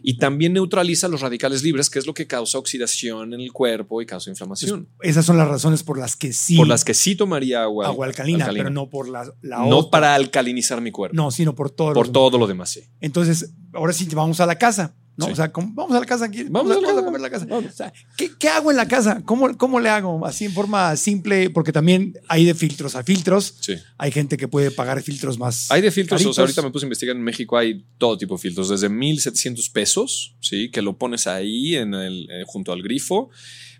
y 0.00 0.16
también 0.16 0.52
neutraliza 0.52 1.08
los 1.08 1.20
radicales 1.20 1.64
libres, 1.64 1.90
que 1.90 1.98
es 1.98 2.06
lo 2.06 2.14
que 2.14 2.28
causa 2.28 2.56
oxidación 2.58 3.34
en 3.34 3.40
el 3.40 3.52
cuerpo 3.52 4.00
y 4.00 4.06
causa 4.06 4.30
inflamación. 4.30 4.88
Esas 5.02 5.26
son 5.26 5.36
las 5.36 5.48
razones 5.48 5.82
por 5.82 5.98
las 5.98 6.14
que 6.14 6.32
sí. 6.32 6.56
Por 6.56 6.68
las 6.68 6.84
que 6.84 6.94
sí 6.94 7.16
tomaría 7.16 7.62
agua, 7.64 7.86
agua 7.86 8.06
alcalina, 8.06 8.48
pero 8.52 8.70
no 8.70 8.88
por 8.88 9.08
la, 9.08 9.24
la 9.42 9.58
No 9.58 9.78
otra. 9.78 9.90
para 9.90 10.14
alcalinizar 10.14 10.80
mi 10.80 10.92
cuerpo, 10.92 11.16
No, 11.16 11.32
sino 11.32 11.54
por 11.56 11.70
todo. 11.70 11.94
por 11.94 12.06
lo- 12.06 12.12
todo 12.12 12.38
lo 12.38 12.46
demás, 12.46 12.70
sí. 12.70 12.82
Entonces, 13.00 13.52
ahora 13.72 13.92
sí 13.92 14.06
vamos 14.14 14.38
a 14.40 14.46
la 14.46 14.56
casa. 14.56 14.94
¿No? 15.18 15.26
Sí. 15.26 15.32
O 15.32 15.36
sea, 15.36 15.52
¿cómo- 15.52 15.70
vamos 15.74 15.94
a 15.96 16.00
la 16.00 16.06
casa 16.06 16.24
aquí. 16.24 16.44
Vamos 16.44 16.72
a 16.74 16.80
la 16.80 16.86
casa. 16.88 17.04
comer 17.04 17.20
a 17.20 17.22
la 17.24 17.30
casa. 17.30 17.44
Vamos. 17.46 17.70
O 17.72 17.76
sea, 17.76 17.92
¿qué, 18.16 18.30
qué 18.38 18.48
hago 18.48 18.70
en 18.70 18.76
la 18.78 18.88
casa? 18.88 19.20
¿Cómo, 19.24 19.54
¿Cómo 19.58 19.80
le 19.80 19.88
hago? 19.90 20.24
Así 20.24 20.44
en 20.46 20.52
forma 20.52 20.96
simple, 20.96 21.50
porque 21.50 21.72
también 21.72 22.14
hay 22.28 22.44
de 22.44 22.54
filtros 22.54 22.94
a 22.94 23.02
filtros. 23.02 23.54
Sí. 23.60 23.74
Hay 23.98 24.12
gente 24.12 24.36
que 24.36 24.48
puede 24.48 24.70
pagar 24.70 25.02
filtros 25.02 25.38
más. 25.38 25.70
Hay 25.70 25.82
de 25.82 25.90
filtros, 25.90 26.20
o 26.20 26.24
caritos. 26.24 26.36
sea, 26.36 26.42
ahorita 26.44 26.62
me 26.62 26.70
puse 26.70 26.84
a 26.84 26.86
investigar 26.86 27.16
en 27.16 27.22
México, 27.22 27.58
hay 27.58 27.84
todo 27.98 28.16
tipo 28.16 28.36
de 28.36 28.40
filtros, 28.40 28.68
desde 28.68 28.88
1700 28.88 29.68
pesos, 29.70 30.36
¿sí? 30.40 30.70
Que 30.70 30.80
lo 30.82 30.96
pones 30.96 31.26
ahí 31.26 31.74
en 31.74 31.94
el, 31.94 32.28
eh, 32.30 32.44
junto 32.46 32.72
al 32.72 32.82
grifo, 32.82 33.30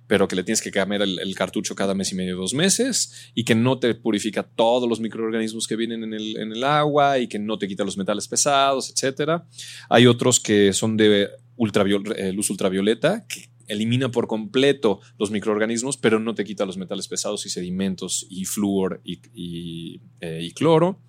pero 0.08 0.26
que 0.26 0.34
le 0.34 0.42
tienes 0.42 0.60
que 0.60 0.72
cambiar 0.72 1.02
el, 1.02 1.34
cartucho 1.36 1.76
cada 1.76 1.94
mes 1.94 2.10
y 2.10 2.16
medio, 2.16 2.36
dos 2.36 2.54
meses, 2.54 3.30
y 3.34 3.44
que 3.44 3.54
no 3.54 3.78
te 3.78 3.94
purifica 3.94 4.42
todos 4.42 4.88
los 4.88 4.98
microorganismos 4.98 5.68
que 5.68 5.76
vienen 5.76 6.02
en 6.02 6.14
el, 6.14 6.36
en 6.38 6.50
el 6.50 6.64
agua 6.64 7.18
y 7.18 7.28
que 7.28 7.38
no 7.38 7.58
te 7.58 7.68
quita 7.68 7.84
los 7.84 7.96
metales 7.96 8.26
pesados, 8.26 8.90
etcétera. 8.90 9.46
Hay 9.88 10.06
otros 10.06 10.40
que 10.40 10.72
son 10.72 10.96
de 10.96 11.28
ultraviol- 11.56 12.16
eh, 12.16 12.32
luz 12.32 12.50
ultravioleta, 12.50 13.26
que 13.28 13.50
elimina 13.68 14.10
por 14.10 14.26
completo 14.26 15.00
los 15.18 15.30
microorganismos, 15.30 15.98
pero 15.98 16.18
no 16.18 16.34
te 16.34 16.44
quita 16.44 16.64
los 16.64 16.78
metales 16.78 17.06
pesados 17.06 17.44
y 17.44 17.50
sedimentos 17.50 18.26
y 18.30 18.46
flúor 18.46 19.02
y, 19.04 19.20
y, 19.34 20.00
eh, 20.20 20.50
cloro 20.54 21.02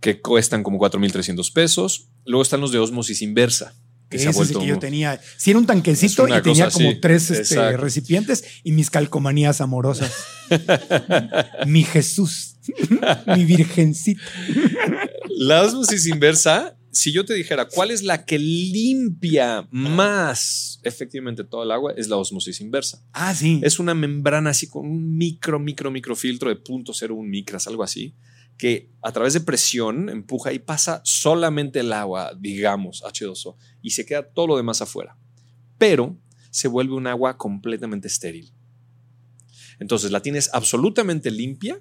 que 0.00 0.20
cuestan 0.20 0.62
como 0.62 0.78
4.300 0.78 1.52
pesos. 1.52 2.08
Luego 2.26 2.42
están 2.42 2.60
los 2.60 2.72
de 2.72 2.78
osmosis 2.78 3.22
inversa. 3.22 3.74
Que 4.14 4.20
se 4.20 4.30
Ese 4.30 4.42
es 4.42 4.50
el 4.50 4.58
que 4.58 4.66
yo 4.66 4.78
tenía. 4.78 5.20
Si 5.36 5.50
era 5.50 5.58
un 5.58 5.66
tanquecito 5.66 6.28
y 6.28 6.40
tenía 6.40 6.70
como 6.70 6.90
así. 6.90 7.00
tres 7.00 7.32
este, 7.32 7.76
recipientes 7.76 8.44
y 8.62 8.70
mis 8.70 8.90
calcomanías 8.90 9.60
amorosas. 9.60 10.12
Mi 11.66 11.82
Jesús, 11.82 12.56
mi 13.26 13.44
virgencita. 13.44 14.22
La 15.28 15.62
osmosis 15.62 16.06
inversa, 16.06 16.76
si 16.92 17.12
yo 17.12 17.24
te 17.24 17.34
dijera 17.34 17.66
cuál 17.66 17.90
es 17.90 18.02
la 18.02 18.24
que 18.24 18.38
limpia 18.38 19.66
más 19.70 20.80
efectivamente 20.84 21.42
todo 21.44 21.64
el 21.64 21.72
agua, 21.72 21.92
es 21.96 22.08
la 22.08 22.16
osmosis 22.16 22.60
inversa. 22.60 23.02
Ah, 23.12 23.34
sí. 23.34 23.60
Es 23.64 23.78
una 23.78 23.94
membrana 23.94 24.50
así 24.50 24.68
con 24.68 24.86
un 24.86 25.16
micro, 25.16 25.58
micro, 25.58 25.90
microfiltro 25.90 26.50
de 26.50 26.62
0.01 26.62 27.26
micras, 27.26 27.66
algo 27.66 27.82
así, 27.82 28.14
que 28.56 28.90
a 29.02 29.12
través 29.12 29.34
de 29.34 29.40
presión 29.40 30.08
empuja 30.08 30.52
y 30.52 30.58
pasa 30.58 31.00
solamente 31.04 31.80
el 31.80 31.92
agua, 31.92 32.32
digamos, 32.38 33.02
H2O, 33.02 33.56
y 33.82 33.90
se 33.90 34.06
queda 34.06 34.22
todo 34.22 34.46
lo 34.48 34.56
demás 34.56 34.80
afuera. 34.80 35.16
Pero 35.78 36.16
se 36.50 36.68
vuelve 36.68 36.94
un 36.94 37.06
agua 37.06 37.36
completamente 37.36 38.08
estéril. 38.08 38.52
Entonces 39.80 40.12
la 40.12 40.22
tienes 40.22 40.50
absolutamente 40.52 41.30
limpia, 41.30 41.80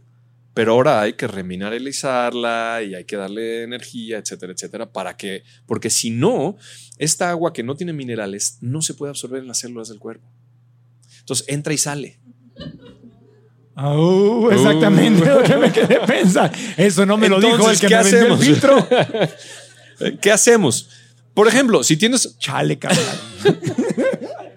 pero 0.53 0.73
ahora 0.73 1.01
hay 1.01 1.13
que 1.13 1.27
remineralizarla 1.27 2.81
y 2.83 2.95
hay 2.95 3.05
que 3.05 3.15
darle 3.15 3.63
energía, 3.63 4.17
etcétera, 4.17 4.53
etcétera, 4.53 4.91
para 4.91 5.15
que, 5.15 5.43
porque 5.65 5.89
si 5.89 6.09
no, 6.09 6.57
esta 6.97 7.29
agua 7.29 7.53
que 7.53 7.63
no 7.63 7.75
tiene 7.75 7.93
minerales 7.93 8.57
no 8.61 8.81
se 8.81 8.93
puede 8.93 9.11
absorber 9.11 9.41
en 9.41 9.47
las 9.47 9.59
células 9.59 9.89
del 9.89 9.99
cuerpo. 9.99 10.27
Entonces 11.19 11.47
entra 11.47 11.73
y 11.73 11.77
sale. 11.77 12.19
Oh, 13.75 14.49
exactamente 14.51 15.23
Uh. 15.23 15.35
lo 15.39 15.43
que 15.43 15.57
me 15.57 15.71
quedé 15.71 15.99
pensar. 16.07 16.51
Eso 16.77 17.05
no 17.05 17.17
me 17.17 17.27
lo 17.29 17.39
dijo 17.41 17.69
el 17.69 17.79
que 17.79 17.87
¿qué 17.87 17.95
me 17.97 18.03
vendió 18.03 18.19
el 18.19 18.31
hacemos? 18.33 18.45
filtro. 18.45 18.87
¿Qué 20.21 20.31
hacemos? 20.31 20.89
Por 21.33 21.47
ejemplo, 21.47 21.83
si 21.83 21.97
tienes, 21.97 22.37
Chale, 22.37 22.77
cabrón. 22.77 23.03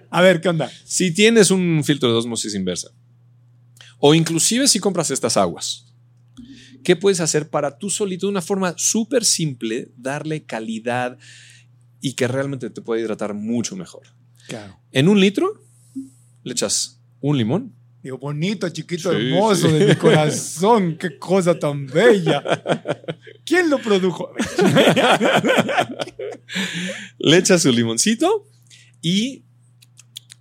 A 0.09 0.21
ver, 0.21 0.41
¿qué 0.41 0.49
onda? 0.49 0.71
si 0.85 1.11
tienes 1.11 1.51
un 1.51 1.83
filtro 1.83 2.11
de 2.11 2.17
osmosis 2.17 2.53
inversa, 2.55 2.89
o 3.99 4.13
inclusive 4.13 4.67
si 4.67 4.79
compras 4.79 5.09
estas 5.11 5.37
aguas, 5.37 5.85
¿qué 6.83 6.95
puedes 6.95 7.19
hacer 7.19 7.49
para 7.49 7.77
tú 7.77 7.89
solito 7.89 8.27
de 8.27 8.31
una 8.31 8.41
forma 8.41 8.75
súper 8.77 9.25
simple 9.25 9.89
darle 9.97 10.43
calidad 10.45 11.17
y 12.01 12.13
que 12.13 12.27
realmente 12.27 12.69
te 12.69 12.81
pueda 12.81 13.01
hidratar 13.01 13.33
mucho 13.33 13.75
mejor? 13.75 14.03
Claro. 14.47 14.79
En 14.91 15.07
un 15.07 15.19
litro 15.19 15.63
le 16.43 16.51
echas 16.53 17.01
un 17.19 17.37
limón, 17.37 17.73
Digo, 18.07 18.19
bonito, 18.19 18.69
chiquito, 18.69 19.11
Sí, 19.11 19.17
hermoso 19.17 19.67
sí. 19.67 19.73
de 19.73 19.85
mi 19.87 19.95
corazón. 19.99 20.97
Qué 20.97 21.19
cosa 21.19 21.59
tan 21.59 21.85
bella. 21.87 22.41
¿Quién 23.45 23.69
lo 23.69 23.79
produjo? 23.79 24.31
le 27.17 27.37
echas 27.37 27.61
su 27.63 27.71
limoncito 27.71 28.47
y 29.01 29.43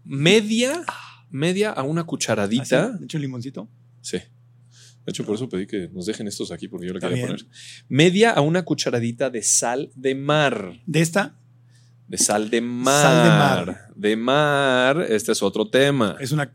media, 0.04 0.84
media 1.28 1.70
a 1.72 1.82
una 1.82 2.04
cucharadita. 2.04 2.90
¿De 2.92 3.04
hecho, 3.04 3.18
limoncito? 3.18 3.68
Sí. 4.00 4.18
De 4.18 5.10
hecho, 5.10 5.24
por 5.24 5.34
eso 5.34 5.48
pedí 5.48 5.66
que 5.66 5.88
nos 5.92 6.06
dejen 6.06 6.28
estos 6.28 6.52
aquí 6.52 6.68
porque 6.68 6.86
yo 6.86 6.92
le 6.94 7.00
quería 7.00 7.26
poner. 7.26 7.46
Media 7.88 8.30
a 8.30 8.42
una 8.42 8.64
cucharadita 8.64 9.28
de 9.28 9.42
sal 9.42 9.90
de 9.96 10.14
mar. 10.14 10.80
De 10.86 11.00
esta 11.00 11.36
De 12.06 12.16
sal 12.18 12.48
de 12.50 12.60
mar. 12.60 13.02
Sal 13.02 13.24
de 13.24 13.30
mar. 13.30 13.92
De 13.96 14.16
mar. 14.16 15.06
Este 15.08 15.32
es 15.32 15.42
otro 15.42 15.68
tema. 15.68 16.16
es 16.20 16.30
una. 16.30 16.54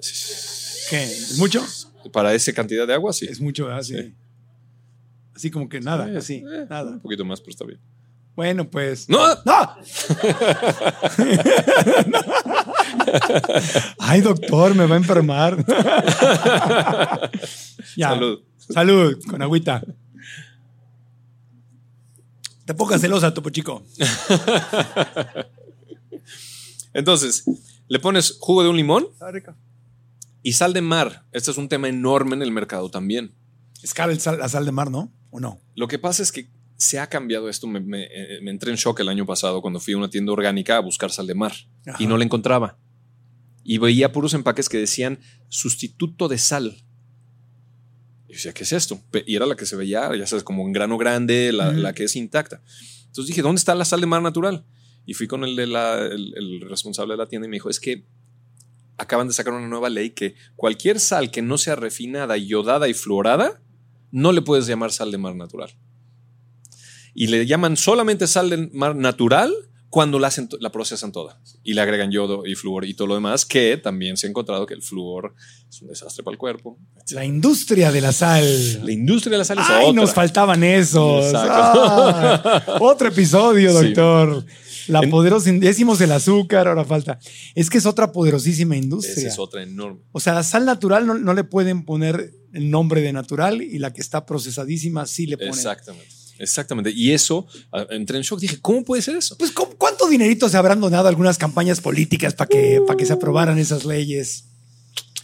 Sí, 0.00 0.14
sí. 0.14 0.86
¿Qué? 0.90 1.04
¿Es 1.04 1.38
mucho? 1.38 1.64
Para 2.12 2.34
esa 2.34 2.52
cantidad 2.52 2.86
de 2.86 2.94
agua, 2.94 3.12
sí. 3.12 3.26
Es 3.28 3.40
mucho, 3.40 3.66
¿verdad? 3.66 3.82
Sí. 3.82 3.96
Sí. 3.96 4.14
Así 5.34 5.50
como 5.50 5.68
que 5.68 5.80
nada, 5.80 6.08
Eh, 6.08 6.18
así, 6.18 6.34
eh, 6.36 6.66
nada. 6.68 6.92
Un 6.92 7.00
poquito 7.00 7.24
más, 7.24 7.40
pero 7.40 7.50
está 7.50 7.64
bien. 7.64 7.80
Bueno, 8.34 8.68
pues. 8.68 9.08
¡No! 9.08 9.18
¡No! 9.44 9.44
Ay, 13.98 14.20
doctor, 14.22 14.74
me 14.74 14.86
va 14.86 14.94
a 14.94 14.98
enfermar. 14.98 15.56
ya. 17.96 18.08
Salud. 18.10 18.40
Salud, 18.56 19.18
con 19.28 19.42
agüita. 19.42 19.82
Te 22.64 22.74
pongas 22.74 23.00
celosa, 23.00 23.34
Topo 23.34 23.50
Chico. 23.50 23.84
Entonces, 26.94 27.44
le 27.92 27.98
pones 28.00 28.36
jugo 28.40 28.62
de 28.62 28.70
un 28.70 28.76
limón 28.76 29.06
Está 29.12 29.30
rica. 29.30 29.56
y 30.42 30.52
sal 30.54 30.72
de 30.72 30.80
mar. 30.80 31.26
Este 31.32 31.50
es 31.50 31.58
un 31.58 31.68
tema 31.68 31.88
enorme 31.88 32.34
en 32.34 32.42
el 32.42 32.50
mercado 32.50 32.90
también. 32.90 33.34
Es 33.82 33.92
cara 33.94 34.12
el 34.12 34.20
sal- 34.20 34.38
la 34.38 34.48
sal 34.48 34.64
de 34.64 34.72
mar, 34.72 34.90
¿no? 34.90 35.12
¿O 35.30 35.40
no? 35.40 35.60
Lo 35.74 35.88
que 35.88 35.98
pasa 35.98 36.22
es 36.22 36.32
que 36.32 36.48
se 36.76 36.98
ha 36.98 37.08
cambiado 37.08 37.48
esto. 37.48 37.66
Me, 37.66 37.80
me- 37.80 38.04
eh, 38.04 38.40
me 38.42 38.50
entré 38.50 38.70
en 38.70 38.76
shock 38.76 39.00
el 39.00 39.08
año 39.08 39.26
pasado 39.26 39.60
cuando 39.60 39.78
fui 39.80 39.94
a 39.94 39.98
una 39.98 40.08
tienda 40.10 40.32
orgánica 40.32 40.76
a 40.76 40.80
buscar 40.80 41.10
sal 41.10 41.26
de 41.26 41.34
mar 41.34 41.52
Ajá. 41.86 42.02
y 42.02 42.06
no 42.06 42.16
la 42.16 42.24
encontraba. 42.24 42.78
Y 43.64 43.78
veía 43.78 44.10
puros 44.12 44.34
empaques 44.34 44.68
que 44.68 44.78
decían 44.78 45.18
sustituto 45.48 46.28
de 46.28 46.38
sal. 46.38 46.76
Y 48.28 48.32
decía, 48.32 48.52
¿qué 48.54 48.64
es 48.64 48.72
esto? 48.72 49.00
Y 49.26 49.36
era 49.36 49.46
la 49.46 49.54
que 49.56 49.66
se 49.66 49.76
veía, 49.76 50.10
ya 50.16 50.26
sabes, 50.26 50.42
como 50.44 50.66
en 50.66 50.72
grano 50.72 50.96
grande, 50.96 51.52
la, 51.52 51.70
la 51.72 51.92
que 51.92 52.04
es 52.04 52.16
intacta. 52.16 52.62
Entonces 53.06 53.26
dije, 53.28 53.42
¿dónde 53.42 53.58
está 53.58 53.74
la 53.74 53.84
sal 53.84 54.00
de 54.00 54.06
mar 54.06 54.22
natural? 54.22 54.64
Y 55.06 55.14
fui 55.14 55.26
con 55.26 55.44
el, 55.44 55.56
de 55.56 55.66
la- 55.66 55.98
el, 56.06 56.32
el 56.36 56.60
responsable 56.68 57.14
de 57.14 57.18
la 57.18 57.26
tienda 57.26 57.46
y 57.46 57.50
me 57.50 57.56
dijo, 57.56 57.68
es 57.70 57.80
que 57.80 58.06
acaban 58.98 59.26
de 59.26 59.34
sacar 59.34 59.52
una 59.54 59.66
nueva 59.68 59.88
ley 59.90 60.10
que 60.10 60.34
cualquier 60.54 61.00
sal 61.00 61.30
que 61.30 61.42
no 61.42 61.58
sea 61.58 61.74
refinada, 61.76 62.36
iodada 62.38 62.88
y 62.88 62.94
fluorada, 62.94 63.60
no 64.12 64.30
le 64.32 64.42
puedes 64.42 64.66
llamar 64.66 64.92
sal 64.92 65.10
de 65.10 65.18
mar 65.18 65.34
natural. 65.34 65.70
Y 67.14 67.26
le 67.26 67.44
llaman 67.46 67.76
solamente 67.76 68.26
sal 68.26 68.48
de 68.50 68.68
mar 68.72 68.94
natural 68.96 69.52
cuando 69.88 70.18
la, 70.18 70.28
hacen 70.28 70.48
la 70.60 70.72
procesan 70.72 71.12
toda 71.12 71.38
y 71.62 71.74
le 71.74 71.82
agregan 71.82 72.10
yodo 72.10 72.46
y 72.46 72.54
flúor 72.54 72.86
y 72.86 72.94
todo 72.94 73.08
lo 73.08 73.14
demás, 73.14 73.44
que 73.44 73.76
también 73.76 74.16
se 74.16 74.26
ha 74.26 74.30
encontrado 74.30 74.64
que 74.64 74.72
el 74.72 74.80
flúor 74.82 75.34
es 75.68 75.82
un 75.82 75.88
desastre 75.88 76.22
para 76.24 76.32
el 76.32 76.38
cuerpo. 76.38 76.78
La 77.10 77.24
industria 77.26 77.92
de 77.92 78.00
la 78.00 78.12
sal. 78.12 78.86
La 78.86 78.92
industria 78.92 79.32
de 79.32 79.38
la 79.38 79.44
sal 79.44 79.58
es 79.58 79.66
Ay, 79.68 79.86
otra. 79.88 80.00
nos 80.00 80.14
faltaban 80.14 80.64
esos. 80.64 81.30
Ah, 81.34 82.78
otro 82.80 83.08
episodio, 83.08 83.78
Sí. 83.82 83.88
La 84.88 85.02
poderosa, 85.02 85.50
ya 85.60 85.70
hicimos 85.70 86.00
el 86.00 86.12
azúcar, 86.12 86.68
ahora 86.68 86.84
falta. 86.84 87.18
Es 87.54 87.70
que 87.70 87.78
es 87.78 87.86
otra 87.86 88.12
poderosísima 88.12 88.74
Esa 88.74 88.84
industria. 88.84 89.28
es 89.28 89.38
otra 89.38 89.62
enorme. 89.62 90.00
O 90.12 90.20
sea, 90.20 90.34
la 90.34 90.42
sal 90.42 90.64
natural 90.64 91.06
no, 91.06 91.14
no 91.18 91.34
le 91.34 91.44
pueden 91.44 91.84
poner 91.84 92.32
el 92.52 92.70
nombre 92.70 93.00
de 93.00 93.12
natural 93.12 93.62
y 93.62 93.78
la 93.78 93.92
que 93.92 94.00
está 94.00 94.26
procesadísima 94.26 95.06
sí 95.06 95.26
le 95.26 95.36
ponen. 95.38 95.54
Exactamente. 95.54 96.08
Exactamente. 96.38 96.90
Y 96.90 97.12
eso, 97.12 97.46
entré 97.90 98.16
en 98.16 98.24
shock. 98.24 98.40
Dije, 98.40 98.58
¿cómo 98.60 98.84
puede 98.84 99.00
ser 99.02 99.16
eso? 99.16 99.36
Pues, 99.38 99.52
¿cu- 99.52 99.74
¿cuánto 99.78 100.08
dinerito 100.08 100.48
se 100.48 100.56
habrán 100.56 100.80
donado 100.80 101.06
algunas 101.08 101.38
campañas 101.38 101.80
políticas 101.80 102.34
para 102.34 102.48
que, 102.48 102.80
para 102.86 102.96
que 102.96 103.06
se 103.06 103.12
aprobaran 103.12 103.58
esas 103.58 103.84
leyes? 103.84 104.46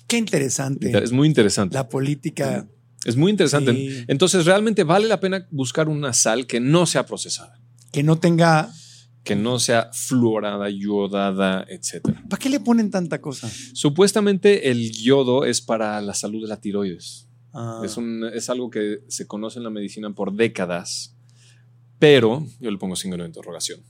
Qué 0.07 0.17
interesante. 0.17 0.97
Es 1.03 1.11
muy 1.13 1.27
interesante. 1.27 1.75
La 1.75 1.89
política. 1.89 2.67
Es 3.05 3.17
muy 3.17 3.31
interesante. 3.31 3.73
Sí. 3.73 4.05
Entonces, 4.09 4.45
realmente 4.47 4.85
vale 4.85 5.07
la 5.09 5.19
pena 5.21 5.47
buscar 5.51 5.89
una 5.89 6.13
sal 6.13 6.47
que 6.47 6.61
no 6.61 6.87
sea 6.87 7.05
procesada, 7.07 7.59
Que 7.93 8.03
no 8.03 8.19
tenga. 8.19 8.73
Que 9.29 9.37
no 9.37 9.59
sea 9.59 9.91
fluorada, 9.93 10.71
yodada, 10.71 11.67
etcétera. 11.69 12.25
¿Para 12.31 12.41
qué 12.41 12.49
le 12.49 12.61
ponen 12.61 12.91
tanta 12.91 13.21
cosa? 13.21 13.47
Supuestamente 13.75 14.71
el 14.71 14.91
yodo 14.91 15.45
es 15.45 15.61
para 15.61 16.01
la 16.01 16.15
salud 16.15 16.41
de 16.41 16.49
la 16.49 16.59
tiroides. 16.59 17.29
Ah, 17.53 17.83
Es, 17.85 17.99
un, 17.99 18.25
es 18.25 18.49
algo 18.49 18.71
que 18.71 19.03
se 19.09 19.27
conoce 19.27 19.59
en 19.59 19.65
la 19.65 19.71
medicina 19.71 20.09
por 20.15 20.33
décadas, 20.33 21.15
pero 21.99 22.47
yo 22.59 22.71
le 22.71 22.79
pongo 22.79 22.97
signo 22.97 23.19
de 23.19 23.27
interrogación, 23.27 23.81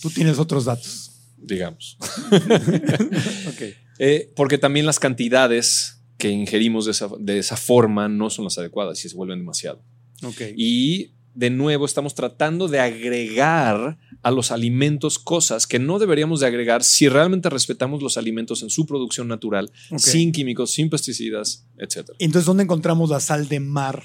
tú 0.00 0.10
tienes 0.10 0.40
otros 0.40 0.64
datos. 0.64 1.12
digamos. 1.38 1.96
Ok. 3.48 3.62
Eh, 3.98 4.32
porque 4.34 4.58
también 4.58 4.86
las 4.86 4.98
cantidades 4.98 6.02
que 6.18 6.30
ingerimos 6.30 6.86
de 6.86 6.90
esa, 6.92 7.08
de 7.20 7.38
esa 7.38 7.56
forma 7.56 8.08
no 8.08 8.28
son 8.30 8.44
las 8.46 8.58
adecuadas 8.58 9.04
y 9.04 9.08
se 9.08 9.14
vuelven 9.14 9.38
demasiado. 9.38 9.84
Ok. 10.24 10.40
Y 10.56 11.12
de 11.34 11.50
nuevo 11.50 11.86
estamos 11.86 12.14
tratando 12.14 12.68
de 12.68 12.80
agregar 12.80 13.98
a 14.22 14.30
los 14.30 14.50
alimentos 14.50 15.18
cosas 15.18 15.66
que 15.66 15.78
no 15.78 15.98
deberíamos 15.98 16.40
de 16.40 16.46
agregar 16.46 16.84
si 16.84 17.08
realmente 17.08 17.50
respetamos 17.50 18.02
los 18.02 18.16
alimentos 18.16 18.62
en 18.62 18.70
su 18.70 18.86
producción 18.86 19.28
natural, 19.28 19.70
sin 19.96 20.32
químicos, 20.32 20.72
sin 20.72 20.90
pesticidas, 20.90 21.66
etc. 21.78 22.10
Entonces, 22.18 22.46
¿dónde 22.46 22.64
encontramos 22.64 23.10
la 23.10 23.20
sal 23.20 23.48
de 23.48 23.60
mar? 23.60 24.02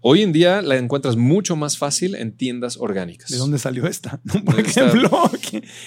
Hoy 0.00 0.20
en 0.20 0.32
día 0.32 0.60
la 0.60 0.76
encuentras 0.76 1.16
mucho 1.16 1.56
más 1.56 1.78
fácil 1.78 2.14
en 2.14 2.36
tiendas 2.36 2.76
orgánicas. 2.76 3.30
¿De 3.30 3.38
dónde 3.38 3.58
salió 3.58 3.86
esta? 3.86 4.20
Por 4.44 4.60
ejemplo, 4.60 5.30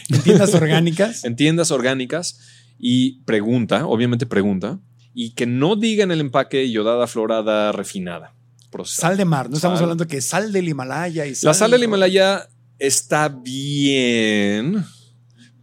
en 0.10 0.22
tiendas 0.24 0.56
orgánicas. 0.56 1.24
En 1.24 1.36
tiendas 1.36 1.70
orgánicas 1.70 2.40
y 2.80 3.22
pregunta, 3.26 3.86
obviamente 3.86 4.26
pregunta, 4.26 4.80
y 5.14 5.36
que 5.36 5.46
no 5.46 5.76
digan 5.76 6.12
el 6.12 6.22
empaque 6.22 6.72
yodada, 6.72 7.06
florada, 7.06 7.72
refinada. 7.72 8.37
Procesada. 8.78 9.09
Sal 9.09 9.17
de 9.17 9.25
mar. 9.25 9.49
No 9.49 9.55
estamos 9.55 9.78
Sal. 9.80 9.86
hablando 9.86 10.07
que 10.07 10.21
sal 10.21 10.51
del 10.51 10.67
Himalaya 10.69 11.25
y 11.25 11.34
La 11.41 11.53
sal 11.53 11.71
del 11.71 11.84
Himalaya 11.84 12.47
está 12.80 13.28
bien, 13.30 14.84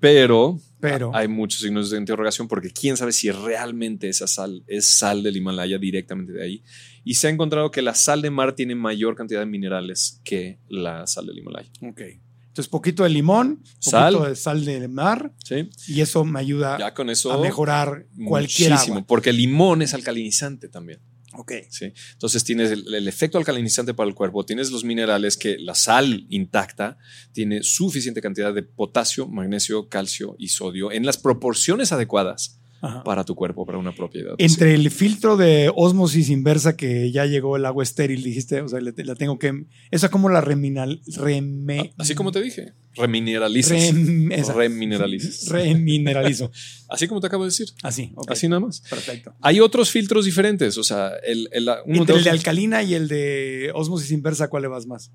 pero, 0.00 0.58
Pero- 0.80 1.14
hay 1.14 1.28
muchos 1.28 1.60
signos 1.60 1.90
de 1.90 1.98
interrogación 1.98 2.48
porque 2.48 2.70
quién 2.70 2.96
sabe 2.96 3.12
si 3.12 3.30
realmente 3.30 4.08
esa 4.08 4.26
sal 4.26 4.62
es 4.66 4.86
sal 4.86 5.22
del 5.22 5.36
Himalaya 5.36 5.78
directamente 5.78 6.32
de 6.32 6.42
ahí. 6.42 6.62
Y 7.04 7.14
se 7.14 7.26
ha 7.26 7.30
encontrado 7.30 7.70
que 7.70 7.82
la 7.82 7.94
sal 7.94 8.20
de 8.22 8.30
mar 8.30 8.54
tiene 8.54 8.74
mayor 8.74 9.14
cantidad 9.16 9.40
de 9.40 9.46
minerales 9.46 10.20
que 10.24 10.58
la 10.68 11.06
sal 11.06 11.26
del 11.26 11.38
Himalaya. 11.38 11.70
Ok. 11.82 12.00
Entonces, 12.48 12.68
poquito 12.70 13.02
de 13.02 13.08
limón, 13.08 13.56
poquito 13.56 13.80
Sal. 13.90 14.22
de 14.28 14.36
sal 14.36 14.64
de 14.64 14.86
mar 14.86 15.32
¿Sí? 15.44 15.68
y 15.88 16.00
eso 16.02 16.24
me 16.24 16.38
ayuda 16.38 16.78
Ya 16.78 16.94
con 16.94 17.10
eso. 17.10 17.32
a 17.32 17.38
mejorar 17.38 18.06
cualquier 18.28 18.70
muchísimo, 18.70 18.96
agua. 18.98 19.06
porque 19.08 19.30
el 19.30 19.38
limón 19.38 19.82
es 19.82 19.92
alcalinizante 19.92 20.68
también. 20.68 21.00
Ok. 21.36 21.52
¿sí? 21.70 21.92
Entonces 22.12 22.44
tienes 22.44 22.70
el, 22.70 22.94
el 22.94 23.08
efecto 23.08 23.38
alcalinizante 23.38 23.94
para 23.94 24.08
el 24.08 24.14
cuerpo, 24.14 24.44
tienes 24.44 24.70
los 24.70 24.84
minerales 24.84 25.36
que 25.36 25.58
la 25.58 25.74
sal 25.74 26.26
intacta 26.28 26.98
tiene 27.32 27.62
suficiente 27.62 28.20
cantidad 28.20 28.52
de 28.52 28.62
potasio, 28.62 29.26
magnesio, 29.28 29.88
calcio 29.88 30.36
y 30.38 30.48
sodio 30.48 30.92
en 30.92 31.06
las 31.06 31.18
proporciones 31.18 31.92
adecuadas 31.92 32.60
Ajá. 32.84 33.02
para 33.04 33.24
tu 33.24 33.34
cuerpo, 33.34 33.64
para 33.66 33.78
una 33.78 33.94
propiedad. 33.94 34.34
Entre 34.38 34.74
el 34.74 34.90
filtro 34.90 35.36
de 35.36 35.70
osmosis 35.74 36.28
inversa 36.30 36.76
que 36.76 37.10
ya 37.10 37.26
llegó 37.26 37.56
el 37.56 37.64
agua 37.64 37.82
estéril, 37.82 38.22
dijiste, 38.22 38.60
o 38.60 38.68
sea, 38.68 38.80
le- 38.80 38.92
la 39.04 39.14
tengo 39.14 39.38
que. 39.38 39.64
¿Esa 39.90 40.10
cómo 40.10 40.28
la 40.28 40.40
reminal, 40.40 41.00
reme, 41.16 41.80
Sí. 41.82 41.90
Así 41.98 42.14
como 42.14 42.30
te 42.32 42.40
dije, 42.42 42.72
remineralizas. 42.96 43.72
Rem-. 43.94 44.54
Remineralizas. 44.54 45.48
Remineralizo. 45.48 46.50
Así 46.88 47.08
como 47.08 47.20
te 47.20 47.26
acabo 47.28 47.44
de 47.44 47.48
decir. 47.50 47.68
Así. 47.82 48.12
Así 48.28 48.48
nada 48.48 48.60
más. 48.60 48.80
Perfecto. 48.88 49.34
Hay 49.40 49.60
otros 49.60 49.90
filtros 49.90 50.24
diferentes, 50.24 50.76
o 50.78 50.84
sea, 50.84 51.12
el, 51.26 51.48
el- 51.52 51.68
uno 51.86 52.00
Entre 52.00 52.14
de 52.14 52.18
el 52.18 52.24
de 52.24 52.30
alcalina 52.30 52.82
y 52.82 52.94
el 52.94 53.08
de 53.08 53.70
osmosis 53.74 54.10
inversa, 54.12 54.48
¿cuál 54.48 54.62
le 54.62 54.68
vas 54.68 54.86
más? 54.86 55.10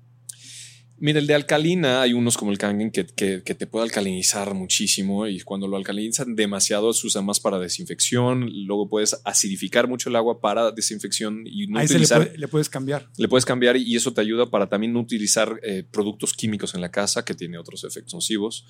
Mira, 1.02 1.18
el 1.18 1.26
de 1.26 1.34
alcalina, 1.34 2.02
hay 2.02 2.12
unos 2.12 2.36
como 2.36 2.52
el 2.52 2.58
Kangen 2.58 2.90
que, 2.90 3.06
que- 3.06 3.42
que 3.42 3.54
te 3.54 3.66
puede 3.66 3.84
alcalinizar 3.86 4.52
muchísimo 4.54 5.26
y 5.26 5.40
cuando 5.40 5.66
lo 5.66 5.76
alcalinizan 5.78 6.36
demasiado 6.36 6.92
se 6.92 7.06
usa 7.06 7.22
más 7.22 7.40
para 7.40 7.58
desinfección. 7.58 8.50
Luego 8.66 8.88
puedes 8.88 9.18
acidificar 9.24 9.88
mucho 9.88 10.10
el 10.10 10.16
agua 10.16 10.40
para 10.42 10.72
desinfección 10.72 11.44
y 11.46 11.66
no 11.68 11.78
a 11.78 11.84
ese 11.84 11.94
le, 11.94 11.98
utilizar. 12.00 12.24
puede- 12.26 12.38
le 12.38 12.48
puedes 12.48 12.68
cambiar. 12.68 13.08
le 13.16 13.28
puedes 13.28 13.46
cambiar 13.46 13.76
y 13.78 13.96
eso 13.96 14.12
te 14.12 14.20
ayuda 14.20 14.50
para 14.50 14.68
también 14.68 14.92
no 14.92 15.00
utilizar 15.00 15.58
eh, 15.62 15.84
productos 15.90 16.34
químicos 16.34 16.74
en 16.74 16.82
la 16.82 16.90
casa 16.90 17.24
que 17.24 17.34
tiene 17.34 17.56
otros 17.58 17.82
efectos 17.84 18.12
nocivos. 18.14 18.66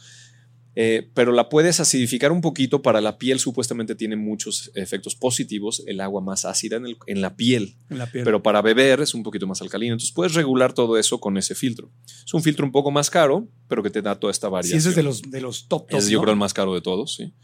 Eh, 0.77 1.11
pero 1.15 1.33
la 1.33 1.49
puedes 1.49 1.81
acidificar 1.81 2.31
un 2.31 2.41
poquito 2.41 2.81
para 2.81 3.01
la 3.01 3.19
piel, 3.19 3.41
supuestamente 3.41 3.97
tiene 3.97 4.15
muchos 4.15 4.71
efectos 4.77 5.17
positivos, 5.17 5.83
el 5.87 6.01
agua 6.01 6.21
más 6.21 6.45
ácida 6.45 6.77
en, 6.77 6.87
el- 6.87 6.97
en 7.07 7.21
la 7.21 7.35
piel, 7.37 7.77
En 7.91 7.99
la 7.99 8.07
piel. 8.07 8.23
pero 8.25 8.41
para 8.43 8.63
beber 8.63 9.01
es 9.01 9.13
un 9.15 9.23
poquito 9.25 9.47
más 9.49 9.61
alcalino. 9.63 9.95
Entonces 9.95 10.13
puedes 10.15 10.35
regular 10.35 10.73
todo 10.73 10.97
eso 10.97 11.19
con 11.19 11.37
ese 11.39 11.55
filtro. 11.57 11.91
Es 12.25 12.33
un 12.35 12.43
filtro 12.43 12.65
un 12.65 12.71
poco 12.73 12.91
más 12.93 13.11
caro, 13.11 13.49
pero 13.69 13.83
que 13.83 13.91
te 13.91 14.01
da 14.01 14.19
toda 14.19 14.31
esta 14.31 14.47
sí, 14.47 14.53
variación. 14.53 14.79
ese 14.79 14.89
es 14.91 14.95
de 14.97 15.03
los, 15.03 15.23
de 15.23 15.41
los 15.41 15.67
top, 15.67 15.89
top. 15.89 15.99
Es, 15.99 16.09
yo 16.09 16.19
¿no? 16.19 16.23
creo 16.23 16.33
el 16.35 16.39
más 16.39 16.55
caro 16.55 16.73
de 16.75 16.81
todos, 16.81 17.17
sí. 17.17 17.35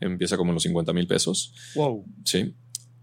Empieza 0.00 0.38
como 0.38 0.50
en 0.52 0.54
los 0.54 0.62
50 0.62 0.92
mil 0.94 1.06
pesos, 1.06 1.52
Wow. 1.74 2.04
sí. 2.24 2.54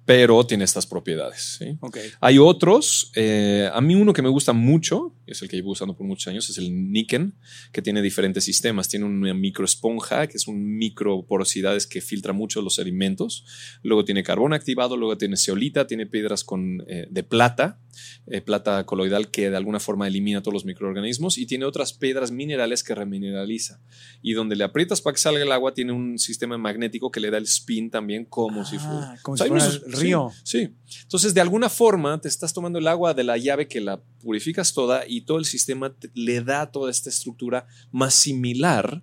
Pero 0.06 0.44
tiene 0.46 0.64
estas 0.64 0.88
propiedades, 0.88 1.58
sí. 1.60 1.78
Ok. 1.82 1.98
Hay 2.22 2.38
otros, 2.40 3.12
eh, 3.14 3.70
a 3.74 3.82
mí 3.82 3.94
uno 3.94 4.14
que 4.14 4.22
me 4.22 4.30
gusta 4.30 4.54
mucho 4.54 5.14
es 5.28 5.42
el 5.42 5.50
que 5.50 5.58
llevo 5.58 5.72
usando 5.72 5.96
por 5.96 6.08
muchos 6.08 6.28
años, 6.28 6.50
es 6.50 6.58
el 6.58 6.92
Niken, 6.92 7.36
que 7.72 7.82
tiene 7.82 8.02
diferentes 8.02 8.44
sistemas. 8.44 8.88
Tiene 8.90 9.06
una 9.06 9.34
microesponja, 9.34 10.28
que 10.28 10.38
es 10.38 10.48
un 10.48 10.78
micro 10.78 11.26
porosidades 11.26 11.86
que 11.88 12.02
filtra 12.02 12.34
mucho 12.34 12.62
los 12.62 12.80
alimentos. 12.80 13.46
Luego 13.84 14.06
tiene 14.06 14.24
carbón 14.24 14.54
activado, 14.54 14.98
luego 14.98 15.18
tiene 15.18 15.38
ceolita, 15.38 15.88
tiene 15.88 16.06
piedras 16.06 16.44
con, 16.44 16.84
eh, 16.88 17.08
de 17.10 17.24
plata, 17.24 17.80
eh, 18.28 18.42
plata 18.42 18.86
coloidal 18.86 19.30
que 19.32 19.50
de 19.50 19.58
alguna 19.58 19.80
forma 19.80 20.08
elimina 20.08 20.42
todos 20.42 20.54
los 20.54 20.66
microorganismos 20.66 21.38
y 21.38 21.46
tiene 21.46 21.66
otras 21.66 21.94
piedras 21.94 22.32
minerales 22.32 22.84
que 22.84 22.94
remineraliza. 22.96 23.82
Y 24.22 24.34
donde 24.34 24.56
le 24.56 24.64
aprietas 24.64 25.02
para 25.02 25.14
que 25.16 25.20
salga 25.20 25.42
el 25.44 25.52
agua, 25.52 25.74
tiene 25.74 25.92
un 25.92 26.18
sistema 26.20 26.58
magnético 26.58 27.12
que 27.12 27.20
le 27.20 27.32
da 27.32 27.38
el 27.38 27.44
spin 27.46 27.90
también 27.90 28.26
como 28.26 28.64
si 28.66 28.78
fuera, 28.78 29.12
Ah, 29.14 29.18
como 29.22 29.34
O 29.34 29.38
sea, 29.38 29.46
si 29.46 29.50
fuera 29.50 29.66
unos- 29.66 29.84
el 29.86 29.94
río. 29.94 30.32
Sí, 30.44 30.68
sí. 30.86 30.98
Entonces, 31.04 31.34
de 31.34 31.42
alguna 31.42 31.70
forma, 31.70 32.20
te 32.22 32.28
estás 32.28 32.54
tomando 32.54 32.80
el 32.80 32.88
agua 32.88 33.14
de 33.14 33.24
la 33.24 33.38
llave 33.38 33.68
que 33.68 33.82
la 33.82 34.02
purificas 34.28 34.74
toda 34.74 35.08
y 35.08 35.22
todo 35.22 35.38
el 35.40 35.46
sistema 35.46 35.94
te- 35.94 36.12
le 36.14 36.42
da 36.42 36.70
toda 36.70 36.92
esta 36.92 37.10
estructura 37.10 37.66
más 37.92 38.14
similar 38.14 39.02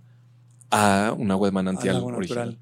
a 0.71 1.15
un 1.17 1.31
agua 1.31 1.49
de 1.49 1.53
manantial 1.53 1.97
agua 1.97 2.17
original. 2.17 2.49
natural. 2.51 2.61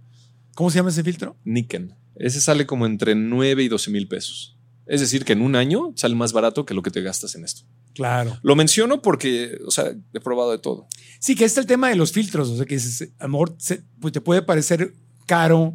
¿Cómo 0.55 0.71
se 0.71 0.77
llama 0.79 0.91
ese 0.91 1.03
filtro? 1.03 1.37
Niken. 1.45 1.95
Ese 2.15 2.41
sale 2.41 2.65
como 2.67 2.87
entre 2.87 3.15
9 3.15 3.63
y 3.65 3.69
12 3.69 3.91
mil 3.91 4.07
pesos. 4.07 4.57
Es 4.87 5.01
decir, 5.01 5.25
que 5.25 5.33
en 5.33 5.41
un 5.43 5.57
año 5.57 5.93
sale 5.97 6.15
más 6.15 6.33
barato 6.33 6.65
que 6.65 6.75
lo 6.75 6.83
que 6.83 6.91
te 6.91 7.01
gastas 7.03 7.35
en 7.35 7.45
esto. 7.45 7.63
Claro. 7.95 8.39
Lo 8.43 8.55
menciono 8.57 9.03
porque, 9.03 9.59
o 9.67 9.71
sea, 9.71 9.93
he 10.13 10.21
probado 10.21 10.51
de 10.53 10.59
todo. 10.59 10.87
Sí, 11.21 11.35
que 11.35 11.45
este 11.45 11.61
es 11.61 11.65
el 11.65 11.69
tema 11.69 11.89
de 11.89 11.97
los 11.97 12.13
filtros. 12.13 12.49
O 12.49 12.57
sea, 12.57 12.65
que 12.67 12.75
dices, 12.75 13.13
a 13.19 13.25
lo 13.25 13.31
mejor 13.31 13.55
se- 13.59 13.83
pues 14.01 14.13
te 14.13 14.21
puede 14.21 14.43
parecer 14.43 14.95
caro 15.27 15.75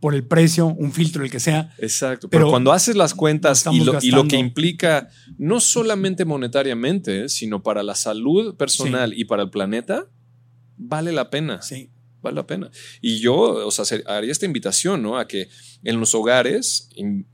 por 0.00 0.14
el 0.14 0.24
precio, 0.24 0.66
un 0.66 0.92
filtro, 0.92 1.22
el 1.24 1.30
que 1.30 1.40
sea. 1.40 1.74
Exacto. 1.78 2.28
Pero, 2.30 2.40
Pero 2.44 2.50
cuando 2.50 2.72
haces 2.72 2.96
las 2.96 3.12
cuentas 3.14 3.64
y 3.70 3.80
lo, 3.84 3.98
y 4.00 4.10
lo 4.10 4.26
que 4.26 4.36
implica 4.38 5.08
no 5.38 5.60
solamente 5.60 6.24
monetariamente, 6.24 7.28
sino 7.28 7.62
para 7.62 7.82
la 7.82 7.94
salud 7.94 8.56
personal 8.56 9.12
y 9.14 9.26
para 9.26 9.42
el 9.42 9.50
planeta, 9.50 10.06
vale 10.78 11.12
la 11.12 11.28
pena. 11.30 11.60
Sí. 11.62 11.90
Vale 12.22 12.36
la 12.36 12.46
pena. 12.46 12.70
Y 13.00 13.18
yo, 13.20 13.36
o 13.38 13.70
sea, 13.70 13.84
se- 13.84 14.02
haría 14.06 14.30
esta 14.32 14.46
invitación, 14.46 15.02
¿no? 15.02 15.18
A 15.18 15.26
que 15.28 15.48
en 15.84 16.00
los 16.00 16.14
hogares 16.14 16.88
in- 16.94 17.26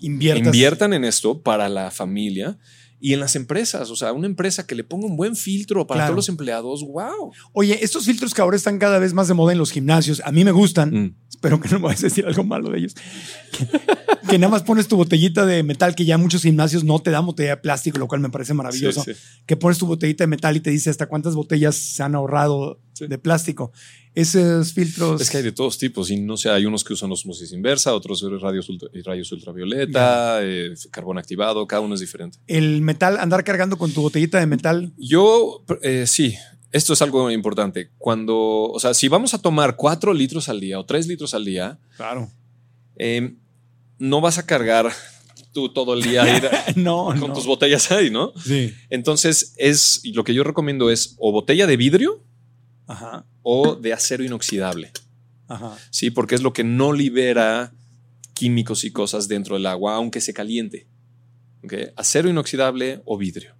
inviertan 0.00 0.92
en 0.92 1.04
esto 1.04 1.42
para 1.42 1.68
la 1.68 1.90
familia 1.90 2.58
y 3.08 3.12
en 3.12 3.20
las 3.20 3.36
empresas. 3.36 3.90
O 3.90 3.96
sea, 3.96 4.12
una 4.12 4.26
empresa 4.26 4.66
que 4.66 4.74
le 4.74 4.82
ponga 4.82 5.06
un 5.06 5.16
buen 5.16 5.36
filtro 5.36 5.86
para 5.86 5.98
Claro. 5.98 6.08
todos 6.08 6.16
los 6.16 6.28
empleados. 6.28 6.82
¡Wow! 6.82 7.32
Oye, 7.52 7.78
estos 7.84 8.04
filtros 8.06 8.34
que 8.34 8.42
ahora 8.42 8.56
están 8.56 8.78
cada 8.80 8.98
vez 8.98 9.12
más 9.14 9.28
de 9.28 9.34
moda 9.34 9.52
en 9.52 9.58
los 9.58 9.70
gimnasios, 9.70 10.20
a 10.24 10.32
mí 10.32 10.44
me 10.44 10.50
gustan. 10.50 10.90
Mm. 10.92 11.16
Espero 11.28 11.60
que 11.60 11.68
no 11.68 11.78
me 11.78 11.84
vayas 11.86 12.00
a 12.02 12.06
decir 12.08 12.26
algo 12.26 12.42
malo 12.42 12.70
de 12.70 12.78
ellos. 12.78 12.94
Que, 13.52 13.68
que 14.28 14.38
nada 14.38 14.50
más 14.50 14.62
pones 14.64 14.88
tu 14.88 14.96
botellita 14.96 15.46
de 15.46 15.62
metal, 15.62 15.94
que 15.94 16.04
ya 16.04 16.18
muchos 16.18 16.42
gimnasios 16.42 16.82
no 16.82 16.98
te 16.98 17.10
dan 17.12 17.24
botella 17.26 17.50
de 17.50 17.56
plástico, 17.58 17.98
lo 17.98 18.08
cual 18.08 18.20
me 18.22 18.30
parece 18.30 18.54
maravilloso. 18.54 19.04
Sí, 19.04 19.14
sí. 19.14 19.20
Que 19.46 19.56
pones 19.56 19.78
tu 19.78 19.86
botellita 19.86 20.24
de 20.24 20.28
metal 20.28 20.56
y 20.56 20.60
te 20.60 20.70
dice 20.70 20.90
hasta 20.90 21.06
cuántas 21.06 21.34
botellas 21.36 21.76
se 21.76 22.02
han 22.02 22.14
ahorrado 22.16 22.80
Sí. 22.94 23.06
de 23.06 23.18
plástico. 23.18 23.70
Esos 24.16 24.72
filtros. 24.72 25.20
Es 25.20 25.28
que 25.30 25.36
hay 25.36 25.42
de 25.42 25.52
todos 25.52 25.76
tipos. 25.78 26.10
Y 26.10 26.16
no 26.18 26.36
sé, 26.38 26.48
hay 26.48 26.64
unos 26.64 26.82
que 26.82 26.94
usan 26.94 27.12
osmosis 27.12 27.52
inversa, 27.52 27.94
otros 27.94 28.24
rayos, 28.40 28.66
ultra- 28.68 28.88
rayos 29.04 29.30
ultravioleta, 29.30 30.38
eh, 30.42 30.74
carbón 30.90 31.18
activado. 31.18 31.66
Cada 31.66 31.82
uno 31.82 31.94
es 31.94 32.00
diferente. 32.00 32.38
El 32.46 32.80
metal, 32.80 33.18
andar 33.18 33.44
cargando 33.44 33.76
con 33.76 33.92
tu 33.92 34.00
botellita 34.00 34.40
de 34.40 34.46
metal. 34.46 34.92
Yo, 34.96 35.62
eh, 35.82 36.04
sí, 36.06 36.34
esto 36.72 36.94
es 36.94 37.02
algo 37.02 37.30
importante. 37.30 37.90
Cuando, 37.98 38.36
o 38.70 38.80
sea, 38.80 38.94
si 38.94 39.08
vamos 39.08 39.34
a 39.34 39.38
tomar 39.42 39.76
cuatro 39.76 40.14
litros 40.14 40.48
al 40.48 40.60
día 40.60 40.80
o 40.80 40.86
tres 40.86 41.06
litros 41.06 41.34
al 41.34 41.44
día, 41.44 41.78
Claro. 41.98 42.30
eh, 42.96 43.34
no 43.98 44.20
vas 44.22 44.38
a 44.38 44.46
cargar 44.46 44.90
tú 45.52 45.68
todo 45.70 45.92
el 45.94 46.02
día 46.02 46.22
a 46.22 46.36
ir 46.38 46.42
No, 46.76 47.06
con 47.06 47.20
no. 47.20 47.32
tus 47.34 47.46
botellas 47.46 47.90
ahí, 47.92 48.10
¿no? 48.10 48.32
Sí. 48.42 48.72
Entonces, 48.88 49.54
es 49.58 50.00
lo 50.14 50.24
que 50.24 50.32
yo 50.34 50.42
recomiendo 50.42 50.90
es 50.90 51.14
o 51.18 51.32
botella 51.32 51.66
de 51.66 51.76
vidrio 51.76 52.22
Ajá. 52.86 53.26
O 53.48 53.76
de 53.76 53.92
acero 53.92 54.24
inoxidable. 54.24 54.90
Ajá. 55.46 55.78
Sí, 55.90 56.10
porque 56.10 56.34
es 56.34 56.42
lo 56.42 56.52
que 56.52 56.64
no 56.64 56.92
libera 56.92 57.72
químicos 58.34 58.82
y 58.82 58.90
cosas 58.90 59.28
dentro 59.28 59.54
del 59.54 59.66
agua, 59.66 59.94
aunque 59.94 60.20
se 60.20 60.34
caliente. 60.34 60.88
Acero 61.94 62.28
inoxidable 62.28 63.02
o 63.04 63.16
vidrio. 63.16 63.54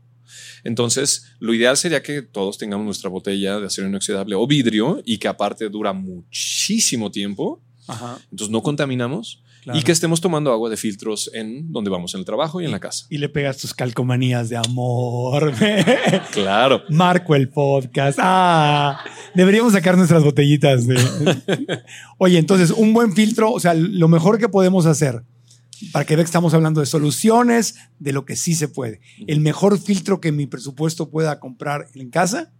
Entonces, 0.64 1.26
lo 1.38 1.54
ideal 1.54 1.76
sería 1.76 2.02
que 2.02 2.20
todos 2.22 2.58
tengamos 2.58 2.84
nuestra 2.84 3.08
botella 3.08 3.60
de 3.60 3.66
acero 3.66 3.86
inoxidable 3.86 4.34
o 4.34 4.44
vidrio 4.48 5.00
y 5.04 5.18
que 5.18 5.28
aparte 5.28 5.68
dura 5.68 5.92
muchísimo 5.92 7.12
tiempo, 7.12 7.62
Ajá. 7.86 8.18
entonces 8.32 8.50
no 8.50 8.64
contaminamos 8.64 9.40
Claro. 9.66 9.80
y 9.80 9.82
que 9.82 9.90
estemos 9.90 10.20
tomando 10.20 10.52
agua 10.52 10.70
de 10.70 10.76
filtros 10.76 11.28
en 11.34 11.72
donde 11.72 11.90
vamos, 11.90 12.14
en 12.14 12.20
el 12.20 12.24
trabajo 12.24 12.60
y 12.60 12.64
en 12.64 12.70
la 12.70 12.78
casa. 12.78 13.06
Y 13.10 13.18
le 13.18 13.28
pegas 13.28 13.58
tus 13.58 13.74
calcomanías 13.74 14.48
de 14.48 14.56
amor. 14.56 15.52
Claro. 16.30 16.82
Marco 16.88 17.34
el 17.34 17.48
podcast. 17.48 18.16
Ah, 18.22 19.00
deberíamos 19.34 19.72
sacar 19.72 19.96
nuestras 19.96 20.22
botellitas 20.22 20.86
de. 20.86 20.96
Oye, 22.18 22.38
entonces, 22.38 22.70
un 22.70 22.92
buen 22.92 23.12
filtro, 23.12 23.50
o 23.50 23.58
sea, 23.58 23.74
lo 23.74 24.06
mejor 24.06 24.38
que 24.38 24.48
podemos 24.48 24.86
hacer 24.86 25.24
para 25.92 26.04
que 26.04 26.14
vea 26.14 26.24
que 26.24 26.28
estamos 26.28 26.54
hablando 26.54 26.78
de 26.78 26.86
soluciones, 26.86 27.74
de 27.98 28.12
lo 28.12 28.24
que 28.24 28.36
sí 28.36 28.54
se 28.54 28.68
puede. 28.68 29.00
El 29.26 29.40
mejor 29.40 29.80
filtro 29.80 30.20
que 30.20 30.30
mi 30.30 30.46
presupuesto 30.46 31.10
pueda 31.10 31.40
comprar 31.40 31.88
en 31.94 32.10
casa 32.10 32.52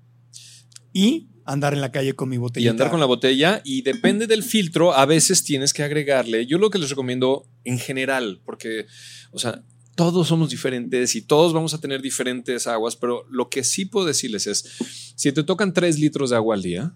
y 0.92 1.28
andar 1.46 1.72
en 1.72 1.80
la 1.80 1.92
calle 1.92 2.14
con 2.14 2.28
mi 2.28 2.36
Y 2.36 2.38
botellita. 2.38 2.70
andar 2.70 2.90
con 2.90 3.00
la 3.00 3.06
botella 3.06 3.62
y 3.64 3.82
depende 3.82 4.26
del 4.26 4.42
filtro, 4.42 4.92
a 4.92 5.06
veces 5.06 5.44
tienes 5.44 5.72
que 5.72 5.82
agregarle. 5.82 6.46
Yo 6.46 6.58
lo 6.58 6.70
que 6.70 6.78
les 6.78 6.90
recomiendo 6.90 7.46
en 7.64 7.78
general, 7.78 8.40
porque, 8.44 8.86
o 9.30 9.38
sea, 9.38 9.62
todos 9.94 10.28
somos 10.28 10.50
diferentes 10.50 11.14
y 11.14 11.22
todos 11.22 11.52
vamos 11.52 11.72
a 11.72 11.80
tener 11.80 12.02
diferentes 12.02 12.66
aguas, 12.66 12.96
pero 12.96 13.24
lo 13.30 13.48
que 13.48 13.64
sí 13.64 13.86
puedo 13.86 14.06
decirles 14.06 14.46
es, 14.46 15.12
si 15.16 15.32
te 15.32 15.42
tocan 15.42 15.72
tres 15.72 15.98
litros 15.98 16.30
de 16.30 16.36
agua 16.36 16.54
al 16.54 16.62
día, 16.62 16.94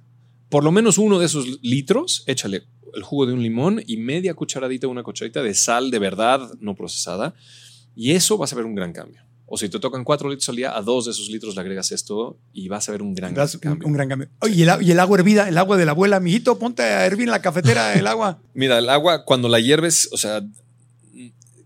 por 0.50 0.64
lo 0.64 0.72
menos 0.72 0.98
uno 0.98 1.18
de 1.18 1.26
esos 1.26 1.62
litros, 1.62 2.24
échale 2.26 2.64
el 2.94 3.02
jugo 3.02 3.24
de 3.24 3.32
un 3.32 3.42
limón 3.42 3.82
y 3.86 3.96
media 3.96 4.34
cucharadita, 4.34 4.88
una 4.88 5.04
cucharadita 5.04 5.42
de 5.42 5.54
sal 5.54 5.90
de 5.90 5.98
verdad 5.98 6.50
no 6.60 6.74
procesada, 6.74 7.34
y 7.94 8.10
eso 8.10 8.36
vas 8.36 8.52
a 8.52 8.56
ver 8.56 8.64
un 8.64 8.74
gran 8.74 8.92
cambio. 8.92 9.22
O 9.52 9.56
si 9.58 9.68
te 9.68 9.80
tocan 9.80 10.04
cuatro 10.04 10.28
litros 10.30 10.48
al 10.48 10.54
día, 10.56 10.76
a 10.76 10.80
dos 10.80 11.06
de 11.06 11.10
esos 11.10 11.28
litros 11.28 11.56
le 11.56 11.60
agregas 11.60 11.90
esto 11.90 12.38
y 12.52 12.68
vas 12.68 12.88
a 12.88 12.92
ver 12.92 13.02
un 13.02 13.14
gran 13.16 13.34
Das 13.34 13.58
cambio. 13.58 13.84
un 13.84 13.92
gran 13.92 14.08
cambio. 14.08 14.28
Y 14.48 14.62
el, 14.62 14.70
a- 14.70 14.80
y 14.80 14.92
el 14.92 15.00
agua 15.00 15.18
hervida, 15.18 15.48
el 15.48 15.58
agua 15.58 15.76
de 15.76 15.84
la 15.86 15.90
abuela, 15.90 16.16
amiguito, 16.18 16.56
ponte 16.56 16.82
a 16.84 17.04
hervir 17.04 17.24
en 17.24 17.32
la 17.32 17.42
cafetera 17.42 17.94
el 17.94 18.06
agua. 18.06 18.38
Mira, 18.54 18.78
el 18.78 18.88
agua 18.88 19.24
cuando 19.24 19.48
la 19.48 19.58
hierves, 19.58 20.08
o 20.12 20.16
sea, 20.16 20.40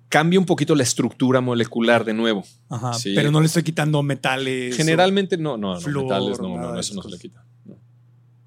cambia 0.09 0.39
un 0.39 0.47
poquito 0.47 0.75
la 0.75 0.83
estructura 0.83 1.41
molecular 1.41 2.05
de 2.05 2.15
nuevo. 2.15 2.45
Ajá, 2.69 2.95
Sí. 2.95 3.13
pero 3.15 3.31
no 3.31 3.41
le 3.41 3.47
estoy 3.47 3.63
quitando 3.63 4.03
metales. 4.03 4.77
Generalmente 4.77 5.37
no, 5.37 5.57
no, 5.57 5.75
metales, 5.81 6.41
no, 6.41 6.57
no, 6.57 6.79
eso 6.79 6.95
no 6.95 7.03
se 7.03 7.11
le 7.11 7.19
quita. 7.19 7.45
No, 7.65 7.77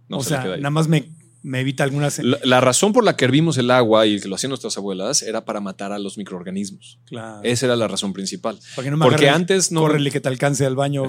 No 0.10 0.18
o 0.18 0.24
se 0.24 0.30
le 0.32 0.36
sea, 0.36 0.44
queda 0.44 0.54
ahí. 0.56 0.62
nada 0.62 0.72
más 0.72 0.88
me, 0.88 1.10
me 1.48 1.62
evita 1.62 1.84
algunas. 1.84 2.20
La, 2.20 2.38
la 2.44 2.62
razón 2.62 2.92
por 2.94 3.04
la 3.04 3.16
que 3.16 3.26
hervimos 3.26 3.58
el 3.58 3.72
agua 3.72 4.06
y 4.06 4.20
que 4.20 4.28
lo 4.28 4.36
hacían 4.36 4.50
nuestras 4.50 4.78
abuelas 4.78 5.22
era 5.22 5.46
para 5.46 5.62
matar 5.62 5.92
a 5.94 6.00
los 6.00 6.18
microorganismos. 6.18 7.00
Claro. 7.06 7.40
Esa 7.44 7.66
era 7.68 7.76
la 7.76 7.88
razón 7.88 8.12
principal. 8.14 8.60
Para 8.76 8.86
que 8.86 8.92
no 8.92 8.98
me 8.98 9.06
Porque 9.06 9.26
agarres, 9.30 9.36
antes 9.42 9.72
no. 9.72 9.82
Córrele 9.82 10.12
que 10.12 10.20
te 10.20 10.28
alcance 10.30 10.66
al 10.66 10.76
baño. 10.76 11.04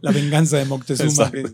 La 0.00 0.10
venganza 0.10 0.56
de 0.56 0.64
Moctezuma. 0.64 1.30
Que- 1.30 1.52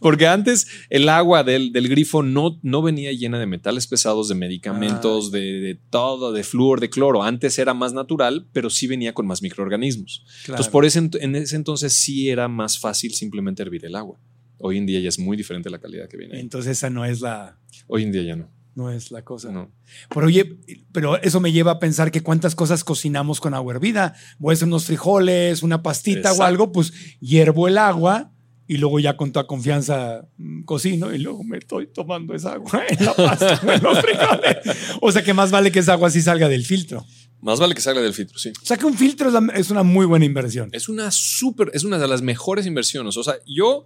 Porque 0.00 0.26
antes 0.26 0.66
el 0.90 1.08
agua 1.08 1.42
del, 1.44 1.72
del 1.72 1.88
grifo 1.88 2.22
no, 2.22 2.58
no 2.62 2.82
venía 2.82 3.12
llena 3.12 3.38
de 3.38 3.46
metales 3.46 3.86
pesados, 3.86 4.28
de 4.28 4.34
medicamentos, 4.34 5.30
de, 5.32 5.40
de 5.60 5.74
todo, 5.90 6.32
de 6.32 6.44
flúor, 6.44 6.80
de 6.80 6.90
cloro. 6.90 7.22
Antes 7.22 7.58
era 7.58 7.74
más 7.74 7.92
natural, 7.92 8.46
pero 8.52 8.68
sí 8.70 8.86
venía 8.86 9.14
con 9.14 9.26
más 9.26 9.42
microorganismos. 9.42 10.24
claro. 10.44 10.54
Entonces, 10.56 10.70
por 10.70 10.84
ese, 10.84 11.08
en 11.20 11.36
ese 11.36 11.56
entonces 11.56 11.92
sí 11.94 12.28
era 12.28 12.48
más 12.48 12.78
fácil 12.78 13.14
simplemente 13.14 13.62
hervir 13.62 13.84
el 13.84 13.94
agua. 13.96 14.18
Hoy 14.58 14.76
en 14.78 14.86
día 14.86 15.00
ya 15.00 15.08
es 15.08 15.18
muy 15.18 15.36
diferente 15.36 15.70
la 15.70 15.78
calidad 15.78 16.08
que 16.08 16.16
viene. 16.16 16.38
Entonces 16.40 16.72
esa 16.78 16.90
no 16.90 17.04
es 17.04 17.20
la, 17.20 17.58
Hoy 17.86 18.02
en 18.02 18.12
día 18.12 18.22
ya 18.22 18.36
no. 18.36 18.50
no 18.74 18.90
es 18.90 19.10
la 19.10 19.22
cosa. 19.22 19.50
no. 19.52 19.70
Pero 20.12 20.26
oye, 20.26 20.58
pero 20.92 21.16
eso 21.22 21.40
me 21.40 21.52
lleva 21.52 21.72
a 21.72 21.78
pensar 21.78 22.10
que 22.10 22.22
cuántas 22.22 22.54
cosas 22.54 22.84
cocinamos 22.84 23.40
con 23.40 23.54
agua 23.54 23.74
hervida. 23.74 24.14
Voy 24.38 24.52
a 24.52 24.54
hacer 24.54 24.68
unos 24.68 24.84
frijoles, 24.84 25.62
una 25.62 25.82
pastita 25.82 26.18
Exacto. 26.30 26.42
o 26.42 26.46
algo, 26.46 26.72
pues 26.72 26.92
hiervo 27.20 27.68
el 27.68 27.78
agua 27.78 28.32
y 28.70 28.76
luego 28.76 29.00
ya 29.00 29.16
con 29.16 29.32
toda 29.32 29.46
confianza 29.46 30.28
mm, 30.36 30.64
cocino 30.64 31.14
y 31.14 31.18
luego 31.18 31.42
me 31.42 31.56
estoy 31.56 31.86
tomando 31.86 32.34
esa 32.34 32.52
agua 32.52 32.82
en 32.88 33.04
la 33.04 33.14
pasta 33.14 33.60
en 33.74 33.82
los 33.82 33.98
frijoles. 34.00 34.56
O 35.00 35.10
sea 35.10 35.22
que 35.22 35.32
más 35.34 35.50
vale 35.50 35.72
que 35.72 35.78
esa 35.78 35.94
agua 35.94 36.10
sí 36.10 36.20
salga 36.20 36.48
del 36.48 36.64
filtro. 36.66 37.06
Más 37.40 37.60
vale 37.60 37.72
que 37.74 37.80
salga 37.80 38.02
del 38.02 38.12
filtro, 38.12 38.36
sí. 38.36 38.50
O 38.60 38.66
sea 38.66 38.76
que 38.76 38.84
un 38.84 38.94
filtro 38.98 39.28
es, 39.28 39.32
la- 39.32 39.52
es 39.54 39.70
una 39.70 39.84
muy 39.84 40.04
buena 40.06 40.24
inversión. 40.24 40.68
Es 40.72 40.88
una 40.88 41.10
súper, 41.12 41.70
es 41.72 41.84
una 41.84 41.96
de 41.98 42.08
las 42.08 42.20
mejores 42.20 42.66
inversiones. 42.66 43.16
O 43.16 43.22
sea, 43.22 43.34
yo 43.46 43.84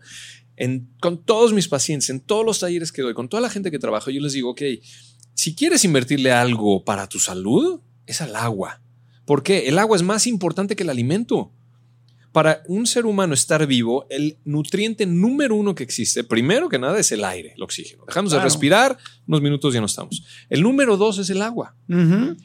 en- 0.56 0.88
con 1.00 1.22
todos 1.24 1.52
mis 1.52 1.68
pacientes, 1.68 2.10
en 2.10 2.20
todos 2.20 2.44
los 2.44 2.58
talleres 2.60 2.92
que 2.92 3.02
doy, 3.02 3.14
con 3.14 3.28
toda 3.28 3.40
la 3.40 3.50
gente 3.50 3.70
que 3.70 3.78
trabajo, 3.78 4.10
yo 4.10 4.20
les 4.20 4.32
digo, 4.32 4.50
ok, 4.50 4.62
si 5.34 5.54
quieres 5.54 5.84
invertirle 5.84 6.30
algo 6.32 6.84
para 6.84 7.08
tu 7.08 7.18
salud, 7.18 7.80
es 8.06 8.20
al 8.20 8.36
agua. 8.36 8.80
¿Por 9.24 9.42
qué? 9.42 9.68
El 9.68 9.78
agua 9.78 9.96
es 9.96 10.02
más 10.02 10.26
importante 10.26 10.76
que 10.76 10.82
el 10.82 10.90
alimento. 10.90 11.50
para 12.32 12.62
un 12.66 12.86
ser 12.86 13.04
humano 13.04 13.34
estar 13.34 13.66
vivo, 13.66 14.06
el 14.08 14.38
nutriente 14.46 15.04
número 15.04 15.54
uno 15.54 15.74
que 15.74 15.82
existe, 15.82 16.24
primero 16.24 16.70
que 16.70 16.78
nada, 16.78 16.98
es 16.98 17.12
el 17.12 17.24
aire, 17.24 17.52
el 17.54 17.62
oxígeno. 17.62 18.04
Dejamos 18.06 18.30
Claro. 18.30 18.40
de 18.42 18.44
respirar, 18.48 18.96
unos 19.26 19.42
minutos 19.42 19.74
ya 19.74 19.80
no 19.80 19.86
estamos. 19.86 20.24
El 20.48 20.62
número 20.62 20.96
dos 20.96 21.18
es 21.18 21.28
el 21.28 21.42
agua. 21.42 21.76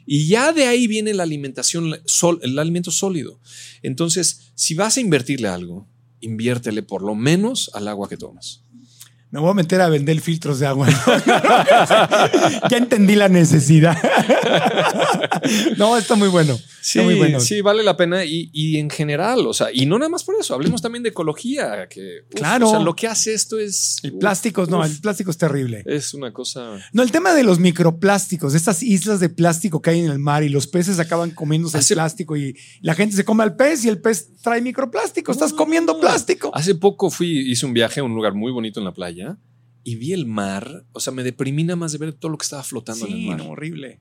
Y 0.04 0.28
ya 0.28 0.52
de 0.52 0.66
ahí 0.66 0.86
viene 0.88 1.14
la 1.14 1.22
alimentación, 1.22 1.94
el 2.42 2.58
alimento 2.58 2.90
sólido. 2.90 3.40
Entonces, 3.80 4.50
si 4.54 4.74
vas 4.74 4.98
a 4.98 5.00
invertirle 5.00 5.48
algo, 5.48 5.86
inviértele 6.20 6.82
por 6.82 7.02
lo 7.02 7.14
menos 7.14 7.70
al 7.74 7.88
agua 7.88 8.08
que 8.08 8.16
tomas. 8.16 8.64
Me 9.30 9.40
voy 9.40 9.50
a 9.50 9.54
meter 9.54 9.80
a 9.82 9.88
vender 9.90 10.20
filtros 10.20 10.58
de 10.58 10.66
agua. 10.66 10.88
ya 12.70 12.76
entendí 12.78 13.14
la 13.14 13.28
necesidad. 13.28 13.96
no, 15.76 15.96
está 15.98 16.14
muy 16.14 16.28
bueno. 16.28 16.56
Sí, 16.80 16.98
está 17.00 17.02
muy 17.02 17.16
bueno. 17.16 17.40
sí, 17.40 17.60
vale 17.60 17.82
la 17.82 17.96
pena 17.96 18.24
y, 18.24 18.48
y 18.54 18.78
en 18.78 18.88
general, 18.88 19.46
o 19.46 19.52
sea, 19.52 19.68
y 19.72 19.84
no 19.84 19.98
nada 19.98 20.08
más 20.08 20.24
por 20.24 20.36
eso, 20.40 20.54
hablemos 20.54 20.80
también 20.80 21.02
de 21.02 21.10
ecología, 21.10 21.86
que 21.88 22.20
uf, 22.28 22.34
Claro. 22.34 22.68
o 22.68 22.70
sea, 22.70 22.80
lo 22.80 22.94
que 22.96 23.06
hace 23.08 23.34
esto 23.34 23.58
es 23.58 23.98
El 24.02 24.12
uf, 24.14 24.20
plástico, 24.20 24.64
no, 24.66 24.78
uf, 24.80 24.86
el 24.86 25.00
plástico 25.00 25.30
es 25.30 25.36
terrible. 25.36 25.82
es 25.84 26.14
una 26.14 26.32
cosa. 26.32 26.78
No, 26.92 27.02
el 27.02 27.10
tema 27.10 27.34
de 27.34 27.42
los 27.42 27.58
microplásticos, 27.58 28.54
estas 28.54 28.82
islas 28.82 29.20
de 29.20 29.28
plástico 29.28 29.82
que 29.82 29.90
hay 29.90 30.00
en 30.00 30.10
el 30.10 30.18
mar 30.18 30.42
y 30.42 30.48
los 30.48 30.66
peces 30.66 30.98
acaban 30.98 31.32
comiéndose 31.32 31.76
Hace- 31.76 31.92
el 31.94 31.98
plástico 31.98 32.36
y 32.36 32.56
la 32.80 32.94
gente 32.94 33.14
se 33.16 33.24
come 33.26 33.42
al 33.42 33.56
pez 33.56 33.84
y 33.84 33.88
el 33.88 34.00
pez 34.00 34.30
trae 34.42 34.62
microplástico. 34.62 35.32
Estás 35.32 35.52
comiendo 35.52 36.00
plástico. 36.00 36.50
Hace 36.54 36.74
poco 36.76 37.10
fui, 37.10 37.50
hice 37.50 37.66
un 37.66 37.74
viaje 37.74 38.00
a 38.00 38.04
un 38.04 38.14
lugar 38.14 38.32
muy 38.34 38.52
bonito 38.52 38.80
en 38.80 38.84
la 38.84 38.92
playa 38.94 39.17
y 39.84 39.94
vi 39.96 40.12
el 40.12 40.26
mar, 40.26 40.84
o 40.92 41.00
sea, 41.00 41.12
me 41.12 41.22
deprimí 41.24 41.64
nada 41.64 41.76
más 41.76 41.92
de 41.92 41.98
ver 41.98 42.12
todo 42.12 42.30
lo 42.30 42.38
que 42.38 42.44
estaba 42.44 42.62
flotando 42.62 43.06
en 43.06 43.12
el 43.12 43.18
Sí, 43.20 43.26
mar. 43.26 43.38
no, 43.38 43.50
horrible. 43.50 44.00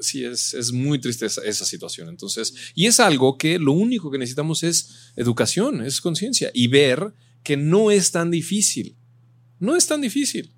sí, 0.00 0.24
es, 0.24 0.52
es 0.54 0.72
muy 0.72 0.98
triste 1.00 1.26
esa, 1.26 1.42
esa 1.42 1.64
situación. 1.64 2.08
Entonces, 2.08 2.54
y 2.74 2.86
es 2.86 3.00
algo 3.00 3.36
que 3.38 3.58
lo 3.58 3.72
único 3.72 4.10
que 4.10 4.18
necesitamos 4.18 4.62
es 4.62 5.12
educación, 5.16 5.82
es 5.82 6.00
conciencia 6.00 6.50
y 6.54 6.68
ver 6.68 7.14
que 7.42 7.56
no 7.56 7.90
es 7.90 8.10
tan 8.12 8.30
difícil. 8.30 8.96
No 9.58 9.74
es 9.76 9.86
tan 9.86 10.00
difícil. 10.02 10.52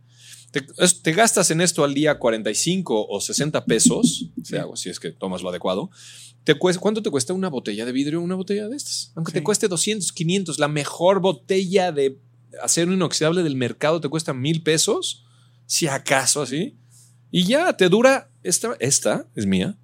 Te, 0.51 0.67
es- 0.79 1.03
te 1.03 1.13
gastas 1.13 1.51
en 1.51 1.61
esto 1.61 1.85
al 1.85 1.95
día 1.95 2.19
45 2.19 3.07
o 3.09 3.21
60 3.21 3.65
pesos, 3.65 4.31
de 4.37 4.59
agua, 4.59 4.77
si 4.77 4.89
es 4.91 4.99
que 4.99 5.11
tomas 5.13 5.43
lo 5.43 5.51
adecuado. 5.51 5.91
Te 6.45 6.55
cuesta, 6.55 6.81
¿Cuánto 6.81 7.03
te 7.03 7.11
cuesta 7.11 7.33
una 7.35 7.49
botella 7.49 7.85
de 7.85 7.93
vidrio, 7.93 8.21
una 8.23 8.35
botella 8.35 8.69
de 8.69 8.77
estas? 8.77 9.13
Aunque 9.15 9.33
Sí. 9.33 9.39
te 9.39 9.43
cueste 9.45 9.69
200, 9.69 10.11
500, 10.13 10.59
la 10.59 10.69
mejor 10.69 11.21
botella 11.21 11.93
de 11.93 12.19
acero 12.63 12.93
inoxidable 12.93 13.43
del 13.43 13.57
mercado 13.57 14.01
te 14.01 14.09
cuesta 14.09 14.33
mil 14.35 14.63
pesos, 14.63 15.25
si 15.67 15.87
acaso 15.87 16.43
así. 16.43 16.77
Y 17.31 17.45
ya 17.45 17.77
te 17.77 17.89
dura. 17.89 18.31
Esta, 18.43 18.77
esta 18.81 19.27
es 19.35 19.45
mía. 19.47 19.77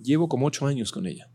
Llevo 0.00 0.28
como 0.28 0.46
ocho 0.46 0.66
años 0.66 0.92
con 0.92 1.06
ella. 1.06 1.28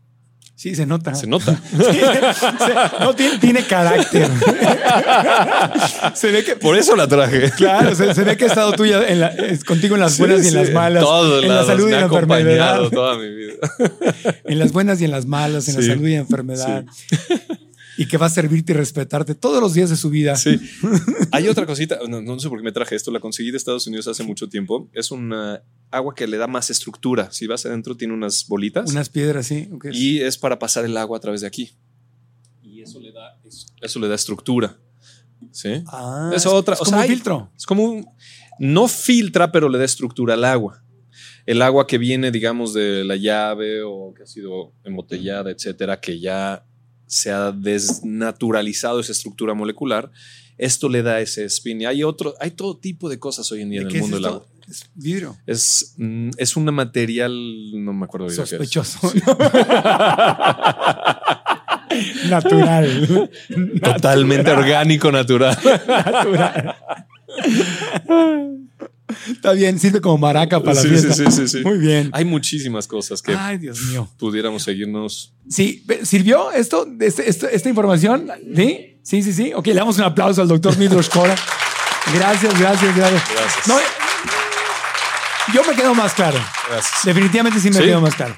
Sí, 0.56 0.74
se 0.76 0.86
nota. 0.86 1.14
Se 1.16 1.26
nota. 1.26 1.60
Se- 1.76 3.00
no 3.04 3.14
tiene, 3.14 3.38
tiene 3.38 3.66
carácter. 3.66 4.28
se 6.14 6.30
ve 6.30 6.44
que. 6.44 6.56
Por 6.56 6.76
eso 6.78 6.94
la 6.96 7.06
traje. 7.08 7.50
Claro, 7.56 7.94
se, 7.94 8.14
se 8.14 8.22
ve 8.24 8.36
que 8.36 8.44
ha 8.44 8.46
estado 8.46 8.72
tuya 8.72 9.06
en 9.08 9.20
la- 9.20 9.34
contigo 9.66 9.96
en 9.96 10.00
las 10.00 10.16
buenas 10.18 10.44
y 10.44 10.48
en 10.48 10.54
las 10.54 10.70
malas. 10.70 11.02
Todos 11.02 11.42
en 11.42 11.48
la 11.54 11.64
salud 11.64 11.90
y 11.90 11.92
en 11.92 11.98
la 12.00 12.06
enfermedad. 12.06 12.38
acompañado 12.76 12.90
toda 12.90 13.18
mi 13.18 13.28
vida. 13.34 13.54
En 14.44 14.58
las 14.58 14.72
buenas 14.72 15.00
y 15.00 15.04
en 15.06 15.10
las 15.10 15.26
malas, 15.26 15.68
en 15.68 15.74
la 15.76 15.82
salud 15.82 16.06
y 16.06 16.12
en 16.12 16.18
la 16.18 16.22
enfermedad. 16.22 16.84
Y 17.96 18.06
que 18.06 18.16
va 18.16 18.26
a 18.26 18.30
servirte 18.30 18.72
y 18.72 18.74
respetarte 18.76 19.34
todos 19.34 19.60
los 19.60 19.74
días 19.74 19.90
de 19.90 19.96
su 19.96 20.10
vida. 20.10 20.34
Sí. 20.36 20.58
Hay 21.32 21.48
otra 21.48 21.64
cosita, 21.66 21.98
no, 22.08 22.20
no 22.22 22.38
sé 22.40 22.48
por 22.48 22.58
qué 22.58 22.64
me 22.64 22.72
traje 22.72 22.94
esto, 22.96 23.10
la 23.10 23.20
conseguí 23.20 23.50
de 23.50 23.56
Estados 23.56 23.86
Unidos 23.86 24.08
hace 24.08 24.22
mucho 24.24 24.48
tiempo. 24.48 24.88
Es 24.92 25.10
una 25.10 25.62
agua 25.90 26.14
que 26.14 26.26
le 26.26 26.36
da 26.36 26.46
más 26.46 26.70
estructura. 26.70 27.30
Si 27.30 27.46
vas 27.46 27.64
adentro, 27.66 27.96
tiene 27.96 28.14
unas 28.14 28.46
bolitas 28.48 28.90
Unas 28.90 29.08
piedras, 29.08 29.46
sí. 29.46 29.68
ok. 29.72 29.86
y 29.92 30.20
es 30.20 30.36
para 30.38 30.58
pasar 30.58 30.84
el 30.84 30.96
agua 30.96 31.18
a 31.18 31.20
través 31.20 31.40
de 31.42 31.46
aquí. 31.46 31.70
Y 32.62 32.80
eso 32.82 32.98
le 33.00 33.12
da, 33.12 33.38
eso 33.80 33.98
le 34.00 34.08
da 34.08 34.14
estructura. 34.14 34.76
¿Sí? 35.52 35.82
Ah, 35.86 36.32
es 36.34 36.46
otra, 36.46 36.74
Es 36.74 36.80
o 36.80 36.84
como 36.84 36.90
sea, 36.90 36.98
un 36.98 37.02
hay- 37.04 37.10
filtro. 37.10 37.50
Es 37.56 37.66
como 37.66 37.84
un. 37.84 38.06
No 38.58 38.88
filtra, 38.88 39.52
pero 39.52 39.68
le 39.68 39.78
da 39.78 39.84
estructura 39.84 40.34
al 40.34 40.44
agua. 40.44 40.82
El 41.46 41.60
agua 41.60 41.86
que 41.86 41.98
viene, 41.98 42.30
digamos, 42.30 42.72
de 42.72 43.04
la 43.04 43.16
llave 43.16 43.82
o 43.82 44.14
que 44.16 44.22
ha 44.22 44.26
sido 44.26 44.72
embotellada, 44.84 45.50
etcétera, 45.50 46.00
que 46.00 46.18
ya 46.18 46.64
se 47.06 47.30
ha 47.30 47.52
desnaturalizado 47.52 49.00
esa 49.00 49.12
estructura 49.12 49.54
molecular, 49.54 50.10
esto 50.58 50.88
le 50.88 51.02
da 51.02 51.20
ese 51.20 51.44
spin. 51.46 51.82
Y 51.82 51.86
hay 51.86 52.02
otro, 52.02 52.34
hay 52.40 52.52
todo 52.52 52.76
tipo 52.76 53.08
de 53.08 53.18
cosas 53.18 53.50
hoy 53.52 53.62
en 53.62 53.70
día 53.70 53.80
¿De 53.80 53.86
en 53.86 53.90
el 53.90 53.96
es 53.96 54.02
mundo 54.02 54.16
del 54.16 54.26
agua. 54.26 54.46
Es 54.68 54.90
vidrio. 54.94 55.36
Es, 55.46 55.94
mm, 55.98 56.30
es 56.36 56.56
un 56.56 56.64
material, 56.66 57.32
no 57.84 57.92
me 57.92 58.04
acuerdo 58.04 58.26
bien 58.28 58.36
qué 58.36 58.42
es. 58.42 58.48
Sospechoso. 58.50 58.98
Natural. 62.28 63.30
Totalmente 63.82 64.50
orgánico, 64.50 65.12
natural. 65.12 65.56
Natural. 65.64 66.76
Está 69.30 69.52
bien, 69.52 69.78
sirve 69.78 70.00
como 70.00 70.18
maraca 70.18 70.60
para 70.62 70.80
Sí, 70.80 70.88
la 70.88 70.96
sí, 70.98 71.04
fiesta. 71.06 71.30
sí, 71.30 71.36
sí, 71.36 71.48
sí. 71.58 71.64
Muy 71.64 71.78
bien. 71.78 72.10
Hay 72.12 72.24
muchísimas 72.24 72.86
cosas 72.86 73.20
que 73.22 73.34
Ay, 73.34 73.58
Dios 73.58 73.80
mío. 73.82 74.08
pudiéramos 74.18 74.62
seguirnos. 74.62 75.34
Sí, 75.48 75.84
¿sirvió 76.02 76.50
esto, 76.52 76.86
este- 77.00 77.28
este- 77.28 77.54
esta 77.54 77.68
información? 77.68 78.28
¿Sí? 78.56 78.98
Sí, 79.02 79.22
sí, 79.22 79.32
sí. 79.32 79.52
Ok, 79.54 79.66
le 79.68 79.74
damos 79.74 79.98
un 79.98 80.04
aplauso 80.04 80.40
al 80.42 80.48
doctor 80.48 80.76
Midrosh 80.78 81.08
Cora. 81.10 81.36
Gracias, 82.14 82.58
gracias, 82.58 82.96
gracias. 82.96 83.22
Gracias. 83.30 83.68
No, 83.68 83.76
yo 85.52 85.62
me 85.64 85.74
quedo 85.76 85.94
más 85.94 86.14
claro. 86.14 86.38
Gracias. 86.68 87.04
Definitivamente 87.04 87.60
sí 87.60 87.68
me 87.70 87.76
¿Sí? 87.78 87.84
quedo 87.84 88.00
más 88.00 88.14
claro. 88.14 88.34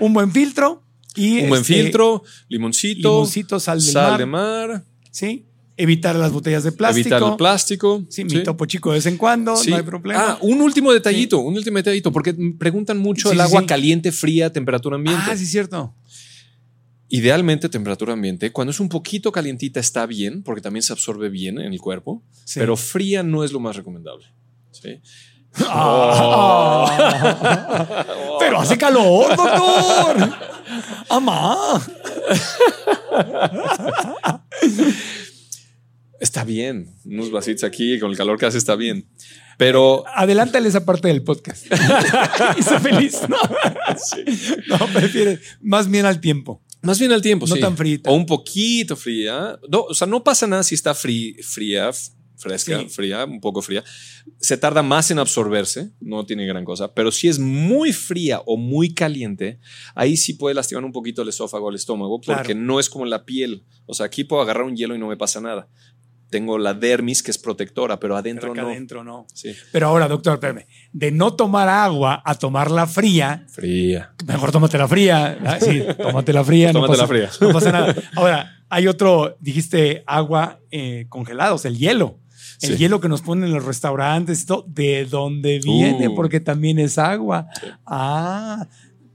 Un 0.00 0.12
buen 0.12 0.30
filtro 0.30 0.82
y 1.14 1.40
Un 1.42 1.48
buen 1.48 1.62
este, 1.62 1.74
filtro, 1.74 2.22
limoncito, 2.48 3.08
limoncito, 3.14 3.58
sal 3.58 3.80
del 3.80 3.92
sal 3.92 4.10
mar. 4.10 4.18
de 4.18 4.26
mar, 4.26 4.84
Sí. 5.10 5.46
Evitar 5.82 6.14
las 6.16 6.32
botellas 6.32 6.64
de 6.64 6.72
plástico. 6.72 7.08
evitar 7.08 7.22
el 7.30 7.36
plástico. 7.36 8.04
Sí, 8.10 8.24
mi 8.24 8.42
topo 8.42 8.66
chico 8.66 8.90
de 8.90 8.96
vez 8.98 9.06
en 9.06 9.16
cuando, 9.16 9.56
Sí. 9.56 9.70
no 9.70 9.76
hay 9.76 9.82
problema. 9.82 10.32
Ah, 10.32 10.38
un 10.42 10.60
último 10.60 10.92
detallito, 10.92 11.38
un 11.38 11.54
último 11.56 11.78
detallito, 11.78 12.12
porque 12.12 12.34
preguntan 12.58 12.98
mucho 12.98 13.28
Sí, 13.30 13.34
el 13.34 13.38
sí, 13.38 13.42
agua 13.42 13.60
sí. 13.62 13.66
caliente, 13.66 14.12
fría, 14.12 14.52
temperatura 14.52 14.96
ambiente. 14.96 15.22
Ah, 15.30 15.36
sí, 15.36 15.46
cierto. 15.46 15.94
Idealmente 17.08 17.68
temperatura 17.68 18.12
ambiente. 18.12 18.52
Cuando 18.52 18.70
es 18.72 18.80
un 18.80 18.88
poquito 18.88 19.32
calientita 19.32 19.80
está 19.80 20.06
bien, 20.06 20.42
porque 20.42 20.60
también 20.60 20.82
se 20.82 20.92
absorbe 20.92 21.28
bien 21.28 21.58
en 21.58 21.72
el 21.72 21.80
cuerpo, 21.80 22.22
Sí. 22.44 22.60
pero 22.60 22.76
fría 22.76 23.22
no 23.22 23.42
es 23.42 23.52
lo 23.52 23.60
más 23.60 23.76
recomendable. 23.76 24.26
¿sí? 24.70 25.00
Ah. 25.66 26.86
Pero 28.38 28.60
hace 28.60 28.78
calor, 28.78 29.34
doctor. 29.36 30.30
Amá. 31.08 31.56
Está 36.20 36.44
bien, 36.44 36.94
unos 37.04 37.30
vasitos 37.30 37.64
aquí 37.64 37.98
con 37.98 38.10
el 38.10 38.16
calor 38.16 38.38
que 38.38 38.46
hace 38.46 38.58
está 38.58 38.76
bien, 38.76 39.08
pero 39.58 40.04
Adelántale 40.14 40.68
esa 40.68 40.84
parte 40.84 41.08
del 41.08 41.22
podcast. 41.22 41.66
y 42.58 42.62
sé 42.62 42.78
feliz. 42.78 43.20
No, 43.28 44.78
no 44.78 44.86
prefiere 44.92 45.40
más 45.62 45.90
bien 45.90 46.04
al 46.06 46.20
tiempo. 46.20 46.62
Más 46.82 46.98
bien 46.98 47.12
al 47.12 47.20
tiempo, 47.22 47.46
No 47.46 47.54
sí. 47.54 47.60
tan 47.60 47.76
frita. 47.76 48.10
O 48.10 48.14
un 48.14 48.26
poquito 48.26 48.96
fría. 48.96 49.58
No, 49.70 49.82
o 49.82 49.94
sea, 49.94 50.06
no 50.06 50.22
pasa 50.24 50.46
nada 50.46 50.62
si 50.62 50.74
está 50.74 50.92
frí- 50.94 51.36
fría, 51.42 51.90
fresca, 52.38 52.80
Sí. 52.80 52.88
fría, 52.88 53.24
un 53.26 53.38
poco 53.40 53.60
fría. 53.60 53.84
Se 54.40 54.56
tarda 54.56 54.82
más 54.82 55.10
en 55.10 55.18
absorberse, 55.18 55.90
no 56.00 56.24
tiene 56.24 56.46
gran 56.46 56.64
cosa. 56.64 56.94
Pero 56.94 57.12
si 57.12 57.28
es 57.28 57.38
muy 57.38 57.92
fría 57.92 58.40
o 58.46 58.56
muy 58.56 58.94
caliente, 58.94 59.58
ahí 59.94 60.16
sí 60.16 60.32
puede 60.34 60.54
lastimar 60.54 60.84
un 60.84 60.92
poquito 60.92 61.20
el 61.20 61.28
esófago 61.28 61.68
el 61.68 61.76
estómago, 61.76 62.18
porque 62.20 62.42
Claro. 62.54 62.60
no 62.60 62.80
es 62.80 62.88
como 62.88 63.04
la 63.04 63.24
piel. 63.26 63.64
O 63.84 63.92
sea, 63.92 64.06
aquí 64.06 64.24
puedo 64.24 64.40
agarrar 64.40 64.64
un 64.64 64.74
hielo 64.76 64.94
y 64.94 64.98
no 64.98 65.08
me 65.08 65.18
pasa 65.18 65.40
nada. 65.42 65.68
Tengo 66.30 66.58
la 66.58 66.74
dermis 66.74 67.22
que 67.22 67.30
es 67.32 67.38
protectora, 67.38 67.98
pero 67.98 68.16
adentro 68.16 68.42
Pero 68.42 68.52
acá 68.52 68.62
no. 68.62 68.68
adentro 68.68 69.04
no. 69.04 69.26
Sí. 69.34 69.52
Pero 69.72 69.88
ahora, 69.88 70.06
doctor, 70.08 70.34
espérame. 70.34 70.64
De 70.92 71.10
no 71.10 71.34
tomar 71.34 71.68
agua 71.68 72.22
a 72.24 72.34
tomarla 72.36 72.86
fría, 72.86 73.44
Fría. 73.48 74.12
mejor 74.26 74.52
tómatela 74.52 74.86
fría. 74.88 75.38
Ah, 75.44 75.58
Sí, 75.60 75.82
tómatela 76.00 76.44
fría. 76.44 76.72
no 76.72 76.80
Tómatela 76.82 77.02
pasa, 77.08 77.08
fría. 77.08 77.30
No 77.48 77.52
pasa 77.52 77.72
nada. 77.72 77.94
Ahora, 78.14 78.64
hay 78.68 78.86
otro, 78.86 79.36
dijiste 79.40 80.04
agua 80.06 80.60
eh, 80.70 81.06
congelados, 81.08 81.64
el 81.64 81.76
hielo. 81.76 82.18
El 82.62 82.72
Sí. 82.72 82.76
hielo 82.76 83.00
que 83.00 83.08
nos 83.08 83.22
ponen 83.22 83.44
en 83.48 83.54
los 83.54 83.64
restaurantes, 83.64 84.42
y 84.42 84.46
todo, 84.46 84.64
¿de 84.68 85.06
dónde 85.06 85.60
viene? 85.64 86.08
Uh. 86.08 86.14
Porque 86.14 86.40
también 86.40 86.78
es 86.78 86.96
agua. 86.98 87.46
Ah, 87.86 88.68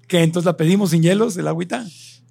que 0.07 0.21
entonces 0.23 0.45
la 0.45 0.57
pedimos 0.57 0.89
sin 0.91 1.01
hielos, 1.01 1.37
el 1.37 1.47
agüita. 1.47 1.85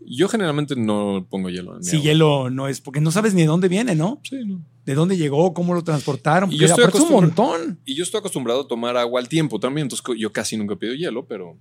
Yo 0.06 0.28
generalmente 0.28 0.77
no 0.77 1.27
pongo 1.31 1.48
hielo 1.48 1.73
en 1.73 1.78
mi 1.78 1.85
Si 1.85 1.97
agua. 1.97 2.05
hielo 2.05 2.51
no 2.51 2.69
es, 2.69 2.81
porque 2.81 3.01
no 3.01 3.11
sabes 3.11 3.32
ni 3.32 3.40
de 3.43 3.47
dónde 3.47 3.69
viene, 3.69 3.94
¿no? 3.94 4.20
Sí, 4.23 4.36
no. 4.44 4.61
De 4.85 4.94
dónde 4.94 5.16
llegó, 5.16 5.55
cómo 5.55 5.73
lo 5.74 5.82
transportaron. 5.82 6.52
Y 6.52 6.59
yo 6.59 6.66
estoy 6.66 6.85
es 6.85 6.94
un 7.01 7.11
montón. 7.11 7.81
Y 7.85 7.94
yo 7.94 8.02
estoy 8.05 8.19
acostumbrado 8.19 8.62
a 8.62 8.69
tomar 8.69 8.97
agua 8.97 9.20
al 9.20 9.28
tiempo 9.28 9.59
también, 9.59 9.86
entonces 9.86 10.05
yo 10.19 10.31
casi 10.32 10.56
nunca 10.56 10.77
pido 10.77 10.93
hielo, 10.94 11.27
pero 11.27 11.56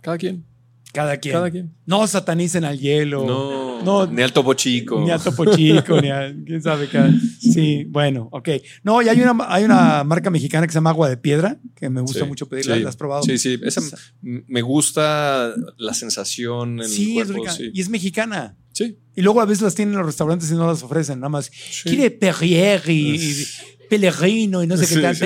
cada 0.00 0.18
quien, 0.18 0.44
Cada 0.92 1.16
quien. 1.16 1.32
cada 1.32 1.50
quien. 1.50 1.74
No 1.86 2.06
satanicen 2.06 2.64
al 2.64 2.78
hielo. 2.78 3.24
No, 3.26 3.82
No. 3.82 4.06
ni 4.06 4.22
al 4.22 4.32
topo 4.32 4.54
chico. 4.54 5.00
Ni 5.00 5.10
a 5.10 5.18
Topo 5.18 5.44
Chico, 5.56 6.00
ni 6.00 6.10
a 6.10 6.32
quién 6.46 6.62
sabe 6.62 6.88
qué. 6.88 7.00
Sí, 7.40 7.84
bueno, 7.88 8.28
ok. 8.30 8.48
No, 8.84 9.02
y 9.02 9.08
hay 9.08 9.20
una, 9.20 9.36
hay 9.48 9.64
una 9.64 10.04
marca 10.04 10.30
mexicana 10.30 10.66
que 10.66 10.72
se 10.72 10.76
llama 10.76 10.90
Agua 10.90 11.08
de 11.08 11.16
Piedra, 11.16 11.58
que 11.74 11.88
me 11.90 12.00
gusta 12.00 12.20
Sí, 12.20 12.26
mucho 12.26 12.48
pedirla. 12.48 12.76
sí. 12.76 12.82
¿La 12.82 12.88
has 12.90 12.96
probado? 12.96 13.22
Sí, 13.24 13.36
sí, 13.38 13.58
esa 13.64 13.80
me 14.22 14.62
gusta 14.62 15.52
la 15.76 15.92
sensación 15.94 16.80
en 16.80 16.88
Sí, 16.88 17.16
el 17.18 17.22
es 17.22 17.24
cuerpo, 17.26 17.42
rica. 17.42 17.52
sí. 17.56 17.70
Y 17.74 17.80
es 17.80 17.88
mexicana. 17.88 18.56
Sí. 18.74 18.98
Y 19.16 19.22
luego 19.22 19.40
a 19.40 19.46
veces 19.46 19.62
las 19.62 19.74
tienen 19.74 19.94
en 19.94 19.98
los 19.98 20.06
restaurantes 20.06 20.50
y 20.50 20.54
no 20.54 20.66
las 20.66 20.82
ofrecen, 20.82 21.20
nada 21.20 21.28
más. 21.28 21.50
Quiere 21.84 22.10
Perrier 22.10 22.82
y, 22.88 23.14
y 23.14 23.46
Pellegrino 23.88 24.62
y 24.62 24.66
no 24.66 24.76
sé 24.76 24.86
qué 24.94 25.00
tal. 25.00 25.16
sí, 25.16 25.24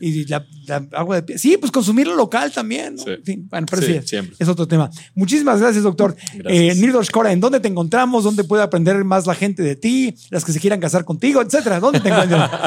y 0.00 0.24
la, 0.26 0.46
la 0.66 0.86
agua 0.92 1.16
de 1.16 1.22
pie. 1.22 1.38
Sí, 1.38 1.56
pues 1.58 1.72
consumirlo 1.72 2.14
local 2.14 2.52
también. 2.52 2.96
En 3.06 3.24
fin, 3.24 3.46
bueno, 3.50 3.66
pero 3.68 3.82
Sí, 3.82 4.00
siempre. 4.04 4.36
es 4.38 4.48
otro 4.48 4.66
tema. 4.68 4.90
Muchísimas 5.14 5.60
gracias, 5.60 5.82
doctor. 5.84 6.14
Gracias. 6.34 6.76
Eh, 6.76 6.80
Nirdosh 6.80 7.10
Cora, 7.10 7.32
¿en 7.32 7.40
dónde 7.40 7.60
te 7.60 7.68
encontramos? 7.68 8.24
¿Dónde 8.24 8.44
puede 8.44 8.62
aprender 8.62 9.02
más 9.04 9.26
la 9.26 9.34
gente 9.34 9.62
de 9.62 9.76
ti? 9.76 10.14
Las 10.30 10.44
que 10.44 10.52
se 10.52 10.60
quieran 10.60 10.80
casar 10.80 11.04
contigo, 11.04 11.40
etcétera. 11.42 11.80
¿Dónde 11.80 12.00
te 12.00 12.08
encuentran? 12.08 12.50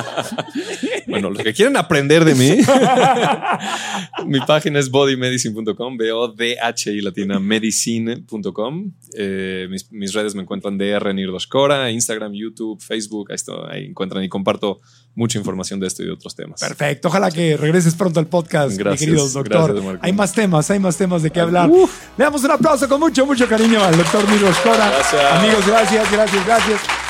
Bueno, 1.06 1.30
los 1.30 1.44
que 1.44 1.54
quieren 1.54 1.76
aprender 1.78 2.26
de 2.26 2.34
mí, 2.34 2.58
mi 4.26 4.40
página 4.40 4.80
es 4.80 4.90
bodymedicine.com, 4.90 5.98
B-O-D-H-I 5.98 7.02
latina 7.02 7.40
medicine.com. 7.40 8.92
Eh, 9.16 9.68
mis, 9.70 9.92
mis 9.92 10.14
redes 10.14 10.34
me 10.34 10.42
encuentran 10.42 10.78
DR 10.78 11.14
Nirdoscora, 11.14 11.92
Instagram, 11.92 12.34
YouTube, 12.34 12.82
Facebook. 12.82 13.28
Ahí, 13.32 13.36
estoy, 13.36 13.56
ahí 13.70 13.86
encuentran 13.86 14.24
y 14.24 14.30
comparto 14.64 14.82
mucha 15.16 15.38
información 15.38 15.80
de 15.80 15.88
esto 15.88 16.02
y 16.02 16.08
de 16.08 16.12
otros 16.12 16.36
temas. 16.36 16.60
Perfecto. 16.60 17.08
Ojalá 17.08 17.30
que 17.30 17.56
regreses 17.56 17.94
pronto 17.94 18.20
al 18.20 18.26
podcast, 18.26 18.76
Gracias, 18.76 19.02
mi 19.02 19.16
querido 19.16 19.30
doctor. 19.30 19.74
gracias, 19.76 20.00
hay 20.02 20.14
más 20.14 20.34
temas, 20.34 20.72
hay 20.72 20.80
más 20.80 20.98
temas 20.98 21.22
de 21.22 21.30
qué 21.30 21.40
hablar. 21.40 21.70
Le 21.70 22.24
damos 22.24 22.44
un 22.44 22.52
aplauso 22.52 22.88
con 22.90 23.00
mucho, 23.00 23.26
mucho 23.26 23.48
cariño 23.48 23.84
al 23.84 23.96
doctor 23.96 24.28
Nirdosh 24.28 24.62
Cora. 24.64 24.90
Gracias. 24.90 25.34
Amigos, 25.34 25.68
gracias, 25.68 26.12
gracias, 26.12 26.46
gracias. 26.46 27.03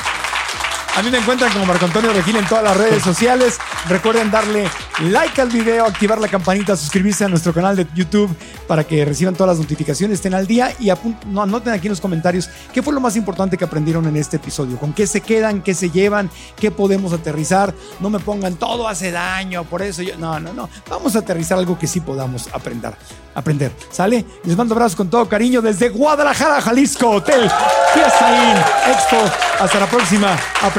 A 0.95 1.01
mí 1.01 1.09
me 1.09 1.17
encuentran 1.17 1.51
como 1.51 1.65
Marco 1.65 1.85
Antonio 1.85 2.13
Regil 2.13 2.35
en 2.35 2.45
todas 2.45 2.63
las 2.63 2.77
redes 2.77 3.01
sociales. 3.03 3.57
Recuerden 3.89 4.29
darle 4.29 4.69
like 5.01 5.41
al 5.41 5.49
video, 5.49 5.85
activar 5.85 6.21
la 6.21 6.27
campanita, 6.27 6.75
suscribirse 6.77 7.25
a 7.25 7.27
nuestro 7.27 7.51
canal 7.51 7.75
de 7.75 7.87
YouTube 7.95 8.29
para 8.67 8.83
que 8.83 9.03
reciban 9.03 9.33
todas 9.33 9.57
las 9.57 9.59
notificaciones, 9.59 10.15
estén 10.15 10.35
al 10.35 10.45
día 10.45 10.71
y 10.79 10.91
no, 11.25 11.41
anoten 11.41 11.73
aquí 11.73 11.87
en 11.87 11.93
los 11.93 11.99
comentarios 11.99 12.47
qué 12.71 12.83
fue 12.83 12.93
lo 12.93 12.99
más 12.99 13.15
importante 13.15 13.57
que 13.57 13.65
aprendieron 13.65 14.05
en 14.07 14.15
este 14.17 14.37
episodio, 14.37 14.77
con 14.77 14.93
qué 14.93 15.07
se 15.07 15.21
quedan, 15.21 15.63
qué 15.63 15.73
se 15.73 15.89
llevan, 15.89 16.29
qué 16.57 16.69
podemos 16.69 17.11
aterrizar. 17.11 17.73
No 17.99 18.11
me 18.11 18.19
pongan 18.19 18.55
todo 18.55 18.87
hace 18.87 19.09
daño, 19.09 19.63
por 19.63 19.81
eso 19.81 20.03
yo. 20.03 20.15
No, 20.17 20.39
no, 20.39 20.53
no. 20.53 20.69
Vamos 20.87 21.15
a 21.15 21.19
aterrizar 21.19 21.57
algo 21.57 21.77
que 21.77 21.87
sí 21.87 22.01
podamos 22.01 22.49
aprender. 22.53 22.93
Aprender. 23.33 23.71
¿Sale? 23.89 24.23
Les 24.43 24.55
mando 24.55 24.75
abrazos 24.75 24.95
con 24.95 25.09
todo 25.09 25.27
cariño 25.27 25.59
desde 25.59 25.89
Guadalajara, 25.89 26.61
Jalisco, 26.61 27.09
Hotel 27.09 27.49
Fiesta 27.93 28.51
Inn, 28.51 28.91
Expo. 28.91 29.17
Hasta 29.59 29.79
la 29.79 29.87
próxima. 29.87 30.35